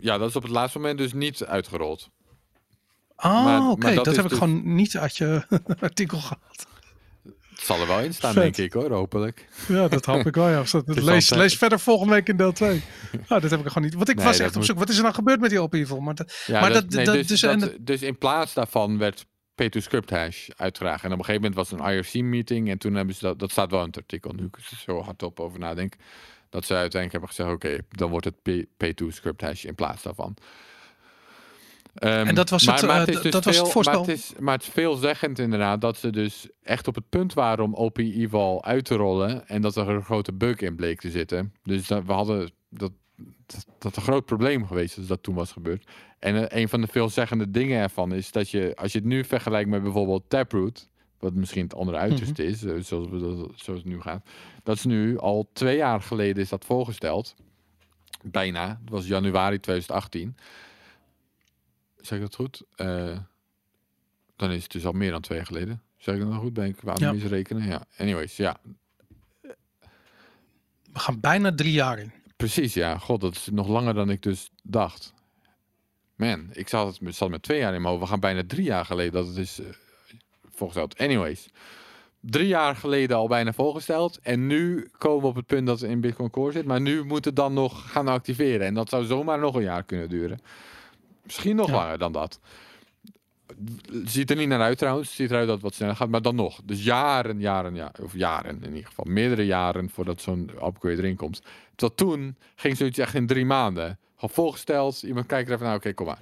Ja, 0.00 0.18
dat 0.18 0.28
is 0.28 0.36
op 0.36 0.42
het 0.42 0.50
laatste 0.52 0.78
moment 0.78 0.98
dus 0.98 1.12
niet 1.12 1.44
uitgerold. 1.44 2.10
Ah, 3.16 3.70
oké, 3.70 3.94
dat, 3.94 4.06
heb 4.06 4.24
ik 4.24 4.28
dus- 4.28 4.38
gewoon 4.38 4.74
niet 4.74 4.96
uit 4.96 5.16
je 5.16 5.42
artikel 5.80 6.18
gehad. 6.18 6.66
Het 7.50 7.68
zal 7.68 7.80
er 7.80 7.86
wel 7.86 8.00
in 8.00 8.14
staan, 8.14 8.32
Vet. 8.32 8.42
denk 8.42 8.56
ik 8.56 8.72
hoor, 8.72 8.90
hopelijk. 8.92 9.48
Ja, 9.68 9.88
dat 9.88 10.04
hoop 10.04 10.26
ik 10.26 10.34
wel. 10.34 10.48
Ja. 10.48 10.62
Lees, 10.84 11.30
lees 11.30 11.56
verder 11.56 11.80
volgende 11.80 12.14
week 12.14 12.28
in 12.28 12.36
deel 12.36 12.52
2. 12.52 12.82
Nou, 13.28 13.40
dat 13.40 13.50
heb 13.50 13.60
ik 13.60 13.66
gewoon 13.66 13.82
niet. 13.82 13.94
Want 13.94 14.08
ik 14.08 14.16
Nee, 14.16 14.24
was 14.24 14.38
echt 14.38 14.48
op 14.50 14.56
moet- 14.56 14.64
zoek. 14.64 14.78
Wat 14.78 14.88
is 14.88 14.96
er 14.96 15.02
nou 15.02 15.14
gebeurd 15.14 15.40
met 15.40 15.50
die 15.50 15.62
op? 15.62 16.00
Maar 16.00 16.14
dat, 16.14 16.42
Ja, 16.46 16.60
Maar 16.60 16.72
dat, 16.72 16.90
dat- 16.90 17.04
nee, 17.04 17.16
dus, 17.16 17.26
dus- 17.26 17.40
dat- 17.40 17.76
dus, 17.80 18.02
in 18.02 18.18
plaats 18.18 18.54
daarvan 18.54 18.98
werd 18.98 19.26
P2Script 19.62 20.10
hash 20.10 20.48
uitgedragen. 20.56 21.04
En 21.04 21.12
op 21.12 21.18
een 21.18 21.24
gegeven 21.24 21.50
moment 21.50 21.54
was 21.54 21.78
er 21.80 21.86
een 21.86 21.96
IRC-meeting. 21.96 22.68
En 22.70 22.78
toen 22.78 22.94
hebben 22.94 23.14
ze 23.14 23.20
dat, 23.24 23.38
dat 23.38 23.50
staat 23.50 23.70
wel 23.70 23.80
in 23.80 23.86
het 23.86 23.96
artikel, 23.96 24.32
nu 24.32 24.44
ik 24.44 24.56
er 24.56 24.78
zo 24.86 25.02
hardop 25.02 25.40
over 25.40 25.58
nadenk. 25.58 25.94
Dat 26.50 26.64
ze 26.64 26.74
uiteindelijk 26.74 27.12
hebben 27.12 27.28
gezegd, 27.28 27.50
oké, 27.50 27.78
dan 27.88 28.10
wordt 28.10 28.24
het 28.24 28.42
P- 28.42 28.84
P2Script 28.84 29.40
hash 29.40 29.64
in 29.64 29.74
plaats 29.74 30.02
daarvan. 30.02 30.36
Ehm, 31.94 32.26
En 32.26 32.34
dat 32.34 32.50
was 32.50 32.66
het, 32.66 32.82
maar, 32.82 33.02
eh, 33.02 33.14
is 33.14 33.20
dus 33.20 33.32
dat 33.32 33.44
was 33.44 33.56
het 33.58 33.68
voorspel. 33.70 34.00
Maar 34.00 34.08
het, 34.08 34.18
is, 34.18 34.32
maar 34.38 34.54
het 34.54 34.62
is 34.62 34.68
veelzeggend 34.68 35.38
inderdaad 35.38 35.80
dat 35.80 35.96
ze 35.96 36.10
dus 36.10 36.48
echt 36.62 36.88
op 36.88 36.94
het 36.94 37.08
punt 37.08 37.34
waren 37.34 37.64
om 37.64 37.74
OP 37.74 37.98
Eval 37.98 38.64
uit 38.64 38.84
te 38.84 38.94
rollen. 38.94 39.48
En 39.48 39.62
dat 39.62 39.76
er 39.76 39.88
een 39.88 40.04
grote 40.04 40.32
bug 40.32 40.56
in 40.60 40.76
bleek 40.76 41.00
te 41.00 41.10
zitten. 41.10 41.54
Dus 41.62 41.86
dat, 41.86 42.04
we 42.04 42.12
hadden 42.12 42.50
dat, 42.68 42.92
dat, 43.46 43.66
dat 43.78 43.96
een 43.96 44.02
groot 44.02 44.24
probleem 44.24 44.66
geweest 44.66 44.96
als 44.98 45.06
dat 45.06 45.22
toen 45.22 45.34
was 45.34 45.52
gebeurd. 45.52 45.86
En 46.18 46.48
eh, 46.48 46.60
een 46.60 46.68
van 46.68 46.80
de 46.80 46.86
veelzeggende 46.86 47.50
dingen 47.50 47.82
ervan 47.82 48.12
is 48.14 48.30
dat 48.32 48.50
je, 48.50 48.72
als 48.76 48.92
je 48.92 48.98
het 48.98 49.06
nu 49.06 49.24
vergelijkt 49.24 49.70
met 49.70 49.82
bijvoorbeeld 49.82 50.24
Taproot, 50.28 50.88
wat 51.20 51.34
misschien 51.34 51.62
het 51.62 51.74
andere 51.74 51.98
uiterste 51.98 52.44
is, 52.44 52.64
eh, 52.64 52.80
zoals, 52.80 53.08
we 53.08 53.18
dat, 53.18 53.50
zoals 53.54 53.80
het 53.80 53.88
nu 53.88 54.00
gaat. 54.00 54.28
Dat 54.62 54.76
is 54.76 54.84
nu 54.84 55.18
al 55.18 55.50
twee 55.52 55.76
jaar 55.76 56.00
geleden 56.02 56.42
is 56.42 56.48
dat 56.48 56.64
voorgesteld. 56.64 57.34
Bijna. 58.22 58.68
Het 58.80 58.90
was 58.90 59.06
januari 59.06 59.60
2018. 59.60 60.36
Zeg 61.96 62.18
ik 62.18 62.24
dat 62.24 62.34
goed? 62.34 62.62
Eh, 62.76 63.18
dan 64.36 64.50
is 64.50 64.62
het 64.62 64.72
dus 64.72 64.86
al 64.86 64.92
meer 64.92 65.10
dan 65.10 65.20
twee 65.20 65.38
jaar 65.38 65.46
geleden. 65.46 65.82
Zeg 65.96 66.14
ik 66.14 66.20
dat 66.20 66.34
goed? 66.34 66.52
Ben 66.52 66.66
ik 66.66 66.76
aan 66.84 66.96
Ja. 66.98 67.12
misrekenen? 67.12 67.66
Ja. 67.68 67.84
Anyways, 67.98 68.36
ja. 68.36 68.56
we 70.92 70.98
gaan 70.98 71.20
bijna 71.20 71.54
drie 71.54 71.72
jaar 71.72 71.98
in. 71.98 72.12
Precies, 72.36 72.74
ja. 72.74 72.98
God, 72.98 73.20
dat 73.20 73.34
is 73.34 73.48
nog 73.52 73.68
langer 73.68 73.94
dan 73.94 74.10
ik 74.10 74.22
dus 74.22 74.50
dacht. 74.62 75.12
Man, 76.14 76.48
ik 76.52 76.68
zat, 76.68 76.98
het, 77.00 77.14
zat 77.14 77.30
met 77.30 77.42
twee 77.42 77.58
jaar 77.58 77.74
in 77.74 77.80
mijn 77.82 77.92
hoofd. 77.94 78.04
We 78.04 78.10
gaan 78.10 78.20
bijna 78.20 78.42
drie 78.46 78.64
jaar 78.64 78.84
geleden 78.84 79.12
dat 79.12 79.26
het 79.26 79.36
is 79.36 79.60
voorgesteld. 80.60 80.98
Anyways. 80.98 81.48
Drie 82.20 82.46
jaar 82.46 82.76
geleden 82.76 83.16
al 83.16 83.28
bijna 83.28 83.52
voorgesteld. 83.52 84.18
En 84.22 84.46
nu 84.46 84.88
komen 84.98 85.20
we 85.22 85.26
op 85.26 85.34
het 85.34 85.46
punt 85.46 85.66
dat 85.66 85.80
het 85.80 85.90
in 85.90 86.00
Bitcoin 86.00 86.30
Core 86.30 86.52
zit. 86.52 86.64
Maar 86.66 86.80
nu 86.80 87.04
moet 87.04 87.24
het 87.24 87.36
dan 87.36 87.52
nog 87.52 87.90
gaan 87.92 88.08
activeren. 88.08 88.66
En 88.66 88.74
dat 88.74 88.88
zou 88.88 89.04
zomaar 89.04 89.38
nog 89.38 89.54
een 89.54 89.62
jaar 89.62 89.82
kunnen 89.84 90.08
duren. 90.08 90.38
Misschien 91.24 91.56
nog 91.56 91.68
Ja. 91.68 91.74
langer 91.74 91.98
dan 91.98 92.12
dat. 92.12 92.40
Ziet 94.04 94.30
er 94.30 94.36
niet 94.36 94.48
naar 94.48 94.60
uit 94.60 94.78
trouwens. 94.78 95.14
Ziet 95.14 95.30
eruit 95.30 95.46
dat 95.46 95.54
het 95.54 95.64
wat 95.64 95.74
sneller 95.74 95.96
gaat. 95.96 96.08
Maar 96.08 96.22
dan 96.22 96.34
nog. 96.34 96.60
Dus 96.64 96.84
jaren, 96.84 97.40
jaren, 97.40 97.74
ja, 97.74 97.92
of 98.02 98.14
jaren 98.16 98.58
in 98.62 98.68
ieder 98.74 98.86
geval. 98.86 99.04
Meerdere 99.08 99.46
jaren 99.46 99.90
voordat 99.90 100.20
zo'n 100.20 100.50
upgrade 100.64 100.96
erin 100.96 101.16
komt. 101.16 101.42
Tot 101.76 101.96
toen 101.96 102.36
ging 102.54 102.76
zoiets 102.76 102.98
echt 102.98 103.14
in 103.14 103.26
drie 103.26 103.44
maanden. 103.44 103.98
Gewoon 104.14 104.34
voorgesteld. 104.34 105.02
Iemand 105.02 105.26
kijkt 105.26 105.48
er 105.48 105.54
even 105.54 105.66
naar. 105.66 105.76
Oké, 105.76 105.92
kom 105.92 106.06
maar. 106.06 106.20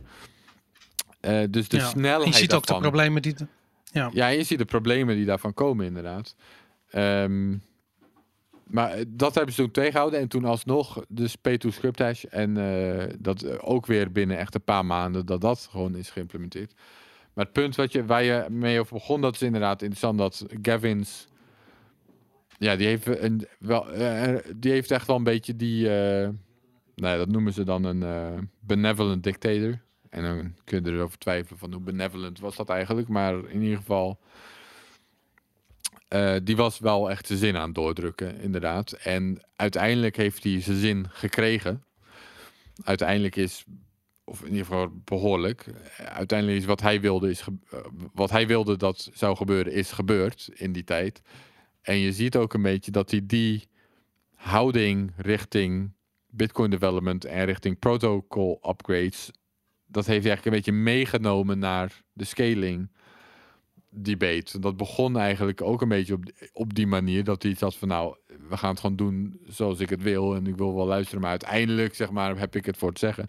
Eh, 1.20 1.42
dus 1.50 1.68
de 1.68 1.76
Ja. 1.76 1.86
Snelheid 1.88 2.28
je 2.34 2.34
ziet 2.40 2.54
ook 2.54 2.60
de 2.60 2.66
daarvan- 2.66 2.90
problemen 2.90 3.22
die. 3.22 3.34
Ja. 3.92 4.10
ja, 4.12 4.26
je 4.26 4.42
ziet 4.42 4.58
de 4.58 4.64
problemen 4.64 5.16
die 5.16 5.24
daarvan 5.24 5.54
komen, 5.54 5.86
inderdaad. 5.86 6.34
Ehm, 6.90 7.56
maar 8.68 8.96
dat 9.08 9.34
hebben 9.34 9.54
ze 9.54 9.62
toen 9.62 9.70
tegengehouden. 9.70 10.20
En 10.20 10.28
toen 10.28 10.44
alsnog 10.44 11.04
dus 11.08 11.36
P2Script 11.36 11.98
hash. 11.98 12.24
En 12.24 12.56
eh, 12.56 13.14
dat 13.18 13.42
eh, 13.42 13.54
ook 13.60 13.86
weer 13.86 14.12
binnen 14.12 14.38
echt 14.38 14.54
een 14.54 14.64
paar 14.64 14.86
maanden 14.86 15.26
dat 15.26 15.40
dat 15.40 15.68
gewoon 15.70 15.96
is 15.96 16.10
geïmplementeerd. 16.10 16.74
Maar 17.34 17.44
het 17.44 17.54
punt 17.54 17.76
wat 17.76 17.92
je, 17.92 18.04
waar 18.04 18.22
je 18.22 18.46
mee 18.50 18.80
over 18.80 18.94
begon, 18.94 19.20
dat 19.20 19.34
is 19.34 19.42
inderdaad 19.42 19.82
interessant 19.82 20.18
dat 20.18 20.46
Gavin's... 20.62 21.26
Ja, 22.58 22.76
die 22.76 22.86
heeft, 22.86 23.06
een, 23.06 23.46
wel, 23.58 23.90
eh, 23.92 24.34
die 24.56 24.72
heeft 24.72 24.90
echt 24.90 25.06
wel 25.06 25.16
een 25.16 25.24
beetje 25.24 25.56
die... 25.56 25.88
ja, 26.94 27.16
dat 27.16 27.28
noemen 27.28 27.52
ze 27.52 27.64
dan 27.64 27.84
een 27.84 28.50
benevolent 28.60 29.22
dictator. 29.22 29.80
En 30.10 30.22
dan 30.22 30.54
kun 30.64 30.84
je 30.84 30.90
erover 30.92 31.18
twijfelen 31.18 31.58
van 31.58 31.72
hoe 31.72 31.82
benevolent 31.82 32.40
was 32.40 32.56
dat 32.56 32.68
eigenlijk. 32.68 33.08
Maar 33.08 33.34
in 33.48 33.62
ieder 33.62 33.76
geval... 33.76 34.18
eh, 36.08 36.36
die 36.42 36.56
was 36.56 36.78
wel 36.78 37.10
echt 37.10 37.26
zijn 37.26 37.38
zin 37.38 37.56
aan 37.56 37.66
het 37.66 37.74
doordrukken, 37.74 38.40
inderdaad. 38.40 38.92
En 38.92 39.40
uiteindelijk 39.56 40.16
heeft 40.16 40.42
hij 40.44 40.60
zijn 40.60 40.76
zin 40.78 41.06
gekregen. 41.10 41.84
Uiteindelijk 42.84 43.36
is, 43.36 43.64
of 44.24 44.40
in 44.42 44.50
ieder 44.50 44.64
geval 44.66 44.88
behoorlijk. 45.04 45.66
eh, 45.96 46.06
Uiteindelijk 46.06 46.58
is 46.58 46.64
wat 46.66 46.80
hij 46.80 47.00
wilde, 47.00 47.30
is 47.30 47.40
eh, 47.70 47.78
wat 48.12 48.30
hij 48.30 48.46
wilde 48.46 48.76
dat 48.76 49.10
zou 49.12 49.36
gebeuren, 49.36 49.72
is 49.72 49.92
gebeurd 49.92 50.50
in 50.54 50.72
die 50.72 50.84
tijd. 50.84 51.22
En 51.82 51.96
je 51.96 52.12
ziet 52.12 52.36
ook 52.36 52.54
een 52.54 52.62
beetje 52.62 52.90
dat 52.90 53.10
hij 53.10 53.20
die 53.26 53.68
houding 54.34 55.12
richting 55.16 55.92
Bitcoin 56.30 56.70
development 56.70 57.24
en 57.24 57.44
richting 57.44 57.78
protocol 57.78 58.60
upgrades, 58.68 59.30
dat 59.88 60.06
heeft 60.06 60.26
eigenlijk 60.26 60.44
een 60.44 60.62
beetje 60.62 60.82
meegenomen 60.82 61.58
naar 61.58 62.02
de 62.12 62.24
scaling 62.24 62.88
debate. 63.90 64.58
Dat 64.58 64.76
begon 64.76 65.18
eigenlijk 65.18 65.62
ook 65.62 65.82
een 65.82 65.88
beetje 65.88 66.14
op, 66.14 66.24
op 66.52 66.74
die 66.74 66.86
manier 66.86 67.24
dat 67.24 67.42
hij 67.42 67.52
iets 67.52 67.60
had 67.60 67.76
van 67.76 67.88
nou, 67.88 68.16
we 68.48 68.56
gaan 68.56 68.70
het 68.70 68.80
gewoon 68.80 68.96
doen 68.96 69.40
zoals 69.46 69.80
ik 69.80 69.90
het 69.90 70.02
wil 70.02 70.34
en 70.34 70.46
ik 70.46 70.56
wil 70.56 70.74
wel 70.74 70.86
luisteren, 70.86 71.20
maar 71.20 71.30
uiteindelijk 71.30 71.94
zeg 71.94 72.10
maar 72.10 72.38
heb 72.38 72.56
ik 72.56 72.66
het 72.66 72.76
voor 72.76 72.88
het 72.88 72.98
zeggen. 72.98 73.28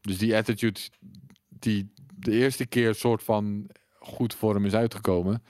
Dus 0.00 0.18
die 0.18 0.36
attitude 0.36 0.80
die 1.48 1.92
de 2.14 2.32
eerste 2.32 2.66
keer 2.66 2.94
soort 2.94 3.22
van 3.22 3.66
goed 3.98 4.34
voor 4.34 4.54
hem 4.54 4.64
is 4.64 4.74
uitgekomen, 4.74 5.42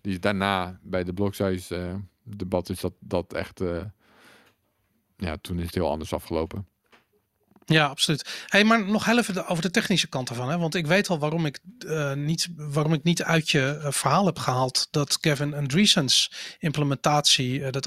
die 0.00 0.18
daarna 0.18 0.78
bij 0.82 1.04
de 1.04 1.12
block 1.12 1.34
size 1.34 1.76
eh, 1.76 1.94
debat 2.22 2.68
is 2.68 2.80
dat 2.80 2.92
dat 2.98 3.32
echt 3.32 3.60
eh, 3.60 3.84
ja, 5.16 5.36
toen 5.40 5.58
is 5.58 5.66
het 5.66 5.74
heel 5.74 5.90
anders 5.90 6.12
afgelopen. 6.12 6.66
Ja, 7.66 7.86
absoluut. 7.86 8.44
Hey, 8.46 8.64
maar 8.64 8.84
nog 8.84 9.04
heel 9.04 9.18
even 9.18 9.46
over 9.46 9.62
de 9.62 9.70
technische 9.70 10.08
kant 10.08 10.28
ervan. 10.28 10.50
Hè? 10.50 10.58
Want 10.58 10.74
ik 10.74 10.86
weet 10.86 11.08
al 11.08 11.18
waarom 11.18 11.46
ik, 11.46 11.60
eh, 11.86 12.12
niet, 12.12 12.48
waarom 12.56 12.92
ik 12.92 13.02
niet 13.02 13.22
uit 13.22 13.50
je 13.50 13.80
eh, 13.82 13.92
verhaal 13.92 14.26
heb 14.26 14.38
gehaald 14.38 14.88
dat 14.90 15.18
Gavin 15.20 15.54
Andreessen's 15.54 16.32
implementatie, 16.58 17.64
eh, 17.64 17.70
dat 17.70 17.86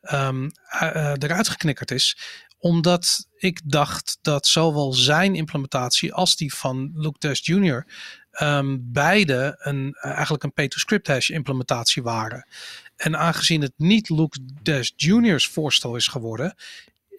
ehm, 0.00 0.48
eh, 0.68 0.88
eh, 0.88 1.14
eruit 1.18 1.48
geknikkerd 1.48 1.90
is. 1.90 2.18
Omdat 2.58 3.26
ik 3.36 3.60
dacht 3.64 4.18
dat 4.22 4.46
zowel 4.46 4.92
zijn 4.92 5.34
implementatie 5.34 6.12
als 6.12 6.36
die 6.36 6.54
van 6.54 6.90
Luke 6.94 7.18
Dash 7.18 7.40
Jr. 7.40 7.86
ehm, 8.30 8.76
beide 8.80 9.54
een, 9.58 9.92
eigenlijk 10.00 10.42
een 10.42 10.52
P2Script 10.52 11.06
hash 11.06 11.28
implementatie 11.30 12.02
waren. 12.02 12.46
En 12.96 13.16
aangezien 13.18 13.60
het 13.60 13.72
niet 13.76 14.08
Luke 14.08 14.38
Dash 14.62 14.90
Jr.'s 14.96 15.48
voorstel 15.48 15.96
is 15.96 16.06
geworden, 16.06 16.54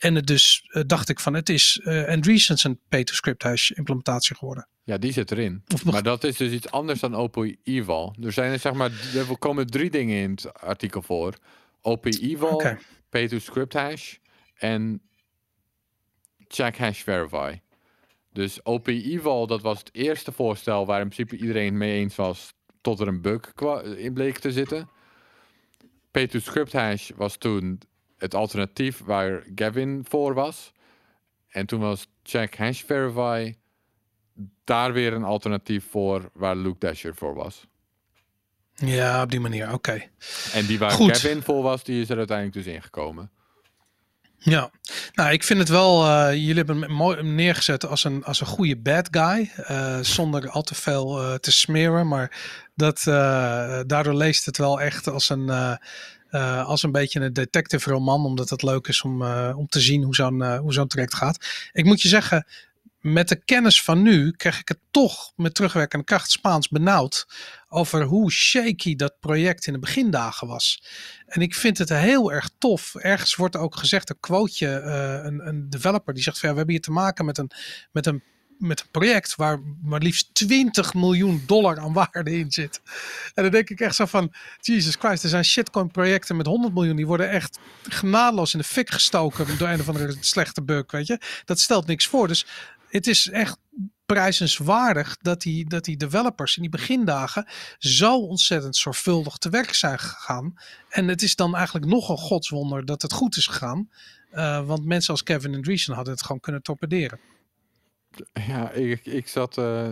en 0.04 0.16
het 0.16 0.28
dus 0.28 0.64
eh, 0.68 0.84
dacht 0.86 1.10
ik 1.10 1.20
van 1.20 1.34
het 1.34 1.50
is 1.50 1.80
uh, 1.84 2.08
Andreessen's 2.08 2.64
een 2.64 2.80
P2Script 2.80 3.38
hash 3.38 3.70
implementatie 3.70 4.36
geworden. 4.36 4.68
Ja, 4.84 4.98
die 4.98 5.12
zit 5.12 5.32
erin. 5.32 5.64
Of 5.74 5.86
nog- 5.86 5.94
Maar 5.94 6.04
dat 6.04 6.24
is 6.24 6.38
dus 6.38 6.52
iets 6.52 6.72
anders 6.72 7.00
dan 7.00 7.16
OpenEval. 7.16 8.16
Er 8.22 8.32
zijn 8.32 8.52
er 8.52 8.60
zeg 8.60 8.74
maar, 8.74 8.92
er 9.16 9.38
komen 9.38 9.68
drie 9.68 9.90
dingen 9.90 10.22
in 10.22 10.32
het 10.32 10.54
artikel 10.54 11.02
voor. 11.02 11.38
OpenEval, 11.82 12.54
Oké. 12.54 12.80
P2Script 13.18 13.74
hash 13.74 14.16
en 14.56 15.02
check 16.48 16.78
hash 16.78 17.02
verify. 17.02 17.60
Dus 18.34 18.66
OpenEval, 18.66 19.48
dat 19.48 19.62
was 19.62 19.80
het 19.80 19.90
eerste 19.94 20.32
voorstel 20.32 20.86
waar 20.86 21.02
in 21.02 21.10
principe 21.10 21.42
iedereen 21.42 21.66
het 21.66 21.74
mee 21.74 22.00
eens 22.00 22.16
was 22.16 22.54
tot 22.82 23.00
er 23.00 23.08
een 23.08 23.22
bug 23.22 23.54
in 23.96 24.14
bleek 24.14 24.38
te 24.38 24.52
zitten. 24.52 24.90
P2Script 26.20 26.72
hash 26.72 27.10
was 27.16 27.38
toen 27.38 27.80
het 28.24 28.34
alternatief 28.34 29.02
waar 29.06 29.44
Gavin 29.56 30.06
voor 30.10 30.34
was. 30.34 30.72
En 31.50 31.66
toen 31.66 31.80
was 31.80 32.08
check 32.24 32.58
hash 32.58 32.84
verify 32.84 33.56
daar 34.64 34.94
weer 34.94 35.14
een 35.14 35.24
alternatief 35.24 35.86
voor 35.90 36.30
waar 36.34 36.56
Luke 36.56 36.80
Dasher 36.80 37.16
voor 37.16 37.34
was. 37.34 37.68
Ja, 38.76 39.22
op 39.22 39.32
die 39.32 39.40
manier. 39.40 39.74
Oké. 39.74 40.04
En 40.54 40.66
die 40.66 40.80
waar 40.80 40.92
Goed. 40.92 41.12
Gavin 41.12 41.42
voor 41.42 41.64
was, 41.64 41.84
die 41.84 42.02
is 42.02 42.10
er 42.10 42.18
uiteindelijk 42.18 42.66
dus 42.66 42.74
ingekomen. 42.74 43.32
Ja, 44.38 44.72
nou, 45.14 45.32
ik 45.32 45.44
vind 45.44 45.60
het 45.60 45.70
wel. 45.70 46.06
eh, 46.06 46.34
jullie 46.34 46.56
hebben 46.56 46.82
hem 46.82 46.92
mooi 46.92 47.24
neergezet 47.24 47.86
als 47.86 48.04
een, 48.04 48.24
als 48.24 48.42
een 48.42 48.48
goede 48.48 48.78
bad 48.78 49.08
guy. 49.12 49.52
eh, 49.56 50.00
zonder 50.02 50.50
al 50.50 50.62
te 50.62 50.76
veel 50.76 51.22
eh, 51.24 51.34
te 51.36 51.52
smeren. 51.52 52.08
Maar 52.08 52.38
dat, 52.76 53.02
daardoor 53.88 54.14
leest 54.14 54.46
het 54.46 54.58
wel 54.58 54.82
echt 54.82 55.08
als 55.08 55.30
een. 55.30 55.78
Eh, 56.34 56.66
als 56.66 56.84
een 56.84 56.92
beetje 56.92 57.20
een 57.20 57.34
detective 57.34 57.90
roman, 57.90 58.26
omdat 58.26 58.50
het 58.50 58.62
leuk 58.62 58.88
is 58.88 59.02
om, 59.02 59.22
eh, 59.22 59.54
om 59.58 59.68
te 59.68 59.80
zien 59.80 60.04
hoe 60.04 60.16
zo'n 60.16 60.42
eh, 60.42 60.60
hoe 60.60 60.74
zo'n 60.74 60.88
traject 60.88 61.14
gaat. 61.14 61.46
Ik 61.72 61.86
moet 61.86 62.02
je 62.02 62.08
zeggen, 62.08 62.48
met 63.00 63.30
de 63.30 63.36
kennis 63.36 63.84
van 63.84 64.02
nu 64.02 64.32
krijg 64.32 64.60
ik 64.60 64.68
het 64.68 64.80
toch 64.92 65.32
met 65.36 65.56
terugwerkende 65.56 66.06
kracht 66.06 66.32
Spaans 66.32 66.70
benauwd 66.70 67.28
over 67.70 68.04
hoe 68.04 68.32
shaky 68.32 68.96
dat 68.96 69.20
project 69.20 69.68
in 69.68 69.74
de 69.74 69.80
begindagen 69.80 70.48
was. 70.48 70.84
En 71.26 71.42
ik 71.42 71.56
vind 71.56 71.78
het 71.78 71.90
heel 71.90 72.32
erg 72.32 72.50
tof. 72.58 72.96
Ergens 72.96 73.36
wordt 73.36 73.56
ook 73.56 73.76
gezegd, 73.76 74.10
een 74.10 74.20
quoteje, 74.20 74.82
een, 75.26 75.48
een 75.48 75.70
developer 75.70 76.14
die 76.14 76.24
zegt 76.24 76.40
van 76.40 76.50
ja, 76.50 76.54
we 76.54 76.60
hebben 76.60 76.76
hier 76.76 76.86
te 76.86 77.00
maken 77.00 77.26
met 77.26 77.38
een, 77.38 77.52
met 77.92 78.06
een, 78.06 78.24
met 78.68 78.80
een 78.80 78.92
project 78.92 79.36
waar 79.36 79.60
maar 79.84 80.00
liefst 80.00 80.30
20 80.34 80.94
miljoen 80.94 81.44
dollar 81.46 81.80
aan 81.80 81.94
waarde 81.94 82.38
in 82.38 82.52
zit. 82.52 82.82
En 83.34 83.44
dan 83.44 83.52
denk 83.52 83.70
ik 83.70 83.80
echt 83.80 83.96
zo 83.96 84.06
van, 84.06 84.34
Jesus 84.62 84.96
Christ, 84.96 85.24
er 85.24 85.30
zijn 85.30 85.46
shitcoin 85.46 85.92
projecten 85.92 86.36
met 86.36 86.46
100 86.46 86.74
miljoen, 86.74 86.96
die 86.96 87.08
worden 87.08 87.30
echt 87.30 87.60
genadeloos 87.84 88.54
in 88.54 88.60
de 88.60 88.66
fik 88.66 88.90
gestoken 88.92 89.58
door 89.58 89.68
een 89.68 89.80
of 89.80 89.88
andere 89.88 90.16
slechte 90.20 90.64
bug, 90.64 90.92
weet 90.92 91.08
je. 91.08 91.20
Dat 91.46 91.60
stelt 91.60 91.88
niks 91.88 92.08
voor. 92.08 92.28
Dus 92.28 92.46
het 92.90 93.08
is 93.08 93.30
echt 93.30 93.58
prijzenswaardig 94.06 95.18
dat 95.18 95.42
die, 95.42 95.70
dat 95.70 95.84
die 95.84 95.98
developers 95.98 96.56
in 96.56 96.62
die 96.62 96.72
begindagen 96.72 97.48
zo 97.78 98.18
ontzettend 98.18 98.76
zorgvuldig 98.76 99.38
te 99.38 99.50
werk 99.50 99.74
zijn 99.74 100.00
gegaan. 100.00 100.54
En 100.90 101.08
het 101.08 101.22
is 101.22 101.36
dan 101.36 101.56
eigenlijk 101.56 101.86
nog 101.86 102.10
een 102.10 102.18
godswonder 102.18 102.86
dat 102.86 103.02
het 103.02 103.14
goed 103.14 103.38
is 103.38 103.48
gegaan. 103.48 103.90
Uh, 104.34 104.66
want 104.66 104.86
mensen 104.86 105.14
als 105.14 105.24
Kevin 105.24 105.56
Andreessen 105.56 105.94
hadden 105.94 106.14
het 106.14 106.24
gewoon 106.24 106.40
kunnen 106.40 106.62
torpederen. 106.62 107.20
Ja, 108.48 108.72
ik, 108.72 109.06
ik 109.06 109.28
zat. 109.28 109.58
Uh, 109.58 109.90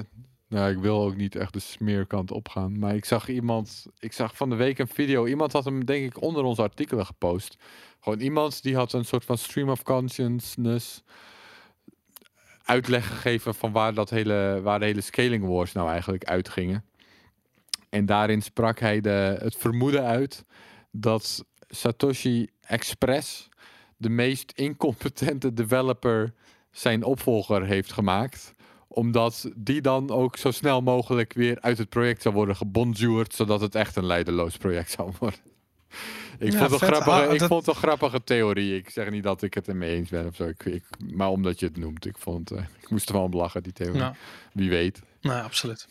nou, 0.47 0.72
ik 0.72 0.78
wil 0.78 1.01
ook 1.01 1.15
niet 1.15 1.36
echt 1.36 1.53
de 1.53 1.59
smeerkant 1.59 2.32
opgaan. 2.32 2.80
Maar 2.80 2.95
ik 2.95 3.05
zag 3.05 3.30
iemand. 3.30 3.86
Ik 3.99 4.13
zag 4.13 4.36
van 4.36 4.49
de 4.49 4.55
week 4.55 4.80
een 4.80 4.88
video. 4.88 5.26
Iemand 5.26 5.53
had 5.53 5.65
hem, 5.65 5.86
denk 5.86 6.05
ik, 6.05 6.22
onder 6.22 6.43
onze 6.43 6.61
artikelen 6.61 7.05
gepost. 7.05 7.57
Gewoon 7.99 8.19
iemand 8.19 8.63
die 8.63 8.76
had 8.76 8.93
een 8.93 9.05
soort 9.05 9.26
van 9.26 9.38
stream 9.38 9.69
of 9.69 9.84
consciousness 9.84 11.03
uitleg 12.63 13.07
gegeven 13.07 13.55
van 13.55 13.72
waar, 13.72 13.93
dat 13.93 14.09
hele, 14.09 14.59
waar 14.63 14.80
de 14.80 14.86
hele 14.86 15.01
scaling 15.01 15.45
wars 15.45 15.72
nou 15.72 15.89
eigenlijk 15.89 16.24
uitgingen. 16.24 16.86
En 17.89 18.05
daarin 18.05 18.41
sprak 18.41 18.80
hij 18.80 19.01
de, 19.01 19.38
het 19.39 19.55
vermoeden 19.55 20.03
uit 20.03 20.45
dat 20.91 21.45
Satoshi 21.69 22.47
Express 22.61 23.49
de 23.97 24.09
meest 24.09 24.51
incompetente 24.55 25.53
developer 25.53 26.34
zijn 26.72 27.03
opvolger 27.03 27.65
heeft 27.65 27.91
gemaakt. 27.91 28.53
Omdat 28.88 29.49
die 29.55 29.82
dan 29.82 30.09
ook 30.09 30.38
zo 30.38 30.51
snel 30.51 30.82
mogelijk 30.82 31.34
weer 31.34 31.57
uit 31.61 31.78
het 31.78 31.89
project 31.89 32.22
zou 32.22 32.36
worden 32.36 32.55
gebonjourd, 32.55 33.34
zodat 33.36 33.61
het 33.61 33.76
echt 33.76 33.95
een 33.95 34.05
leideloos 34.05 34.57
project 34.57 34.91
zou 34.91 35.11
worden. 35.19 35.39
Ik, 36.39 36.51
Ja, 36.51 36.57
vond, 36.57 36.69
het 36.72 36.80
vet. 36.80 36.89
grappige, 36.89 37.26
Ah, 37.28 37.34
ik 37.34 37.39
dat- 37.39 37.47
vond 37.47 37.65
het 37.65 37.76
een 37.76 37.82
grappige 37.82 38.24
theorie. 38.24 38.76
Ik 38.78 38.89
zeg 38.89 39.09
niet 39.09 39.24
dat 39.24 39.41
ik 39.41 39.53
het 39.53 39.67
ermee 39.67 39.95
eens 39.95 40.09
ben 40.09 40.28
of 40.28 40.36
zo. 40.36 40.43
Ik, 40.47 40.65
ik, 40.65 40.84
maar 41.13 41.30
omdat 41.30 41.59
je 41.59 41.65
het 41.65 41.78
noemt, 41.78 42.05
ik, 42.05 42.15
vond, 42.17 42.51
eh, 42.51 42.63
ik 42.82 42.89
moest 42.89 43.07
er 43.09 43.15
wel 43.15 43.24
om 43.24 43.34
lachen, 43.36 43.63
die 43.63 43.74
theorie. 43.74 44.03
Wie 44.53 44.69
weet. 44.69 45.01
Nou, 45.22 45.43
absoluut. 45.43 45.88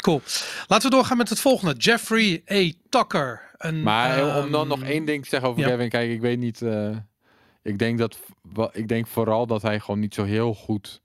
Cool. 0.00 0.20
Laten 0.66 0.90
we 0.90 0.96
doorgaan 0.96 1.16
met 1.16 1.28
het 1.28 1.40
volgende. 1.40 1.74
Jeffrey 1.74 2.42
A. 2.50 2.70
Tucker. 2.88 3.50
Een, 3.58 3.82
Maar 3.82 4.42
om 4.44 4.50
dan 4.50 4.60
ehm, 4.60 4.68
nog 4.80 4.88
één 4.88 5.04
ding 5.04 5.22
te 5.22 5.28
zeggen 5.28 5.48
over 5.48 5.60
ja. 5.62 5.68
Kevin. 5.68 5.88
Kijk, 5.88 6.10
ik 6.10 6.20
weet 6.20 6.38
niet. 6.38 6.62
eh, 6.62 6.96
ik, 7.62 7.78
denk 7.78 7.98
dat, 7.98 8.18
ik 8.72 8.88
denk 8.88 9.06
vooral 9.06 9.46
dat 9.46 9.62
hij 9.62 9.80
gewoon 9.80 10.00
niet 10.00 10.14
zo 10.14 10.24
heel 10.24 10.54
goed 10.54 11.00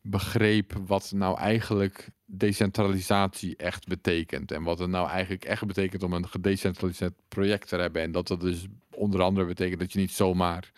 begreep 0.00 0.72
wat 0.86 1.12
nou 1.14 1.38
eigenlijk 1.38 2.08
decentralisatie 2.24 3.56
echt 3.56 3.86
betekent. 3.86 4.52
En 4.52 4.62
wat 4.62 4.78
het 4.78 4.90
nou 4.90 5.08
eigenlijk 5.08 5.44
echt 5.44 5.66
betekent 5.66 6.02
om 6.02 6.12
een 6.12 6.28
gedecentraliseerd 6.28 7.14
project 7.28 7.68
te 7.68 7.76
hebben. 7.76 8.02
En 8.02 8.12
dat 8.12 8.28
dat 8.28 8.40
dus 8.40 8.66
onder 8.94 9.22
andere 9.22 9.46
betekent 9.46 9.80
dat 9.80 9.92
je 9.92 9.98
niet 9.98 10.12
zomaar 10.12 10.72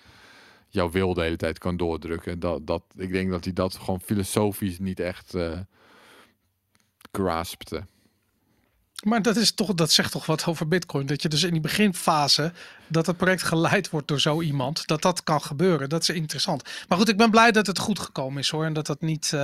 jouw 0.69 0.91
wil 0.91 1.15
de 1.15 1.23
hele 1.23 1.37
tijd 1.37 1.59
kan 1.59 1.77
doordrukken. 1.77 2.41
Dat, 2.41 2.67
dat, 2.67 2.83
ik 2.97 3.13
denk 3.13 3.31
dat 3.31 3.45
hij 3.45 3.53
dat 3.53 3.75
gewoon 3.75 4.01
filosofisch 4.01 4.79
niet 4.79 5.01
echt 5.01 5.35
eh 5.35 5.59
graspte. 7.13 7.87
Maar 9.03 9.23
dat, 9.23 9.37
is 9.37 9.53
toch, 9.53 9.75
dat 9.75 9.93
zegt 9.93 10.13
toch 10.13 10.27
wat 10.27 10.47
over 10.47 10.69
Bitcoin. 10.69 11.07
Dat 11.07 11.23
je 11.23 11.29
dus 11.29 11.43
in 11.43 11.53
die 11.53 11.61
beginfase. 11.61 12.53
dat 12.89 13.07
het 13.07 13.17
project 13.17 13.43
geleid 13.43 13.91
wordt 13.91 14.09
door 14.09 14.21
zo 14.21 14.41
iemand. 14.43 14.87
dat 14.87 15.03
dat 15.03 15.23
kan 15.23 15.43
gebeuren. 15.43 15.89
Dat 15.89 16.03
is 16.03 16.09
interessant. 16.09 16.63
Maar 16.89 16.99
goed, 16.99 17.09
ik 17.09 17.17
ben 17.17 17.31
blij 17.31 17.53
dat 17.53 17.67
het 17.67 17.79
goed 17.79 17.99
gekomen 17.99 18.39
is 18.39 18.49
hoor. 18.49 18.65
En 18.65 18.73
dat, 18.73 18.87
dat, 18.87 19.01
niet, 19.01 19.31
uh, 19.35 19.41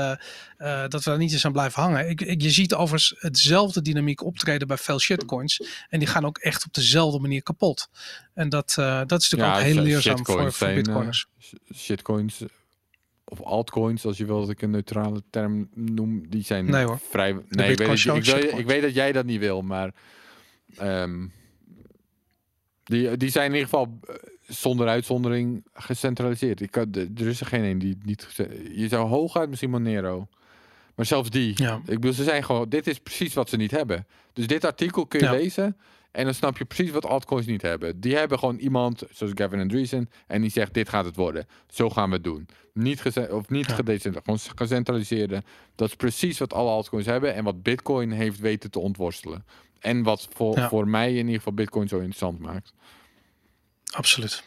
uh, 0.58 0.80
dat 0.88 1.04
we 1.04 1.10
daar 1.10 1.18
niet 1.18 1.32
eens 1.32 1.44
aan 1.44 1.52
blijven 1.52 1.82
hangen. 1.82 2.08
Ik, 2.08 2.20
ik, 2.20 2.42
je 2.42 2.50
ziet 2.50 2.74
overigens 2.74 3.14
hetzelfde 3.18 3.82
dynamiek 3.82 4.22
optreden 4.24 4.68
bij 4.68 4.76
veel 4.76 4.98
shitcoins. 5.00 5.62
En 5.88 5.98
die 5.98 6.08
gaan 6.08 6.24
ook 6.26 6.38
echt 6.38 6.64
op 6.64 6.74
dezelfde 6.74 7.18
manier 7.18 7.42
kapot. 7.42 7.88
En 8.34 8.48
dat, 8.48 8.76
uh, 8.78 9.00
dat 9.06 9.20
is 9.22 9.30
natuurlijk 9.30 9.58
Ja, 9.60 9.66
ook 9.66 9.72
heel 9.74 9.82
leerzaam 9.82 10.26
voor, 10.26 10.52
voor 10.52 10.66
eh, 10.66 10.74
Bitcoiners. 10.74 11.26
sh- 11.38 11.52
shitcoins 11.74 12.40
eh, 12.40 12.48
of 13.30 13.40
altcoins, 13.42 14.04
als 14.06 14.16
je 14.18 14.24
wil 14.24 14.40
dat 14.40 14.50
ik 14.50 14.62
een 14.62 14.70
neutrale 14.70 15.22
term 15.30 15.68
noem, 15.74 16.28
die 16.28 16.42
zijn 16.42 16.64
Nee, 16.64 16.84
hoor. 16.84 16.98
vrij. 17.08 17.32
Nee, 17.32 17.40
ik 17.42 17.48
weet, 17.56 17.68
dat, 17.68 17.80
ik, 17.80 17.86
wil- 17.86 17.96
shitcoins. 17.96 18.58
ik 18.58 18.66
weet 18.66 18.82
dat 18.82 18.94
jij 18.94 19.12
dat 19.12 19.24
niet 19.24 19.38
wil, 19.40 19.62
maar 19.62 19.94
ehm, 20.76 21.26
die, 22.84 23.16
die 23.16 23.30
zijn 23.30 23.46
in 23.46 23.52
ieder 23.54 23.68
geval 23.68 23.98
eh, 24.08 24.14
zonder 24.46 24.88
uitzondering 24.88 25.64
gecentraliseerd. 25.72 26.60
Ik 26.60 26.70
kan, 26.70 26.92
er 26.94 27.26
is 27.26 27.40
er 27.40 27.46
geen 27.46 27.64
een 27.64 27.78
die 27.78 27.98
niet. 28.02 28.28
Je 28.74 28.88
zou 28.88 29.08
hooguit 29.08 29.48
misschien 29.48 29.70
Monero, 29.70 30.28
maar 30.94 31.06
zelfs 31.06 31.30
die. 31.30 31.52
Ja. 31.54 31.76
Ik 31.76 31.94
bedoel, 31.94 32.12
ze 32.12 32.24
zijn 32.24 32.44
gewoon. 32.44 32.68
Dit 32.68 32.86
is 32.86 32.98
precies 32.98 33.34
wat 33.34 33.48
ze 33.48 33.56
niet 33.56 33.70
hebben. 33.70 34.06
Dus 34.32 34.46
dit 34.46 34.64
artikel 34.64 35.06
kun 35.06 35.18
je 35.20 35.24
Ja. 35.26 35.32
lezen. 35.32 35.76
En 36.10 36.24
dan 36.24 36.34
snap 36.34 36.58
je 36.58 36.64
precies 36.64 36.90
wat 36.92 37.06
altcoins 37.06 37.46
niet 37.46 37.62
hebben. 37.62 38.00
Die 38.00 38.16
hebben 38.16 38.38
gewoon 38.38 38.56
iemand, 38.58 39.02
zoals 39.10 39.32
Gavin 39.34 39.60
Andreessen, 39.60 40.10
en 40.26 40.40
die 40.40 40.50
zegt: 40.50 40.74
Dit 40.74 40.88
gaat 40.88 41.04
het 41.04 41.16
worden. 41.16 41.46
Zo 41.68 41.90
gaan 41.90 42.08
we 42.08 42.14
het 42.14 42.24
doen. 42.24 42.48
Niet, 42.72 43.02
of 43.30 43.48
niet 43.48 43.66
Ja. 43.66 43.74
gedecentraliseerd, 43.74 44.24
gewoon 44.24 44.56
gecentraliseerde. 44.68 45.42
Dat 45.74 45.88
is 45.88 45.94
precies 45.96 46.38
wat 46.38 46.52
alle 46.52 46.70
altcoins 46.70 47.06
hebben 47.06 47.34
en 47.34 47.44
wat 47.44 47.62
Bitcoin 47.62 48.10
heeft 48.10 48.38
weten 48.38 48.70
te 48.70 48.78
ontworstelen. 48.78 49.44
En 49.78 50.02
wat 50.02 50.28
voor, 50.32 50.56
Ja. 50.58 50.68
voor 50.68 50.88
mij 50.88 51.10
in 51.10 51.24
ieder 51.24 51.34
geval 51.34 51.52
Bitcoin 51.54 51.88
zo 51.88 51.96
interessant 51.96 52.38
maakt. 52.38 52.72
Absoluut. 53.90 54.42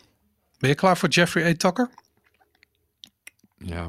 Ben 0.59 0.69
je 0.69 0.75
klaar 0.75 0.97
voor 0.97 1.09
Jeffrey 1.09 1.49
A. 1.49 1.53
Tucker? 1.55 1.89
Ja, 3.57 3.87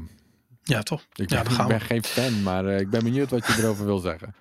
Ja, 0.62 0.82
toch? 0.82 1.06
ik 1.14 1.28
ben, 1.28 1.40
ik 1.50 1.66
ben 1.66 1.80
geen 1.80 2.04
fan, 2.04 2.42
maar 2.42 2.66
eh, 2.66 2.80
ik 2.80 2.90
ben 2.90 3.02
benieuwd 3.04 3.30
wat 3.30 3.46
je 3.46 3.52
erover 3.58 3.84
wil 3.84 3.98
zeggen. 3.98 4.34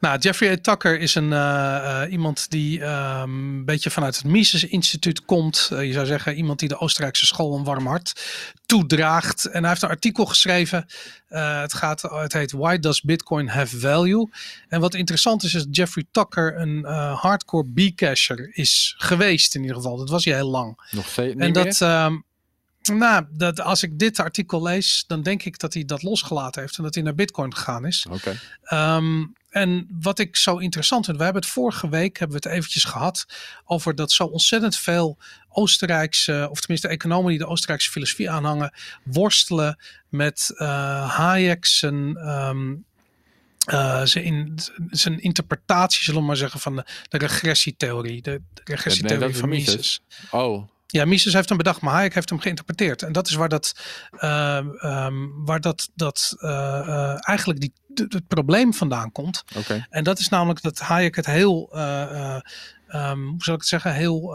Nou, 0.00 0.18
Jeffrey 0.18 0.52
A. 0.52 0.56
Tucker 0.60 0.98
is 0.98 1.14
een, 1.14 1.32
eh, 1.32 2.02
eh, 2.02 2.12
iemand 2.12 2.50
die 2.50 2.82
ehm, 2.82 3.30
een 3.30 3.64
beetje 3.64 3.90
vanuit 3.90 4.16
het 4.16 4.24
Mises 4.24 4.64
Instituut 4.64 5.24
komt. 5.24 5.68
Eh, 5.72 5.84
je 5.84 5.92
zou 5.92 6.06
zeggen 6.06 6.34
iemand 6.34 6.58
die 6.58 6.68
de 6.68 6.78
Oostenrijkse 6.78 7.26
school 7.26 7.56
een 7.56 7.64
warm 7.64 7.86
hart 7.86 8.22
toedraagt. 8.66 9.44
En 9.44 9.60
hij 9.60 9.70
heeft 9.70 9.82
een 9.82 9.88
artikel 9.88 10.26
geschreven. 10.26 10.86
Het, 11.28 11.74
gaat, 11.74 12.02
het 12.02 12.32
heet 12.32 12.52
Why 12.52 12.78
Does 12.78 13.02
Bitcoin 13.02 13.48
Have 13.48 13.78
Value? 13.78 14.30
En 14.68 14.80
wat 14.80 14.94
interessant 14.94 15.42
is, 15.42 15.54
is 15.54 15.64
dat 15.64 15.76
Jeffrey 15.76 16.04
Tucker 16.10 16.60
een 16.60 16.84
hardcore 17.14 17.72
B-casher 17.72 18.50
is 18.52 18.94
geweest 18.98 19.54
in 19.54 19.60
ieder 19.60 19.76
geval. 19.76 19.96
Dat 19.96 20.10
was 20.10 20.24
hij 20.24 20.34
heel 20.34 20.50
lang. 20.50 20.88
Nog 20.90 21.08
steeds 21.08 21.34
niet 21.34 21.42
en 21.42 21.52
dat, 21.52 21.80
ehm, 21.80 22.16
nou, 22.82 23.26
dat, 23.30 23.60
als 23.60 23.82
ik 23.82 23.98
dit 23.98 24.18
artikel 24.18 24.62
lees, 24.62 25.04
dan 25.06 25.22
denk 25.22 25.42
ik 25.42 25.58
dat 25.58 25.74
hij 25.74 25.84
dat 25.84 26.02
losgelaten 26.02 26.60
heeft 26.60 26.76
en 26.76 26.82
dat 26.82 26.94
hij 26.94 27.02
naar 27.02 27.14
Bitcoin 27.14 27.54
gegaan 27.54 27.86
is. 27.86 28.06
Oké. 28.10 28.38
Ehm, 28.62 29.24
en 29.56 29.86
wat 30.00 30.18
ik 30.18 30.36
zo 30.36 30.56
interessant 30.56 31.04
vind, 31.04 31.16
we 31.16 31.24
hebben 31.24 31.42
het 31.42 31.50
vorige 31.50 31.88
week 31.88 32.18
hebben 32.18 32.40
we 32.40 32.48
het 32.48 32.56
eventjes 32.56 32.84
gehad 32.84 33.26
over 33.64 33.94
dat 33.94 34.12
zo 34.12 34.24
ontzettend 34.24 34.76
veel 34.76 35.18
Oostenrijkse, 35.48 36.48
of 36.50 36.60
tenminste 36.60 36.88
economen 36.88 37.30
die 37.30 37.38
de 37.38 37.46
Oostenrijkse 37.46 37.90
filosofie 37.90 38.30
aanhangen, 38.30 38.74
worstelen 39.04 39.78
met 40.08 40.52
Hayek 40.56 41.64
zijn, 41.64 42.16
eh, 42.16 44.04
zijn, 44.04 44.24
in, 44.24 44.58
zijn 44.90 45.20
interpretatie, 45.20 46.04
zullen 46.04 46.20
we 46.20 46.26
maar 46.26 46.36
zeggen, 46.36 46.60
van 46.60 46.76
de, 46.76 46.84
de 47.08 47.18
regressietheorie. 47.18 48.22
De, 48.22 48.40
de 48.54 48.60
regressietheorie 48.64 49.36
van. 49.36 49.48
Mises. 49.48 50.00
Oh, 50.30 50.68
Ja, 50.86 51.04
Mises 51.04 51.32
heeft 51.32 51.48
hem 51.48 51.58
bedacht, 51.58 51.80
maar 51.80 51.92
Hayek 51.92 52.14
heeft 52.14 52.28
hem 52.30 52.38
geïnterpreteerd. 52.38 53.02
En 53.02 53.12
dat 53.12 53.28
is 53.28 53.34
waar 53.34 53.48
dat, 53.48 53.72
ehm, 54.10 54.68
ehm, 54.70 55.44
waar 55.44 55.60
dat, 55.60 55.88
dat 55.94 56.34
eh, 56.38 56.78
eh, 56.78 57.18
eigenlijk 57.28 57.60
die, 57.60 57.72
het 57.94 58.26
probleem 58.28 58.74
vandaan 58.74 59.12
komt. 59.12 59.44
oké. 59.56 59.86
En 59.90 60.04
dat 60.04 60.18
is 60.18 60.28
namelijk 60.28 60.62
dat 60.62 60.78
Hayek 60.78 61.16
het 61.16 61.26
heel, 61.26 61.70
eh, 61.72 62.02
eh, 62.02 62.40
ehm, 62.88 63.20
hoe 63.20 63.42
zal 63.44 63.54
ik 63.54 63.60
het 63.60 63.68
zeggen, 63.68 63.94
heel 63.94 64.34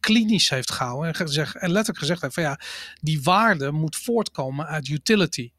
klinisch 0.00 0.50
heeft 0.50 0.72
gehouden. 0.72 1.08
En, 1.08 1.14
gezegd, 1.14 1.54
en 1.56 1.70
letterlijk 1.70 1.98
gezegd 1.98 2.20
heeft 2.22 2.34
van 2.34 2.42
ja, 2.42 2.60
die 3.00 3.22
waarde 3.22 3.72
moet 3.72 3.96
voortkomen 3.96 4.66
uit 4.66 4.88
utility. 4.88 5.50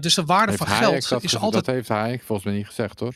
Dus 0.00 0.14
de 0.14 0.24
waarde 0.24 0.50
Heeft 0.50 0.62
van 0.64 0.72
Hayek 0.72 0.88
geld 0.88 1.08
dat 1.08 1.22
is 1.22 1.36
altijd. 1.36 1.64
Dat 1.64 1.74
heeft 1.74 1.88
Hayek 1.88 2.22
volgens 2.22 2.46
mij 2.48 2.56
niet 2.56 2.66
gezegd 2.66 3.00
hoor. 3.00 3.14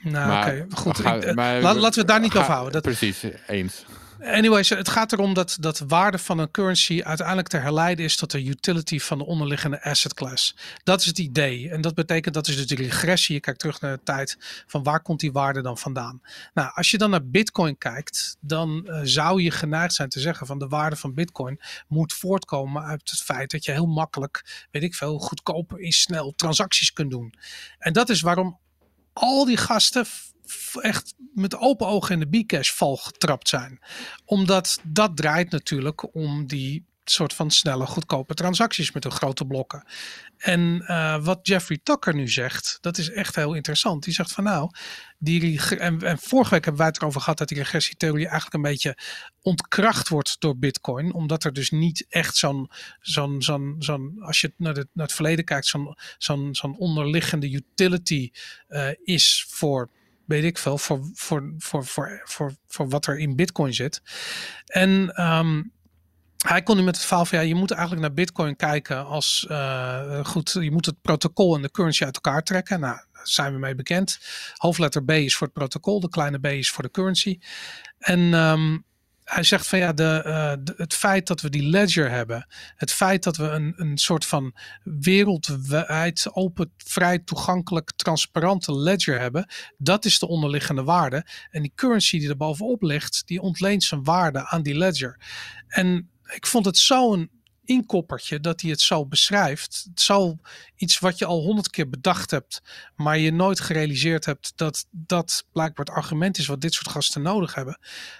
Nou, 0.00 0.42
oké, 0.42 0.66
goed. 0.76 0.98
Ga- 0.98 1.14
ik- 1.14 1.34
maar- 1.34 1.60
laten 1.60 1.80
we 1.80 1.98
het 1.98 2.06
daar 2.06 2.20
niet 2.20 2.36
over 2.36 2.52
houden. 2.52 2.72
Dat, 2.72 2.82
Precies, 2.82 3.24
eens. 3.46 3.84
Anyways, 4.20 4.68
het 4.68 4.88
gaat 4.88 5.12
erom 5.12 5.34
dat, 5.34 5.56
dat 5.60 5.76
de 5.76 5.86
waarde 5.86 6.18
van 6.18 6.38
een 6.38 6.50
currency 6.50 7.02
uiteindelijk 7.02 7.48
te 7.48 7.56
herleiden 7.56 8.04
is 8.04 8.16
tot 8.16 8.30
de 8.30 8.44
utility 8.44 8.98
van 8.98 9.18
de 9.18 9.26
onderliggende 9.26 9.82
asset 9.82 10.14
class. 10.14 10.56
Dat 10.84 11.00
is 11.00 11.06
het 11.06 11.18
idee. 11.18 11.70
En 11.70 11.80
dat 11.80 11.94
betekent 11.94 12.34
dat 12.34 12.48
is 12.48 12.56
dus 12.56 12.66
de 12.66 12.74
regressie. 12.74 13.34
Je 13.34 13.40
kijkt 13.40 13.60
terug 13.60 13.80
naar 13.80 13.96
de 13.96 14.02
tijd 14.02 14.36
van 14.66 14.82
waar 14.82 15.02
komt 15.02 15.20
die 15.20 15.32
waarde 15.32 15.62
dan 15.62 15.78
vandaan. 15.78 16.22
Nou, 16.54 16.70
als 16.74 16.90
je 16.90 16.98
dan 16.98 17.10
naar 17.10 17.26
Bitcoin 17.26 17.78
kijkt, 17.78 18.36
dan 18.40 18.86
eh, 18.86 19.00
zou 19.02 19.42
je 19.42 19.50
geneigd 19.50 19.94
zijn 19.94 20.08
te 20.08 20.20
zeggen 20.20 20.46
van 20.46 20.58
de 20.58 20.68
waarde 20.68 20.96
van 20.96 21.14
Bitcoin 21.14 21.60
moet 21.88 22.12
voortkomen 22.12 22.82
uit 22.82 23.10
het 23.10 23.20
feit 23.20 23.50
dat 23.50 23.64
je 23.64 23.72
heel 23.72 23.86
makkelijk, 23.86 24.66
weet 24.70 24.82
ik 24.82 24.94
veel, 24.94 25.18
goedkoop 25.18 25.72
en 25.72 25.92
snel 25.92 26.32
transacties 26.36 26.92
kunt 26.92 27.10
doen. 27.10 27.34
En 27.78 27.92
dat 27.92 28.08
is 28.08 28.20
waarom 28.20 28.58
al 29.12 29.44
die 29.44 29.56
gasten 29.56 30.06
echt 30.80 31.14
met 31.34 31.56
open 31.56 31.86
ogen 31.86 32.12
in 32.12 32.30
de 32.30 32.38
Bcash 32.38 32.70
val 32.70 32.96
getrapt 32.96 33.48
zijn. 33.48 33.78
Omdat 34.24 34.80
dat 34.82 35.16
draait 35.16 35.50
natuurlijk 35.50 36.14
om 36.14 36.46
die 36.46 36.84
soort 37.10 37.34
van 37.34 37.50
snelle, 37.50 37.86
goedkope 37.86 38.34
transacties 38.34 38.92
met 38.92 39.02
hun 39.02 39.12
grote 39.12 39.46
blokken. 39.46 39.84
En 40.36 40.82
eh, 40.86 41.24
wat 41.24 41.38
Jeffrey 41.42 41.80
Tucker 41.82 42.14
nu 42.14 42.28
zegt, 42.28 42.78
dat 42.80 42.98
is 42.98 43.10
echt 43.10 43.34
heel 43.34 43.54
interessant. 43.54 44.04
Die 44.04 44.14
zegt 44.14 44.32
van 44.32 44.44
nou, 44.44 44.70
die 45.18 45.60
en 45.78 46.18
vorige 46.18 46.50
week 46.50 46.64
hebben 46.64 46.76
wij 46.82 46.86
het 46.86 46.96
erover 46.96 47.20
gehad 47.20 47.38
dat 47.38 47.48
die 47.48 47.58
regressietheorie 47.58 48.28
eigenlijk 48.28 48.54
een 48.54 48.70
beetje 48.70 48.98
ontkracht 49.42 50.08
wordt 50.08 50.36
door 50.38 50.58
Bitcoin. 50.58 51.12
Omdat 51.12 51.44
er 51.44 51.52
dus 51.52 51.70
niet 51.70 52.06
echt 52.08 52.36
zo'n, 52.36 52.70
zo'n, 53.00 53.42
zo'n, 53.42 53.76
zo'n 53.78 54.16
als 54.20 54.40
je 54.40 54.52
naar, 54.56 54.74
de, 54.74 54.88
naar 54.92 55.06
het 55.06 55.14
verleden 55.14 55.44
kijkt, 55.44 55.66
zo'n, 55.66 55.96
zo'n, 56.18 56.54
zo'n 56.54 56.76
onderliggende 56.76 57.50
utility 57.50 58.30
eh, 58.68 58.88
is 59.04 59.46
voor 59.48 59.90
weet 60.26 60.44
ik 60.44 60.58
veel, 60.58 60.78
voor, 60.78 61.10
voor, 61.14 61.54
voor, 61.58 61.84
voor, 61.84 62.22
voor, 62.24 62.54
voor 62.66 62.88
wat 62.88 63.06
er 63.06 63.18
in 63.18 63.36
Bitcoin 63.36 63.74
zit. 63.74 64.02
En 64.66 65.14
ehm, 65.14 65.62
hij 66.46 66.62
kon 66.62 66.76
nu 66.76 66.82
met 66.82 66.96
het 66.96 67.04
verhaal 67.04 67.26
van 67.26 67.38
ja, 67.38 67.44
je 67.44 67.54
moet 67.54 67.70
eigenlijk 67.70 68.00
naar 68.00 68.14
Bitcoin 68.14 68.56
kijken 68.56 69.06
als 69.06 69.46
eh, 69.48 70.24
goed, 70.24 70.56
je 70.60 70.70
moet 70.70 70.86
het 70.86 71.00
protocol 71.00 71.54
en 71.54 71.62
de 71.62 71.70
currency 71.70 72.04
uit 72.04 72.14
elkaar 72.14 72.42
trekken. 72.42 72.80
Nou, 72.80 72.96
daar 73.12 73.26
zijn 73.28 73.52
we 73.52 73.58
mee 73.58 73.74
bekend. 73.74 74.18
Hoofdletter 74.54 75.04
B 75.04 75.10
is 75.10 75.36
voor 75.36 75.46
het 75.46 75.56
protocol, 75.56 76.00
de 76.00 76.08
kleine 76.08 76.38
b 76.38 76.46
is 76.46 76.70
voor 76.70 76.82
de 76.82 76.90
currency. 76.90 77.38
En 77.98 78.34
ehm, 78.34 78.78
hij 79.24 79.42
zegt 79.42 79.66
van 79.66 79.78
ja, 79.78 79.92
de, 79.92 80.22
eh, 80.24 80.52
de- 80.60 80.74
het 80.76 80.94
feit 80.94 81.26
dat 81.26 81.40
we 81.40 81.50
die 81.50 81.68
ledger 81.68 82.10
hebben, 82.10 82.46
het 82.76 82.92
feit 82.92 83.22
dat 83.22 83.36
we 83.36 83.44
een, 83.44 83.72
een 83.76 83.98
soort 83.98 84.24
van 84.24 84.54
wereldwijd 84.82 86.28
open, 86.32 86.72
vrij 86.76 87.18
toegankelijk, 87.18 87.92
transparante 87.96 88.74
ledger 88.76 89.20
hebben, 89.20 89.46
dat 89.76 90.04
is 90.04 90.18
de 90.18 90.28
onderliggende 90.28 90.82
waarde. 90.82 91.26
En 91.50 91.62
die 91.62 91.72
currency 91.74 92.18
die 92.18 92.28
er 92.28 92.36
bovenop 92.36 92.82
ligt, 92.82 93.22
die 93.26 93.40
ontleent 93.40 93.82
zijn 93.82 94.04
waarde 94.04 94.46
aan 94.48 94.62
die 94.62 94.76
ledger. 94.76 95.20
En 95.68 96.10
ik 96.34 96.46
vond 96.46 96.64
het 96.64 96.76
zo'n 96.78 97.30
inkoppertje 97.64 98.40
dat 98.40 98.60
hij 98.60 98.70
het 98.70 98.80
zo 98.80 99.06
beschrijft. 99.06 99.86
Zo 99.94 100.36
iets 100.76 100.98
wat 100.98 101.18
je 101.18 101.24
al 101.24 101.42
honderd 101.42 101.70
keer 101.70 101.88
bedacht 101.88 102.30
hebt, 102.30 102.62
maar 102.96 103.18
je 103.18 103.32
nooit 103.32 103.60
gerealiseerd 103.60 104.24
hebt 104.24 104.52
dat 104.56 104.86
dat 104.90 105.44
blijkbaar 105.52 105.86
het 105.86 105.94
argument 105.94 106.38
is 106.38 106.46
wat 106.46 106.60
dit 106.60 106.72
soort 106.74 106.88
gasten 106.88 107.22
nodig 107.22 107.54
hebben. 107.54 107.78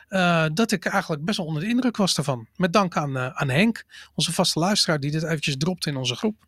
eh, 0.09 0.47
dat 0.55 0.73
ik 0.73 0.85
eigenlijk 0.85 1.25
best 1.25 1.37
wel 1.39 1.47
onder 1.47 1.63
de 1.63 1.69
indruk 1.69 1.97
was 1.97 2.15
daarvan. 2.15 2.47
Met 2.57 2.73
dank 2.73 2.97
aan, 2.97 3.17
eh, 3.17 3.27
aan 3.27 3.49
Henk, 3.49 3.85
onze 4.15 4.33
vaste 4.33 4.59
luisteraar, 4.59 5.01
die 5.01 5.11
dit 5.11 5.23
eventjes 5.23 5.57
dropte 5.57 5.89
in 5.91 5.97
onze 5.97 6.15
groep. 6.17 6.47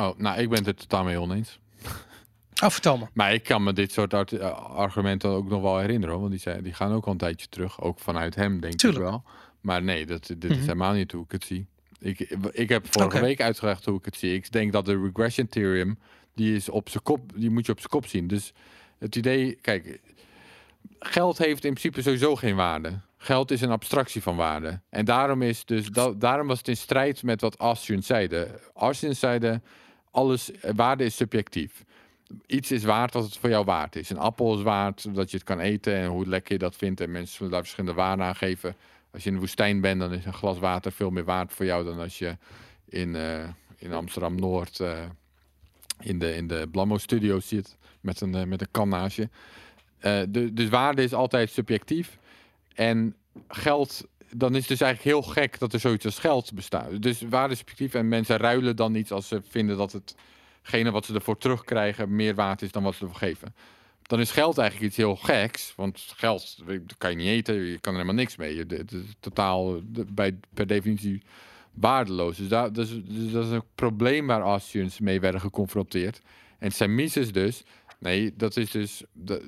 Oh, 0.00 0.18
nou, 0.18 0.40
ik 0.40 0.48
ben 0.48 0.58
het 0.58 0.66
er 0.66 0.74
totaal 0.74 1.04
mee 1.04 1.20
oneens. 1.20 1.58
Oh, 2.62 2.70
vertel 2.70 2.98
me. 2.98 3.06
Maar 3.14 3.34
ik 3.34 3.42
kan 3.42 3.62
me 3.62 3.72
dit 3.72 3.92
soort 3.92 4.12
eh, 4.32 4.50
argumenten 4.76 5.30
ook 5.30 5.48
nog 5.48 5.62
wel 5.62 5.78
herinneren. 5.78 6.18
Want 6.18 6.30
die, 6.30 6.40
zijn, 6.40 6.62
die 6.62 6.72
gaan 6.72 6.92
ook 6.92 7.04
al 7.06 7.12
een 7.12 7.18
tijdje 7.18 7.46
terug. 7.48 7.80
Ook 7.80 7.98
vanuit 8.00 8.34
hem, 8.34 8.60
denk 8.60 8.74
Tuurlijk. 8.74 9.04
ik 9.04 9.10
wel. 9.10 9.24
Maar 9.60 9.82
nee, 9.82 10.06
dat, 10.06 10.26
dit 10.26 10.42
Mhm. 10.44 10.52
is 10.52 10.58
helemaal 10.60 10.92
niet 10.92 11.12
hoe 11.12 11.24
ik 11.24 11.30
het 11.32 11.44
zie. 11.44 11.66
Ik, 12.02 12.20
ik 12.52 12.68
heb 12.68 12.86
vorige 12.90 13.20
week 13.20 13.40
uitgelegd 13.40 13.84
hoe 13.84 13.98
ik 13.98 14.04
het 14.04 14.16
zie. 14.16 14.34
Ik 14.34 14.52
denk 14.52 14.72
dat 14.72 14.84
de 14.84 15.00
regression 15.02 15.46
theorem, 15.46 15.98
die, 16.34 16.54
is 16.54 16.68
op 16.68 16.88
zijn 16.88 17.02
kop, 17.02 17.32
die 17.34 17.50
moet 17.50 17.66
je 17.66 17.72
op 17.72 17.78
zijn 17.78 17.90
kop 17.90 18.06
zien. 18.06 18.26
Dus 18.26 18.52
het 18.98 19.16
idee, 19.16 19.58
kijk, 19.60 20.00
geld 20.98 21.38
heeft 21.38 21.64
in 21.64 21.74
principe 21.74 22.02
sowieso 22.02 22.36
geen 22.36 22.56
waarde. 22.56 23.00
Geld 23.16 23.50
is 23.50 23.60
een 23.60 23.70
abstractie 23.70 24.22
van 24.22 24.36
waarde. 24.36 24.80
En 24.90 25.04
daarom, 25.04 25.42
is 25.42 25.64
dus, 25.64 25.86
da- 25.88 26.12
daarom 26.12 26.46
was 26.46 26.58
het 26.58 26.68
in 26.68 26.76
strijd 26.76 27.22
met 27.22 27.40
wat 27.40 27.56
Austrians 27.56 28.06
zeiden. 28.06 28.48
Austrians 28.74 29.18
zeiden, 29.18 29.62
alles, 30.10 30.50
waarde 30.74 31.04
is 31.04 31.16
subjectief. 31.16 31.84
iets 32.46 32.70
is 32.70 32.84
waard 32.84 33.12
wat 33.14 33.24
het 33.24 33.36
voor 33.36 33.48
jou 33.50 33.64
waard 33.64 33.96
is. 33.96 34.10
Een 34.10 34.18
appel 34.18 34.56
is 34.56 34.62
waard 34.62 35.14
dat 35.14 35.30
je 35.30 35.36
het 35.36 35.46
kan 35.46 35.60
eten 35.60 35.94
en 35.94 36.06
hoe 36.06 36.26
lekker 36.26 36.52
je 36.52 36.58
dat 36.58 36.76
vindt. 36.76 37.00
En 37.00 37.10
mensen 37.10 37.36
zullen 37.36 37.52
daar 37.52 37.60
verschillende 37.60 37.96
waarden 37.96 38.26
aan 38.26 38.36
geven. 38.36 38.76
Als 39.12 39.22
je 39.22 39.28
in 39.28 39.34
de 39.34 39.40
woestijn 39.40 39.80
bent, 39.80 40.00
dan 40.00 40.12
is 40.12 40.24
een 40.24 40.32
glas 40.32 40.58
water 40.58 40.92
veel 40.92 41.10
meer 41.10 41.24
waard 41.24 41.52
voor 41.52 41.64
jou 41.64 41.84
dan 41.84 41.98
als 41.98 42.18
je 42.18 42.36
in, 42.88 43.16
eh, 43.16 43.48
in 43.76 43.92
Amsterdam 43.92 44.34
Noord 44.34 44.80
eh, 44.80 45.04
in 46.00 46.18
de, 46.18 46.36
in 46.36 46.46
de 46.46 46.68
Blammo 46.70 46.98
studio 46.98 47.40
zit 47.40 47.76
met 48.00 48.20
een, 48.20 48.34
eh, 48.34 48.44
met 48.44 48.60
een 48.60 48.70
kan 48.70 49.10
de, 50.28 50.50
dus 50.52 50.68
waarde 50.68 51.02
is 51.02 51.12
altijd 51.12 51.50
subjectief. 51.50 52.18
En 52.74 53.16
geld, 53.48 54.06
dan 54.30 54.50
is 54.50 54.58
het 54.58 54.68
dus 54.68 54.80
eigenlijk 54.80 55.16
heel 55.16 55.32
gek 55.32 55.58
dat 55.58 55.72
er 55.72 55.80
zoiets 55.80 56.04
als 56.04 56.18
geld 56.18 56.52
bestaat. 56.54 57.02
Dus 57.02 57.20
waarde 57.20 57.52
is 57.52 57.58
subjectief 57.58 57.94
en 57.94 58.08
mensen 58.08 58.36
ruilen 58.36 58.76
dan 58.76 58.94
iets 58.94 59.10
als 59.10 59.28
ze 59.28 59.40
vinden 59.48 59.76
dat 59.76 59.92
hetgene 59.92 60.90
wat 60.90 61.04
ze 61.04 61.14
ervoor 61.14 61.38
terugkrijgen 61.38 62.16
meer 62.16 62.34
waard 62.34 62.62
is 62.62 62.72
dan 62.72 62.82
wat 62.82 62.94
ze 62.94 63.04
ervoor 63.04 63.18
geven. 63.18 63.54
Dan 64.02 64.20
is 64.20 64.30
geld 64.30 64.58
eigenlijk 64.58 64.88
iets 64.88 64.96
heel 64.96 65.16
geks, 65.16 65.72
want 65.76 66.12
geld 66.16 66.56
kan 66.98 67.10
je 67.10 67.16
niet 67.16 67.26
eten, 67.26 67.54
je 67.54 67.78
kan 67.78 67.92
er 67.92 67.98
helemaal 67.98 68.22
niks 68.22 68.36
mee. 68.36 68.58
Het 68.58 68.92
is 68.92 69.14
totaal 69.20 69.80
bij, 70.08 70.38
per 70.54 70.66
definitie 70.66 71.22
waardeloos. 71.72 72.36
Dus, 72.36 72.48
daar, 72.48 72.72
dus, 72.72 72.88
dus 73.04 73.32
dat 73.32 73.44
is 73.44 73.50
een 73.50 73.64
probleem 73.74 74.26
waar 74.26 74.40
Austrians 74.40 75.00
mee 75.00 75.20
werden 75.20 75.40
geconfronteerd. 75.40 76.20
En 76.58 76.72
zijn 76.72 76.94
Mises 76.94 77.32
dus, 77.32 77.62
nee, 77.98 78.32
dat 78.36 78.56
is 78.56 78.70
dus, 78.70 79.02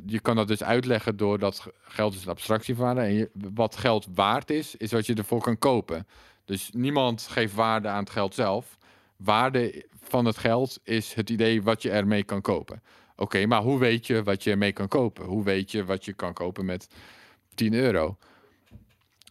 je 0.06 0.20
kan 0.20 0.36
dat 0.36 0.48
dus 0.48 0.62
uitleggen 0.62 1.16
door 1.16 1.38
dat 1.38 1.60
ge- 1.60 1.74
geld 1.82 2.14
is 2.14 2.22
een 2.22 2.30
abstractie 2.30 2.74
van. 2.74 2.98
En 2.98 3.28
wat 3.54 3.76
geld 3.76 4.06
waard 4.14 4.50
is, 4.50 4.76
is 4.76 4.92
wat 4.92 5.06
je 5.06 5.14
ervoor 5.14 5.40
kan 5.40 5.58
kopen. 5.58 6.06
Dus 6.44 6.70
niemand 6.72 7.22
geeft 7.30 7.54
waarde 7.54 7.88
aan 7.88 8.02
het 8.02 8.10
geld 8.10 8.34
zelf. 8.34 8.78
Waarde 9.16 9.84
van 10.02 10.24
het 10.24 10.36
geld 10.36 10.78
is 10.82 11.14
het 11.14 11.30
idee 11.30 11.62
wat 11.62 11.82
je 11.82 11.90
ermee 11.90 12.24
kan 12.24 12.40
kopen. 12.40 12.82
Oké, 13.16 13.46
maar 13.46 13.62
hoe 13.62 13.78
weet 13.78 14.06
je 14.06 14.22
wat 14.22 14.44
je 14.44 14.50
ermee 14.50 14.72
kan 14.72 14.88
kopen? 14.88 15.24
Hoe 15.24 15.44
weet 15.44 15.70
je 15.70 15.84
wat 15.84 16.04
je 16.04 16.12
kan 16.12 16.32
kopen 16.32 16.64
met 16.64 16.88
10 17.54 17.74
euro? 17.74 18.16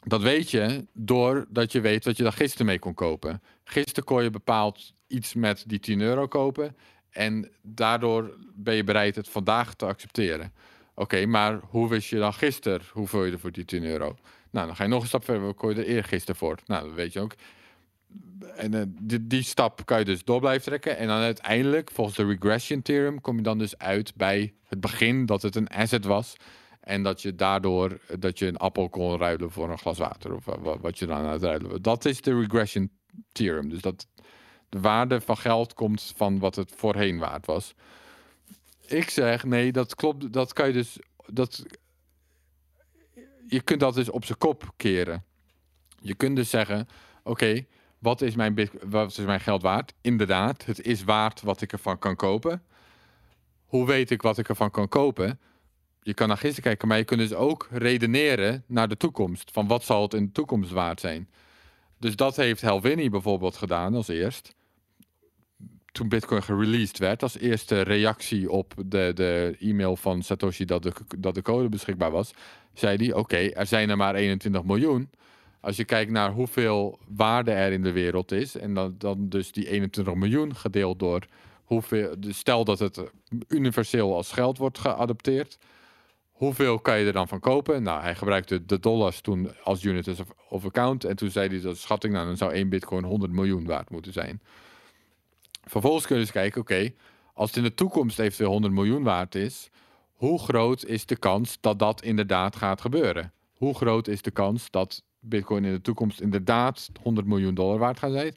Dat 0.06 0.22
weet 0.22 0.52
je 0.52 0.86
doordat 0.94 1.72
je 1.72 1.82
weet 1.82 2.06
wat 2.06 2.18
je 2.18 2.24
daar 2.24 2.34
gisteren 2.34 2.66
mee 2.66 2.80
kon 2.80 2.94
kopen. 2.94 3.42
Gisteren 3.64 4.04
kon 4.04 4.24
je 4.24 4.30
bepaald 4.30 4.94
iets 5.08 5.34
met 5.34 5.64
die 5.68 5.80
10 5.80 6.02
euro 6.02 6.28
kopen. 6.28 6.78
En 7.10 7.52
daardoor 7.62 8.38
ben 8.56 8.76
je 8.76 8.84
bereid 8.84 9.16
het 9.16 9.30
vandaag 9.30 9.74
te 9.74 9.86
accepteren. 9.86 10.54
Oké, 10.96 11.26
maar 11.26 11.60
hoe 11.70 11.90
wist 11.90 12.10
je 12.10 12.18
dan 12.18 12.34
gisteren 12.34 12.82
hoeveel 12.92 13.26
je 13.26 13.32
er 13.32 13.40
voor 13.40 13.52
die 13.52 13.66
10 13.66 13.84
euro? 13.84 14.16
Nou, 14.50 14.68
dan 14.68 14.76
ga 14.76 14.84
je 14.84 14.90
nog 14.90 15.02
een 15.02 15.08
stap 15.08 15.26
verder. 15.26 15.44
Wat 15.44 15.56
kon 15.56 15.70
je 15.70 15.76
er 15.76 15.86
eergisteren 15.86 16.36
voor? 16.36 16.60
Nou, 16.66 16.86
dat 16.88 16.96
weet 16.96 17.14
je 17.14 17.20
ook. 17.20 17.34
En 18.56 18.74
eh, 18.74 18.82
die, 19.02 19.28
die 19.28 19.44
stap 19.44 19.86
kan 19.86 20.00
je 20.00 20.06
dus 20.06 20.24
door 20.24 20.40
blijven 20.40 20.64
trekken. 20.64 20.98
En 20.98 21.08
dan 21.08 21.18
uiteindelijk, 21.18 21.92
volgens 21.92 22.18
de 22.18 22.26
regression 22.26 22.82
theorem, 22.82 23.22
kom 23.22 23.36
je 23.36 23.42
dan 23.42 23.58
dus 23.58 23.78
uit 23.78 24.16
bij 24.16 24.54
het 24.68 24.80
begin 24.80 25.26
dat 25.26 25.42
het 25.42 25.56
een 25.56 25.68
asset 25.68 26.06
was. 26.06 26.36
En 26.80 27.04
dat 27.04 27.22
je 27.22 27.36
daardoor 27.36 28.00
eh, 28.08 28.16
dat 28.20 28.40
je 28.40 28.48
een 28.48 28.58
appel 28.58 28.90
kon 28.90 29.18
ruilen 29.18 29.52
voor 29.52 29.70
een 29.70 29.78
glas 29.78 29.98
water. 29.98 30.36
Of 30.36 30.46
wa- 30.46 30.80
wat 30.80 31.00
je 31.00 31.06
dan 31.06 31.18
aan 31.18 31.32
het 31.32 31.44
ruilen. 31.44 31.82
Dat 31.82 32.06
is 32.06 32.22
de 32.22 32.40
regression 32.40 32.92
theorem. 33.32 33.70
Dus 33.70 33.82
dat 33.82 34.08
de 34.70 34.80
waarde 34.80 35.22
van 35.22 35.38
geld 35.38 35.74
komt 35.74 36.14
van 36.16 36.40
wat 36.40 36.56
het 36.56 36.72
voorheen 36.76 37.20
waard 37.20 37.46
was. 37.46 37.74
Ik 38.88 39.10
zeg 39.10 39.44
nee, 39.44 39.72
dat 39.72 39.96
klopt. 39.96 40.34
Dat 40.34 40.54
kan 40.54 40.68
je 40.68 40.74
dus. 40.74 40.98
Dat, 41.26 41.64
je 43.48 43.62
kunt 43.62 43.80
dat 43.80 43.94
dus 43.94 44.10
op 44.10 44.26
zijn 44.26 44.38
kop 44.38 44.74
keren. 44.78 45.24
Je 46.02 46.16
kunt 46.16 46.36
dus 46.36 46.50
zeggen: 46.50 46.88
Oké, 47.24 47.66
wat, 48.04 48.22
is 48.22 48.36
mijn 48.36 48.70
wat 48.84 49.10
is 49.10 49.26
mijn 49.26 49.40
geld 49.40 49.62
waard? 49.62 49.94
Inderdaad, 50.02 50.66
het 50.66 50.82
is 50.82 51.04
waard 51.04 51.42
wat 51.42 51.62
ik 51.62 51.72
ervan 51.72 52.00
kan 52.00 52.16
kopen. 52.16 52.64
Hoe 53.66 53.86
weet 53.86 54.12
ik 54.12 54.22
wat 54.22 54.38
ik 54.38 54.50
ervan 54.50 54.72
kan 54.72 54.88
kopen? 54.88 55.40
Je 56.02 56.14
kan 56.14 56.28
naar 56.28 56.38
gisteren 56.38 56.64
kijken, 56.64 56.88
maar 56.88 56.98
je 56.98 57.04
kunt 57.04 57.20
dus 57.20 57.34
ook 57.34 57.68
redeneren 57.72 58.64
naar 58.68 58.88
de 58.88 58.98
toekomst. 58.98 59.52
Van 59.52 59.68
wat 59.68 59.84
zal 59.84 60.02
het 60.02 60.14
in 60.14 60.26
de 60.26 60.32
toekomst 60.32 60.72
waard 60.72 61.00
zijn? 61.00 61.30
Dus 61.98 62.16
dat 62.16 62.36
heeft 62.36 62.62
Helvini 62.62 63.10
bijvoorbeeld 63.10 63.56
gedaan 63.56 63.96
als 63.96 64.08
eerst. 64.08 64.56
Toen 65.92 66.10
Bitcoin 66.10 66.44
gereleased 66.44 66.98
werd, 66.98 67.24
als 67.24 67.38
eerste 67.38 67.82
reactie 67.82 68.52
op 68.52 68.74
de, 68.86 69.12
de 69.16 69.56
e-mail 69.60 69.96
van 69.96 70.24
Satoshi 70.24 70.66
dat 70.66 70.84
de, 70.84 70.94
dat 71.18 71.36
de 71.36 71.42
code 71.42 71.70
beschikbaar 71.70 72.12
was, 72.12 72.34
zei 72.74 72.98
hij: 72.98 73.14
Oké, 73.14 73.38
er 73.38 73.66
zijn 73.66 73.90
er 73.90 73.98
maar 73.98 74.16
21 74.16 74.64
miljoen. 74.64 75.10
Als 75.64 75.76
je 75.76 75.86
kijkt 75.86 76.12
naar 76.12 76.32
hoeveel 76.32 77.00
waarde 77.08 77.52
er 77.52 77.72
in 77.72 77.84
de 77.84 77.92
wereld 77.92 78.32
is, 78.32 78.58
en 78.58 78.74
dan, 78.74 78.96
dan 78.98 79.30
dus 79.30 79.52
die 79.52 79.68
21 79.70 80.14
miljoen 80.14 80.56
gedeeld 80.56 81.00
door 81.00 81.26
hoeveel. 81.64 82.16
Dus 82.18 82.38
stel 82.38 82.64
dat 82.64 82.80
het 82.80 83.12
universeel 83.48 84.16
als 84.16 84.32
geld 84.32 84.58
wordt 84.58 84.80
geadopteerd. 84.80 85.58
Hoeveel 86.32 86.80
kan 86.80 87.00
je 87.00 87.06
er 87.06 87.14
dan 87.14 87.28
van 87.28 87.40
kopen? 87.40 87.84
Nou, 87.84 88.02
hij 88.02 88.16
gebruikte 88.16 88.66
de 88.66 88.80
dollars 88.80 89.22
toen 89.22 89.52
als 89.64 89.84
unit 89.84 90.08
of, 90.08 90.28
of 90.50 90.66
account. 90.66 91.04
En 91.04 91.16
toen 91.16 91.32
zei 91.32 91.50
hij 91.50 91.62
dat 91.62 91.78
schatting, 91.78 92.14
nou, 92.14 92.26
dan 92.26 92.38
zou 92.38 92.54
één 92.54 92.70
bitcoin 92.70 93.04
100 93.04 93.32
miljoen 93.32 93.66
waard 93.66 93.90
moeten 93.90 94.14
zijn. 94.14 94.42
Vervolgens 95.64 96.06
kun 96.06 96.16
je 96.16 96.22
dus 96.22 96.32
kijken, 96.32 96.62
oké, 96.62 96.94
als 97.34 97.48
het 97.48 97.58
in 97.58 97.64
de 97.64 97.74
toekomst 97.74 98.20
eventueel 98.20 98.52
100 98.52 98.74
miljoen 98.74 99.04
waard 99.04 99.36
is, 99.36 99.70
hoe 100.14 100.40
groot 100.40 100.86
is 100.86 101.06
de 101.06 101.18
kans 101.18 101.58
dat 101.60 101.80
dat 101.80 102.02
inderdaad 102.02 102.56
gaat 102.56 102.82
gebeuren? 102.82 103.34
Hoe 103.54 103.76
groot 103.76 104.08
is 104.08 104.22
de 104.22 104.32
kans 104.32 104.72
dat 104.72 105.04
bitcoin 105.24 105.66
in 105.66 105.74
de 105.74 105.82
toekomst 105.82 106.22
inderdaad 106.22 106.90
100 107.02 107.28
miljoen 107.28 107.54
dollar 107.54 107.78
waard 107.78 108.00
gaat 108.00 108.12
zijn? 108.12 108.36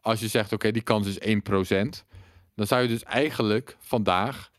Als 0.00 0.20
je 0.20 0.28
zegt, 0.28 0.52
oké, 0.52 0.70
die 0.70 0.82
kans 0.82 1.16
is 1.16 1.18
1%, 1.18 2.04
dan 2.54 2.66
zou 2.66 2.82
je 2.82 2.88
dus 2.88 3.02
eigenlijk 3.02 3.76
vandaag 3.80 4.50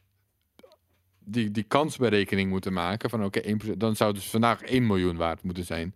die, 1.20 1.52
die 1.52 1.64
kansberekening 1.64 2.50
moeten 2.50 2.74
maken 2.74 3.10
van 3.10 3.24
oké, 3.24 3.42
1%, 3.42 3.78
dan 3.78 3.96
zou 3.96 4.14
dus 4.14 4.30
vandaag 4.30 4.62
1 4.62 4.88
miljoen 4.88 5.18
waard 5.18 5.44
moeten 5.44 5.66
zijn. 5.66 5.96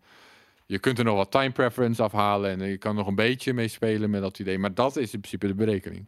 Je 0.66 0.80
kunt 0.80 0.98
er 0.98 1.04
nog 1.04 1.16
wat 1.16 1.32
time 1.32 1.52
preference 1.52 2.04
afhalen 2.04 2.62
en 2.62 2.68
je 2.68 2.78
kan 2.78 2.96
nog 2.96 3.08
een 3.08 3.16
beetje 3.16 3.54
mee 3.54 3.68
spelen 3.68 4.10
met 4.10 4.22
dat 4.22 4.40
idee, 4.40 4.60
maar 4.60 4.74
dat 4.74 4.96
is 4.96 5.14
in 5.14 5.20
principe 5.20 5.48
de 5.48 5.54
berekening. 5.54 6.06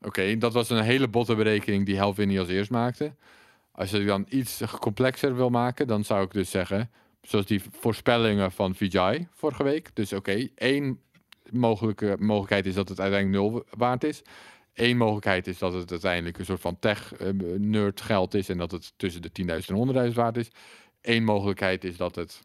Oké, 0.00 0.38
dat 0.38 0.52
was 0.52 0.70
een 0.70 0.82
hele 0.82 1.08
botte 1.08 1.34
berekening 1.34 1.86
die 1.86 1.96
Helvini 1.96 2.38
als 2.38 2.48
eerst 2.48 2.70
maakte. 2.70 3.14
Als 3.72 3.90
je 3.90 4.04
dan 4.04 4.26
iets 4.28 4.62
complexer 4.80 5.36
wil 5.36 5.50
maken, 5.50 5.86
dan 5.86 6.04
zou 6.04 6.24
ik 6.24 6.32
dus 6.32 6.50
zeggen, 6.50 6.90
zoals 7.22 7.46
die 7.46 7.62
voorspellingen 7.70 8.52
van 8.52 8.74
Vijay 8.74 9.28
vorige 9.32 9.62
week. 9.62 9.90
Dus 9.94 10.12
oké, 10.12 10.48
één 10.54 11.00
mogelijke 11.50 12.16
mogelijkheid 12.18 12.66
is 12.66 12.74
dat 12.74 12.88
het 12.88 13.00
uiteindelijk 13.00 13.42
nul 13.42 13.64
waard 13.76 14.04
is. 14.04 14.22
Eén 14.74 14.96
mogelijkheid 14.96 15.46
is 15.46 15.58
dat 15.58 15.72
het 15.72 15.90
uiteindelijk 15.90 16.38
een 16.38 16.44
soort 16.44 16.60
van 16.60 16.78
tech-nerd 16.78 18.00
geld 18.00 18.34
is 18.34 18.48
en 18.48 18.58
dat 18.58 18.70
het 18.70 18.92
tussen 18.96 19.22
de 19.22 19.30
10.000 19.42 19.46
en 19.46 20.10
100.000 20.10 20.14
waard 20.14 20.36
is. 20.36 20.50
Eén 21.00 21.24
mogelijkheid 21.24 21.84
is 21.84 21.96
dat 21.96 22.14
het 22.14 22.42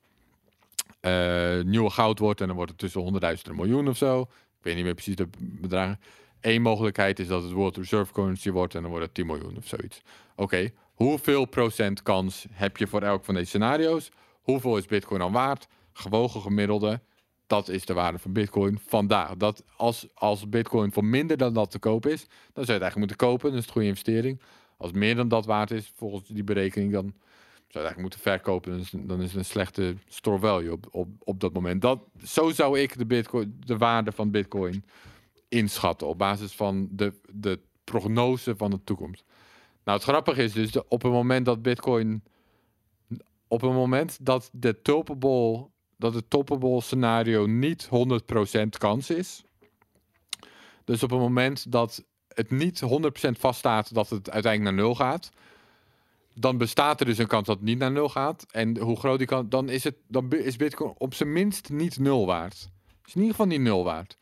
eh, 0.99 1.61
nieuwe 1.61 1.89
goud 1.89 2.19
wordt 2.19 2.41
en 2.41 2.47
dan 2.47 2.55
wordt 2.55 2.71
het 2.71 2.79
tussen 2.79 3.13
100.000 3.13 3.19
en 3.21 3.37
een 3.43 3.55
miljoen 3.55 3.87
of 3.87 3.97
zo. 3.97 4.21
Ik 4.21 4.63
weet 4.63 4.75
niet 4.75 4.83
meer 4.83 4.93
precies 4.93 5.15
de 5.15 5.27
bedragen. 5.39 5.99
Eén 6.41 6.61
mogelijkheid 6.61 7.19
is 7.19 7.27
dat 7.27 7.43
het 7.43 7.51
World 7.51 7.77
Reserve 7.77 8.13
Currency 8.13 8.49
wordt 8.49 8.75
en 8.75 8.81
dan 8.81 8.89
wordt 8.89 9.05
het 9.05 9.13
10 9.13 9.25
miljoen 9.25 9.57
of 9.57 9.67
zoiets. 9.67 10.01
Oké, 10.35 10.69
hoeveel 10.93 11.45
procent 11.45 12.03
kans 12.03 12.45
heb 12.51 12.77
je 12.77 12.87
voor 12.87 13.01
elk 13.01 13.25
van 13.25 13.33
deze 13.33 13.47
scenario's? 13.47 14.11
Hoeveel 14.51 14.77
is 14.77 14.85
Bitcoin 14.85 15.19
dan 15.19 15.31
waard? 15.31 15.67
Gewogen 15.93 16.41
gemiddelde, 16.41 17.01
dat 17.47 17.67
is 17.69 17.85
de 17.85 17.93
waarde 17.93 18.19
van 18.19 18.33
Bitcoin 18.33 18.79
vandaag. 18.87 19.37
Dat 19.37 19.63
als, 19.75 20.07
als 20.13 20.49
Bitcoin 20.49 20.91
voor 20.91 21.05
minder 21.05 21.37
dan 21.37 21.53
dat 21.53 21.71
te 21.71 21.79
koop 21.79 22.05
is, 22.05 22.21
dan 22.21 22.29
zou 22.65 22.65
je 22.65 22.71
het 22.73 22.81
eigenlijk 22.81 22.95
moeten 22.95 23.17
kopen. 23.27 23.49
Dat 23.49 23.59
is 23.59 23.65
een 23.65 23.71
goede 23.71 23.87
investering. 23.87 24.41
Als 24.77 24.91
meer 24.91 25.15
dan 25.15 25.27
dat 25.27 25.45
waard 25.45 25.71
is, 25.71 25.91
volgens 25.95 26.27
die 26.27 26.43
berekening, 26.43 26.91
dan 26.91 27.03
zou 27.03 27.13
je 27.13 27.63
het 27.67 27.73
eigenlijk 27.75 28.01
moeten 28.01 28.19
verkopen. 28.19 28.71
Dan 28.71 28.79
is, 28.79 28.89
dan 29.07 29.21
is 29.21 29.27
het 29.27 29.37
een 29.37 29.45
slechte 29.45 29.95
store 30.07 30.39
value 30.39 30.71
op, 30.71 30.87
op, 30.91 31.07
op 31.23 31.39
dat 31.39 31.53
moment. 31.53 31.81
Dat, 31.81 31.99
zo 32.23 32.49
zou 32.49 32.79
ik 32.79 32.97
de, 32.97 33.05
Bitcoin, 33.05 33.57
de 33.65 33.77
waarde 33.77 34.11
van 34.11 34.31
Bitcoin 34.31 34.85
inschatten 35.49 36.07
op 36.07 36.17
basis 36.17 36.51
van 36.51 36.87
de, 36.91 37.13
de 37.31 37.59
prognose 37.83 38.55
van 38.55 38.71
de 38.71 38.83
toekomst. 38.83 39.23
Nou, 39.83 39.97
het 39.97 40.07
grappige 40.07 40.43
is 40.43 40.53
dus, 40.53 40.71
de- 40.71 40.85
op 40.87 41.01
het 41.01 41.11
moment 41.11 41.45
dat 41.45 41.61
Bitcoin, 41.61 42.23
op 43.47 43.61
het 43.61 43.71
moment 43.71 44.25
dat 44.25 44.49
de 44.53 44.81
topable, 44.81 45.67
dat 45.97 46.13
het 46.13 46.29
topable 46.29 46.81
scenario 46.81 47.45
niet 47.45 47.89
100% 48.55 48.67
kans 48.77 49.09
is, 49.09 49.43
dus 50.83 51.03
op 51.03 51.09
het 51.09 51.19
moment 51.19 51.71
dat 51.71 52.03
het 52.27 52.51
niet 52.51 52.81
100% 52.83 52.87
vaststaat 53.31 53.93
dat 53.93 54.09
het 54.09 54.29
uiteindelijk 54.29 54.75
naar 54.75 54.85
nul 54.85 54.95
gaat, 54.95 55.29
dan 56.33 56.57
bestaat 56.57 56.99
er 56.99 57.05
dus 57.05 57.17
een 57.17 57.27
kans 57.27 57.47
dat 57.47 57.55
het 57.55 57.65
niet 57.65 57.77
naar 57.77 57.91
nul 57.91 58.09
gaat. 58.09 58.45
En 58.51 58.77
hoe 58.77 58.97
groot 58.97 59.17
die 59.17 59.27
kans, 59.27 59.45
dan 59.49 59.69
is, 59.69 59.83
het, 59.83 59.95
dan 60.07 60.31
is 60.31 60.55
Bitcoin 60.55 60.93
op 60.97 61.13
zijn 61.13 61.33
minst 61.33 61.69
niet 61.69 61.99
nul 61.99 62.25
waard. 62.25 62.69
Is 63.05 63.15
in 63.15 63.21
ieder 63.21 63.29
geval 63.29 63.45
niet 63.45 63.61
nul 63.61 63.83
waard. 63.83 64.17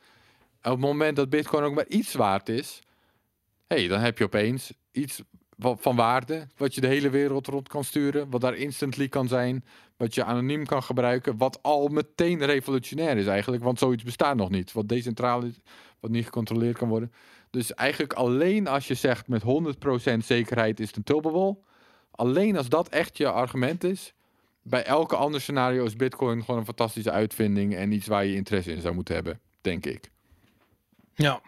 En 0.62 0.72
op 0.72 0.78
het 0.78 0.88
moment 0.88 1.16
dat 1.16 1.30
Bitcoin 1.30 1.64
ook 1.64 1.74
maar 1.74 1.88
iets 1.88 2.14
waard 2.14 2.50
is, 2.50 2.82
hey, 3.68 3.88
dan 3.88 4.00
heb 4.00 4.18
je 4.18 4.24
opeens 4.24 4.74
iets 4.92 5.22
wa- 5.56 5.76
van 5.76 5.96
waarde, 5.96 6.48
wat 6.58 6.76
je 6.76 6.82
de 6.82 6.88
hele 6.88 7.10
wereld 7.10 7.48
rond 7.48 7.68
kan 7.68 7.84
sturen, 7.84 8.30
wat 8.30 8.42
daar 8.42 8.56
instantly 8.56 9.08
kan 9.08 9.28
zijn, 9.28 9.64
wat 9.98 10.16
je 10.16 10.24
anoniem 10.24 10.66
kan 10.66 10.84
gebruiken, 10.84 11.38
wat 11.38 11.60
al 11.62 11.88
meteen 11.88 12.46
revolutionair 12.46 13.18
is 13.18 13.28
eigenlijk, 13.28 13.64
want 13.64 13.80
zoiets 13.80 14.04
bestaat 14.04 14.36
nog 14.36 14.50
niet, 14.50 14.72
wat 14.72 14.88
decentraal 14.88 15.44
is, 15.44 15.60
wat 16.00 16.12
niet 16.12 16.26
gecontroleerd 16.26 16.78
kan 16.78 16.90
worden. 16.90 17.12
Dus 17.50 17.74
eigenlijk 17.74 18.14
alleen 18.14 18.68
als 18.68 18.88
je 18.88 18.94
zegt 18.94 19.28
met 19.28 19.42
100% 19.42 20.18
zekerheid 20.26 20.80
is 20.80 20.88
het 20.88 20.96
een 20.96 21.04
turbowall. 21.04 21.56
Alleen 22.12 22.58
als 22.58 22.70
dat 22.70 22.90
echt 22.90 23.18
je 23.18 23.30
argument 23.32 23.84
is. 23.84 24.14
Bij 24.62 24.84
elke 24.84 25.16
ander 25.16 25.42
scenario 25.42 25.86
is 25.86 25.96
Bitcoin 25.96 26.44
gewoon 26.44 26.60
een 26.60 26.66
fantastische 26.66 27.12
uitvinding 27.12 27.76
en 27.76 27.92
iets 27.92 28.08
waar 28.08 28.26
je 28.26 28.36
interesse 28.36 28.72
in 28.72 28.82
zou 28.82 28.94
moeten 28.94 29.16
hebben, 29.16 29.40
denk 29.62 29.86
ik. 29.86 30.12
Ja. 31.16 31.42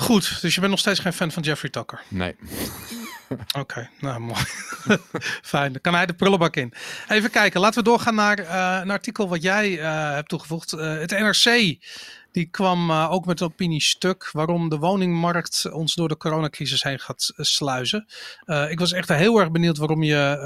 Goed, 0.00 0.40
dus 0.40 0.54
je 0.54 0.60
bent 0.60 0.72
nog 0.72 0.80
steeds 0.80 0.98
geen 0.98 1.12
fan 1.12 1.30
van 1.30 1.42
Jeffrey 1.42 1.70
Tucker. 1.70 2.02
Nee. 2.08 2.36
Oké, 3.58 3.90
nou 4.00 4.20
mooi. 4.20 4.40
Fijn, 5.52 5.72
dan 5.72 5.80
kan 5.80 5.94
hij 5.94 6.06
de 6.06 6.14
prullenbak 6.14 6.56
in. 6.56 6.72
Even 7.08 7.30
kijken, 7.30 7.60
laten 7.60 7.78
we 7.78 7.88
doorgaan 7.88 8.14
naar 8.14 8.40
uh, 8.40 8.78
een 8.82 8.90
artikel 8.90 9.28
wat 9.28 9.42
jij 9.42 9.70
uh, 9.70 10.12
hebt 10.12 10.28
toegevoegd. 10.28 10.72
Uh, 10.72 10.98
het 10.98 11.10
NRC, 11.10 11.76
die 12.32 12.46
kwam 12.50 12.92
ook 12.92 13.26
met 13.26 13.40
een 13.40 13.46
opiniestuk 13.46 14.30
waarom 14.32 14.68
de 14.68 14.78
woningmarkt 14.78 15.70
ons 15.72 15.94
door 15.94 16.08
de 16.08 16.16
coronacrisis 16.16 16.82
heen 16.82 17.00
gaat 17.00 17.32
sluizen. 17.36 18.06
ik 18.68 18.78
was 18.78 18.92
echt 18.92 19.08
heel 19.08 19.38
erg 19.38 19.50
benieuwd 19.50 19.78
waarom 19.78 20.02
je, 20.02 20.38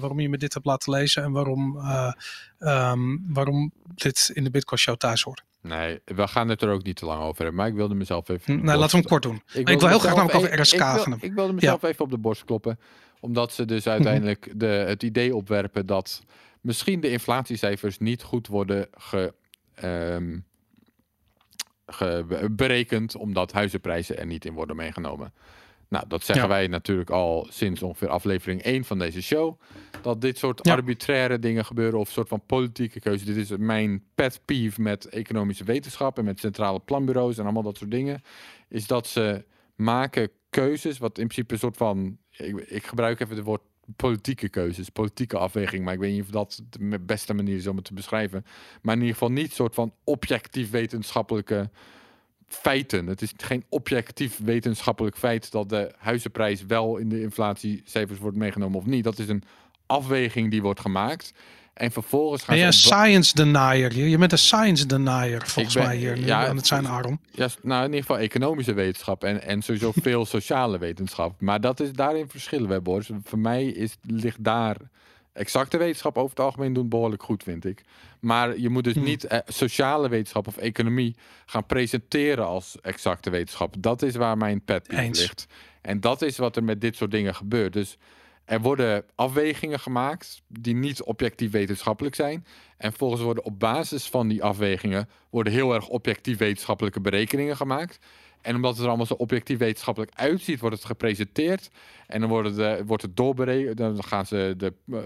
waarom 0.00 0.20
je 0.20 0.28
me 0.28 0.38
dit 0.38 0.54
hebt 0.54 0.66
laten 0.66 0.92
lezen 0.92 1.22
en 1.22 1.32
waarom, 1.32 1.76
um, 2.58 3.24
waarom 3.28 3.72
dit 3.94 4.30
in 4.34 4.44
de 4.44 4.50
Bitcoin 4.50 4.80
Show 4.80 4.96
thuis 4.96 5.22
hoort. 5.22 5.46
Nee, 5.62 6.00
we 6.04 6.28
gaan 6.28 6.48
het 6.48 6.62
er 6.62 6.70
ook 6.70 6.82
niet 6.82 6.96
te 6.96 7.06
lang 7.06 7.22
over 7.22 7.36
hebben. 7.36 7.54
Maar 7.54 7.66
ik 7.68 7.74
wilde 7.74 7.94
mezelf 7.94 8.28
even. 8.28 8.64
Nee, 8.64 8.76
laten 8.76 8.90
we 8.90 8.96
hem 8.96 9.06
kort 9.06 9.22
doen. 9.22 9.42
Ik, 9.52 9.66
wil 9.66 9.88
heel 9.88 9.98
graag 9.98 10.14
namelijk 10.14 10.34
over 10.34 10.60
RSK 10.60 10.80
gaan 10.80 11.18
Ik 11.20 11.32
wilde 11.32 11.52
mezelf 11.52 11.82
even 11.82 12.04
op 12.04 12.10
de 12.10 12.18
borst 12.18 12.44
kloppen. 12.44 12.78
Omdat 13.20 13.52
ze 13.52 13.64
dus 13.64 13.86
uiteindelijk 13.86 14.52
de, 14.56 14.66
het 14.66 15.02
idee 15.02 15.34
opwerpen 15.34 15.86
dat 15.86 16.22
misschien 16.60 17.00
de 17.00 17.10
inflatiecijfers 17.10 17.98
niet 17.98 18.22
goed 18.22 18.46
worden 18.46 18.88
ge, 18.90 19.34
um, 19.84 20.44
ge, 21.86 22.48
berekend. 22.50 23.16
Omdat 23.16 23.52
huizenprijzen 23.52 24.18
er 24.18 24.26
niet 24.26 24.44
in 24.44 24.52
worden 24.52 24.76
meegenomen. 24.76 25.32
Nou, 25.88 26.04
dat 26.08 26.24
zeggen 26.24 26.48
wij 26.48 26.66
natuurlijk 26.66 27.10
al 27.10 27.46
sinds 27.50 27.82
ongeveer 27.82 28.08
aflevering 28.08 28.62
1 28.62 28.84
van 28.84 28.98
deze 28.98 29.22
show. 29.22 29.60
Dat 30.02 30.20
dit 30.20 30.38
soort 30.38 30.68
arbitraire 30.68 31.38
dingen 31.38 31.64
gebeuren 31.64 31.98
of 31.98 32.10
soort 32.10 32.28
van 32.28 32.42
politieke 32.46 33.00
keuzes. 33.00 33.26
Dit 33.26 33.36
is 33.36 33.56
mijn 33.56 34.04
pet 34.14 34.40
peeve 34.44 34.80
met 34.80 35.04
economische 35.04 35.64
wetenschap 35.64 36.18
en 36.18 36.24
met 36.24 36.40
centrale 36.40 36.80
planbureaus 36.80 37.38
en 37.38 37.44
allemaal 37.44 37.62
dat 37.62 37.76
soort 37.76 37.90
dingen. 37.90 38.22
Is 38.68 38.86
dat 38.86 39.06
ze 39.06 39.44
maken 39.74 40.30
keuzes 40.50 40.98
wat 40.98 41.18
in 41.18 41.26
principe 41.26 41.52
een 41.52 41.60
soort 41.60 41.76
van... 41.76 42.18
Ik, 42.30 42.56
ik 42.56 42.86
gebruik 42.86 43.20
even 43.20 43.36
het 43.36 43.44
woord 43.44 43.62
politieke 43.96 44.48
keuzes, 44.48 44.88
politieke 44.88 45.38
afweging. 45.38 45.84
Maar 45.84 45.94
ik 45.94 46.00
weet 46.00 46.12
niet 46.12 46.22
of 46.22 46.30
dat 46.30 46.62
de 46.78 46.98
beste 46.98 47.34
manier 47.34 47.56
is 47.56 47.66
om 47.66 47.76
het 47.76 47.84
te 47.84 47.94
beschrijven. 47.94 48.44
Maar 48.82 48.94
in 48.94 49.00
ieder 49.00 49.16
geval 49.16 49.32
niet 49.32 49.52
soort 49.52 49.74
van 49.74 49.92
objectief 50.04 50.70
wetenschappelijke 50.70 51.70
feiten. 52.48 53.06
Het 53.06 53.22
is 53.22 53.32
geen 53.36 53.64
objectief 53.68 54.38
wetenschappelijk 54.44 55.16
feit 55.16 55.50
dat 55.50 55.68
de 55.68 55.92
huizenprijs 55.98 56.64
wel 56.66 56.96
in 56.96 57.08
de 57.08 57.20
inflatiecijfers 57.20 58.18
wordt 58.18 58.36
meegenomen 58.36 58.78
of 58.78 58.86
niet. 58.86 59.04
Dat 59.04 59.18
is 59.18 59.28
een 59.28 59.42
afweging 59.86 60.50
die 60.50 60.62
wordt 60.62 60.80
gemaakt. 60.80 61.32
En 61.74 61.92
vervolgens 61.92 62.42
gaan 62.42 62.54
ben 62.54 62.64
je 62.64 62.70
een 62.70 62.72
science 62.72 63.34
denier? 63.34 63.96
Je 64.08 64.18
bent 64.18 64.32
een 64.32 64.38
science 64.38 64.86
denier 64.86 65.42
volgens 65.46 65.76
mij 65.76 65.96
hier 65.96 66.18
ja, 66.18 66.46
aan 66.46 66.56
het 66.56 66.66
zijn 66.66 66.88
Aaron. 66.88 67.20
Ja, 67.30 67.48
nou 67.62 67.80
in 67.80 67.86
ieder 67.86 68.00
geval 68.00 68.18
economische 68.18 68.72
wetenschap 68.72 69.24
en, 69.24 69.42
en 69.42 69.62
sowieso 69.62 69.92
veel 70.02 70.26
sociale 70.26 70.78
wetenschap. 70.78 71.40
Maar 71.40 71.60
dat 71.60 71.80
is 71.80 71.92
daarin 71.92 72.28
verschillen 72.28 72.68
we, 72.68 72.80
Boris. 72.80 73.10
Voor 73.24 73.38
mij 73.38 73.66
is, 73.66 73.96
ligt 74.02 74.44
daar 74.44 74.76
exacte 75.38 75.76
wetenschap 75.78 76.16
over 76.16 76.30
het 76.30 76.40
algemeen 76.40 76.72
doen 76.72 76.88
behoorlijk 76.88 77.22
goed, 77.22 77.42
vind 77.42 77.64
ik. 77.64 77.82
Maar 78.20 78.58
je 78.58 78.68
moet 78.68 78.84
dus 78.84 78.94
hmm. 78.94 79.04
niet 79.04 79.24
eh, 79.24 79.38
sociale 79.46 80.08
wetenschap 80.08 80.46
of 80.46 80.56
economie 80.56 81.16
gaan 81.46 81.66
presenteren 81.66 82.46
als 82.46 82.80
exacte 82.80 83.30
wetenschap. 83.30 83.74
Dat 83.78 84.02
is 84.02 84.14
waar 84.14 84.36
mijn 84.36 84.64
pet 84.64 84.92
ligt. 84.92 85.46
En 85.82 86.00
dat 86.00 86.22
is 86.22 86.36
wat 86.36 86.56
er 86.56 86.64
met 86.64 86.80
dit 86.80 86.96
soort 86.96 87.10
dingen 87.10 87.34
gebeurt. 87.34 87.72
Dus 87.72 87.98
er 88.44 88.60
worden 88.60 89.04
afwegingen 89.14 89.80
gemaakt 89.80 90.42
die 90.46 90.74
niet 90.74 91.02
objectief 91.02 91.50
wetenschappelijk 91.50 92.14
zijn. 92.14 92.46
En 92.76 92.92
volgens 92.92 93.22
worden 93.22 93.44
op 93.44 93.58
basis 93.58 94.08
van 94.08 94.28
die 94.28 94.42
afwegingen 94.42 95.08
worden 95.30 95.52
heel 95.52 95.74
erg 95.74 95.88
objectief 95.88 96.38
wetenschappelijke 96.38 97.00
berekeningen 97.00 97.56
gemaakt. 97.56 97.98
En 98.40 98.54
omdat 98.54 98.70
het 98.70 98.80
er 98.80 98.88
allemaal 98.88 99.06
zo 99.06 99.14
objectief 99.14 99.58
wetenschappelijk 99.58 100.12
uitziet, 100.14 100.60
wordt 100.60 100.76
het 100.76 100.84
gepresenteerd. 100.84 101.70
En 102.06 102.20
dan 102.20 102.28
wordt 102.28 102.56
het, 102.56 102.86
wordt 102.86 103.02
het 103.02 103.16
doorberekend. 103.16 103.76
Dan 103.76 104.04
gaan 104.04 104.26
ze 104.26 104.54
de, 104.56 104.72
uh, 104.86 104.98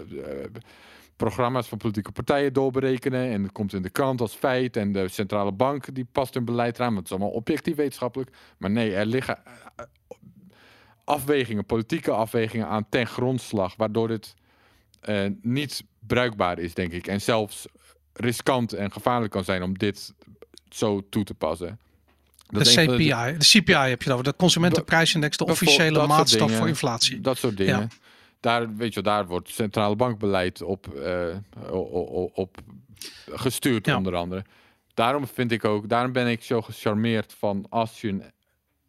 programma's 1.16 1.68
van 1.68 1.78
politieke 1.78 2.12
partijen 2.12 2.52
doorberekenen. 2.52 3.30
En 3.30 3.42
het 3.42 3.52
komt 3.52 3.72
in 3.72 3.82
de 3.82 3.90
krant 3.90 4.20
als 4.20 4.34
feit. 4.34 4.76
En 4.76 4.92
de 4.92 5.08
centrale 5.08 5.52
bank 5.52 5.94
die 5.94 6.06
past 6.12 6.34
hun 6.34 6.44
beleid 6.44 6.80
aan. 6.80 6.86
Want 6.86 6.96
het 6.96 7.06
is 7.06 7.12
allemaal 7.12 7.36
objectief 7.36 7.76
wetenschappelijk. 7.76 8.30
Maar 8.58 8.70
nee, 8.70 8.94
er 8.94 9.06
liggen 9.06 9.38
eh, 9.44 9.84
afwegingen, 11.04 11.66
politieke 11.66 12.10
afwegingen 12.10 12.66
aan 12.66 12.86
ten 12.88 13.06
grondslag. 13.06 13.76
Waardoor 13.76 14.08
dit 14.08 14.34
uh, 15.08 15.26
niet 15.42 15.84
bruikbaar 15.98 16.58
is, 16.58 16.74
denk 16.74 16.92
ik. 16.92 17.06
En 17.06 17.20
zelfs 17.20 17.66
riskant 18.12 18.72
en 18.72 18.92
gevaarlijk 18.92 19.32
kan 19.32 19.44
zijn 19.44 19.62
om 19.62 19.78
dit 19.78 20.14
zo 20.68 21.08
toe 21.08 21.24
te 21.24 21.34
passen. 21.34 21.78
De 22.52 22.64
CPI, 22.64 23.36
de... 23.38 23.60
CPI 23.60 23.72
heb 23.72 24.02
je 24.02 24.12
over, 24.12 24.24
de 24.24 24.34
consumentenprijsindex, 24.36 25.36
de 25.36 25.46
officiële 25.46 26.06
maatstaf 26.06 26.56
voor 26.56 26.68
inflatie. 26.68 27.20
Dat 27.20 27.38
soort 27.38 27.56
dingen. 27.56 27.90
Daar, 28.40 28.76
weet 28.76 28.94
je, 28.94 29.02
daar 29.02 29.26
wordt 29.26 29.48
centrale 29.48 29.96
bankbeleid 29.96 30.62
op, 30.62 30.86
uh, 30.96 31.36
op 32.32 32.58
gestuurd, 33.30 33.94
onder 33.94 34.14
andere. 34.16 34.44
Daarom 34.94 35.26
vind 35.26 35.52
ik 35.52 35.64
ook, 35.64 35.88
daarom 35.88 36.12
ben 36.12 36.26
ik 36.26 36.42
zo 36.42 36.62
gecharmeerd 36.62 37.34
van 37.38 37.66
Austrian 37.70 38.22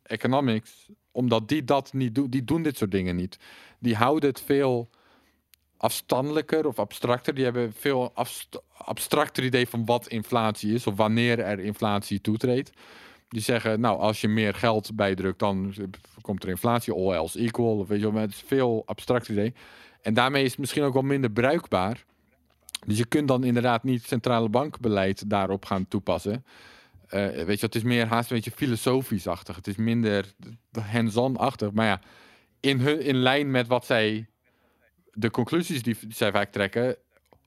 Economics, 0.04 0.88
omdat 1.12 1.48
die 1.48 1.64
dat 1.64 1.94
niet 1.94 2.16
doen, 2.16 2.30
die 2.30 2.44
doen 2.44 2.64
dit 2.64 2.78
soort 2.78 2.92
dingen 2.92 3.16
niet. 3.16 3.38
Die 3.80 3.96
houden 3.96 4.30
het 4.30 4.42
veel 4.46 4.90
afstandelijker 5.78 6.68
of 6.68 6.80
abstracter. 6.80 7.34
Die 7.34 7.44
hebben 7.44 7.74
veel 7.78 8.14
abstracter 8.78 9.44
idee 9.44 9.68
van 9.68 9.86
wat 9.86 10.08
inflatie 10.08 10.74
is 10.74 10.88
of 10.88 10.96
wanneer 10.96 11.40
er 11.40 11.60
inflatie 11.60 12.22
toetreedt. 12.22 12.72
Die 13.34 13.42
zeggen, 13.42 13.80
nou, 13.80 14.00
als 14.00 14.22
je 14.22 14.28
meer 14.28 14.54
geld 14.54 14.96
bijdrukt, 14.96 15.40
dan 15.40 15.74
komt 16.22 16.44
er 16.44 16.50
inflatie, 16.50 16.94
all 16.94 17.14
else 17.14 17.40
equal. 17.40 17.88
Weet 17.88 18.00
je 18.00 18.12
wel, 18.12 18.22
het 18.22 18.30
is 18.30 18.44
veel 18.46 18.84
abstract 18.86 19.30
idee. 19.30 19.54
En 20.02 20.14
daarmee 20.14 20.44
is 20.44 20.50
het 20.50 20.60
misschien 20.60 20.84
ook 20.84 20.94
wel 20.94 21.02
minder 21.02 21.32
bruikbaar. 21.32 22.04
Dus 22.86 22.98
je 22.98 23.06
kunt 23.06 23.28
dan 23.28 23.44
inderdaad 23.44 23.84
niet 23.84 24.04
centrale 24.04 24.50
bankbeleid 24.50 25.30
daarop 25.30 25.66
gaan 25.66 25.88
toepassen. 25.88 26.46
Uh, 27.10 27.44
weet 27.44 27.60
je, 27.60 27.66
het 27.66 27.76
is 27.76 27.84
meer 27.84 28.06
haast 28.06 28.30
een 28.30 28.36
beetje 28.36 28.52
filosofisch-achtig. 28.52 29.56
Het 29.56 29.68
is 29.68 29.76
minder 29.76 30.34
hands-on-achtig. 30.92 31.72
Maar 31.72 31.86
ja, 31.86 32.02
in, 32.60 32.80
hun, 32.80 33.02
in 33.02 33.16
lijn 33.16 33.52
met 33.52 33.68
wat 33.68 33.86
zij, 33.86 34.28
de 35.12 35.32
conclusies 35.32 35.84
die 35.84 35.98
zij 36.10 36.32
vaak 36.32 36.52
trekken, 36.52 36.96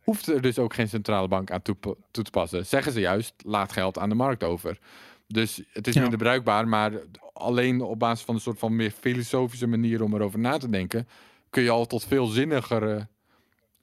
hoeft 0.02 0.26
er 0.26 0.40
dus 0.40 0.58
ook 0.58 0.74
geen 0.74 0.88
centrale 0.88 1.28
bank 1.28 1.50
aan 1.50 1.62
toe, 1.62 1.76
toe 2.10 2.24
te 2.24 2.30
passen. 2.30 2.66
Zeggen 2.66 2.92
ze 2.92 3.00
juist, 3.00 3.34
laat 3.44 3.72
geld 3.72 3.98
aan 3.98 4.08
de 4.08 4.14
markt 4.14 4.44
over. 4.44 4.78
Dus 5.26 5.62
het 5.72 5.86
is 5.86 5.94
ja. 5.94 6.00
minder 6.00 6.18
bruikbaar, 6.18 6.68
maar 6.68 6.92
alleen 7.32 7.80
op 7.80 7.98
basis 7.98 8.24
van 8.24 8.34
een 8.34 8.40
soort 8.40 8.58
van 8.58 8.76
meer 8.76 8.90
filosofische 8.90 9.66
manier 9.66 10.02
om 10.02 10.14
erover 10.14 10.38
na 10.38 10.58
te 10.58 10.68
denken, 10.68 11.08
kun 11.50 11.62
je 11.62 11.70
al 11.70 11.86
tot 11.86 12.04
veel 12.04 12.26
zinnigere 12.26 13.08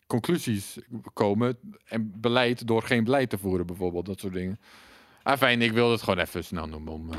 conclusies 0.08 0.78
komen. 1.14 1.58
En 1.86 2.12
beleid 2.16 2.68
door 2.68 2.84
geen 2.84 3.04
beleid 3.04 3.30
te 3.30 3.38
voeren, 3.38 3.66
bijvoorbeeld, 3.66 4.06
dat 4.06 4.20
soort 4.20 4.34
dingen. 4.34 4.60
Ah, 5.24 5.38
fijn, 5.38 5.62
ik 5.62 5.72
wil 5.72 5.92
het 5.92 6.02
gewoon 6.02 6.20
even 6.20 6.44
snel 6.44 6.68
noemen 6.68 6.94
om. 6.94 7.14
Uh, 7.14 7.18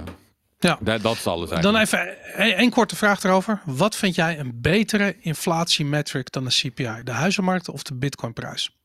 ja, 0.58 0.78
dat, 0.80 1.02
dat 1.02 1.14
is 1.14 1.26
alles 1.26 1.50
Dan 1.50 1.76
even 1.76 2.32
één 2.36 2.70
korte 2.70 2.96
vraag 2.96 3.22
erover. 3.22 3.62
Wat 3.64 3.96
vind 3.96 4.14
jij 4.14 4.38
een 4.38 4.60
betere 4.60 5.16
inflatiemetric 5.20 6.32
dan 6.32 6.44
de 6.44 6.50
CPI? 6.50 7.02
De 7.04 7.10
huizenmarkt 7.10 7.68
of 7.68 7.82
de 7.82 7.94
bitcoinprijs? 7.94 8.76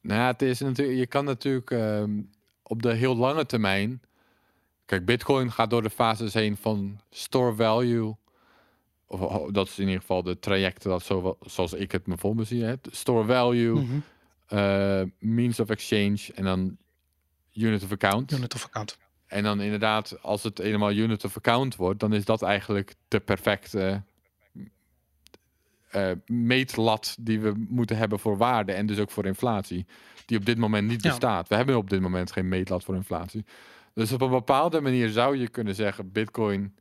Nou, 0.00 0.26
het 0.26 0.42
is 0.42 0.60
natuurlijk, 0.60 0.98
je 0.98 1.06
kan 1.06 1.24
natuurlijk 1.24 1.70
ehm, 1.70 2.10
op 2.68 2.82
de 2.82 2.92
heel 2.92 3.16
lange 3.16 3.46
termijn. 3.46 4.02
Kijk, 4.84 5.04
Bitcoin 5.04 5.52
gaat 5.52 5.70
door 5.70 5.82
de 5.82 5.90
fases 5.90 6.34
heen 6.34 6.56
van 6.56 7.00
store 7.10 7.54
value. 7.54 8.14
Of, 9.06 9.50
dat 9.50 9.66
is 9.66 9.78
in 9.78 9.84
ieder 9.84 10.00
geval 10.00 10.22
de 10.22 10.38
trajecten 10.38 10.90
dat 10.90 11.02
zo, 11.02 11.38
zoals 11.40 11.72
ik 11.72 11.92
het 11.92 12.06
me 12.06 12.16
voor 12.16 12.34
me 12.34 12.44
zie. 12.44 12.64
Hè. 12.64 12.74
Store 12.90 13.24
value, 13.24 13.80
mhm. 13.80 13.98
eh, 14.46 15.02
means 15.18 15.60
of 15.60 15.68
exchange 15.68 16.18
en 16.34 16.44
dan 16.44 16.76
unit 17.52 17.82
of 17.82 17.92
account. 17.92 18.32
Unit 18.32 18.54
of 18.54 18.64
account. 18.64 18.98
En 19.26 19.42
dan 19.42 19.60
inderdaad, 19.60 20.22
als 20.22 20.42
het 20.42 20.58
helemaal 20.58 20.92
unit 20.92 21.24
of 21.24 21.36
account 21.36 21.76
wordt, 21.76 22.00
dan 22.00 22.12
is 22.12 22.24
dat 22.24 22.42
eigenlijk 22.42 22.94
de 23.08 23.20
perfecte 23.20 24.02
uh, 25.94 26.10
meetlat 26.26 27.16
die 27.20 27.40
we 27.40 27.52
moeten 27.68 27.96
hebben 27.96 28.18
voor 28.18 28.36
waarde 28.36 28.72
en 28.72 28.86
dus 28.86 28.98
ook 28.98 29.10
voor 29.10 29.26
inflatie 29.26 29.86
die 30.26 30.38
op 30.38 30.46
dit 30.46 30.58
moment 30.58 30.88
niet 30.88 31.02
bestaat. 31.02 31.48
We 31.48 31.54
hebben 31.54 31.76
op 31.76 31.90
dit 31.90 32.00
moment 32.00 32.32
geen 32.32 32.48
meetlat 32.48 32.84
voor 32.84 32.94
inflatie. 32.94 33.44
Dus 33.94 34.12
op 34.12 34.20
een 34.20 34.30
bepaalde 34.30 34.80
manier 34.80 35.08
zou 35.08 35.36
je 35.36 35.48
kunnen 35.48 35.74
zeggen: 35.74 36.12
Bitcoin 36.12 36.74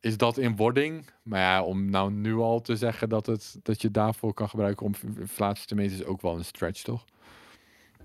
is 0.00 0.16
dat 0.16 0.38
in 0.38 0.56
wording. 0.56 1.10
Maar 1.22 1.40
ja, 1.40 1.62
om 1.62 1.90
nou 1.90 2.12
nu 2.12 2.34
al 2.34 2.60
te 2.60 2.76
zeggen 2.76 3.08
dat, 3.08 3.26
het, 3.26 3.58
dat 3.62 3.82
je 3.82 3.90
daarvoor 3.90 4.34
kan 4.34 4.48
gebruiken 4.48 4.86
om 4.86 4.94
inflatie 5.18 5.66
te 5.66 5.74
meten, 5.74 5.96
is 5.96 6.04
ook 6.04 6.22
wel 6.22 6.36
een 6.36 6.44
stretch, 6.44 6.82
toch? 6.82 7.04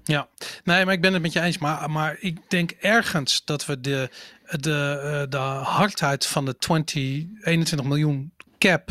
Ja, 0.03 0.27
nee, 0.64 0.85
maar 0.85 0.93
ik 0.93 1.01
ben 1.01 1.14
het 1.14 1.22
met 1.22 1.34
je 1.34 1.41
eens. 1.41 1.57
Maar, 1.57 1.89
maar 1.89 2.18
ik 2.19 2.49
denk 2.49 2.72
ergens 2.72 3.45
dat 3.45 3.65
we 3.65 3.81
de, 3.81 4.09
de, 4.59 4.99
eh, 5.03 5.30
de 5.30 5.38
hardheid 5.64 6.26
van 6.26 6.45
de 6.45 6.57
20, 6.57 6.95
21 7.41 7.84
miljoen 7.88 8.31
cap, 8.58 8.90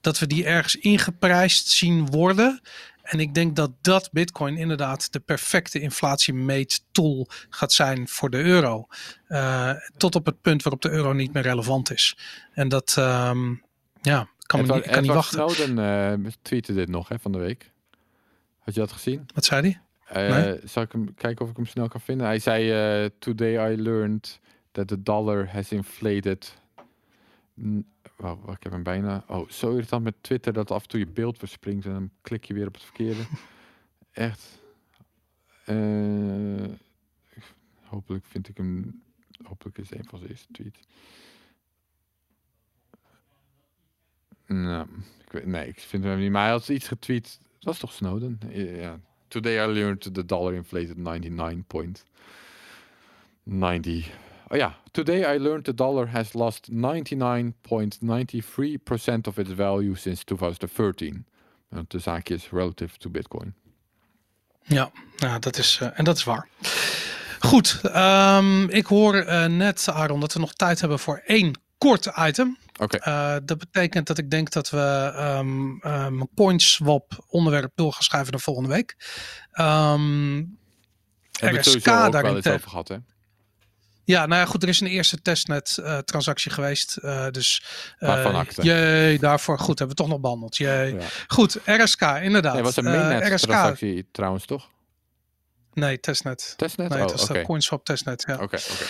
dat 0.00 0.18
we 0.18 0.26
die 0.26 0.44
ergens 0.44 0.76
ingeprijsd 0.76 1.68
zien 1.68 2.06
worden. 2.06 2.60
En 3.02 3.20
ik 3.20 3.34
denk 3.34 3.56
dat 3.56 3.70
dat 3.80 4.08
Bitcoin 4.12 4.56
inderdaad 4.56 5.12
de 5.12 5.20
perfecte 5.20 5.80
inflatiemeettool 5.80 7.28
gaat 7.48 7.72
zijn 7.72 8.08
voor 8.08 8.30
de 8.30 8.38
euro. 8.38 8.86
Uh, 9.28 9.72
tot 9.96 10.14
op 10.14 10.26
het 10.26 10.40
punt 10.40 10.62
waarop 10.62 10.82
de 10.82 10.90
euro 10.90 11.12
niet 11.12 11.32
meer 11.32 11.42
relevant 11.42 11.92
is. 11.92 12.16
En 12.52 12.68
dat, 12.68 12.96
um, 12.98 13.62
ja, 14.02 14.28
kan, 14.38 14.66
me 14.66 14.74
niet, 14.74 14.86
kan 14.86 15.02
niet 15.02 15.10
wachten. 15.10 15.50
Snowden 15.50 16.20
uh, 16.22 16.30
tweette 16.42 16.74
dit 16.74 16.88
nog 16.88 17.08
hè, 17.08 17.18
van 17.18 17.32
de 17.32 17.38
week. 17.38 17.70
Had 18.58 18.74
je 18.74 18.80
dat 18.80 18.92
gezien? 18.92 19.28
Wat 19.34 19.44
zei 19.44 19.60
hij? 19.60 20.28
Uh, 20.28 20.44
nee? 20.44 20.60
Zal 20.64 20.82
ik 20.82 20.92
hem 20.92 21.14
kijken 21.14 21.44
of 21.44 21.50
ik 21.50 21.56
hem 21.56 21.66
snel 21.66 21.88
kan 21.88 22.00
vinden? 22.00 22.26
Hij 22.26 22.38
zei: 22.38 23.10
Today 23.18 23.72
I 23.72 23.82
learned 23.82 24.40
that 24.72 24.88
the 24.88 25.02
dollar 25.02 25.48
has 25.52 25.72
inflated. 25.72 26.59
Wow, 28.16 28.50
ik 28.50 28.62
heb 28.62 28.72
hem 28.72 28.82
bijna. 28.82 29.24
Oh, 29.26 29.48
zo 29.48 29.70
irritant 29.70 30.04
met 30.04 30.14
Twitter 30.20 30.52
dat 30.52 30.70
af 30.70 30.82
en 30.82 30.88
toe 30.88 31.00
je 31.00 31.06
beeld 31.06 31.38
verspringt 31.38 31.84
en 31.84 31.92
dan 31.92 32.10
klik 32.20 32.44
je 32.44 32.54
weer 32.54 32.66
op 32.66 32.74
het 32.74 32.82
verkeerde. 32.82 33.22
Echt. 34.12 34.62
Uh, 35.66 36.68
hopelijk 37.82 38.26
vind 38.26 38.48
ik 38.48 38.56
hem. 38.56 39.02
Hopelijk 39.42 39.78
is 39.78 39.90
het 39.90 39.98
een 39.98 40.08
van 40.08 40.18
zijn 40.18 40.30
eerste 40.30 40.52
tweets. 40.52 40.80
Nou, 44.46 44.86
ik 45.24 45.32
weet, 45.32 45.46
nee, 45.46 45.68
ik 45.68 45.80
vind 45.80 46.04
hem 46.04 46.18
niet. 46.18 46.30
Maar 46.30 46.42
hij 46.42 46.50
had 46.50 46.68
iets 46.68 46.88
getweet. 46.88 47.38
Dat 47.42 47.64
was 47.64 47.78
toch 47.78 47.92
Snowden? 47.92 48.38
Ja. 48.52 49.00
Today 49.28 49.68
I 49.68 49.72
learned 49.72 50.14
the 50.14 50.24
dollar 50.24 50.54
inflated 50.54 50.96
99.90. 50.96 51.02
Oh 54.52 54.58
ja, 54.58 54.76
today 54.90 55.34
I 55.34 55.38
learned 55.38 55.64
the 55.64 55.74
dollar 55.74 56.08
has 56.08 56.34
lost 56.34 56.72
99.93% 56.72 59.28
of 59.28 59.38
its 59.38 59.52
value 59.52 59.94
since 59.94 60.24
2013. 60.24 61.24
De 61.88 61.98
zaakjes 61.98 62.48
relative 62.50 62.98
to 62.98 63.10
Bitcoin. 63.10 63.54
Ja, 64.62 64.90
ja 65.16 65.38
dat 65.38 65.58
is, 65.58 65.80
uh, 65.82 65.88
en 65.94 66.04
dat 66.04 66.16
is 66.16 66.24
waar. 66.24 66.48
Goed, 67.38 67.80
um, 67.84 68.68
ik 68.68 68.86
hoor 68.86 69.14
uh, 69.14 69.46
net, 69.46 69.88
Aaron, 69.88 70.20
dat 70.20 70.32
we 70.32 70.40
nog 70.40 70.52
tijd 70.52 70.80
hebben 70.80 70.98
voor 70.98 71.22
één 71.26 71.60
kort 71.78 72.10
item. 72.18 72.58
Oké. 72.78 72.96
Okay. 72.96 73.34
Uh, 73.34 73.40
dat 73.44 73.58
betekent 73.58 74.06
dat 74.06 74.18
ik 74.18 74.30
denk 74.30 74.50
dat 74.50 74.70
we 74.70 75.12
um, 75.38 75.80
um, 75.84 76.28
CoinSwap 76.34 77.24
onderwerp 77.28 77.72
door 77.74 77.92
gaan 77.92 78.02
schrijven 78.02 78.32
naar 78.32 78.40
volgende 78.40 78.68
week. 78.68 78.96
Um, 79.60 80.58
Heb 81.38 81.56
RSK 81.56 81.84
daar 81.84 82.22
wel 82.22 82.36
eens 82.36 82.46
over 82.46 82.68
gehad, 82.68 82.88
hè? 82.88 82.96
Ja, 84.10 84.26
nou 84.26 84.40
ja, 84.40 84.46
goed, 84.46 84.62
er 84.62 84.68
is 84.68 84.80
een 84.80 84.86
eerste 84.86 85.22
testnet 85.22 85.76
uh, 85.80 85.98
transactie 85.98 86.50
geweest. 86.50 86.98
Uh, 87.02 87.28
dus 87.28 87.62
acte. 87.98 88.62
jee, 88.62 89.18
daarvoor 89.18 89.58
goed, 89.58 89.78
hebben 89.78 89.96
we 89.96 90.02
toch 90.02 90.08
nog 90.08 90.20
behandeld. 90.20 90.56
Jee. 90.56 90.94
Ja. 90.94 91.00
Goed, 91.26 91.58
RSK, 91.64 92.02
inderdaad. 92.02 92.54
Nee, 92.54 92.62
was 92.62 92.76
een 92.76 92.84
mainnet 92.84 93.32
RSK... 93.32 93.46
transactie 93.46 94.08
trouwens, 94.12 94.44
toch? 94.44 94.68
Nee, 95.72 96.00
testnet. 96.00 96.54
Testnet? 96.56 96.88
Nee, 96.88 97.04
oh, 97.04 97.14
okay. 97.22 97.40
de 97.40 97.46
CoinSwap 97.46 97.84
testnet, 97.84 98.24
ja. 98.26 98.34
Oké, 98.34 98.42
okay, 98.42 98.60
oké. 98.60 98.82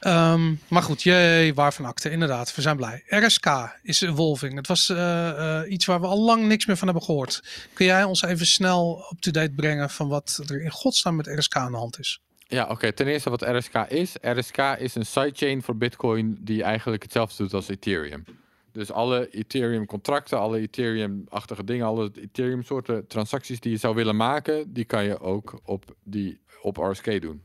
Okay. 0.00 0.32
Um, 0.32 0.60
maar 0.68 0.82
goed, 0.82 1.02
jee, 1.02 1.54
waarvan 1.54 1.84
acte, 1.84 2.10
inderdaad. 2.10 2.54
We 2.54 2.62
zijn 2.62 2.76
blij. 2.76 3.02
RSK 3.06 3.78
is 3.82 4.00
evolving. 4.00 4.54
Het 4.54 4.66
was 4.66 4.88
uh, 4.88 4.96
uh, 4.98 5.60
iets 5.68 5.86
waar 5.86 6.00
we 6.00 6.06
al 6.06 6.20
lang 6.20 6.46
niks 6.46 6.66
meer 6.66 6.76
van 6.76 6.88
hebben 6.88 7.04
gehoord. 7.04 7.42
Kun 7.72 7.86
jij 7.86 8.04
ons 8.04 8.22
even 8.22 8.46
snel 8.46 9.06
up-to-date 9.12 9.52
brengen 9.56 9.90
van 9.90 10.08
wat 10.08 10.40
er 10.46 10.62
in 10.62 10.70
godsnaam 10.70 11.16
met 11.16 11.26
RSK 11.26 11.56
aan 11.56 11.72
de 11.72 11.78
hand 11.78 11.98
is? 11.98 12.20
Ja, 12.50 12.66
oké. 12.70 12.92
Ten 12.92 13.06
eerste 13.06 13.30
wat 13.30 13.42
RSK 13.42 13.74
is. 13.74 14.16
RSK 14.20 14.58
is 14.58 14.94
een 14.94 15.06
sidechain 15.06 15.62
voor 15.62 15.76
Bitcoin 15.76 16.38
die 16.40 16.62
eigenlijk 16.62 17.02
hetzelfde 17.02 17.42
doet 17.42 17.54
als 17.54 17.68
Ethereum. 17.68 18.24
Dus 18.72 18.90
alle 18.90 19.30
Ethereum-contracten, 19.30 20.38
alle 20.38 20.58
Ethereum-achtige 20.58 21.64
dingen, 21.64 21.86
alle 21.86 22.10
Ethereum-soorten 22.14 23.06
transacties 23.06 23.60
die 23.60 23.72
je 23.72 23.78
zou 23.78 23.94
willen 23.94 24.16
maken, 24.16 24.72
die 24.72 24.84
kan 24.84 25.04
je 25.04 25.20
ook 25.20 25.60
op, 25.64 25.84
die, 26.02 26.40
op 26.62 26.76
RSK 26.76 27.20
doen. 27.20 27.42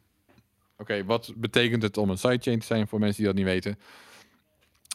Oké, 0.78 1.06
wat 1.06 1.34
betekent 1.36 1.84
het 1.84 1.98
om 1.98 2.10
een 2.10 2.18
sidechain 2.18 2.60
te 2.60 2.66
zijn 2.66 2.88
voor 2.88 3.00
mensen 3.00 3.18
die 3.18 3.26
dat 3.26 3.36
niet 3.36 3.46
weten? 3.46 3.80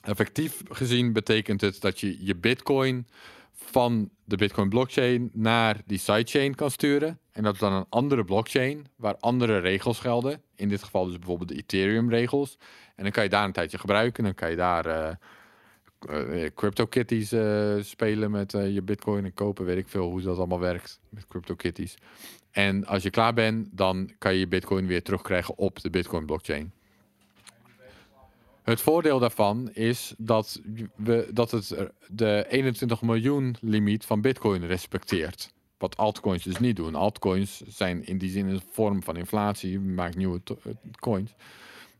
Effectief 0.03 0.63
gezien 0.69 1.13
betekent 1.13 1.61
het 1.61 1.81
dat 1.81 2.01
je 2.01 2.25
je 2.25 2.37
Bitcoin 2.37 3.07
van 3.53 4.11
de 4.25 4.37
Bitcoin 4.37 4.69
blockchain 4.69 5.31
naar 5.33 5.81
die 5.87 5.99
sidechain 5.99 6.55
kan 6.55 6.71
sturen. 6.71 7.19
En 7.39 7.45
dat 7.45 7.55
is 7.55 7.61
dan 7.61 7.73
een 7.73 7.87
andere 7.89 8.25
blockchain 8.25 8.87
waar 8.97 9.17
andere 9.17 9.59
regels 9.59 9.99
gelden. 9.99 10.43
In 10.55 10.69
dit 10.69 10.83
geval 10.83 11.05
dus 11.05 11.19
bijvoorbeeld 11.19 11.49
de 11.49 11.55
Ethereum 11.55 12.11
regels. 12.11 12.59
En 12.97 13.03
dan 13.03 13.13
kan 13.13 13.23
je 13.23 13.29
daar 13.29 13.45
een 13.45 13.53
tijdje 13.53 13.79
gebruiken. 13.79 14.25
Dan 14.25 14.35
kan 14.35 14.51
je 14.51 14.57
daar 14.57 14.87
uh, 14.87 15.11
uh, 16.11 16.49
CryptoKitties 16.55 17.33
uh, 17.33 17.75
spelen 17.81 18.31
met 18.31 18.53
je 18.53 18.83
Bitcoin 18.83 19.25
en 19.25 19.35
kopen. 19.35 19.65
Weet 19.65 19.77
ik 19.77 19.89
veel 19.89 20.11
hoe 20.11 20.23
dat 20.23 20.37
allemaal 20.37 20.61
werkt 20.61 21.01
met 21.09 21.27
CryptoKitties. 21.27 21.97
En 22.51 22.87
als 22.87 23.03
je 23.03 23.11
klaar 23.11 23.35
bent, 23.35 23.69
dan 23.77 24.11
kan 24.19 24.33
je 24.33 24.39
je 24.39 24.49
Bitcoin 24.49 24.87
weer 24.87 25.03
terugkrijgen 25.03 25.59
op 25.59 25.81
de 25.81 25.91
Bitcoin 25.91 26.27
blockchain. 26.27 26.73
Het 28.63 28.81
voordeel 28.81 29.19
daarvan 29.19 29.71
is 29.73 30.15
dat, 30.17 30.61
we, 30.97 31.29
dat 31.33 31.51
het 31.51 31.91
de 32.07 32.47
21 32.49 33.03
miljoen 33.03 33.57
limiet 33.61 34.05
van 34.05 34.21
Bitcoin 34.21 34.67
respecteert. 34.67 35.57
Wat 35.79 35.97
altcoins 35.97 36.43
dus 36.43 36.59
niet 36.59 36.77
doen. 36.77 36.95
Altcoins 36.95 37.63
zijn 37.67 38.07
in 38.07 38.19
die 38.19 38.31
zin 38.31 38.49
een 38.49 38.63
vorm 38.71 39.03
van 39.03 39.17
inflatie. 39.17 39.81
Maakt 39.81 40.17
nieuwe 40.17 40.41
coins. 41.01 41.35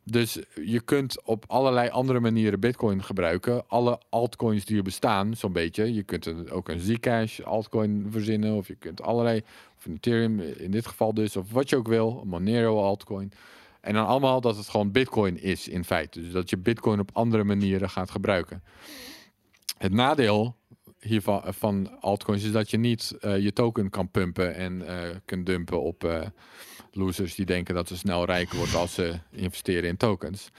Dus 0.05 0.39
je 0.65 0.81
kunt 0.81 1.23
op 1.25 1.45
allerlei 1.47 1.89
andere 1.89 2.21
manieren 2.21 2.61
Bitcoin 2.61 3.03
gebruiken. 3.03 3.69
Alle 3.69 4.01
altcoins 4.09 4.65
die 4.65 4.77
er 4.77 4.83
bestaan, 4.83 5.37
zo'n 5.37 5.53
beetje. 5.53 5.95
Je 5.95 6.03
kunt 6.03 6.51
ook 6.51 6.69
een 6.69 6.81
Zcash 6.81 7.41
altcoin 7.41 8.07
verzinnen. 8.11 8.55
Of 8.55 8.69
je 8.69 8.75
kunt 8.75 9.03
allerlei, 9.03 9.43
of 9.77 9.85
een 9.85 9.95
Ethereum 9.95 10.41
in 10.41 10.71
dit 10.71 10.87
geval 10.87 11.15
dus. 11.15 11.37
Of 11.37 11.53
wat 11.53 11.69
je 11.69 11.77
ook 11.77 11.89
wil. 11.89 12.19
Een 12.23 12.29
Monero 12.29 12.83
altcoin. 12.83 13.33
En 13.81 13.95
dan 13.95 14.07
allemaal 14.07 14.41
dat 14.41 14.57
het 14.57 14.69
gewoon 14.69 14.91
Bitcoin 14.91 15.43
is 15.43 15.69
in 15.69 15.85
feite. 15.85 16.21
Dus 16.21 16.33
dat 16.33 16.51
je 16.51 16.57
Bitcoin 16.57 17.01
op 17.01 17.11
andere 17.13 17.45
manieren 17.45 17.91
gaat 17.91 18.11
gebruiken. 18.11 18.63
Het 19.79 19.93
nadeel 19.93 20.57
hiervan 21.01 21.43
van 21.47 22.01
altcoins 22.01 22.45
is 22.45 22.53
dat 22.53 22.71
je 22.71 22.79
niet 22.79 23.17
uh, 23.21 23.39
je 23.39 23.53
token 23.53 23.91
kan 23.91 24.11
pumpen 24.11 24.55
en 24.55 24.81
uh, 24.81 25.01
kunt 25.25 25.47
dumpen 25.47 25.83
op 25.83 26.31
losers 26.93 27.35
die 27.35 27.47
denken 27.47 27.75
dat 27.75 27.89
ze 27.89 27.97
snel 27.97 28.25
rijk 28.25 28.53
worden 28.53 28.79
als 28.79 28.95
ze 28.95 29.19
investeren 29.31 29.89
in 29.89 29.97
tokens. 29.97 30.51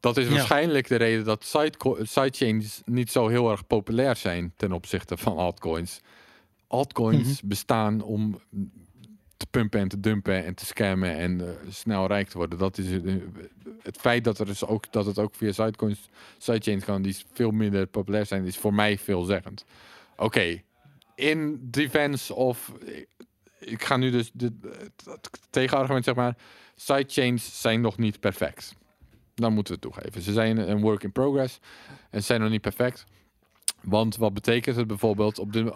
Dat 0.00 0.16
is 0.16 0.26
ja. 0.26 0.32
waarschijnlijk 0.32 0.88
de 0.88 0.96
reden 0.96 1.24
dat 1.24 1.54
sidechains 2.02 2.82
niet 2.84 3.10
zo 3.10 3.28
heel 3.28 3.50
erg 3.50 3.66
populair 3.66 4.16
zijn 4.16 4.52
ten 4.56 4.72
opzichte 4.72 5.16
van 5.16 5.36
altcoins. 5.36 6.00
Altcoins 6.66 7.16
mm 7.16 7.24
-hmm. 7.24 7.48
bestaan 7.48 8.00
om 8.00 8.40
pumpen 9.44 9.80
en 9.80 9.88
te 9.88 10.00
dumpen 10.00 10.44
en 10.44 10.54
te 10.54 10.66
scammen 10.66 11.16
en 11.16 11.40
uh, 11.40 11.48
snel 11.68 12.06
rijk 12.06 12.28
te 12.28 12.36
worden. 12.36 12.58
Dat 12.58 12.78
is 12.78 12.86
uh, 12.86 13.22
het 13.82 13.96
feit 13.96 14.24
dat 14.24 14.38
er 14.38 14.46
dus 14.46 14.64
ook 14.64 14.92
dat 14.92 15.06
het 15.06 15.18
ook 15.18 15.34
via 15.34 15.52
sidecoins, 15.52 16.08
sidechains 16.38 16.84
kan 16.84 17.02
die 17.02 17.16
veel 17.32 17.50
minder 17.50 17.86
populair 17.86 18.26
zijn, 18.26 18.44
is 18.44 18.56
voor 18.56 18.74
mij 18.74 18.98
veelzeggend. 18.98 19.64
Oké, 20.16 20.62
in 21.14 21.58
defense 21.62 22.34
of 22.34 22.72
ik 23.58 23.84
ga 23.84 23.96
nu 23.96 24.10
dus 24.10 24.30
de, 24.34 24.52
het 25.04 25.30
tegenargument 25.50 26.04
zeg 26.04 26.14
maar, 26.14 26.36
sidechains 26.74 27.60
zijn 27.60 27.80
nog 27.80 27.98
niet 27.98 28.20
perfect. 28.20 28.74
Dan 29.34 29.52
moeten 29.52 29.74
we 29.74 29.80
toegeven. 29.80 30.22
Ze 30.22 30.32
zijn 30.32 30.70
een 30.70 30.80
work 30.80 31.02
in 31.02 31.12
progress 31.12 31.58
en 32.10 32.22
zijn 32.22 32.40
nog 32.40 32.50
niet 32.50 32.60
perfect. 32.60 33.04
Want 33.80 34.16
wat 34.16 34.34
betekent 34.34 34.76
het 34.76 34.86
bijvoorbeeld 34.86 35.38
op 35.38 35.52
de 35.52 35.74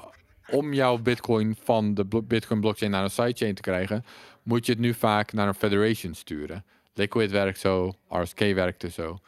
om 0.50 0.72
jouw 0.72 0.98
bitcoin 0.98 1.56
van 1.62 1.94
de 1.94 2.04
bitcoin 2.24 2.60
blockchain 2.60 2.90
naar 2.90 3.02
een 3.02 3.10
sidechain 3.10 3.54
te 3.54 3.62
krijgen, 3.62 4.04
moet 4.42 4.66
je 4.66 4.72
het 4.72 4.80
nu 4.80 4.94
vaak 4.94 5.32
naar 5.32 5.48
een 5.48 5.54
federation 5.54 6.14
sturen. 6.14 6.64
Liquid 6.94 7.30
werkt 7.30 7.58
zo, 7.58 7.92
RSK 8.08 8.38
werkt 8.38 8.82
er 8.82 8.90
zo. 8.90 9.18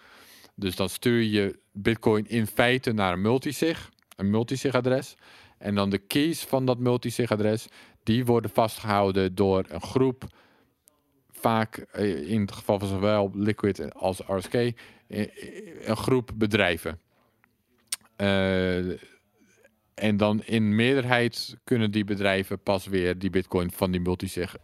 Dus 0.55 0.77
dan 0.77 0.89
stuur 0.89 1.23
je 1.23 1.59
bitcoin 1.73 2.28
in 2.28 2.47
feite 2.47 2.93
naar 2.93 3.12
een 3.12 3.20
multisig, 3.20 3.90
een 4.16 4.31
multisig 4.31 4.74
adres. 4.74 5.16
En 5.59 5.74
dan 5.74 5.90
de 5.90 5.99
keys 5.99 6.45
van 6.45 6.66
dat 6.66 6.78
multisig 6.78 7.31
adres, 7.31 7.66
die 8.03 8.24
worden 8.24 8.51
vastgehouden 8.51 9.35
door 9.35 9.65
een 9.69 9.82
groep, 9.82 10.24
vaak 11.31 11.77
in 12.27 12.40
het 12.40 12.53
geval 12.53 12.78
van 12.78 12.89
zowel 12.89 13.31
Liquid 13.35 13.95
als 13.95 14.20
RSK, 14.27 14.55
een 14.55 15.97
groep 15.97 16.31
bedrijven. 16.35 17.01
Uh, 18.16 18.99
en 19.98 20.16
dan 20.16 20.42
in 20.44 20.74
meerderheid 20.74 21.56
kunnen 21.64 21.90
die 21.90 22.04
bedrijven 22.04 22.58
pas 22.58 22.86
weer 22.86 23.18
die 23.18 23.30
bitcoin 23.30 23.70
van 23.70 23.90
die 23.90 24.00
multisig 24.00 24.56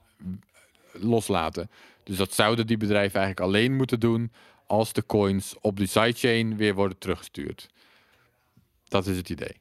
loslaten. 0.92 1.70
Dus 2.02 2.16
dat 2.16 2.34
zouden 2.34 2.66
die 2.66 2.76
bedrijven 2.76 3.20
eigenlijk 3.20 3.50
alleen 3.52 3.76
moeten 3.76 4.00
doen 4.00 4.32
als 4.66 4.92
de 4.92 5.06
coins 5.06 5.54
op 5.60 5.76
die 5.76 5.86
sidechain 5.86 6.56
weer 6.56 6.74
worden 6.74 6.98
teruggestuurd. 6.98 7.68
Dat 8.88 9.06
is 9.06 9.16
het 9.16 9.28
idee. 9.30 9.56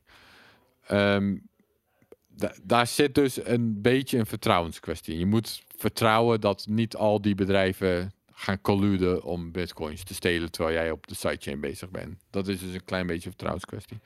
Da- 2.36 2.56
daar 2.64 2.88
zit 2.88 3.16
dus 3.16 3.46
een 3.46 3.82
beetje 3.82 4.18
een 4.18 4.26
vertrouwenskwestie 4.26 5.14
in. 5.14 5.20
Je 5.20 5.26
moet 5.26 5.64
vertrouwen 5.78 6.42
dat 6.42 6.66
niet 6.70 6.96
al 6.96 7.22
die 7.22 7.36
bedrijven 7.36 8.14
gaan 8.32 8.62
colluden 8.62 9.24
om 9.24 9.52
bitcoins 9.52 10.04
te 10.04 10.14
stelen 10.14 10.52
terwijl 10.52 10.76
jij 10.76 10.92
op 10.92 11.08
de 11.08 11.16
sidechain 11.16 11.60
bezig 11.60 11.90
bent. 11.90 12.18
Dat 12.30 12.48
is 12.48 12.60
dus 12.60 12.74
een 12.74 12.86
klein 12.86 13.08
beetje 13.08 13.26
een 13.26 13.32
vertrouwenskwestie. 13.32 14.00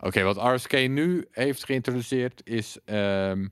Oké, 0.00 0.22
wat 0.22 0.36
RSK 0.36 0.88
nu 0.88 1.26
heeft 1.30 1.64
geïntroduceerd 1.64 2.40
is 2.44 2.78
ehm, 2.84 3.46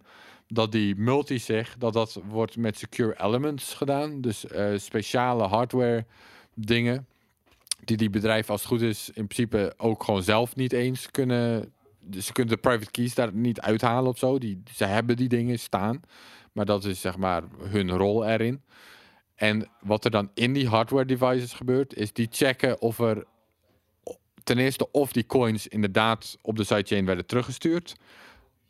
dat 0.46 0.72
die 0.72 0.96
multisig, 0.96 1.74
dat 1.78 1.92
dat 1.92 2.20
wordt 2.28 2.56
met 2.56 2.78
secure 2.78 3.14
elements 3.22 3.74
gedaan. 3.74 4.20
Dus 4.20 4.46
eh, 4.46 4.72
speciale 4.76 5.46
hardware 5.46 6.04
dingen 6.54 7.06
die 7.84 7.96
die 7.96 8.10
bedrijven 8.10 8.50
als 8.52 8.60
het 8.60 8.70
goed 8.70 8.80
is 8.80 9.08
in 9.08 9.26
principe 9.26 9.74
ook 9.76 10.04
gewoon 10.04 10.22
zelf 10.22 10.56
niet 10.56 10.72
eens 10.72 11.10
kunnen. 11.10 11.72
Dus 12.00 12.26
ze 12.26 12.32
kunnen 12.32 12.54
de 12.54 12.60
private 12.60 12.90
keys 12.90 13.14
daar 13.14 13.32
niet 13.32 13.60
uithalen 13.60 14.10
of 14.10 14.18
zo. 14.18 14.38
Die, 14.38 14.62
ze 14.72 14.84
hebben 14.84 15.16
die 15.16 15.28
dingen 15.28 15.58
staan, 15.58 16.00
maar 16.52 16.64
dat 16.64 16.84
is 16.84 17.00
zeg 17.00 17.16
maar 17.16 17.42
hun 17.62 17.90
rol 17.90 18.26
erin. 18.26 18.62
En 19.34 19.68
wat 19.80 20.04
er 20.04 20.10
dan 20.10 20.30
in 20.34 20.52
die 20.52 20.68
hardware 20.68 21.04
devices 21.04 21.52
gebeurt, 21.52 21.94
is 21.94 22.12
die 22.12 22.28
checken 22.30 22.80
of 22.80 22.98
er 22.98 23.24
ten 24.48 24.58
eerste 24.58 24.90
of 24.90 25.12
die 25.12 25.26
coins 25.26 25.66
inderdaad 25.66 26.38
op 26.42 26.56
de 26.56 26.64
sidechain 26.64 27.04
werden 27.04 27.26
teruggestuurd. 27.26 27.96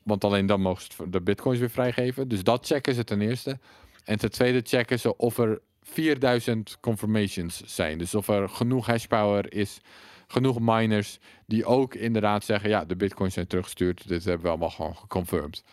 Want 0.03 0.25
alleen 0.25 0.47
dan 0.47 0.61
mogen 0.61 1.11
de 1.11 1.21
bitcoins 1.21 1.59
weer 1.59 1.71
vrijgeven. 1.71 2.29
Dus 2.29 2.43
dat 2.43 2.67
checken 2.67 2.95
ze 2.95 3.05
ten 3.05 3.21
eerste. 3.21 3.59
En 4.05 4.19
ten 4.19 4.31
tweede 4.31 4.61
checken 4.65 5.01
ze 5.01 5.17
of 5.17 5.39
er 5.39 5.61
4000 5.83 6.79
confirmations 6.81 7.63
zijn. 7.65 7.99
Dus 7.99 8.15
of 8.15 8.29
er 8.29 8.49
genoeg 8.49 8.87
hashpower 8.87 9.53
is, 9.53 9.81
genoeg 10.27 10.59
miners 10.61 11.19
die 11.47 11.65
ook 11.65 11.95
inderdaad 11.95 12.45
zeggen: 12.45 12.71
ja, 12.71 12.85
de 12.85 12.97
bitcoins 12.97 13.35
zijn 13.35 13.47
teruggestuurd. 13.47 14.09
Dit 14.09 14.25
hebben 14.25 14.43
we 14.43 14.49
allemaal 14.49 14.71
gewoon 14.71 14.97
geconfirmed. 14.97 15.65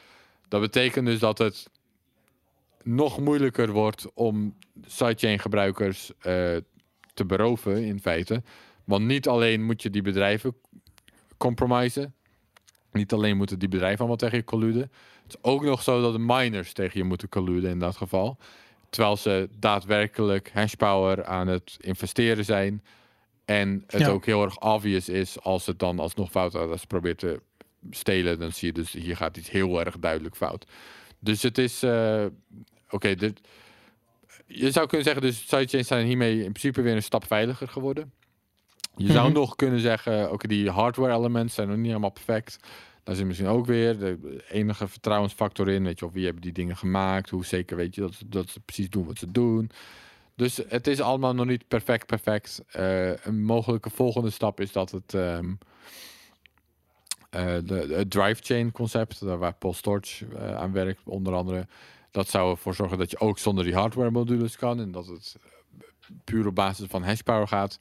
Dat 0.47 0.61
betekent 0.61 1.05
dus 1.05 1.19
dat 1.19 1.37
het 1.37 1.69
nog 2.83 3.19
moeilijker 3.19 3.71
wordt 3.71 4.05
om 4.13 4.55
sidechain 4.85 5.39
gebruikers 5.39 6.11
eh, 6.19 6.55
te 7.13 7.25
beroven 7.25 7.83
in 7.83 7.99
feite. 7.99 8.43
Want 8.85 9.05
niet 9.05 9.27
alleen 9.27 9.63
moet 9.63 9.81
je 9.81 9.89
die 9.89 10.01
bedrijven 10.01 10.55
compromisen. 11.37 12.13
Niet 12.91 13.13
alleen 13.13 13.37
moeten 13.37 13.59
die 13.59 13.69
bedrijven 13.69 13.99
allemaal 13.99 14.17
tegen 14.17 14.37
je 14.37 14.43
colluden. 14.43 14.81
Het 15.23 15.33
is 15.33 15.37
ook 15.41 15.63
nog 15.63 15.83
zo 15.83 16.01
dat 16.01 16.13
de 16.13 16.19
miners 16.19 16.73
tegen 16.73 16.99
je 16.99 17.03
moeten 17.05 17.29
colluden 17.29 17.69
in 17.69 17.79
dat 17.79 17.95
geval. 17.95 18.37
Terwijl 18.89 19.17
ze 19.17 19.49
daadwerkelijk 19.59 20.51
hashpower 20.53 21.25
aan 21.25 21.47
het 21.47 21.75
investeren 21.79 22.45
zijn. 22.45 22.83
En 23.45 23.83
het 23.87 24.01
Ja. 24.01 24.09
ook 24.09 24.25
heel 24.25 24.43
erg 24.43 24.59
obvious 24.59 25.09
is 25.09 25.39
als 25.41 25.65
het 25.65 25.79
dan 25.79 25.99
alsnog 25.99 26.31
fout. 26.31 26.55
Als 26.55 26.81
ze 26.81 26.87
probeert 26.87 27.17
te 27.17 27.41
stelen, 27.89 28.39
dan 28.39 28.51
zie 28.51 28.67
je 28.67 28.73
dus 28.73 28.91
hier 28.91 29.15
gaat 29.15 29.37
iets 29.37 29.49
heel 29.49 29.79
erg 29.85 29.99
duidelijk 29.99 30.35
fout. 30.35 30.65
Dus 31.19 31.41
het 31.41 31.57
is... 31.57 31.83
eh, 31.83 32.25
Oké. 32.89 33.15
Je 34.47 34.71
zou 34.71 34.87
kunnen 34.87 35.05
zeggen, 35.05 35.21
dus 35.23 35.47
sidechains 35.47 35.87
zijn 35.87 36.05
hiermee 36.05 36.35
in 36.35 36.51
principe 36.51 36.81
weer 36.81 36.95
een 36.95 37.03
stap 37.03 37.25
veiliger 37.27 37.67
geworden. 37.67 38.11
Je 38.97 39.11
zou 39.11 39.25
Mhm. 39.29 39.35
nog 39.37 39.55
kunnen 39.55 39.79
zeggen, 39.79 40.31
oké, 40.31 40.47
die 40.47 40.69
hardware 40.69 41.13
elements 41.13 41.53
zijn 41.55 41.67
nog 41.67 41.77
niet 41.77 41.85
helemaal 41.87 42.09
perfect. 42.09 42.57
Daar 43.03 43.15
zit 43.15 43.25
misschien 43.25 43.47
ook 43.47 43.65
weer 43.65 43.99
de 43.99 44.43
enige 44.49 44.87
vertrouwensfactor 44.87 45.69
in. 45.69 45.83
Weet 45.83 45.99
je, 45.99 46.05
of 46.05 46.13
wie 46.13 46.23
hebben 46.25 46.41
die 46.41 46.51
dingen 46.51 46.77
gemaakt? 46.77 47.29
Hoe 47.29 47.45
zeker 47.45 47.77
weet 47.77 47.95
je 47.95 48.01
dat, 48.01 48.13
ze- 48.13 48.29
dat 48.29 48.49
ze 48.49 48.59
precies 48.59 48.89
doen 48.89 49.05
wat 49.05 49.17
ze 49.17 49.31
doen? 49.31 49.69
Dus 50.35 50.59
het 50.67 50.87
is 50.87 51.01
allemaal 51.01 51.33
nog 51.35 51.45
niet 51.45 51.67
perfect, 51.67 52.05
perfect. 52.05 52.63
Eh, 52.67 53.15
een 53.25 53.43
mogelijke 53.43 53.89
volgende 53.89 54.29
stap 54.29 54.59
is 54.59 54.71
dat 54.71 54.91
het 54.91 55.09
de, 57.65 57.87
het 57.95 58.09
drive 58.11 58.43
chain 58.43 58.71
concept, 58.71 59.19
waar 59.19 59.53
Paul 59.53 59.73
Storch 59.73 60.21
eh, 60.35 60.55
aan 60.55 60.71
werkt, 60.71 61.01
onder 61.05 61.33
andere, 61.33 61.67
dat 62.11 62.29
zou 62.29 62.51
ervoor 62.51 62.75
zorgen 62.75 62.97
dat 62.97 63.11
je 63.11 63.19
ook 63.19 63.37
zonder 63.39 63.63
die 63.63 63.75
hardware 63.75 64.11
modules 64.11 64.55
kan 64.55 64.79
en 64.79 64.91
dat 64.91 65.07
het 65.07 65.35
puur 66.23 66.47
op 66.47 66.55
basis 66.55 66.87
van 66.89 67.03
hashpower 67.03 67.47
gaat. 67.47 67.79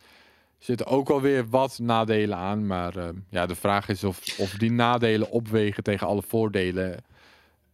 Er 0.65 0.71
zitten 0.71 0.87
ook 0.87 1.11
alweer 1.11 1.49
wat 1.49 1.79
nadelen 1.79 2.37
aan, 2.37 2.67
maar 2.67 2.97
eh, 2.97 3.09
ja, 3.29 3.47
de 3.47 3.55
vraag 3.55 3.89
is 3.89 4.05
of, 4.05 4.39
of 4.39 4.51
die 4.51 4.73
nadelen 4.73 5.31
opwegen 5.31 5.83
tegen 5.83 6.07
alle 6.07 6.23
voordelen. 6.23 7.05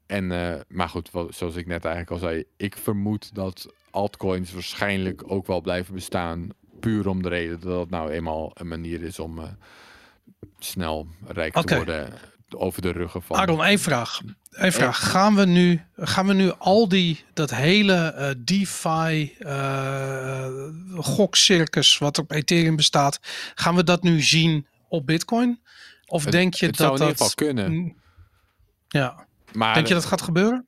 En, 0.06 0.32
eh, 0.32 0.60
maar 0.68 0.88
goed, 0.88 1.10
wat, 1.10 1.34
zoals 1.34 1.56
ik 1.56 1.66
net 1.66 1.84
eigenlijk 1.84 2.14
al 2.14 2.28
zei, 2.28 2.44
ik 2.56 2.76
vermoed 2.76 3.34
dat 3.34 3.74
altcoins 3.90 4.52
waarschijnlijk 4.52 5.22
ook 5.26 5.46
wel 5.46 5.60
blijven 5.60 5.94
bestaan. 5.94 6.48
Puur 6.80 7.08
om 7.08 7.22
de 7.22 7.28
reden 7.28 7.60
dat 7.60 7.80
het 7.80 7.90
nou 7.90 8.10
eenmaal 8.10 8.50
een 8.54 8.68
manier 8.68 9.02
is 9.02 9.18
om 9.18 9.38
eh, 9.38 9.44
snel 10.58 11.06
rijk 11.26 11.60
te 11.60 11.76
worden 11.76 12.12
over 12.56 12.82
de 12.82 12.90
ruggen 12.92 13.22
van. 13.22 13.36
Aaron, 13.36 13.64
één 13.64 13.78
vraag. 13.78 14.20
Één 14.50 14.72
vraag. 14.72 15.10
Gaan 15.10 15.34
we 15.34 15.46
nu, 15.46 15.82
gaan 15.96 16.26
we 16.26 16.32
nu 16.32 16.52
al 16.58 16.88
die, 16.88 17.24
dat 17.32 17.50
hele 17.54 17.94
eh, 17.94 18.30
DeFi 18.38 19.34
eh 19.38 20.46
gokcircus 20.96 21.98
wat 21.98 22.18
op 22.18 22.30
Ethereum 22.30 22.76
bestaat, 22.76 23.20
gaan 23.54 23.74
we 23.74 23.84
dat 23.84 24.02
nu 24.02 24.20
zien 24.22 24.66
op 24.88 25.06
Bitcoin? 25.06 25.60
Of 26.06 26.22
Het- 26.22 26.32
denk 26.32 26.54
je 26.54 26.66
het 26.66 26.76
dat 26.76 26.86
zou 26.86 27.00
in 27.00 27.06
dat... 27.06 27.08
ieder 27.10 27.30
geval 27.30 27.46
kunnen. 27.46 27.94
Ja. 28.88 29.26
maar 29.52 29.74
Denk 29.74 29.86
je 29.86 29.94
dat 29.94 30.04
gaat 30.04 30.22
gebeuren? 30.22 30.66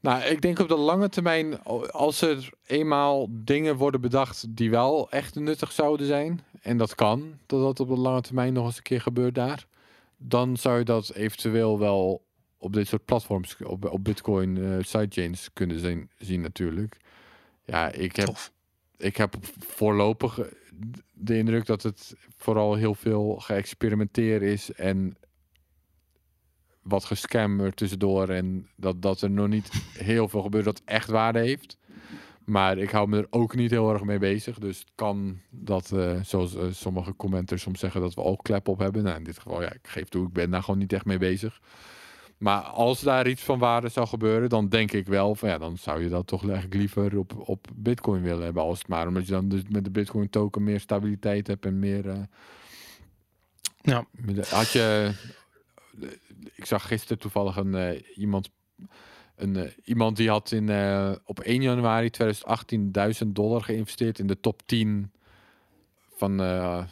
Nou, 0.00 0.22
ik 0.22 0.42
denk 0.42 0.58
op 0.58 0.68
de 0.68 0.76
lange 0.76 1.08
termijn, 1.08 1.62
als 1.90 2.20
er 2.20 2.50
eenmaal 2.66 3.26
dingen 3.30 3.76
worden 3.76 4.00
bedacht 4.00 4.56
die 4.56 4.70
wel 4.70 5.10
echt 5.10 5.34
nuttig 5.34 5.72
zouden 5.72 6.06
zijn, 6.06 6.40
en 6.62 6.76
dat 6.76 6.94
kan, 6.94 7.38
dat 7.46 7.60
dat 7.60 7.80
op 7.80 7.88
de 7.88 8.00
lange 8.00 8.20
termijn 8.20 8.52
nog 8.52 8.66
eens 8.66 8.76
een 8.76 8.82
keer 8.82 9.00
gebeurt 9.00 9.34
daar, 9.34 9.66
dan 10.16 10.56
zou 10.56 10.78
je 10.78 10.84
dat 10.84 11.12
eventueel 11.14 11.78
wel 11.78 12.24
op 12.58 12.72
dit 12.72 12.86
soort 12.86 13.04
platforms, 13.04 13.56
op, 13.64 13.90
op 13.90 14.04
Bitcoin 14.04 14.56
eh, 14.56 14.84
sidechains 14.84 15.48
kunnen 15.52 15.78
zien, 15.78 16.10
zien 16.18 16.40
natuurlijk. 16.40 16.96
Ja, 17.64 17.92
ik 17.92 18.16
heb, 18.16 18.26
Tof. 18.26 18.52
ik 18.96 19.16
heb 19.16 19.34
voorlopig 19.58 20.38
eh, 20.38 20.46
de 21.12 21.36
indruk 21.36 21.66
dat 21.66 21.82
het 21.82 22.14
vooral 22.36 22.74
heel 22.74 22.94
veel 22.94 23.36
geëxperimenteer 23.36 24.42
is 24.42 24.72
en 24.72 25.16
wat 26.88 27.04
gescam 27.04 27.60
er 27.60 27.74
tussendoor 27.74 28.28
en 28.28 28.68
dat, 28.76 29.02
dat 29.02 29.20
er 29.20 29.30
nog 29.30 29.48
niet 29.48 29.70
heel 29.98 30.28
veel 30.28 30.42
gebeurt 30.42 30.64
dat 30.64 30.82
echt 30.84 31.08
waarde 31.08 31.38
heeft. 31.38 31.76
Maar 32.44 32.78
ik 32.78 32.90
hou 32.90 33.08
me 33.08 33.18
er 33.18 33.26
ook 33.30 33.54
niet 33.54 33.70
heel 33.70 33.92
erg 33.92 34.02
mee 34.02 34.18
bezig. 34.18 34.58
Dus 34.58 34.78
het 34.78 34.90
kan 34.94 35.40
dat, 35.50 35.92
eh, 35.92 36.20
zoals 36.22 36.54
eh, 36.54 36.64
sommige 36.70 37.16
commenters 37.16 37.62
soms 37.62 37.80
zeggen, 37.80 38.00
dat 38.00 38.14
we 38.14 38.22
ook 38.22 38.42
klep 38.42 38.68
op 38.68 38.78
hebben. 38.78 39.02
Nou, 39.02 39.16
in 39.16 39.24
dit 39.24 39.38
geval, 39.38 39.62
ja, 39.62 39.72
ik 39.72 39.88
geef 39.88 40.08
toe, 40.08 40.26
ik 40.26 40.32
ben 40.32 40.50
daar 40.50 40.62
gewoon 40.62 40.78
niet 40.80 40.92
echt 40.92 41.04
mee 41.04 41.18
bezig. 41.18 41.60
Maar 42.38 42.60
als 42.62 43.00
daar 43.00 43.28
iets 43.28 43.42
van 43.42 43.58
waarde 43.58 43.88
zou 43.88 44.06
gebeuren, 44.06 44.48
dan 44.48 44.68
denk 44.68 44.92
ik 44.92 45.06
wel 45.06 45.34
van 45.34 45.48
ja, 45.48 45.58
dan 45.58 45.76
zou 45.78 46.02
je 46.02 46.08
dat 46.08 46.26
toch 46.26 46.42
eigenlijk 46.44 46.74
liever 46.74 47.18
op, 47.18 47.48
op 47.48 47.66
Bitcoin 47.74 48.22
willen 48.22 48.44
hebben. 48.44 48.62
Als 48.62 48.78
het 48.78 48.88
maar 48.88 49.08
omdat 49.08 49.26
je 49.26 49.32
dan 49.32 49.48
dus 49.48 49.62
met 49.68 49.84
de 49.84 49.90
Bitcoin 49.90 50.30
token 50.30 50.64
meer 50.64 50.80
stabiliteit 50.80 51.46
hebt 51.46 51.66
en 51.66 51.78
meer. 51.78 52.08
eh, 52.08 52.18
Ja. 53.82 54.06
Had 54.50 54.70
je. 54.70 55.10
Ik 56.54 56.64
zag 56.64 56.86
gisteren 56.86 57.18
toevallig 57.18 57.56
een 57.56 57.74
eh, 57.74 58.02
iemand. 58.16 58.50
Een, 59.36 59.56
eh, 59.56 59.70
iemand 59.84 60.16
die 60.16 60.28
had 60.28 60.52
in, 60.52 60.68
eh, 60.68 61.12
op 61.24 61.40
1 61.40 61.62
januari 61.62 62.10
2018 62.10 62.92
1000 62.92 63.34
dollar 63.34 63.62
geïnvesteerd 63.62 64.18
in 64.18 64.26
de 64.26 64.40
top 64.40 64.62
10 64.66 65.10
van 66.16 66.40
eh, 66.40 66.82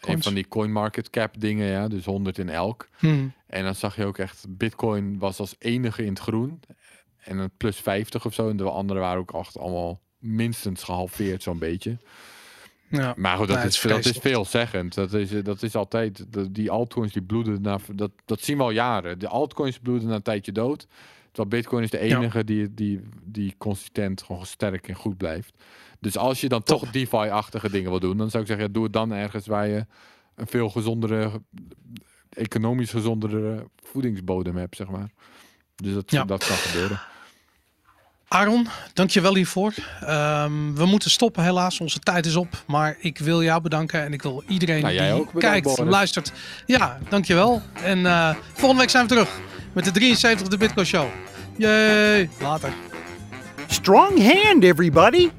een 0.00 0.22
van 0.22 0.34
die 0.34 0.48
coin 0.48 0.72
market 0.72 1.10
cap 1.10 1.34
dingen, 1.40 1.66
ja, 1.66 1.88
dus 1.88 2.04
100 2.04 2.38
in 2.38 2.48
elk. 2.48 2.88
Hmm. 2.98 3.32
En 3.46 3.64
dan 3.64 3.74
zag 3.74 3.96
je 3.96 4.04
ook 4.04 4.18
echt, 4.18 4.44
Bitcoin 4.48 5.18
was 5.18 5.38
als 5.38 5.54
enige 5.58 6.02
in 6.02 6.08
het 6.08 6.18
groen. 6.18 6.60
En 7.18 7.38
een 7.38 7.50
plus 7.56 7.76
50 7.76 8.26
of 8.26 8.34
zo. 8.34 8.48
En 8.48 8.56
de 8.56 8.70
anderen 8.70 9.02
waren 9.02 9.18
ook 9.18 9.32
echt 9.34 9.58
allemaal 9.58 10.00
minstens 10.18 10.82
gehalveerd, 10.82 11.42
zo'n 11.42 11.58
beetje. 11.58 11.98
Ja. 12.90 13.14
Maar 13.16 13.36
goed, 13.36 13.46
dat, 13.46 13.56
Nee, 13.56 13.64
het 13.64 13.74
is, 13.74 13.84
is 13.84 13.90
dat 13.90 14.04
is 14.04 14.18
veelzeggend. 14.18 14.94
Dat 14.94 15.12
is, 15.12 15.30
dat 15.42 15.62
is 15.62 15.74
altijd, 15.74 16.24
die 16.50 16.70
altcoins 16.70 17.12
die 17.12 17.22
bloeden, 17.22 17.62
naar, 17.62 17.80
dat, 17.94 18.10
dat 18.24 18.40
zien 18.40 18.56
we 18.56 18.62
al 18.62 18.70
jaren. 18.70 19.18
De 19.18 19.28
altcoins 19.28 19.78
bloeden 19.78 20.08
na 20.08 20.14
een 20.14 20.22
tijdje 20.22 20.52
dood. 20.52 20.86
Terwijl 21.32 21.48
Bitcoin 21.48 21.82
is 21.82 21.90
de 21.90 22.06
Ja. 22.06 22.18
enige 22.18 22.44
die, 22.44 22.74
die, 22.74 23.00
die 23.24 23.54
consistent 23.58 24.22
gewoon 24.22 24.46
sterk 24.46 24.88
en 24.88 24.94
goed 24.94 25.16
blijft. 25.16 25.54
Dus 26.00 26.16
als 26.16 26.40
je 26.40 26.48
dan 26.48 26.62
toch. 26.62 26.90
DeFi-achtige 26.90 27.70
dingen 27.70 27.90
wil 27.90 28.00
doen, 28.00 28.16
dan 28.16 28.30
zou 28.30 28.42
ik 28.42 28.48
zeggen, 28.48 28.66
ja, 28.66 28.72
doe 28.72 28.84
het 28.84 28.92
dan 28.92 29.12
ergens 29.12 29.46
waar 29.46 29.68
je 29.68 29.86
een 30.34 30.46
veel 30.46 30.68
gezondere, 30.70 31.30
economisch 32.30 32.90
gezondere 32.90 33.66
voedingsbodem 33.82 34.56
hebt, 34.56 34.76
zeg 34.76 34.88
maar. 34.88 35.10
Dus 35.76 35.94
dat, 35.94 36.10
Ja. 36.10 36.24
dat 36.24 36.46
kan 36.46 36.56
gebeuren. 36.56 37.00
Aaron, 38.32 38.68
dankjewel 38.92 39.34
hiervoor. 39.34 39.74
Ehm, 40.06 40.52
we 40.74 40.86
moeten 40.86 41.10
stoppen 41.10 41.42
helaas, 41.44 41.80
onze 41.80 41.98
tijd 41.98 42.26
is 42.26 42.36
op. 42.36 42.62
Maar 42.66 42.96
ik 42.98 43.18
wil 43.18 43.42
jou 43.42 43.60
bedanken 43.60 44.04
en 44.04 44.12
ik 44.12 44.22
wil 44.22 44.42
iedereen 44.48 44.82
Nou, 44.82 44.98
die 44.98 45.12
ook 45.12 45.32
bedankt, 45.32 45.40
kijkt, 45.40 45.76
Boris. 45.76 45.92
luistert. 45.92 46.32
Ja, 46.66 46.98
dankjewel. 47.08 47.62
En 47.82 48.06
eh, 48.06 48.34
volgende 48.52 48.80
week 48.80 48.90
zijn 48.90 49.02
we 49.02 49.08
terug 49.08 49.28
met 49.72 49.84
de 49.84 49.90
73 49.90 50.48
de 50.48 50.56
Bitcoin 50.56 50.86
Show. 50.86 51.06
Yay, 51.56 52.30
later. 52.40 52.72
Strong 53.66 54.32
hand, 54.32 54.64
everybody! 54.64 55.30